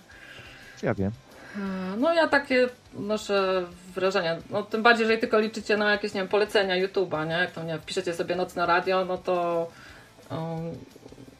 Ja 0.83 0.93
wiem. 0.93 1.11
No 1.97 2.13
ja 2.13 2.27
takie 2.27 2.69
noszę 2.93 3.65
wrażenie. 3.95 4.37
No, 4.49 4.63
tym 4.63 4.83
bardziej, 4.83 5.03
jeżeli 5.03 5.21
tylko 5.21 5.39
liczycie 5.39 5.77
na 5.77 5.91
jakieś, 5.91 6.13
nie 6.13 6.21
wiem, 6.21 6.27
polecenia 6.27 6.87
YouTube'a, 6.87 7.27
nie? 7.27 7.33
Jak 7.33 7.51
to, 7.51 7.63
nie 7.63 7.79
wpiszecie 7.79 8.13
sobie 8.13 8.35
nocne 8.35 8.65
radio, 8.65 9.05
no 9.05 9.17
to 9.17 9.67
um, 10.31 10.39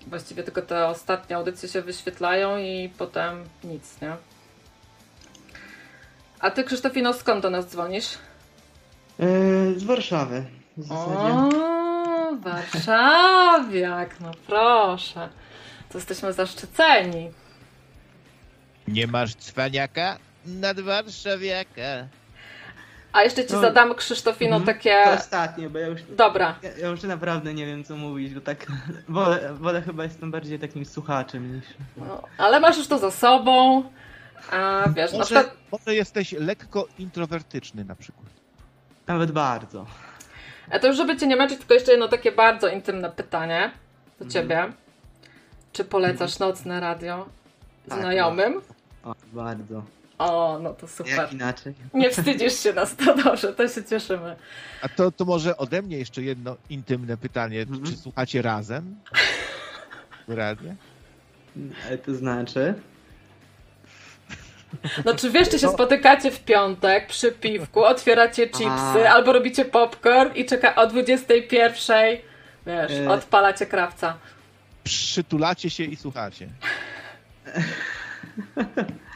właściwie 0.09 0.43
tylko 0.43 0.61
te 0.61 0.87
ostatnie 0.87 1.35
audycje 1.35 1.69
się 1.69 1.81
wyświetlają 1.81 2.57
i 2.57 2.89
potem 2.97 3.43
nic, 3.63 4.01
nie? 4.01 4.15
A 6.39 6.51
ty, 6.51 6.63
Krzysztofino, 6.63 7.13
skąd 7.13 7.43
do 7.43 7.49
nas 7.49 7.67
dzwonisz? 7.67 8.17
E, 9.19 9.25
z 9.79 9.83
Warszawy 9.83 10.45
w 10.77 10.83
zasadzie. 10.83 11.33
O, 11.33 12.35
Warszawiak, 12.41 14.19
no 14.19 14.31
proszę. 14.47 15.29
To 15.89 15.97
jesteśmy 15.97 16.33
zaszczyceni. 16.33 17.31
Nie 18.87 19.07
masz 19.07 19.35
cwaniaka 19.35 20.17
nad 20.45 20.79
warszawiaka. 20.79 22.07
A 23.13 23.23
jeszcze 23.23 23.45
ci 23.45 23.53
No. 23.53 23.61
zadam, 23.61 23.95
Krzysztofino, 23.95 24.55
Mhm. 24.55 24.77
takie... 24.77 25.03
To 25.05 25.11
ostatnie, 25.11 25.69
bo 25.69 25.79
ja 25.79 25.87
już, 25.87 26.01
Dobra, 26.03 26.55
ja, 26.63 26.69
ja 26.77 26.87
już 26.87 27.03
naprawdę 27.03 27.53
nie 27.53 27.65
wiem 27.65 27.83
co 27.83 27.95
mówić, 27.97 28.33
bo 28.33 28.41
tak 28.41 28.65
wolę, 29.09 29.53
wolę 29.53 29.81
chyba 29.81 30.03
jestem 30.03 30.31
bardziej 30.31 30.59
takim 30.59 30.85
słuchaczem 30.85 31.55
niż... 31.55 31.65
no, 31.97 32.23
ale 32.37 32.59
masz 32.59 32.77
już 32.77 32.87
to 32.87 32.97
za 32.97 33.11
sobą. 33.11 33.83
A 34.51 34.83
wiesz, 34.95 35.11
na 35.11 35.17
Może, 35.17 35.35
przykład 35.35 35.57
może 35.71 35.95
jesteś 35.95 36.31
lekko 36.31 36.87
introwertyczny 36.99 37.85
na 37.85 37.95
przykład. 37.95 38.25
Nawet 39.07 39.31
bardzo. 39.31 39.85
A 40.71 40.79
to 40.79 40.87
już 40.87 40.97
żeby 40.97 41.17
cię 41.17 41.27
nie 41.27 41.35
męczyć, 41.35 41.57
tylko 41.59 41.73
jeszcze 41.73 41.91
jedno 41.91 42.07
takie 42.07 42.31
bardzo 42.31 42.67
intymne 42.67 43.09
pytanie 43.11 43.71
do 44.19 44.25
Mhm. 44.25 44.29
ciebie. 44.31 44.73
Czy 45.73 45.85
polecasz 45.85 46.39
nocne 46.39 46.79
radio 46.79 47.25
Tak, 47.89 47.99
znajomym? 47.99 48.61
O, 49.03 49.15
bardzo. 49.33 49.83
O, 50.17 50.59
no 50.63 50.73
to 50.73 50.87
super. 50.87 51.13
Jak 51.13 51.33
inaczej? 51.33 51.73
Nie 51.93 52.09
wstydzisz 52.09 52.59
się 52.59 52.73
nas, 52.73 52.95
to 52.95 53.15
dobrze, 53.15 53.53
to 53.53 53.67
się 53.67 53.83
cieszymy. 53.83 54.35
A 54.81 54.89
to, 54.89 55.11
to 55.11 55.25
może 55.25 55.57
ode 55.57 55.81
mnie 55.81 55.97
jeszcze 55.97 56.21
jedno 56.21 56.57
intymne 56.69 57.17
pytanie. 57.17 57.61
Mhm. 57.61 57.83
Czy 57.85 57.97
słuchacie 57.97 58.41
razem? 58.41 58.95
Ale 61.87 61.97
to 61.97 62.15
znaczy... 62.15 62.73
No 65.05 65.15
czy 65.15 65.31
wiesz, 65.31 65.49
czy 65.49 65.59
się 65.59 65.69
spotykacie 65.69 66.31
w 66.31 66.39
piątek 66.39 67.07
przy 67.07 67.31
piwku, 67.31 67.83
otwieracie 67.83 68.47
chipsy 68.47 69.09
A. 69.09 69.13
albo 69.13 69.33
robicie 69.33 69.65
popcorn 69.65 70.33
i 70.35 70.45
czeka 70.45 70.75
o 70.75 70.87
21, 70.87 72.17
wiesz, 72.65 72.91
E. 72.91 73.09
odpalacie 73.09 73.65
krawca. 73.65 74.17
Przytulacie 74.83 75.69
się 75.69 75.83
i 75.83 75.95
słuchacie. 75.95 76.49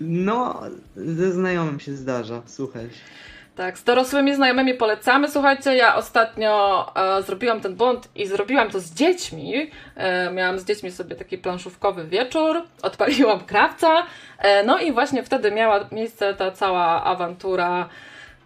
No, 0.00 0.60
ze 0.96 1.32
znajomym 1.32 1.80
się 1.80 1.92
zdarza, 1.92 2.42
słuchaj. 2.46 2.88
Tak, 3.56 3.78
z 3.78 3.84
dorosłymi 3.84 4.34
znajomymi 4.34 4.74
polecamy. 4.74 5.28
Słuchajcie, 5.28 5.76
ja 5.76 5.96
ostatnio 5.96 6.86
e, 7.18 7.22
zrobiłam 7.22 7.60
ten 7.60 7.74
błąd 7.74 8.08
i 8.14 8.26
zrobiłam 8.26 8.70
to 8.70 8.80
z 8.80 8.94
dziećmi. 8.94 9.70
E, 9.96 10.32
miałam 10.32 10.58
z 10.58 10.64
dziećmi 10.64 10.90
sobie 10.90 11.16
taki 11.16 11.38
planszówkowy 11.38 12.04
wieczór, 12.04 12.62
odpaliłam 12.82 13.40
krawca. 13.40 14.06
E, 14.38 14.64
no 14.64 14.78
i 14.78 14.92
właśnie 14.92 15.22
wtedy 15.22 15.50
miała 15.50 15.88
miejsce 15.92 16.34
ta 16.34 16.50
cała 16.50 17.04
awantura 17.04 17.88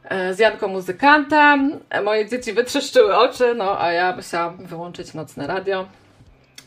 e, 0.05 0.35
z 0.35 0.39
Janką 0.39 0.69
muzykantem. 0.69 1.81
E, 1.90 2.02
moje 2.02 2.28
dzieci 2.28 2.52
wytrzeszczyły 2.52 3.16
oczy, 3.16 3.55
no 3.55 3.81
a 3.81 3.93
ja 3.93 4.16
musiałam 4.16 4.56
wyłączyć 4.56 5.15
nocne 5.15 5.47
radio. 5.47 5.86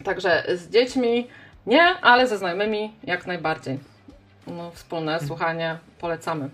Także 0.04 0.44
z 0.56 0.70
dziećmi 0.70 1.28
nie, 1.66 1.84
ale 2.02 2.28
ze 2.28 2.38
znajomymi 2.38 2.94
jak 3.04 3.28
najbardziej. 3.28 3.97
No, 4.48 4.72
wspólne 4.72 5.20
słuchanie 5.28 5.78
polecamy. 6.00 6.50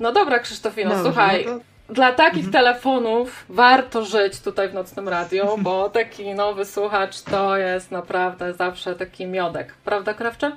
No 0.00 0.12
dobra, 0.12 0.38
Krzysztofino, 0.38 0.90
Dobrze, 0.90 1.04
słuchaj. 1.04 1.46
no 1.46 1.58
to 1.58 1.64
dla 1.94 2.12
takich 2.12 2.50
telefonów 2.50 3.44
warto 3.48 4.04
żyć 4.04 4.40
tutaj 4.40 4.68
w 4.68 4.74
Nocnym 4.74 5.08
Radiu, 5.08 5.58
bo 5.58 5.90
taki 5.90 6.34
nowy 6.34 6.64
słuchacz 6.64 7.22
to 7.22 7.56
jest 7.56 7.90
naprawdę 7.90 8.54
zawsze 8.54 8.94
taki 8.94 9.26
miodek. 9.26 9.74
Prawda, 9.84 10.14
Krawcze? 10.14 10.56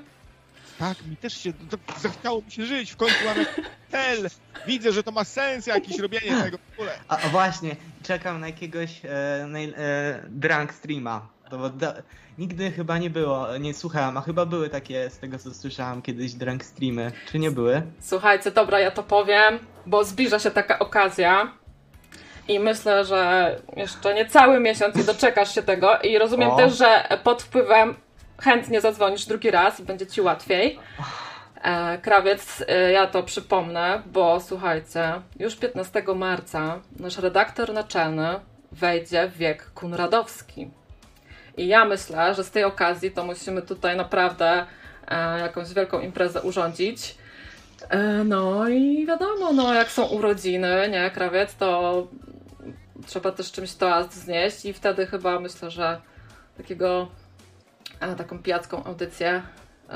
Tak, 0.80 1.06
mi 1.06 1.18
też 1.18 1.38
się 1.38 1.54
to, 1.54 1.78
zachciało 2.00 2.42
mi 2.42 2.52
się 2.52 2.66
żyć. 2.66 2.92
W 2.92 2.98
końcu 2.98 3.16
mamy 3.26 3.46
hell. 3.92 4.30
Widzę, 4.68 4.92
że 4.92 5.04
to 5.04 5.12
ma 5.12 5.24
sens 5.24 5.68
jakieś 5.68 6.00
robienie 6.00 6.44
tego 6.44 6.58
w 6.58 6.74
ogóle. 6.74 6.92
A, 7.08 7.18
a 7.18 7.30
właśnie, 7.30 7.76
czekam 8.04 8.40
na 8.40 8.48
jakiegoś 8.48 9.06
e, 9.06 9.10
e, 9.10 10.24
drunk 10.30 10.74
streama. 10.74 11.28
To 11.50 11.70
da, 11.70 11.94
nigdy 12.38 12.72
chyba 12.72 12.98
nie 12.98 13.10
było, 13.10 13.58
nie 13.58 13.74
słuchałem, 13.74 14.18
a 14.18 14.22
chyba 14.22 14.46
były 14.46 14.70
takie, 14.70 15.10
z 15.10 15.20
tego 15.20 15.40
co 15.40 15.54
słyszałem 15.54 16.02
kiedyś, 16.02 16.34
drunk 16.34 16.64
streamy. 16.64 17.12
Czy 17.32 17.40
nie 17.40 17.52
były? 17.52 17.82
Słuchajcie, 18.00 18.52
dobra, 18.52 18.80
ja 18.80 18.92
to 18.92 19.04
powiem, 19.04 19.60
bo 19.86 20.04
zbliża 20.04 20.40
się 20.40 20.52
taka 20.52 20.80
okazja 20.80 21.52
i 22.48 22.60
myślę, 22.60 23.06
że 23.06 23.56
jeszcze 23.76 24.14
nie 24.14 24.26
cały 24.26 24.60
miesiąc 24.60 24.96
i 24.96 25.04
doczekasz 25.04 25.56
się 25.56 25.64
tego 25.64 26.00
i 26.00 26.18
rozumiem 26.18 26.50
O. 26.50 26.58
też, 26.58 26.78
że 26.78 27.20
pod 27.24 27.44
wpływem 27.44 27.96
chętnie 28.38 28.82
zadzwonisz 28.82 29.26
drugi 29.26 29.52
raz 29.52 29.80
i 29.80 29.84
będzie 29.84 30.08
ci 30.08 30.22
łatwiej. 30.22 30.80
E, 31.64 31.98
krawiec, 31.98 32.64
e, 32.68 32.92
ja 32.92 33.08
to 33.08 33.24
przypomnę, 33.24 34.02
bo 34.06 34.40
słuchajcie, 34.40 35.14
już 35.40 35.56
15 35.56 36.04
marca 36.16 36.80
nasz 37.00 37.18
redaktor 37.18 37.74
naczelny 37.74 38.40
wejdzie 38.72 39.28
w 39.28 39.38
wiek 39.38 39.72
kunradowski. 39.72 40.72
I 41.58 41.68
ja 41.68 41.86
myślę, 41.86 42.36
że 42.36 42.44
z 42.44 42.52
tej 42.52 42.64
okazji 42.64 43.12
to 43.12 43.26
musimy 43.26 43.62
tutaj 43.62 43.98
naprawdę 43.98 44.66
e, 45.08 45.40
jakąś 45.40 45.74
wielką 45.74 46.00
imprezę 46.00 46.42
urządzić. 46.42 47.16
E, 47.90 48.24
No 48.24 48.70
i 48.70 49.06
wiadomo, 49.06 49.54
no 49.54 49.74
jak 49.74 49.92
są 49.92 50.06
urodziny, 50.06 50.90
nie, 50.92 51.12
krawiec, 51.12 51.56
to 51.56 52.08
trzeba 53.06 53.32
też 53.32 53.52
czymś 53.52 53.74
toast 53.74 54.14
znieść 54.14 54.66
i 54.66 54.74
wtedy 54.74 55.06
chyba 55.08 55.40
myślę, 55.40 55.72
że 55.72 56.02
takiego, 56.58 57.08
e, 58.00 58.16
taką 58.16 58.40
pijacką 58.40 58.84
audycję 58.84 59.42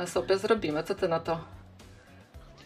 sobie 0.05 0.37
zrobimy. 0.37 0.83
Co 0.83 0.95
ty 0.95 1.07
na 1.07 1.19
to? 1.19 1.39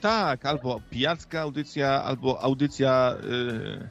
Tak, 0.02 0.46
albo 0.46 0.82
pijacka 0.90 1.42
audycja, 1.42 2.04
albo 2.04 2.42
audycja 2.42 3.16
y, 3.24 3.90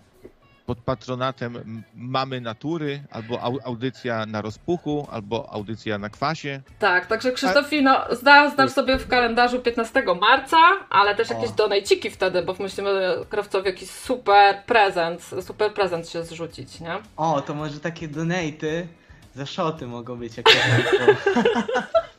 pod 0.66 0.78
patronatem 0.78 1.82
Mamy 1.94 2.40
Natury, 2.40 3.02
albo 3.10 3.40
au, 3.40 3.58
audycja 3.64 4.26
na 4.26 4.42
rozpuchu, 4.42 5.06
albo 5.10 5.52
audycja 5.52 5.98
na 5.98 6.08
kwasie. 6.08 6.60
Tak, 6.78 7.06
także 7.06 7.32
Krzysztofino, 7.32 8.00
zda, 8.10 8.50
zdasz 8.50 8.70
sobie 8.70 8.98
w 8.98 9.08
kalendarzu 9.08 9.60
15 9.60 10.02
marca, 10.20 10.56
ale 10.90 11.14
też 11.14 11.30
jakieś 11.30 11.50
O. 11.50 11.52
donajciki 11.52 12.10
wtedy, 12.10 12.42
bo 12.42 12.54
musimy 12.58 12.90
krawcowi 13.28 13.66
jakiś 13.66 13.90
super 13.90 14.62
prezent, 14.66 15.30
super 15.40 15.74
prezent 15.74 16.08
się 16.08 16.24
zrzucić, 16.24 16.80
nie? 16.80 16.98
O, 17.16 17.40
to 17.40 17.54
może 17.54 17.80
takie 17.80 18.08
donaty 18.08 18.88
za 19.34 19.46
szoty 19.46 19.86
mogą 19.86 20.16
być 20.16 20.36
jak 20.36 20.46
to 20.46 20.52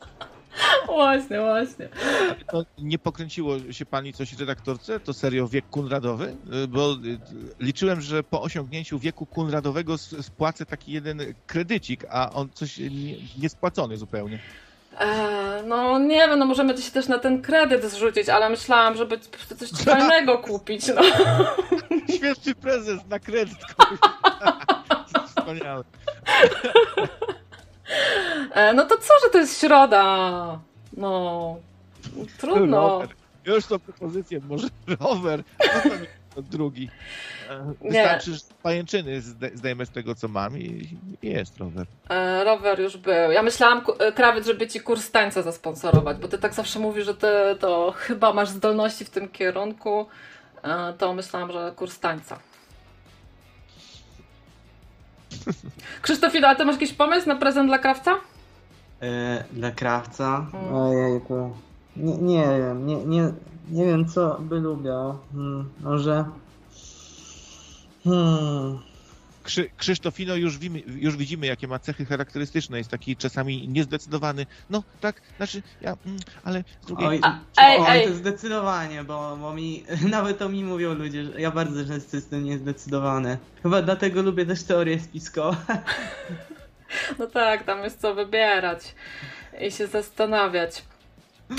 Właśnie, 0.86 1.40
właśnie. 1.40 1.88
To 2.50 2.64
nie 2.78 2.98
pokręciło 2.98 3.54
się 3.70 3.86
pani 3.86 4.12
coś 4.12 4.32
redaktorce? 4.32 5.00
To 5.00 5.14
serio 5.14 5.48
wiek 5.48 5.68
kunradowy? 5.70 6.36
Y, 6.64 6.68
Bo 6.68 6.92
y, 6.92 7.18
liczyłem, 7.60 8.00
że 8.00 8.22
po 8.22 8.42
osiągnięciu 8.42 8.98
wieku 8.98 9.26
kunradowego 9.26 9.98
spłacę 9.98 10.66
taki 10.66 10.92
jeden 10.92 11.20
kredycik, 11.46 12.04
a 12.10 12.32
on 12.32 12.48
coś 12.54 12.78
nie- 12.78 13.16
niespłacony 13.38 13.96
zupełnie. 13.96 14.38
Eee, 15.00 15.66
no 15.66 15.98
nie 15.98 16.16
wiem, 16.28 16.38
no 16.38 16.46
możemy 16.46 16.78
się 16.82 16.90
też 16.90 17.08
na 17.08 17.18
ten 17.18 17.42
kredyt 17.42 17.84
zrzucić, 17.84 18.28
ale 18.28 18.48
myślałam, 18.50 18.96
żeby 18.96 19.18
coś 19.58 19.70
fajnego 19.70 20.38
kupić, 20.48 20.86
no. 20.88 21.02
Świetny 22.16 22.54
prezes 22.54 23.00
na 23.08 23.18
kredyt. 23.18 23.58
kurwa. 25.44 25.84
E, 28.52 28.74
no 28.74 28.84
to 28.84 28.98
co, 28.98 29.14
że 29.24 29.30
to 29.32 29.38
jest 29.38 29.60
środa? 29.60 30.58
No, 30.96 31.56
trudno. 32.38 32.88
Rower. 32.88 33.08
Już 33.44 33.64
są 33.64 33.78
propozycje, 33.78 34.40
może 34.48 34.68
rower, 35.00 35.42
no 35.60 35.80
to 35.82 35.88
nie, 35.88 36.06
to 36.34 36.42
drugi. 36.42 36.90
E, 37.50 37.72
Wystarczy, 37.88 38.34
że 38.34 38.40
pajęczyny 38.62 39.20
zde- 39.20 39.50
zdejmę 39.56 39.86
z 39.86 39.90
tego, 39.90 40.14
co 40.14 40.28
mam 40.28 40.58
i 40.58 40.88
jest 41.22 41.56
rower. 41.58 41.86
E, 42.10 42.44
rower 42.44 42.80
już 42.80 42.96
był. 42.96 43.32
Ja 43.32 43.42
myślałam, 43.42 43.82
krawiec, 44.14 44.46
żeby 44.46 44.66
ci 44.68 44.80
kurs 44.80 45.10
tańca 45.10 45.42
zasponsorować, 45.42 46.16
bo 46.18 46.28
ty 46.28 46.38
tak 46.38 46.54
zawsze 46.54 46.78
mówisz, 46.78 47.04
że 47.04 47.14
ty 47.14 47.26
to 47.60 47.94
chyba 47.96 48.32
masz 48.32 48.48
zdolności 48.48 49.04
w 49.04 49.10
tym 49.10 49.28
kierunku. 49.28 50.06
To 50.98 51.14
myślałam, 51.14 51.52
że 51.52 51.72
kurs 51.76 51.98
tańca. 51.98 52.38
Krzysztofino, 56.02 56.48
a 56.48 56.54
ty 56.54 56.64
masz 56.64 56.74
jakiś 56.74 56.92
pomysł 56.92 57.28
na 57.28 57.36
prezent 57.36 57.68
dla 57.68 57.78
krawca? 57.78 58.16
e, 59.02 59.44
dla 59.52 59.70
krawca. 59.70 60.46
Mm. 60.54 60.74
Ojej, 60.74 61.20
to... 61.28 61.50
Nie, 61.96 62.18
nie 62.18 62.46
wiem, 62.58 62.86
nie, 62.86 62.96
nie, 62.96 63.32
nie 63.70 63.86
wiem 63.86 64.08
co 64.08 64.36
by 64.40 64.60
lubiał. 64.60 65.18
Hmm, 65.32 65.68
może... 65.80 66.24
Hmm... 68.04 68.78
Krzy, 69.46 69.70
Krzysztofino 69.76 70.34
już, 70.34 70.58
wimy, 70.58 70.82
już 70.86 71.16
widzimy, 71.16 71.46
jakie 71.46 71.68
ma 71.68 71.78
cechy 71.78 72.06
charakterystyczne. 72.06 72.78
Jest 72.78 72.90
taki 72.90 73.16
czasami 73.16 73.68
niezdecydowany. 73.68 74.46
No, 74.70 74.82
tak, 75.00 75.22
znaczy, 75.36 75.62
ja, 75.80 75.96
mm, 76.06 76.18
ale 76.44 76.64
z 76.82 76.86
drugiej... 76.86 77.08
Oj, 77.08 77.20
A, 77.22 77.38
ej, 77.58 77.78
oj, 77.80 77.86
ej. 77.88 78.08
to 78.08 78.14
zdecydowanie, 78.14 79.04
bo, 79.04 79.36
bo 79.36 79.54
mi, 79.54 79.84
nawet 80.10 80.38
to 80.38 80.48
mi 80.48 80.64
mówią 80.64 80.94
ludzie, 80.94 81.24
że 81.24 81.40
ja 81.40 81.50
bardzo 81.50 81.86
często 81.86 82.16
jestem 82.16 82.44
niezdecydowany. 82.44 83.38
Chyba 83.62 83.82
dlatego 83.82 84.22
lubię 84.22 84.46
też 84.46 84.62
teorie 84.62 85.00
spiskowe. 85.00 85.56
No 87.18 87.26
tak, 87.26 87.64
tam 87.64 87.84
jest 87.84 88.00
co 88.00 88.14
wybierać 88.14 88.94
i 89.60 89.70
się 89.70 89.86
zastanawiać. 89.86 90.82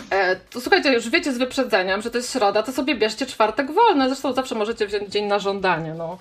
E, 0.10 0.36
to 0.36 0.62
słuchajcie, 0.62 0.94
już 0.94 1.10
wiecie 1.10 1.34
z 1.34 1.38
wyprzedzeniem, 1.38 2.02
że 2.02 2.12
to 2.12 2.18
jest 2.18 2.34
środa, 2.34 2.64
to 2.64 2.72
sobie 2.72 2.96
bierzcie 2.96 3.26
czwartek 3.26 3.72
wolny. 3.72 4.08
Zresztą 4.08 4.34
zawsze 4.34 4.56
możecie 4.56 4.88
wziąć 4.88 5.10
dzień 5.10 5.26
na 5.26 5.40
żądanie. 5.40 5.94
No, 5.94 6.18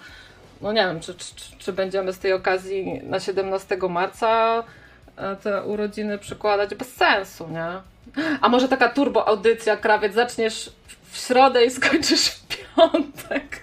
no 0.61 0.73
nie 0.73 0.81
wiem, 0.87 1.01
czy, 1.01 1.15
czy, 1.15 1.35
czy 1.59 1.73
będziemy 1.73 2.13
z 2.13 2.19
tej 2.19 2.33
okazji 2.33 3.01
na 3.03 3.21
17 3.21 3.79
marca 3.91 4.63
e, 5.17 5.37
te 5.37 5.63
urodziny 5.65 6.19
przykładać 6.19 6.75
bez 6.75 6.95
sensu, 6.95 7.49
nie? 7.49 7.67
A 8.41 8.49
może 8.49 8.69
taka 8.69 8.89
turbo 8.89 9.29
audycja, 9.29 9.77
krawiec, 9.77 10.15
zaczniesz 10.15 10.73
w 11.11 11.17
środę 11.19 11.65
i 11.65 11.71
skończysz 11.71 12.27
w 12.29 12.47
piątek. 12.47 13.61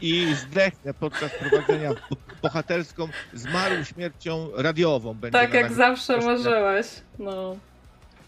I 0.00 0.34
zdechnę 0.34 0.94
podczas 0.94 1.30
prowadzenia 1.32 1.90
bo- 2.10 2.16
bohaterską, 2.42 3.08
zmarł 3.34 3.84
śmiercią 3.84 4.48
radiową. 4.56 5.14
Będzie 5.14 5.38
Tak 5.38 5.54
jak 5.54 5.72
zawsze 5.72 6.12
Proszę. 6.12 6.26
marzyłeś. 6.28 6.86
No. 7.18 7.56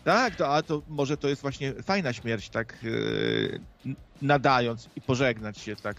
Tak, 0.05 0.37
to, 0.37 0.55
a 0.55 0.63
to 0.63 0.83
może 0.89 1.17
to 1.17 1.29
jest 1.29 1.43
właśnie 1.43 1.73
fajna 1.83 2.13
śmierć, 2.13 2.49
tak 2.49 2.75
yy, 2.83 3.61
nadając 4.23 4.89
i 4.97 5.01
pożegnać 5.01 5.59
się 5.59 5.77
tak. 5.77 5.97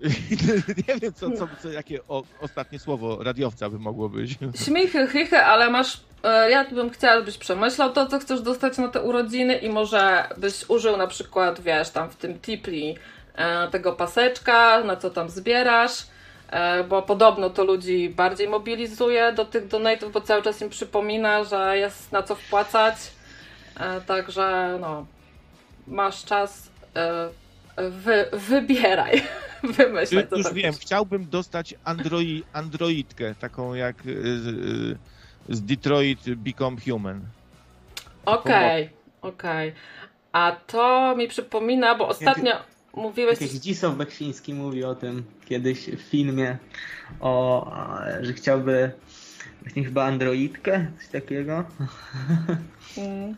Nie 0.88 0.96
wiem, 1.00 1.12
co, 1.12 1.30
co, 1.30 1.48
co, 1.62 1.68
jakie 1.70 2.00
o, 2.08 2.22
ostatnie 2.40 2.78
słowo 2.78 3.22
radiowca 3.24 3.70
by 3.70 3.78
mogło 3.78 4.08
być. 4.08 4.38
Śmichy, 4.64 5.08
chichy, 5.08 5.38
ale 5.38 5.70
masz. 5.70 6.00
e, 6.24 6.50
Ja 6.50 6.64
bym 6.64 6.90
chciała, 6.90 7.16
żebyś 7.16 7.38
przemyślał 7.38 7.92
to, 7.92 8.06
co 8.06 8.18
chcesz 8.18 8.40
dostać 8.40 8.78
na 8.78 8.88
te 8.88 9.02
urodziny 9.02 9.54
i 9.56 9.68
może 9.68 10.24
byś 10.36 10.64
użył 10.68 10.96
na 10.96 11.06
przykład, 11.06 11.60
wiesz, 11.60 11.90
tam 11.90 12.10
w 12.10 12.16
tym 12.16 12.38
tipli 12.40 12.96
e, 13.34 13.68
tego 13.68 13.92
paseczka, 13.92 14.84
na 14.84 14.96
co 14.96 15.10
tam 15.10 15.28
zbierasz, 15.30 15.92
e, 16.50 16.84
bo 16.84 17.02
podobno 17.02 17.50
to 17.50 17.64
ludzi 17.64 18.10
bardziej 18.10 18.48
mobilizuje 18.48 19.32
do 19.32 19.44
tych 19.44 19.68
donate'ów, 19.68 20.10
bo 20.10 20.20
cały 20.20 20.42
czas 20.42 20.62
im 20.62 20.68
przypomina, 20.70 21.44
że 21.44 21.78
jest 21.78 22.12
na 22.12 22.22
co 22.22 22.34
wpłacać. 22.34 22.96
Także 24.06 24.78
no, 24.80 25.06
masz 25.86 26.24
czas, 26.24 26.70
wy, 27.90 28.26
wybieraj, 28.32 29.22
wymyślaj 29.76 30.28
co 30.28 30.36
Już 30.36 30.46
tam 30.46 30.54
wiem, 30.54 30.74
chciałbym 30.74 31.30
dostać 31.30 31.74
androi, 31.84 32.44
androidkę, 32.52 33.34
taką 33.34 33.74
jak 33.74 34.06
y, 34.06 34.10
y, 34.10 34.98
z 35.48 35.62
Detroit 35.62 36.34
Become 36.34 36.76
Human. 36.88 37.20
Okej, 38.24 38.90
okej. 39.22 39.72
A 40.32 40.56
to 40.66 41.14
mi 41.16 41.28
przypomina, 41.28 41.94
bo 41.94 42.08
ostatnio 42.08 42.52
mówiłeś. 42.94 43.38
Tak 43.38 43.48
jak 43.48 43.50
Zdzisław 43.50 43.96
Beksiński 43.96 44.54
mówił 44.54 44.88
o 44.88 44.94
tym 44.94 45.24
kiedyś 45.44 45.90
w 45.90 46.00
filmie, 46.00 46.58
o, 47.20 47.72
że 48.20 48.32
chciałby 48.32 48.92
właśnie 49.62 49.84
chyba 49.84 50.04
androidkę, 50.04 50.86
coś 50.98 51.08
takiego. 51.08 51.64
Mm. 52.98 53.36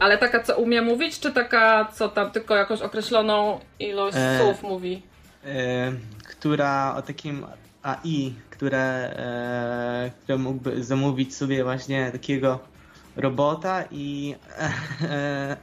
Ale 0.00 0.18
taka, 0.18 0.42
co 0.42 0.56
umie 0.56 0.82
mówić, 0.82 1.20
czy 1.20 1.32
taka, 1.32 1.88
co 1.94 2.08
tam 2.08 2.30
tylko 2.30 2.56
jakąś 2.56 2.82
określoną 2.82 3.60
ilość 3.78 4.16
E. 4.20 4.38
słów 4.40 4.62
mówi? 4.62 5.02
e, 5.44 5.92
która 6.28 6.94
o 6.96 7.02
takim 7.02 7.46
AI, 7.82 8.34
które, 8.50 8.80
e, 9.16 10.10
które 10.22 10.38
mógłby 10.38 10.84
zamówić 10.84 11.36
sobie 11.36 11.64
właśnie 11.64 12.10
takiego 12.12 12.58
robota 13.16 13.84
i 13.90 14.34
e, 15.02 15.56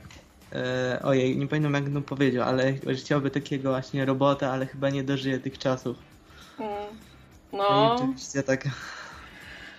E, 0.56 1.00
ojej, 1.04 1.38
nie 1.38 1.48
pamiętam 1.48 1.74
jak 1.74 1.86
on 1.96 2.04
powiedział, 2.04 2.48
ale 2.48 2.74
chciałby 2.96 3.32
takiego 3.32 3.70
właśnie 3.70 4.06
robota, 4.06 4.52
ale 4.52 4.66
chyba 4.66 4.90
nie 4.90 5.04
dożyje 5.04 5.40
tych 5.40 5.58
czasów. 5.58 5.98
Mm. 6.60 6.72
No. 7.54 7.96
I 7.96 7.98
rzeczywiście 7.98 8.44
tak 8.44 8.64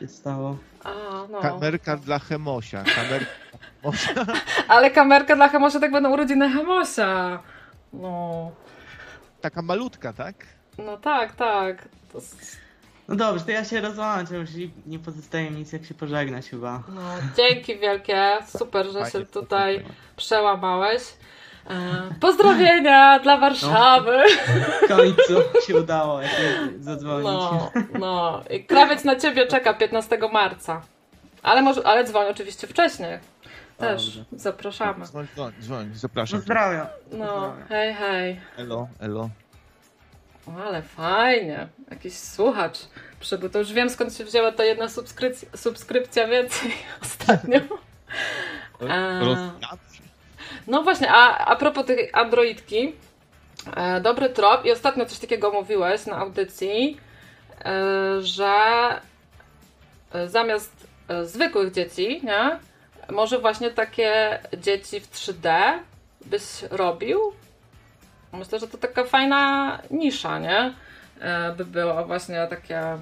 się 0.01 0.09
stało. 0.09 0.59
a, 0.85 0.91
no. 1.31 1.41
Kamerka 1.41 1.97
dla 1.97 2.19
Chemosia. 2.19 2.85
Kamerka 2.85 3.42
Ale 4.69 4.91
kamerka 4.91 5.37
dla 5.37 5.49
Hamosia 5.49 5.81
tak 5.81 5.93
będą 5.93 6.11
urodziny 6.13 6.51
Hamosia. 6.51 7.39
No, 7.93 8.51
Taka 9.41 9.63
malutka, 9.63 10.13
tak? 10.13 10.35
no 10.79 10.97
tak, 10.97 11.33
tak. 11.37 11.89
To, 12.13 12.19
No 13.09 13.17
dobrze, 13.17 13.45
to 13.45 13.51
ja 13.51 13.65
się 13.65 13.81
rozłączę, 13.81 14.37
już 14.37 14.51
i 14.55 14.71
nie 14.87 14.99
pozostaje 14.99 15.51
mi 15.51 15.57
nic 15.59 15.73
jak 15.73 15.85
się 15.85 15.95
pożegnać 15.95 16.49
chyba. 16.49 16.83
no, 16.89 17.01
dzięki 17.37 17.79
wielkie. 17.79 18.39
Super, 18.59 18.87
że 18.87 19.11
się 19.11 19.27
tutaj 19.27 19.85
przełamałeś. 20.17 21.03
E, 21.71 21.75
pozdrowienia 22.21 23.19
dla 23.25 23.37
Warszawy. 23.37 24.19
W 24.85 24.89
końcu 24.89 25.43
się 25.67 25.77
udało 25.77 26.21
zadzwonić. 26.81 27.25
No, 27.25 27.71
no. 27.99 28.43
I 28.51 28.65
krawiec 28.65 29.05
na 29.05 29.17
ciebie 29.17 29.47
czeka 29.47 29.75
15 29.75 30.19
marca. 30.33 30.83
Ale 31.43 31.63
może, 31.63 31.87
ale 31.87 32.05
dzwoń 32.05 32.27
oczywiście 32.31 32.67
wcześniej. 32.67 33.19
Też 33.83 34.05
Dobrze. 34.05 34.25
zapraszamy. 34.33 35.07
Dzwoń, 35.07 35.27
dzwoń, 35.35 35.53
dzwoń, 35.61 35.91
zapraszam. 35.95 36.39
Pozdrawiam. 36.39 36.87
No, 37.13 37.55
hej, 37.69 37.95
hej. 37.95 38.41
Elo, 38.57 38.89
elo. 39.01 39.31
O, 40.47 40.65
ale 40.67 40.83
fajnie. 40.83 41.69
Jakiś 41.91 42.19
słuchacz 42.19 42.79
przybył. 43.21 43.49
To 43.51 43.59
już 43.59 43.73
wiem 43.73 43.91
skąd 43.91 44.15
się 44.15 44.25
wzięła 44.25 44.53
ta 44.53 44.65
jedna 44.65 44.89
subskrypcja, 44.89 45.49
subskrypcja 45.57 46.29
więcej 46.29 46.73
ostatnio. 47.03 47.61
A. 48.89 49.21
No 50.67 50.83
właśnie, 50.83 51.11
a, 51.11 51.39
a 51.39 51.57
propos 51.57 51.87
tej 51.87 52.11
Androidki, 52.13 52.93
e, 53.77 54.01
dobry 54.01 54.31
trop 54.31 54.65
i 54.65 54.73
ostatnio 54.73 55.07
coś 55.07 55.19
takiego 55.19 55.51
mówiłeś 55.51 56.07
na 56.07 56.17
audycji, 56.17 57.01
e, 57.65 58.23
że 58.23 58.55
e, 60.13 60.29
zamiast 60.29 60.87
e, 61.09 61.25
zwykłych 61.25 61.73
dzieci, 61.73 62.21
nie, 62.25 62.59
może 63.11 63.39
właśnie 63.39 63.71
takie 63.71 64.39
dzieci 64.59 65.01
w 65.01 65.11
3D 65.11 65.79
byś 66.27 66.63
robił? 66.71 67.21
Myślę, 68.33 68.59
że 68.59 68.69
to 68.69 68.79
taka 68.79 69.05
fajna 69.05 69.79
nisza, 69.91 70.39
nie? 70.39 70.75
E, 71.21 71.53
by 71.53 71.65
była 71.65 72.05
właśnie 72.05 72.47
takie 72.51 72.99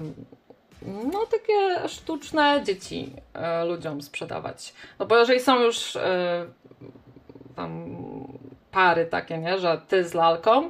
no 1.11 1.25
takie 1.25 1.87
sztuczne 1.89 2.61
dzieci 2.63 3.13
e, 3.33 3.65
ludziom 3.65 4.01
sprzedawać. 4.01 4.73
No 4.99 5.05
bo 5.05 5.17
jeżeli 5.17 5.39
są 5.39 5.59
już 5.59 5.95
e, 5.95 6.45
tam 7.55 7.95
pary 8.71 9.05
takie, 9.05 9.37
nie, 9.37 9.59
że 9.59 9.81
ty 9.87 10.03
z 10.07 10.13
lalką, 10.13 10.69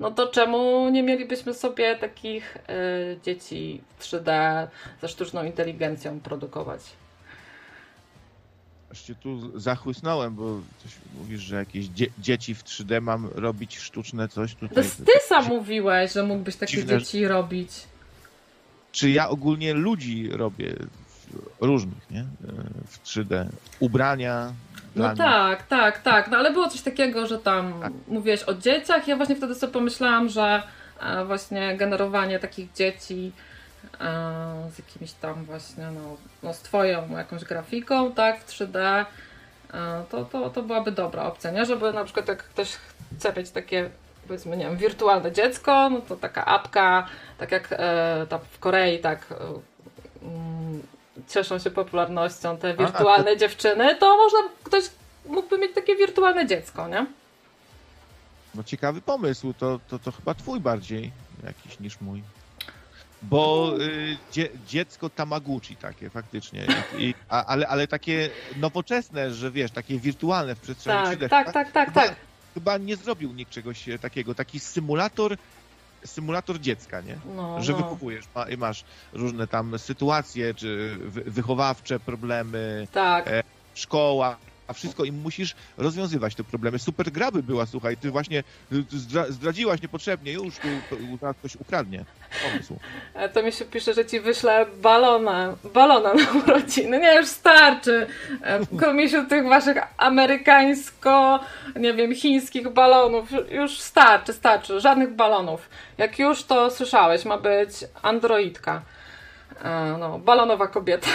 no 0.00 0.10
to 0.10 0.26
czemu 0.26 0.88
nie 0.88 1.02
mielibyśmy 1.02 1.54
sobie 1.54 1.96
takich 1.96 2.58
dzieci 3.22 3.82
w 3.98 4.04
3D 4.04 4.66
ze 5.00 5.08
sztuczną 5.08 5.44
inteligencją 5.44 6.20
produkować? 6.20 6.80
Cię 9.00 9.14
tu 9.14 9.60
zachłysnąłem, 9.60 10.34
bo 10.34 10.60
coś 10.82 10.92
mówisz, 11.18 11.40
że 11.40 11.56
jakieś 11.56 11.86
dzie 11.86 12.06
dzieci 12.18 12.54
w 12.54 12.64
3D 12.64 13.02
mam 13.02 13.28
robić 13.34 13.78
sztuczne 13.78 14.28
coś 14.28 14.54
To 14.54 14.68
tutaj. 14.68 14.84
ty 14.84 15.12
sam 15.28 15.46
mówiłeś, 15.46 16.12
że 16.12 16.22
mógłbyś 16.22 16.56
takie 16.56 16.76
Dziwne, 16.76 16.98
dzieci 16.98 17.26
robić. 17.28 17.70
Czy 18.92 19.10
ja 19.10 19.28
ogólnie 19.28 19.74
ludzi 19.74 20.28
robię 20.32 20.74
różnych, 21.60 22.10
nie? 22.10 22.24
W 22.86 23.02
3D. 23.04 23.46
Ubrania. 23.80 24.52
No 24.96 25.08
nich. 25.08 25.18
tak, 25.18 25.66
tak, 25.66 26.02
tak. 26.02 26.30
No 26.30 26.36
ale 26.36 26.52
było 26.52 26.68
coś 26.68 26.80
takiego, 26.80 27.26
że 27.26 27.38
tam 27.38 27.80
Tak. 27.80 27.92
mówiłeś 28.08 28.42
o 28.42 28.54
dzieciach. 28.54 29.08
Ja 29.08 29.16
właśnie 29.16 29.36
wtedy 29.36 29.54
sobie 29.54 29.72
pomyślałam, 29.72 30.28
że 30.28 30.62
e, 31.00 31.24
właśnie 31.24 31.76
generowanie 31.76 32.38
takich 32.38 32.72
dzieci 32.72 33.32
z 34.74 34.78
jakimiś 34.78 35.12
tam 35.12 35.44
właśnie, 35.44 35.84
no, 35.90 36.16
no 36.42 36.54
z 36.54 36.58
twoją 36.58 37.16
jakąś 37.16 37.44
grafiką, 37.44 38.12
tak, 38.12 38.40
w 38.40 38.48
3D, 38.48 39.04
e, 39.74 40.04
to, 40.10 40.24
to, 40.24 40.50
to 40.50 40.62
byłaby 40.62 40.92
dobra 40.92 41.22
opcja, 41.22 41.50
nie? 41.50 41.66
Żeby 41.66 41.92
na 41.92 42.04
przykład 42.04 42.28
jak 42.28 42.42
ktoś 42.42 42.78
chce 43.16 43.32
mieć 43.36 43.50
takie 43.50 43.90
powiedzmy, 44.26 44.56
nie 44.56 44.64
wiem, 44.64 44.76
wirtualne 44.76 45.32
dziecko, 45.32 45.90
no 45.90 46.00
to 46.00 46.16
taka 46.16 46.44
apka, 46.44 47.06
tak 47.38 47.52
jak 47.52 47.68
e, 47.72 48.26
tam 48.28 48.40
w 48.50 48.58
Korei, 48.58 48.98
tak 48.98 49.26
e, 49.30 49.36
mm, 50.26 50.82
cieszą 51.28 51.58
się 51.58 51.70
popularnością 51.70 52.56
te 52.56 52.76
wirtualne 52.76 53.36
dziewczyny, 53.36 53.96
to 53.96 54.16
można, 54.16 54.38
ktoś 54.64 54.84
mógłby 55.26 55.58
mieć 55.58 55.74
takie 55.74 55.96
wirtualne 55.96 56.46
dziecko, 56.46 56.88
nie? 56.88 57.06
No 58.54 58.64
ciekawy 58.64 59.00
pomysł, 59.00 59.54
to, 59.58 59.80
to, 59.88 59.98
to 59.98 60.12
chyba 60.12 60.34
twój 60.34 60.60
bardziej 60.60 61.12
jakiś 61.44 61.80
niż 61.80 62.00
mój. 62.00 62.22
Bo 63.22 63.74
y, 63.80 64.16
dzie, 64.32 64.48
dziecko 64.66 65.10
Tamaguchi 65.10 65.76
takie 65.76 66.10
faktycznie. 66.10 66.66
I, 66.98 67.14
a, 67.28 67.44
ale, 67.44 67.68
ale 67.68 67.86
takie 67.88 68.30
nowoczesne, 68.56 69.34
że 69.34 69.50
wiesz, 69.50 69.70
takie 69.70 69.98
wirtualne 69.98 70.54
w 70.54 70.60
przestrzeni 70.60 71.04
Tak, 71.04 71.18
3D. 71.18 71.28
tak, 71.28 71.52
tak, 71.52 71.72
tak, 71.72 71.88
chyba, 71.88 72.00
tak. 72.06 72.16
Chyba 72.54 72.78
nie 72.78 72.96
zrobił 72.96 73.32
nikt 73.32 73.50
czegoś 73.52 73.84
takiego. 74.00 74.34
Taki 74.34 74.60
symulator 74.60 75.36
symulator 76.04 76.60
dziecka, 76.60 77.00
nie? 77.00 77.16
No, 77.36 77.62
Że 77.62 77.72
no. 77.72 77.78
wychowujesz, 77.78 78.24
ma, 78.34 78.48
i 78.48 78.56
masz 78.56 78.84
różne 79.12 79.46
tam 79.46 79.78
sytuacje, 79.78 80.54
czy 80.54 80.96
wy, 81.00 81.22
wychowawcze 81.26 82.00
problemy, 82.00 82.88
Tak. 82.92 83.28
E, 83.28 83.42
szkoła, 83.74 84.36
a 84.72 84.74
wszystko 84.74 85.04
i 85.04 85.12
musisz 85.12 85.54
rozwiązywać 85.76 86.34
te 86.34 86.44
problemy. 86.44 86.78
Super 86.78 87.10
gra 87.12 87.30
by 87.30 87.42
była, 87.42 87.66
słuchaj, 87.66 87.96
ty 87.96 88.10
właśnie 88.10 88.44
y, 88.72 88.84
zdra, 88.90 89.24
zdradziłaś 89.28 89.82
niepotrzebnie, 89.82 90.32
już 90.32 90.54
tu 90.56 90.68
ktoś 91.38 91.56
ukradnie 91.56 92.04
pomysł. 92.50 92.76
E, 93.14 93.28
To 93.28 93.42
mi 93.42 93.52
się 93.52 93.64
pisze, 93.64 93.94
że 93.94 94.06
ci 94.06 94.20
wyślę 94.20 94.66
balona, 94.82 95.56
balona 95.74 96.14
na 96.14 96.30
urodziny. 96.44 96.98
Nie, 97.00 97.14
już 97.16 97.26
starczy. 97.26 98.06
Komisiu 98.80 99.26
tych 99.26 99.44
waszych 99.48 99.76
amerykańsko, 99.96 101.40
nie 101.76 101.94
wiem, 101.94 102.14
chińskich 102.14 102.68
balonów. 102.68 103.28
Już 103.50 103.80
starczy, 103.80 104.32
starczy. 104.32 104.80
Żadnych 104.80 105.14
balonów. 105.14 105.68
Jak 105.98 106.18
już 106.18 106.44
to 106.44 106.70
słyszałeś, 106.70 107.24
ma 107.24 107.38
być 107.38 107.70
androidka. 108.02 108.82
E, 109.64 109.96
No, 110.00 110.18
balonowa 110.18 110.66
kobieta. 110.66 111.08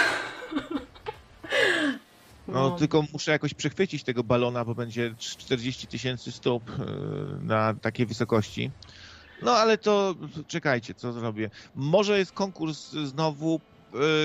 No, 2.48 2.72
tylko 2.72 3.03
muszę 3.14 3.32
jakoś 3.32 3.53
przechwycić 3.53 4.03
tego 4.03 4.24
balona, 4.24 4.65
bo 4.65 4.76
będzie 4.76 5.15
40 5.18 5.88
tysięcy 5.88 6.32
stóp 6.32 6.69
y, 6.69 6.74
na 7.41 7.74
takiej 7.74 8.06
wysokości. 8.06 8.72
No 9.41 9.52
ale 9.52 9.78
to 9.78 10.15
czekajcie, 10.48 10.94
co 10.94 11.14
zrobię. 11.14 11.49
Może 11.76 12.18
jest 12.19 12.32
konkurs 12.32 12.91
znowu 12.91 13.60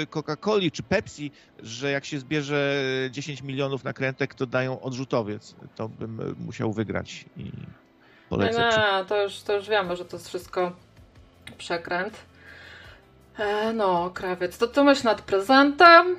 y, 0.03 0.07
Coca-Coli 0.07 0.71
czy 0.73 0.83
Pepsi, 0.83 1.31
że 1.63 1.91
jak 1.91 2.05
się 2.05 2.19
zbierze 2.19 2.83
10 3.11 3.43
milionów 3.43 3.85
nakrętek, 3.85 4.35
to 4.35 4.47
dają 4.47 4.81
odrzutowiec. 4.81 5.55
To 5.77 5.89
bym 5.89 6.21
y, 6.21 6.35
musiał 6.39 6.73
wygrać 6.73 7.25
i 7.37 7.45
Nie, 7.45 7.51
polecę. 8.29 8.69
przy- 8.71 8.79
nie, 8.79 9.05
to 9.09 9.23
już, 9.23 9.41
to 9.43 9.57
już 9.57 9.69
wiemy, 9.69 9.97
że 9.97 10.05
to 10.05 10.17
jest 10.17 10.29
wszystko 10.29 10.73
przekręt. 11.59 12.15
E, 13.39 13.73
no, 13.73 14.11
krawiec, 14.11 14.59
to 14.59 14.67
ty 14.67 14.85
myśl 14.85 15.05
nad 15.05 15.23
prezentem, 15.23 16.17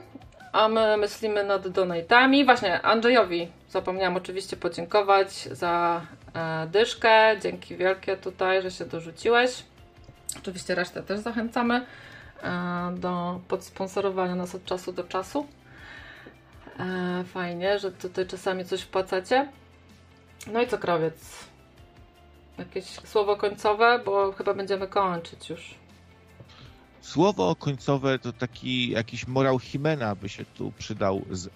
a 0.53 0.67
my 0.69 0.97
myślimy 0.97 1.43
nad 1.43 1.67
donatami. 1.67 2.45
Właśnie, 2.45 2.81
Andrzejowi 2.81 3.47
zapomniałam 3.69 4.15
oczywiście 4.15 4.57
podziękować 4.57 5.31
za 5.51 6.01
e, 6.33 6.67
dyszkę. 6.67 7.35
Dzięki 7.41 7.75
wielkie 7.75 8.17
tutaj, 8.17 8.61
że 8.61 8.71
się 8.71 8.85
dorzuciłeś. 8.85 9.63
Oczywiście 10.37 10.75
resztę 10.75 11.03
też 11.03 11.19
zachęcamy 11.19 11.85
e, 12.43 12.95
do 12.97 13.39
podsponsorowania 13.47 14.35
nas 14.35 14.55
od 14.55 14.65
czasu 14.65 14.93
do 14.93 15.03
czasu. 15.03 15.47
E, 16.79 17.23
fajnie, 17.23 17.79
że 17.79 17.91
tutaj 17.91 18.27
czasami 18.27 18.65
coś 18.65 18.81
wpłacacie. 18.81 19.47
No 20.47 20.61
i 20.61 20.67
co, 20.67 20.77
krawiec? 20.77 21.45
Jakieś 22.57 22.85
słowo 22.85 23.35
końcowe, 23.35 23.99
bo 24.05 24.31
chyba 24.31 24.53
będziemy 24.53 24.87
kończyć 24.87 25.49
już. 25.49 25.82
Słowo 27.03 27.55
końcowe 27.55 28.19
to 28.19 28.33
taki 28.33 28.89
jakiś 28.89 29.27
morał 29.27 29.59
Himena 29.59 30.15
by 30.15 30.29
się 30.29 30.45
tu 30.45 30.71
przydał 30.71 31.25
z, 31.31 31.45
y, 31.45 31.49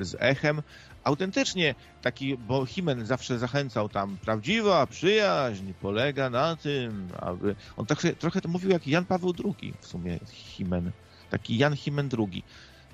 z 0.00 0.16
echem. 0.18 0.62
Autentycznie 1.04 1.74
taki, 2.02 2.36
bo 2.36 2.66
Himen 2.66 3.06
zawsze 3.06 3.38
zachęcał 3.38 3.88
tam, 3.88 4.16
prawdziwa 4.16 4.86
przyjaźń 4.86 5.72
polega 5.80 6.30
na 6.30 6.56
tym, 6.56 7.08
aby... 7.20 7.54
On 7.76 7.86
tak, 7.86 8.02
trochę 8.18 8.40
to 8.40 8.48
mówił 8.48 8.70
jak 8.70 8.86
Jan 8.86 9.04
Paweł 9.04 9.34
II 9.44 9.74
w 9.80 9.86
sumie, 9.86 10.18
Himen. 10.32 10.90
Taki 11.30 11.58
Jan 11.58 11.76
Himen 11.76 12.08
II. 12.18 12.42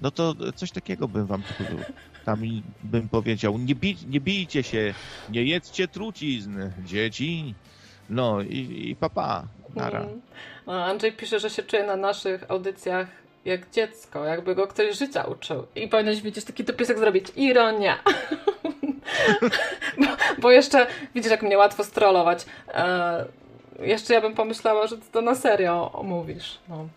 No 0.02 0.10
to 0.10 0.34
coś 0.55 0.70
takiego 0.70 1.09
bym 1.09 1.26
wam 1.26 1.42
tu, 1.42 1.64
tam 2.24 2.42
bym 2.82 3.09
powiedział. 3.09 3.59
Nie, 3.59 3.74
bij, 3.74 3.96
nie 4.09 4.20
bijcie 4.20 4.62
się, 4.62 4.94
nie 5.28 5.44
jedzcie 5.44 5.88
trucizn, 5.88 6.59
dzieci. 6.84 7.55
No 8.10 8.42
i, 8.42 8.90
i 8.90 8.96
papa, 8.96 9.48
nara. 9.74 10.00
Mm. 10.00 10.20
No, 10.66 10.84
Andrzej 10.84 11.12
pisze, 11.12 11.40
że 11.40 11.50
się 11.50 11.62
czuje 11.62 11.86
na 11.86 11.96
naszych 11.96 12.50
audycjach 12.50 13.08
jak 13.44 13.70
dziecko, 13.70 14.24
jakby 14.24 14.54
go 14.54 14.66
ktoś 14.66 14.98
życia 14.98 15.24
uczył. 15.24 15.66
I 15.76 15.88
powinieneś 15.88 16.22
widzieć 16.22 16.44
taki 16.44 16.64
dopisek 16.64 16.98
zrobić. 16.98 17.26
Ironia. 17.36 17.98
bo, 19.98 20.06
bo, 20.42 20.50
jeszcze, 20.50 20.86
widzisz, 21.14 21.30
jak 21.30 21.42
mnie 21.42 21.58
łatwo 21.58 21.84
strollować. 21.84 22.46
E, 22.68 23.24
jeszcze 23.78 24.14
ja 24.14 24.20
bym 24.20 24.34
pomyślała, 24.34 24.86
że 24.86 24.98
ty 24.98 25.10
to 25.12 25.22
na 25.22 25.34
serio 25.34 26.00
mówisz. 26.04 26.58
No. 26.68 26.88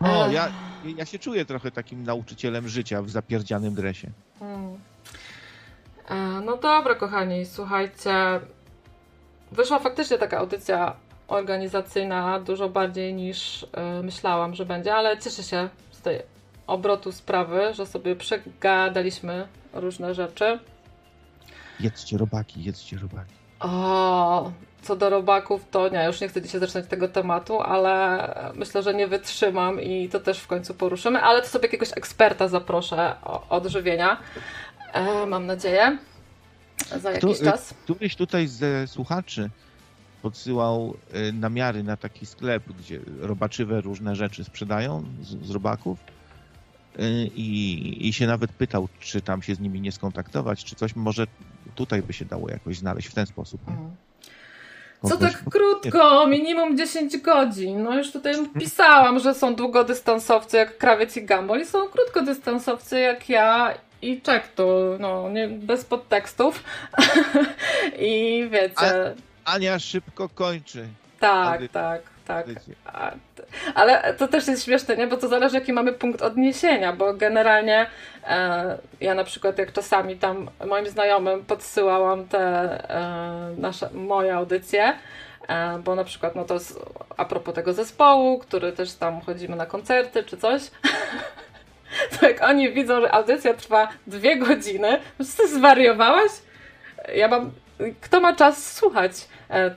O, 0.00 0.30
ja, 0.30 0.52
ja 0.96 1.06
się 1.06 1.18
czuję 1.18 1.44
trochę 1.44 1.70
takim 1.70 2.04
nauczycielem 2.04 2.68
życia 2.68 3.02
w 3.02 3.10
zapierdzianym 3.10 3.74
dresie. 3.74 4.08
Hmm. 4.38 4.78
No 6.44 6.56
dobra, 6.56 6.94
kochani, 6.94 7.46
słuchajcie. 7.46 8.40
Wyszła 9.52 9.78
faktycznie 9.78 10.18
taka 10.18 10.38
audycja 10.38 10.96
organizacyjna 11.28 12.40
dużo 12.40 12.68
bardziej 12.68 13.14
niż 13.14 13.66
yy, 13.96 14.02
myślałam, 14.02 14.54
że 14.54 14.66
będzie, 14.66 14.94
ale 14.94 15.18
cieszę 15.18 15.42
się 15.42 15.68
z 15.90 16.00
tej 16.00 16.22
obrotu 16.66 17.12
sprawy, 17.12 17.74
że 17.74 17.86
sobie 17.86 18.16
przegadaliśmy 18.16 19.48
różne 19.72 20.14
rzeczy. 20.14 20.58
Jedzcie 21.80 22.18
robaki, 22.18 22.64
jedzcie 22.64 22.98
robaki. 22.98 23.34
O, 23.60 24.52
co 24.82 24.96
do 24.96 25.10
robaków, 25.10 25.64
to 25.70 25.88
nie, 25.88 26.04
już 26.04 26.20
nie 26.20 26.28
chcę 26.28 26.42
dzisiaj 26.42 26.60
zaczynać 26.60 26.86
tego 26.86 27.08
tematu, 27.08 27.60
ale 27.60 28.28
myślę, 28.54 28.82
że 28.82 28.94
nie 28.94 29.06
wytrzymam 29.06 29.80
i 29.80 30.08
to 30.08 30.20
też 30.20 30.38
w 30.38 30.46
końcu 30.46 30.74
poruszymy, 30.74 31.20
ale 31.20 31.42
to 31.42 31.48
sobie 31.48 31.66
jakiegoś 31.66 31.92
eksperta 31.96 32.48
zaproszę 32.48 33.14
od 33.48 33.66
żywienia. 33.66 34.20
E, 34.92 35.26
mam 35.26 35.46
nadzieję. 35.46 35.98
Za 37.00 37.10
jakiś 37.10 37.38
tu, 37.38 37.44
czas. 37.44 37.74
Któryś 37.84 38.16
tutaj 38.16 38.46
ze 38.46 38.86
słuchaczy 38.86 39.50
podsyłał 40.22 40.94
y, 41.14 41.32
namiary 41.32 41.82
na 41.82 41.96
taki 41.96 42.26
sklep, 42.26 42.62
gdzie 42.78 43.00
robaczywe 43.20 43.80
różne 43.80 44.16
rzeczy 44.16 44.44
sprzedają 44.44 45.04
z, 45.22 45.46
z 45.46 45.50
robaków 45.50 45.98
y, 46.98 47.02
i, 47.36 48.08
i 48.08 48.12
się 48.12 48.26
nawet 48.26 48.52
pytał, 48.52 48.88
czy 49.00 49.20
tam 49.20 49.42
się 49.42 49.54
z 49.54 49.60
nimi 49.60 49.80
nie 49.80 49.92
skontaktować, 49.92 50.64
czy 50.64 50.76
coś 50.76 50.96
może 50.96 51.26
tutaj 51.74 52.02
by 52.02 52.12
się 52.12 52.24
dało 52.24 52.50
jakoś 52.50 52.78
znaleźć 52.78 53.08
w 53.08 53.14
ten 53.14 53.26
sposób. 53.26 53.60
Mhm. 53.68 53.90
Co 55.08 55.16
tak 55.16 55.44
krótko, 55.50 56.26
minimum 56.26 56.76
10 56.76 57.16
godzin. 57.16 57.82
No 57.82 57.98
już 57.98 58.12
tutaj 58.12 58.34
pisałam, 58.60 59.18
że 59.18 59.34
są 59.34 59.54
długodystansowcy 59.54 60.56
jak 60.56 60.78
Krawiec 60.78 61.16
i 61.16 61.24
Gambol 61.24 61.60
i 61.60 61.66
są 61.66 61.88
krótkodystansowcy 61.88 63.00
jak 63.00 63.28
ja 63.28 63.74
i 64.02 64.20
czek 64.20 64.48
tu, 64.48 64.66
no 65.00 65.30
nie, 65.30 65.48
bez 65.48 65.84
podtekstów. 65.84 66.64
I 67.98 68.48
wiecie... 68.50 69.14
Ania 69.44 69.78
szybko 69.78 70.28
kończy. 70.28 70.88
Tak, 71.20 71.60
tak, 71.72 72.02
tak. 72.26 72.46
Ale 73.74 74.14
to 74.14 74.28
też 74.28 74.46
jest 74.46 74.64
śmieszne, 74.64 74.96
nie? 74.96 75.06
Bo 75.06 75.16
to 75.16 75.28
zależy, 75.28 75.54
jaki 75.54 75.72
mamy 75.72 75.92
punkt 75.92 76.22
odniesienia, 76.22 76.92
bo 76.92 77.14
generalnie 77.14 77.86
e, 78.26 78.78
ja 79.00 79.14
na 79.14 79.24
przykład 79.24 79.58
jak 79.58 79.72
czasami 79.72 80.16
tam 80.16 80.50
moim 80.66 80.88
znajomym 80.88 81.44
podsyłałam 81.44 82.28
te 82.28 82.38
e, 82.38 83.54
nasze, 83.58 83.90
moje 83.94 84.34
audycje, 84.34 84.92
e, 85.48 85.78
bo 85.78 85.94
na 85.94 86.04
przykład 86.04 86.34
no 86.34 86.44
to 86.44 86.54
jest 86.54 86.78
a 87.16 87.24
propos 87.24 87.54
tego 87.54 87.72
zespołu, 87.72 88.38
który 88.38 88.72
też 88.72 88.94
tam 88.94 89.20
chodzimy 89.20 89.56
na 89.56 89.66
koncerty 89.66 90.24
czy 90.24 90.36
coś, 90.36 90.62
to 92.20 92.28
jak 92.28 92.42
oni 92.42 92.72
widzą, 92.72 93.00
że 93.00 93.12
audycja 93.12 93.54
trwa 93.54 93.88
dwie 94.06 94.36
godziny, 94.36 95.00
to 95.18 95.24
ty 95.36 95.48
zwariowałaś? 95.48 96.30
Ja 97.14 97.28
mam 97.28 97.52
kto 98.00 98.20
ma 98.20 98.36
czas 98.36 98.74
słuchać 98.74 99.12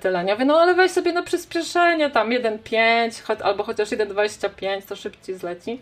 tyle? 0.02 0.36
No 0.45 0.60
ale 0.60 0.73
weź 0.73 0.91
sobie 0.91 1.14
na 1.14 1.23
przyspieszenie, 1.23 2.10
tam 2.10 2.30
1.5 2.30 3.41
albo 3.44 3.64
chociaż 3.64 3.90
1.25, 3.90 4.82
to 4.82 4.95
szybciej 4.95 5.38
zleci. 5.38 5.80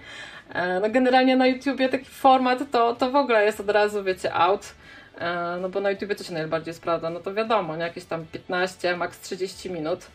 E, 0.50 0.80
no 0.80 0.90
generalnie 0.90 1.36
na 1.36 1.48
YouTubie 1.48 1.90
taki 1.90 2.06
format 2.06 2.72
to, 2.72 2.96
to 2.96 3.12
w 3.12 3.16
ogóle 3.16 3.46
jest 3.46 3.60
od 3.60 3.70
razu, 3.70 4.04
wiecie, 4.04 4.34
out. 4.34 4.74
E, 5.18 5.58
no 5.62 5.70
bo 5.70 5.82
na 5.82 5.92
YouTubie 5.92 6.16
to 6.16 6.24
się 6.24 6.34
najbardziej 6.34 6.74
sprawdza, 6.74 7.10
no 7.10 7.20
to 7.20 7.34
wiadomo, 7.34 7.76
nie? 7.76 7.84
jakieś 7.84 8.06
tam 8.06 8.26
15, 8.26 8.98
maks 8.98 9.20
30 9.20 9.70
minut. 9.70 10.08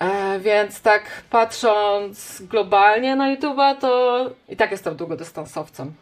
E, 0.00 0.38
więc 0.40 0.80
tak 0.80 1.22
patrząc 1.30 2.42
globalnie 2.42 3.16
na 3.16 3.36
YouTube'a, 3.36 3.76
to 3.76 4.30
i 4.48 4.56
tak 4.56 4.70
jestem 4.70 4.96
długodystansowcem. 4.96 5.92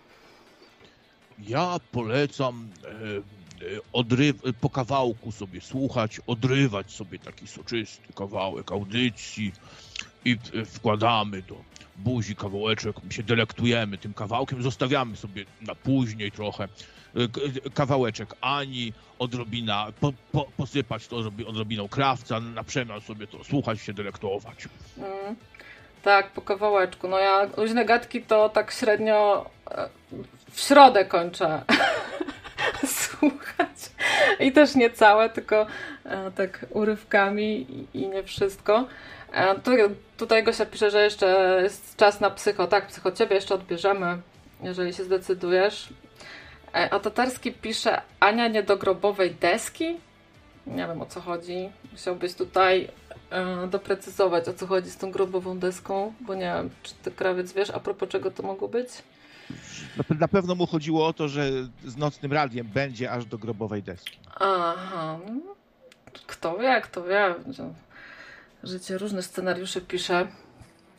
Ja 1.38 1.80
polecam 1.92 2.68
odryw, 3.92 4.36
po 4.60 4.70
kawałku 4.70 5.32
sobie 5.32 5.60
słuchać, 5.60 6.20
odrywać 6.26 6.90
sobie 6.90 7.18
taki 7.18 7.46
soczysty 7.46 8.12
kawałek 8.12 8.72
audycji 8.72 9.52
i 10.24 10.36
wkładamy 10.66 11.42
do 11.42 11.56
buzi 11.96 12.36
kawałeczek, 12.36 12.96
się 13.10 13.22
delektujemy 13.22 13.98
tym 13.98 14.14
kawałkiem, 14.14 14.62
zostawiamy 14.62 15.16
sobie 15.16 15.44
na 15.60 15.74
później 15.74 16.32
trochę 16.32 16.68
kawałeczek 17.74 18.34
Ani, 18.40 18.92
odrobina, 19.18 19.86
po, 20.00 20.12
po, 20.32 20.44
posypać 20.56 21.08
to 21.08 21.16
odrobiną 21.46 21.88
krawca, 21.88 22.40
na 22.40 22.64
przemian 22.64 23.00
sobie 23.00 23.26
to 23.26 23.44
słuchać, 23.44 23.80
się 23.80 23.92
delektować. 23.92 24.68
Mm, 24.98 25.36
tak, 26.02 26.30
po 26.30 26.42
kawałeczku. 26.42 27.08
No 27.08 27.18
ja 27.18 27.48
luźne 27.56 27.84
gadki 27.84 28.22
to 28.22 28.48
tak 28.48 28.72
średnio 28.72 29.50
e, 29.70 29.88
w 30.50 30.60
środę 30.60 31.04
kończę. 31.04 31.62
słuchać. 33.02 33.90
I 34.40 34.52
też 34.52 34.74
nie 34.74 34.90
całe, 34.90 35.30
tylko 35.30 35.66
e, 36.04 36.30
tak 36.30 36.66
urywkami 36.70 37.66
i, 37.94 38.08
nie 38.08 38.22
wszystko. 38.22 38.86
E, 39.32 39.54
tu, 39.54 39.70
tutaj 40.16 40.44
Gosia 40.44 40.66
pisze, 40.66 40.90
że 40.90 41.04
jeszcze 41.04 41.58
jest 41.62 41.96
czas 41.96 42.20
na 42.20 42.30
psycho. 42.30 42.66
Tak, 42.66 42.86
psycho 42.86 43.12
ciebie 43.12 43.34
jeszcze 43.34 43.54
odbierzemy, 43.54 44.18
jeżeli 44.62 44.94
się 44.94 45.04
zdecydujesz. 45.04 45.88
E, 46.74 46.94
a 46.94 47.00
Tatarski 47.00 47.52
pisze 47.52 48.02
Ania 48.20 48.48
nie 48.48 48.62
do 48.62 48.76
grobowej 48.76 49.30
deski? 49.30 49.96
Nie 50.66 50.86
wiem 50.86 51.02
o 51.02 51.06
co 51.06 51.20
chodzi. 51.20 51.70
Musiałbyś 51.92 52.34
tutaj 52.34 52.88
doprecyzować 53.68 54.48
o 54.48 54.52
co 54.52 54.66
chodzi 54.66 54.90
z 54.90 54.96
tą 54.96 55.10
grobową 55.10 55.58
deską, 55.58 56.12
bo 56.20 56.34
nie 56.34 56.52
wiem, 56.56 56.70
czy 56.82 56.94
ty 56.94 57.10
krawiec 57.10 57.52
wiesz, 57.52 57.70
a 57.70 57.80
propos 57.80 58.08
czego 58.08 58.30
to 58.30 58.42
mogło 58.42 58.68
być? 58.68 58.88
Na 60.20 60.28
pewno 60.28 60.54
mu 60.54 60.66
chodziło 60.66 61.06
o 61.06 61.12
to, 61.12 61.28
że 61.28 61.50
z 61.84 61.96
nocnym 61.96 62.32
radiem 62.32 62.66
będzie 62.66 63.10
aż 63.10 63.24
do 63.24 63.38
grobowej 63.38 63.82
deski. 63.82 64.18
Aha. 64.34 65.18
Kto 66.26 66.58
wie, 66.58 66.80
kto 66.80 67.04
wie. 67.04 67.34
Życie 68.62 68.98
różne 68.98 69.22
scenariusze 69.22 69.80
pisze. 69.80 70.26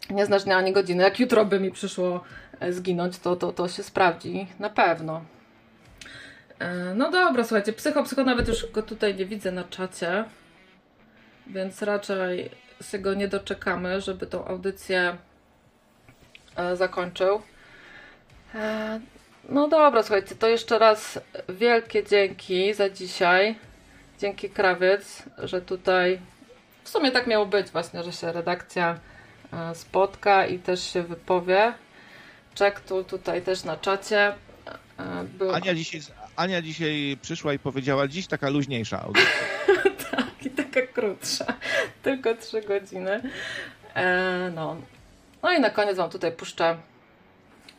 Nie 0.10 0.26
znasz 0.26 0.44
dnia 0.44 0.58
ani 0.58 0.74
godziny. 0.74 1.04
Jak 1.04 1.20
jutro 1.20 1.46
by 1.46 1.60
mi 1.60 1.72
przyszło 1.72 2.24
e, 2.60 2.74
zginąć, 2.74 3.20
to, 3.20 3.36
to, 3.36 3.54
to 3.54 3.68
się 3.68 3.84
sprawdzi. 3.84 4.48
Na 4.60 4.70
pewno. 4.70 5.22
E, 6.60 6.94
no 6.96 7.12
dobra, 7.12 7.44
słuchajcie, 7.44 7.74
psycho, 7.74 8.04
psycho 8.04 8.24
nawet 8.24 8.48
już 8.48 8.72
go 8.72 8.84
tutaj 8.84 9.16
nie 9.16 9.26
widzę 9.26 9.52
na 9.52 9.64
czacie, 9.64 10.26
więc 11.48 11.82
raczej 11.82 12.50
się 12.82 13.00
go 13.00 13.14
nie 13.14 13.28
doczekamy, 13.28 14.02
żeby 14.02 14.28
tą 14.28 14.46
audycję 14.46 15.18
e, 16.56 16.76
zakończył. 16.76 17.42
E, 18.56 19.00
no 19.50 19.68
dobra, 19.68 20.04
słuchajcie, 20.04 20.36
to 20.36 20.48
jeszcze 20.48 20.80
raz 20.80 21.20
wielkie 21.50 22.04
dzięki 22.04 22.74
za 22.74 22.90
dzisiaj. 22.90 23.56
Dzięki 24.20 24.50
Krawiec, 24.50 25.24
że 25.38 25.62
tutaj 25.62 26.20
w 26.84 26.90
sumie 26.90 27.12
tak 27.12 27.28
miało 27.28 27.46
być 27.46 27.70
właśnie, 27.70 28.04
że 28.04 28.14
się 28.14 28.32
redakcja 28.32 29.00
e, 29.54 29.76
spotka 29.76 30.46
i 30.46 30.60
też 30.60 30.84
się 30.94 31.04
wypowie. 31.04 31.74
Czek 32.56 32.80
tu 32.80 33.04
tutaj 33.04 33.42
też 33.42 33.64
na 33.64 33.78
czacie. 33.78 34.34
E, 35.00 35.24
był... 35.24 35.56
Ania, 35.56 35.74
dzisiaj, 35.74 36.02
Ania 36.36 36.62
dzisiaj 36.62 37.18
przyszła 37.22 37.54
i 37.54 37.60
powiedziała, 37.60 38.08
dziś 38.08 38.28
taka 38.28 38.50
luźniejsza 38.50 39.02
audycja. 39.02 39.32
tak, 40.12 40.46
i 40.46 40.50
taka 40.50 40.82
krótsza. 40.88 41.46
Tylko 42.04 42.36
trzy 42.36 42.62
godziny. 42.62 43.22
E, 43.96 44.52
no. 44.56 44.78
no 45.44 45.54
i 45.54 45.60
na 45.60 45.70
koniec 45.70 45.98
Wam 45.98 46.10
tutaj 46.10 46.32
puszczę 46.32 46.78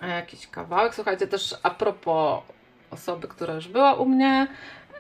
jakiś 0.07 0.47
kawałek. 0.47 0.95
Słuchajcie, 0.95 1.27
też 1.27 1.55
a 1.63 1.71
propos 1.71 2.43
osoby, 2.91 3.29
która 3.29 3.55
już 3.55 3.69
była 3.69 3.95
u 3.95 4.07
mnie, 4.07 4.47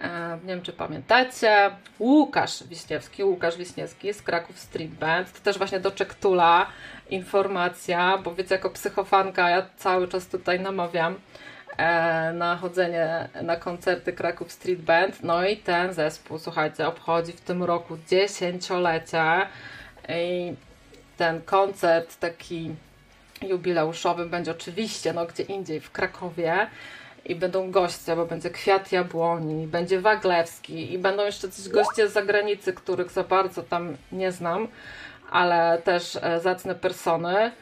e, 0.01 0.39
nie 0.43 0.49
wiem 0.49 0.63
czy 0.63 0.73
pamiętacie, 0.73 1.71
Łukasz 1.99 2.65
Wiśniewski, 2.65 3.25
Łukasz 3.25 3.57
Wiśniewski 3.57 4.15
z 4.15 4.23
Kraków 4.23 4.59
Street 4.59 4.91
Band, 4.91 5.33
to 5.33 5.41
też 5.41 5.59
właśnie 5.59 5.81
do 5.81 5.91
Czektula 5.91 6.67
informacja, 7.11 8.19
bo 8.19 8.35
wiecie, 8.35 8.55
jako 8.55 8.71
psychofanka 8.71 9.51
ja 9.51 9.67
cały 9.77 10.09
czas 10.09 10.27
tutaj 10.27 10.61
namawiam 10.61 11.15
e, 11.77 12.33
na 12.33 12.57
chodzenie 12.57 13.29
na 13.43 13.57
koncerty 13.57 14.13
Kraków 14.13 14.53
Street 14.53 14.81
Band, 14.81 15.23
no 15.23 15.47
i 15.47 15.57
ten 15.57 15.93
zespół, 15.93 16.39
słuchajcie, 16.39 16.89
obchodzi 16.89 17.33
w 17.33 17.41
tym 17.41 17.63
roku 17.63 17.99
dziesięciolecie 18.09 19.47
i 20.09 20.55
ten 21.17 21.43
koncert 21.43 22.21
taki 22.21 22.75
jubileuszowym 23.49 24.31
będzie 24.31 24.51
oczywiście 24.51 25.12
no, 25.12 25.27
gdzie 25.27 25.43
indziej 25.43 25.81
w 25.81 25.91
Krakowie 25.91 26.66
i 27.25 27.35
będą 27.35 27.71
goście, 27.71 28.16
bo 28.16 28.27
będzie 28.27 28.51
Kwiat 28.51 28.93
Jabłoni, 28.93 29.66
będzie 29.66 30.01
Waglewski 30.01 30.93
i 30.93 30.99
będą 30.99 31.25
jeszcze 31.25 31.49
coś 31.49 31.69
goście 31.69 32.09
z 32.09 32.12
zagranicy, 32.12 32.73
których 32.73 33.11
za 33.11 33.25
bardzo 33.25 33.62
tam 33.62 33.97
nie 34.12 34.33
znam, 34.33 34.69
ale 35.31 35.83
też 35.85 36.19
e, 36.23 36.41
zacne 36.41 36.75
persony. 36.75 37.53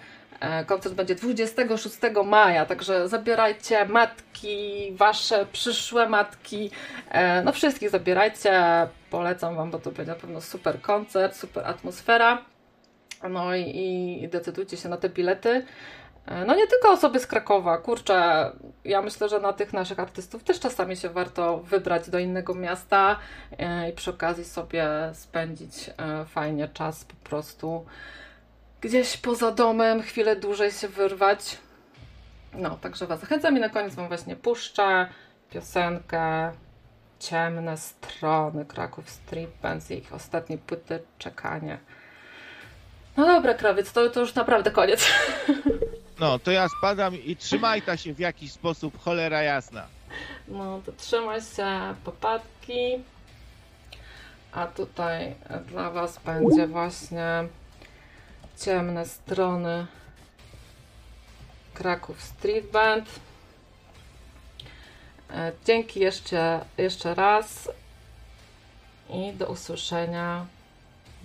E, 0.40 0.64
koncert 0.64 0.94
będzie 0.94 1.14
26 1.14 1.96
maja, 2.24 2.66
także 2.66 3.08
zabierajcie 3.08 3.84
matki, 3.84 4.92
wasze 4.96 5.46
przyszłe 5.52 6.08
matki, 6.08 6.70
e, 7.10 7.42
no 7.42 7.52
wszystkich 7.52 7.90
zabierajcie, 7.90 8.62
polecam 9.10 9.56
wam, 9.56 9.70
bo 9.70 9.78
to 9.78 9.90
będzie 9.90 10.12
na 10.12 10.18
pewno 10.18 10.40
super 10.40 10.80
koncert, 10.80 11.36
super 11.36 11.66
atmosfera. 11.66 12.51
No 13.30 13.56
i, 13.56 14.20
i 14.22 14.28
decydujcie 14.28 14.76
się 14.76 14.88
na 14.88 14.96
te 14.96 15.08
bilety. 15.08 15.64
E, 16.26 16.44
no 16.44 16.54
nie 16.54 16.66
tylko 16.66 16.90
osoby 16.90 17.20
z 17.20 17.26
Krakowa, 17.26 17.78
kurczę, 17.78 18.50
ja 18.84 19.02
myślę, 19.02 19.28
że 19.28 19.40
na 19.40 19.52
tych 19.52 19.72
naszych 19.72 20.00
artystów 20.00 20.44
też 20.44 20.60
czasami 20.60 20.96
się 20.96 21.08
warto 21.08 21.58
wybrać 21.58 22.10
do 22.10 22.18
innego 22.18 22.54
miasta 22.54 23.18
e, 23.58 23.90
i 23.90 23.92
przy 23.92 24.10
okazji 24.10 24.44
sobie 24.44 24.86
spędzić 25.12 25.90
e, 25.98 26.24
fajnie 26.24 26.68
czas 26.68 27.04
po 27.04 27.28
prostu 27.28 27.84
gdzieś 28.80 29.16
poza 29.16 29.50
domem, 29.50 30.02
chwilę 30.02 30.36
dłużej 30.36 30.70
się 30.70 30.88
wyrwać. 30.88 31.58
No, 32.54 32.76
także 32.76 33.06
Was 33.06 33.20
zachęcam 33.20 33.56
i 33.56 33.60
na 33.60 33.68
koniec 33.68 33.94
Wam 33.94 34.08
właśnie 34.08 34.36
puszczę 34.36 35.08
piosenkę 35.50 36.52
Ciemne 37.18 37.76
strony 37.76 38.64
Kraków 38.64 39.10
Street 39.10 39.50
Bands 39.62 39.90
i 39.90 39.94
ich 39.94 40.14
ostatniej 40.14 40.58
płyty 40.58 41.02
Czekanie. 41.18 41.78
No 43.16 43.26
dobra, 43.26 43.54
krawiec, 43.54 43.92
to, 43.92 44.10
to 44.10 44.20
już 44.20 44.34
naprawdę 44.34 44.70
koniec. 44.70 45.04
No, 46.20 46.38
to 46.38 46.50
ja 46.50 46.68
spadam 46.78 47.14
i 47.16 47.36
trzymaj 47.36 47.82
ta 47.82 47.96
się 47.96 48.14
w 48.14 48.18
jakiś 48.18 48.52
sposób, 48.52 49.02
cholera 49.02 49.42
jasna. 49.42 49.86
No 50.48 50.80
to 50.86 50.92
trzymaj 50.92 51.40
się, 51.40 51.94
popadki. 52.04 53.04
A 54.52 54.66
tutaj 54.66 55.34
dla 55.68 55.90
Was 55.90 56.18
będzie 56.24 56.66
właśnie 56.66 57.24
ciemne 58.64 59.06
strony 59.06 59.86
Kraków 61.74 62.22
Street 62.22 62.70
Band. 62.70 63.08
E, 65.30 65.52
Dzięki 65.64 66.00
jeszcze, 66.00 66.64
jeszcze 66.78 67.14
raz 67.14 67.68
i 69.10 69.32
do 69.32 69.46
usłyszenia 69.46 70.46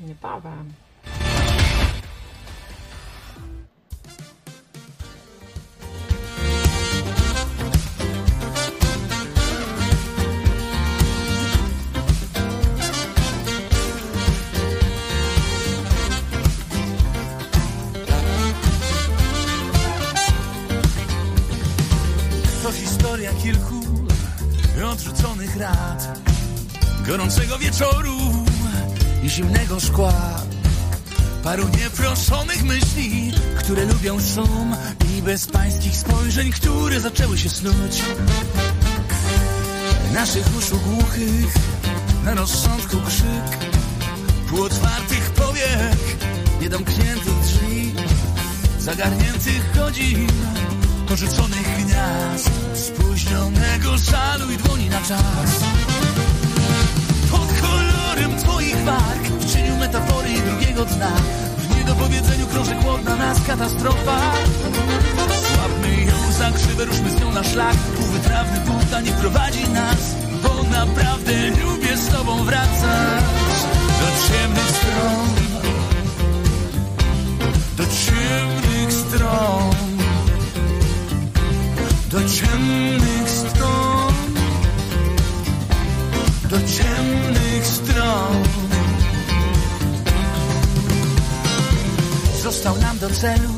niebawem. 0.01 0.73
Wieczoru 27.77 28.17
i 29.23 29.29
zimnego 29.29 29.79
szkła. 29.79 30.13
Paru 31.43 31.67
nieproszonych 31.77 32.63
myśli, 32.63 33.31
które 33.59 33.85
lubią 33.85 34.17
szum 34.19 34.75
I 35.17 35.21
bezpańskich 35.21 35.97
spojrzeń, 35.97 36.51
które 36.51 36.99
zaczęły 36.99 37.37
się 37.37 37.49
snuć. 37.49 38.03
Naszych 40.13 40.57
uszu 40.57 40.77
głuchych, 40.77 41.53
na 42.23 42.33
rozsądku 42.33 42.97
krzyk 43.07 43.69
Półotwartych 44.49 45.31
powiek, 45.31 45.97
niedomkniętych 46.61 47.39
drzwi 47.43 47.93
Zagarniętych 48.79 49.75
godzin 49.75 50.27
porzuconych 51.07 51.85
gniazd 51.85 52.51
Spóźnionego 52.73 53.97
żalu 53.97 54.51
i 54.51 54.57
dłoni 54.57 54.89
na 54.89 55.01
czas 55.01 55.63
kolorem 58.18 58.38
twoich 58.38 58.77
warg. 58.85 59.23
W 59.39 59.53
cieniu 59.53 59.77
metafory 59.77 60.30
drugiego 60.49 60.85
dna. 60.85 61.11
W 61.57 61.77
niedopowiedzeniu 61.77 62.48
krąży 62.48 62.76
głodna 62.76 63.15
nas 63.15 63.38
katastrofa. 63.48 64.34
Słabmy 65.53 66.03
ją 66.06 66.31
za 66.31 66.52
krzywę, 66.52 66.85
ruszmy 66.85 67.11
z 67.11 67.19
nią 67.22 67.31
na 67.31 67.44
szlak. 67.44 67.76
Półwytrawny 67.76 68.60
Buda 68.60 69.02
nie 69.02 69.11
prowadzi 69.11 69.69
nas 69.69 70.15
Bo 70.44 70.64
naprawdę 70.64 71.34
lubię 71.49 71.98
z 71.98 72.07
tobą 72.07 72.44
wracać. 72.44 73.23
Do 73.99 74.07
ciemnych 74.27 74.69
stron. 74.69 75.27
Do 77.77 77.84
ciemnych 77.84 78.94
stron. 78.94 79.88
Do 82.11 82.19
ciemnych 82.19 83.30
stron, 83.30 83.66
do 86.49 86.57
ciemnych 86.57 87.65
stron. 87.65 88.43
Został 92.43 92.77
nam 92.77 92.99
do 92.99 93.09
celu 93.09 93.49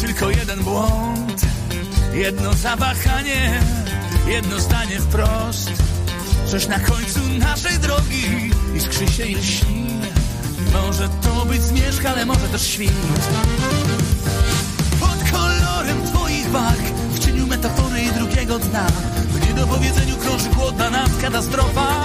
tylko 0.00 0.30
jeden 0.30 0.64
błąd, 0.64 1.42
jedno 2.14 2.52
zawahanie, 2.54 3.60
jedno 4.26 4.60
zdanie 4.60 5.00
wprost. 5.00 5.70
Coś 6.46 6.66
na 6.66 6.80
końcu 6.80 7.20
naszej 7.38 7.78
drogi 7.78 8.50
iskrzy 8.76 9.08
się 9.08 9.26
i 9.26 9.36
lśni. 9.36 9.86
Może 10.72 11.08
to 11.08 11.46
być 11.46 11.62
zmierzch, 11.62 12.06
ale 12.06 12.26
może 12.26 12.48
też 12.48 12.62
świt. 12.62 12.92
Pod 15.00 15.30
kolorem 15.30 16.06
twoich 16.06 16.50
walk 16.50 16.82
W 17.14 17.18
cieniu 17.18 17.46
metafory 17.46 18.00
drugiego 18.18 18.58
dna 18.58 18.86
do 19.50 19.56
niedopowiedzeniu 19.56 20.16
krąży 20.16 20.48
głodna 20.48 20.90
nas 20.90 21.10
katastrofa. 21.22 22.04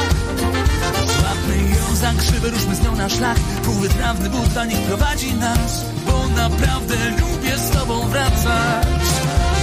Złapmy 1.19 1.57
ją 1.69 1.95
za 1.95 2.13
krzywy, 2.13 2.49
ruszmy 2.49 2.75
z 2.75 2.83
nią 2.83 2.95
na 2.95 3.09
szlak. 3.09 3.39
Półwytrawny 3.63 4.29
but 4.29 4.49
dla 4.49 4.65
nich 4.65 4.79
prowadzi 4.79 5.33
nas 5.33 5.85
Bo 6.05 6.27
naprawdę 6.27 6.95
lubię 7.09 7.57
z 7.57 7.69
tobą 7.69 8.07
wracać. 8.07 8.87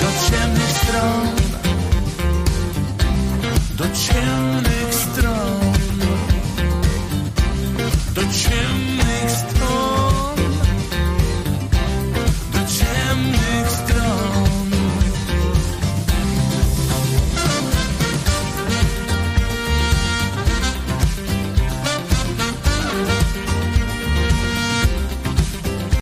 Do 0.01 0.31
ciemnych 0.31 0.71
stron. 0.71 1.27
Do 3.77 3.85
ciemnych 3.85 4.95
stron. 4.95 5.73
Do 8.15 8.23
ciemnych 8.23 9.31
stron. 9.31 10.12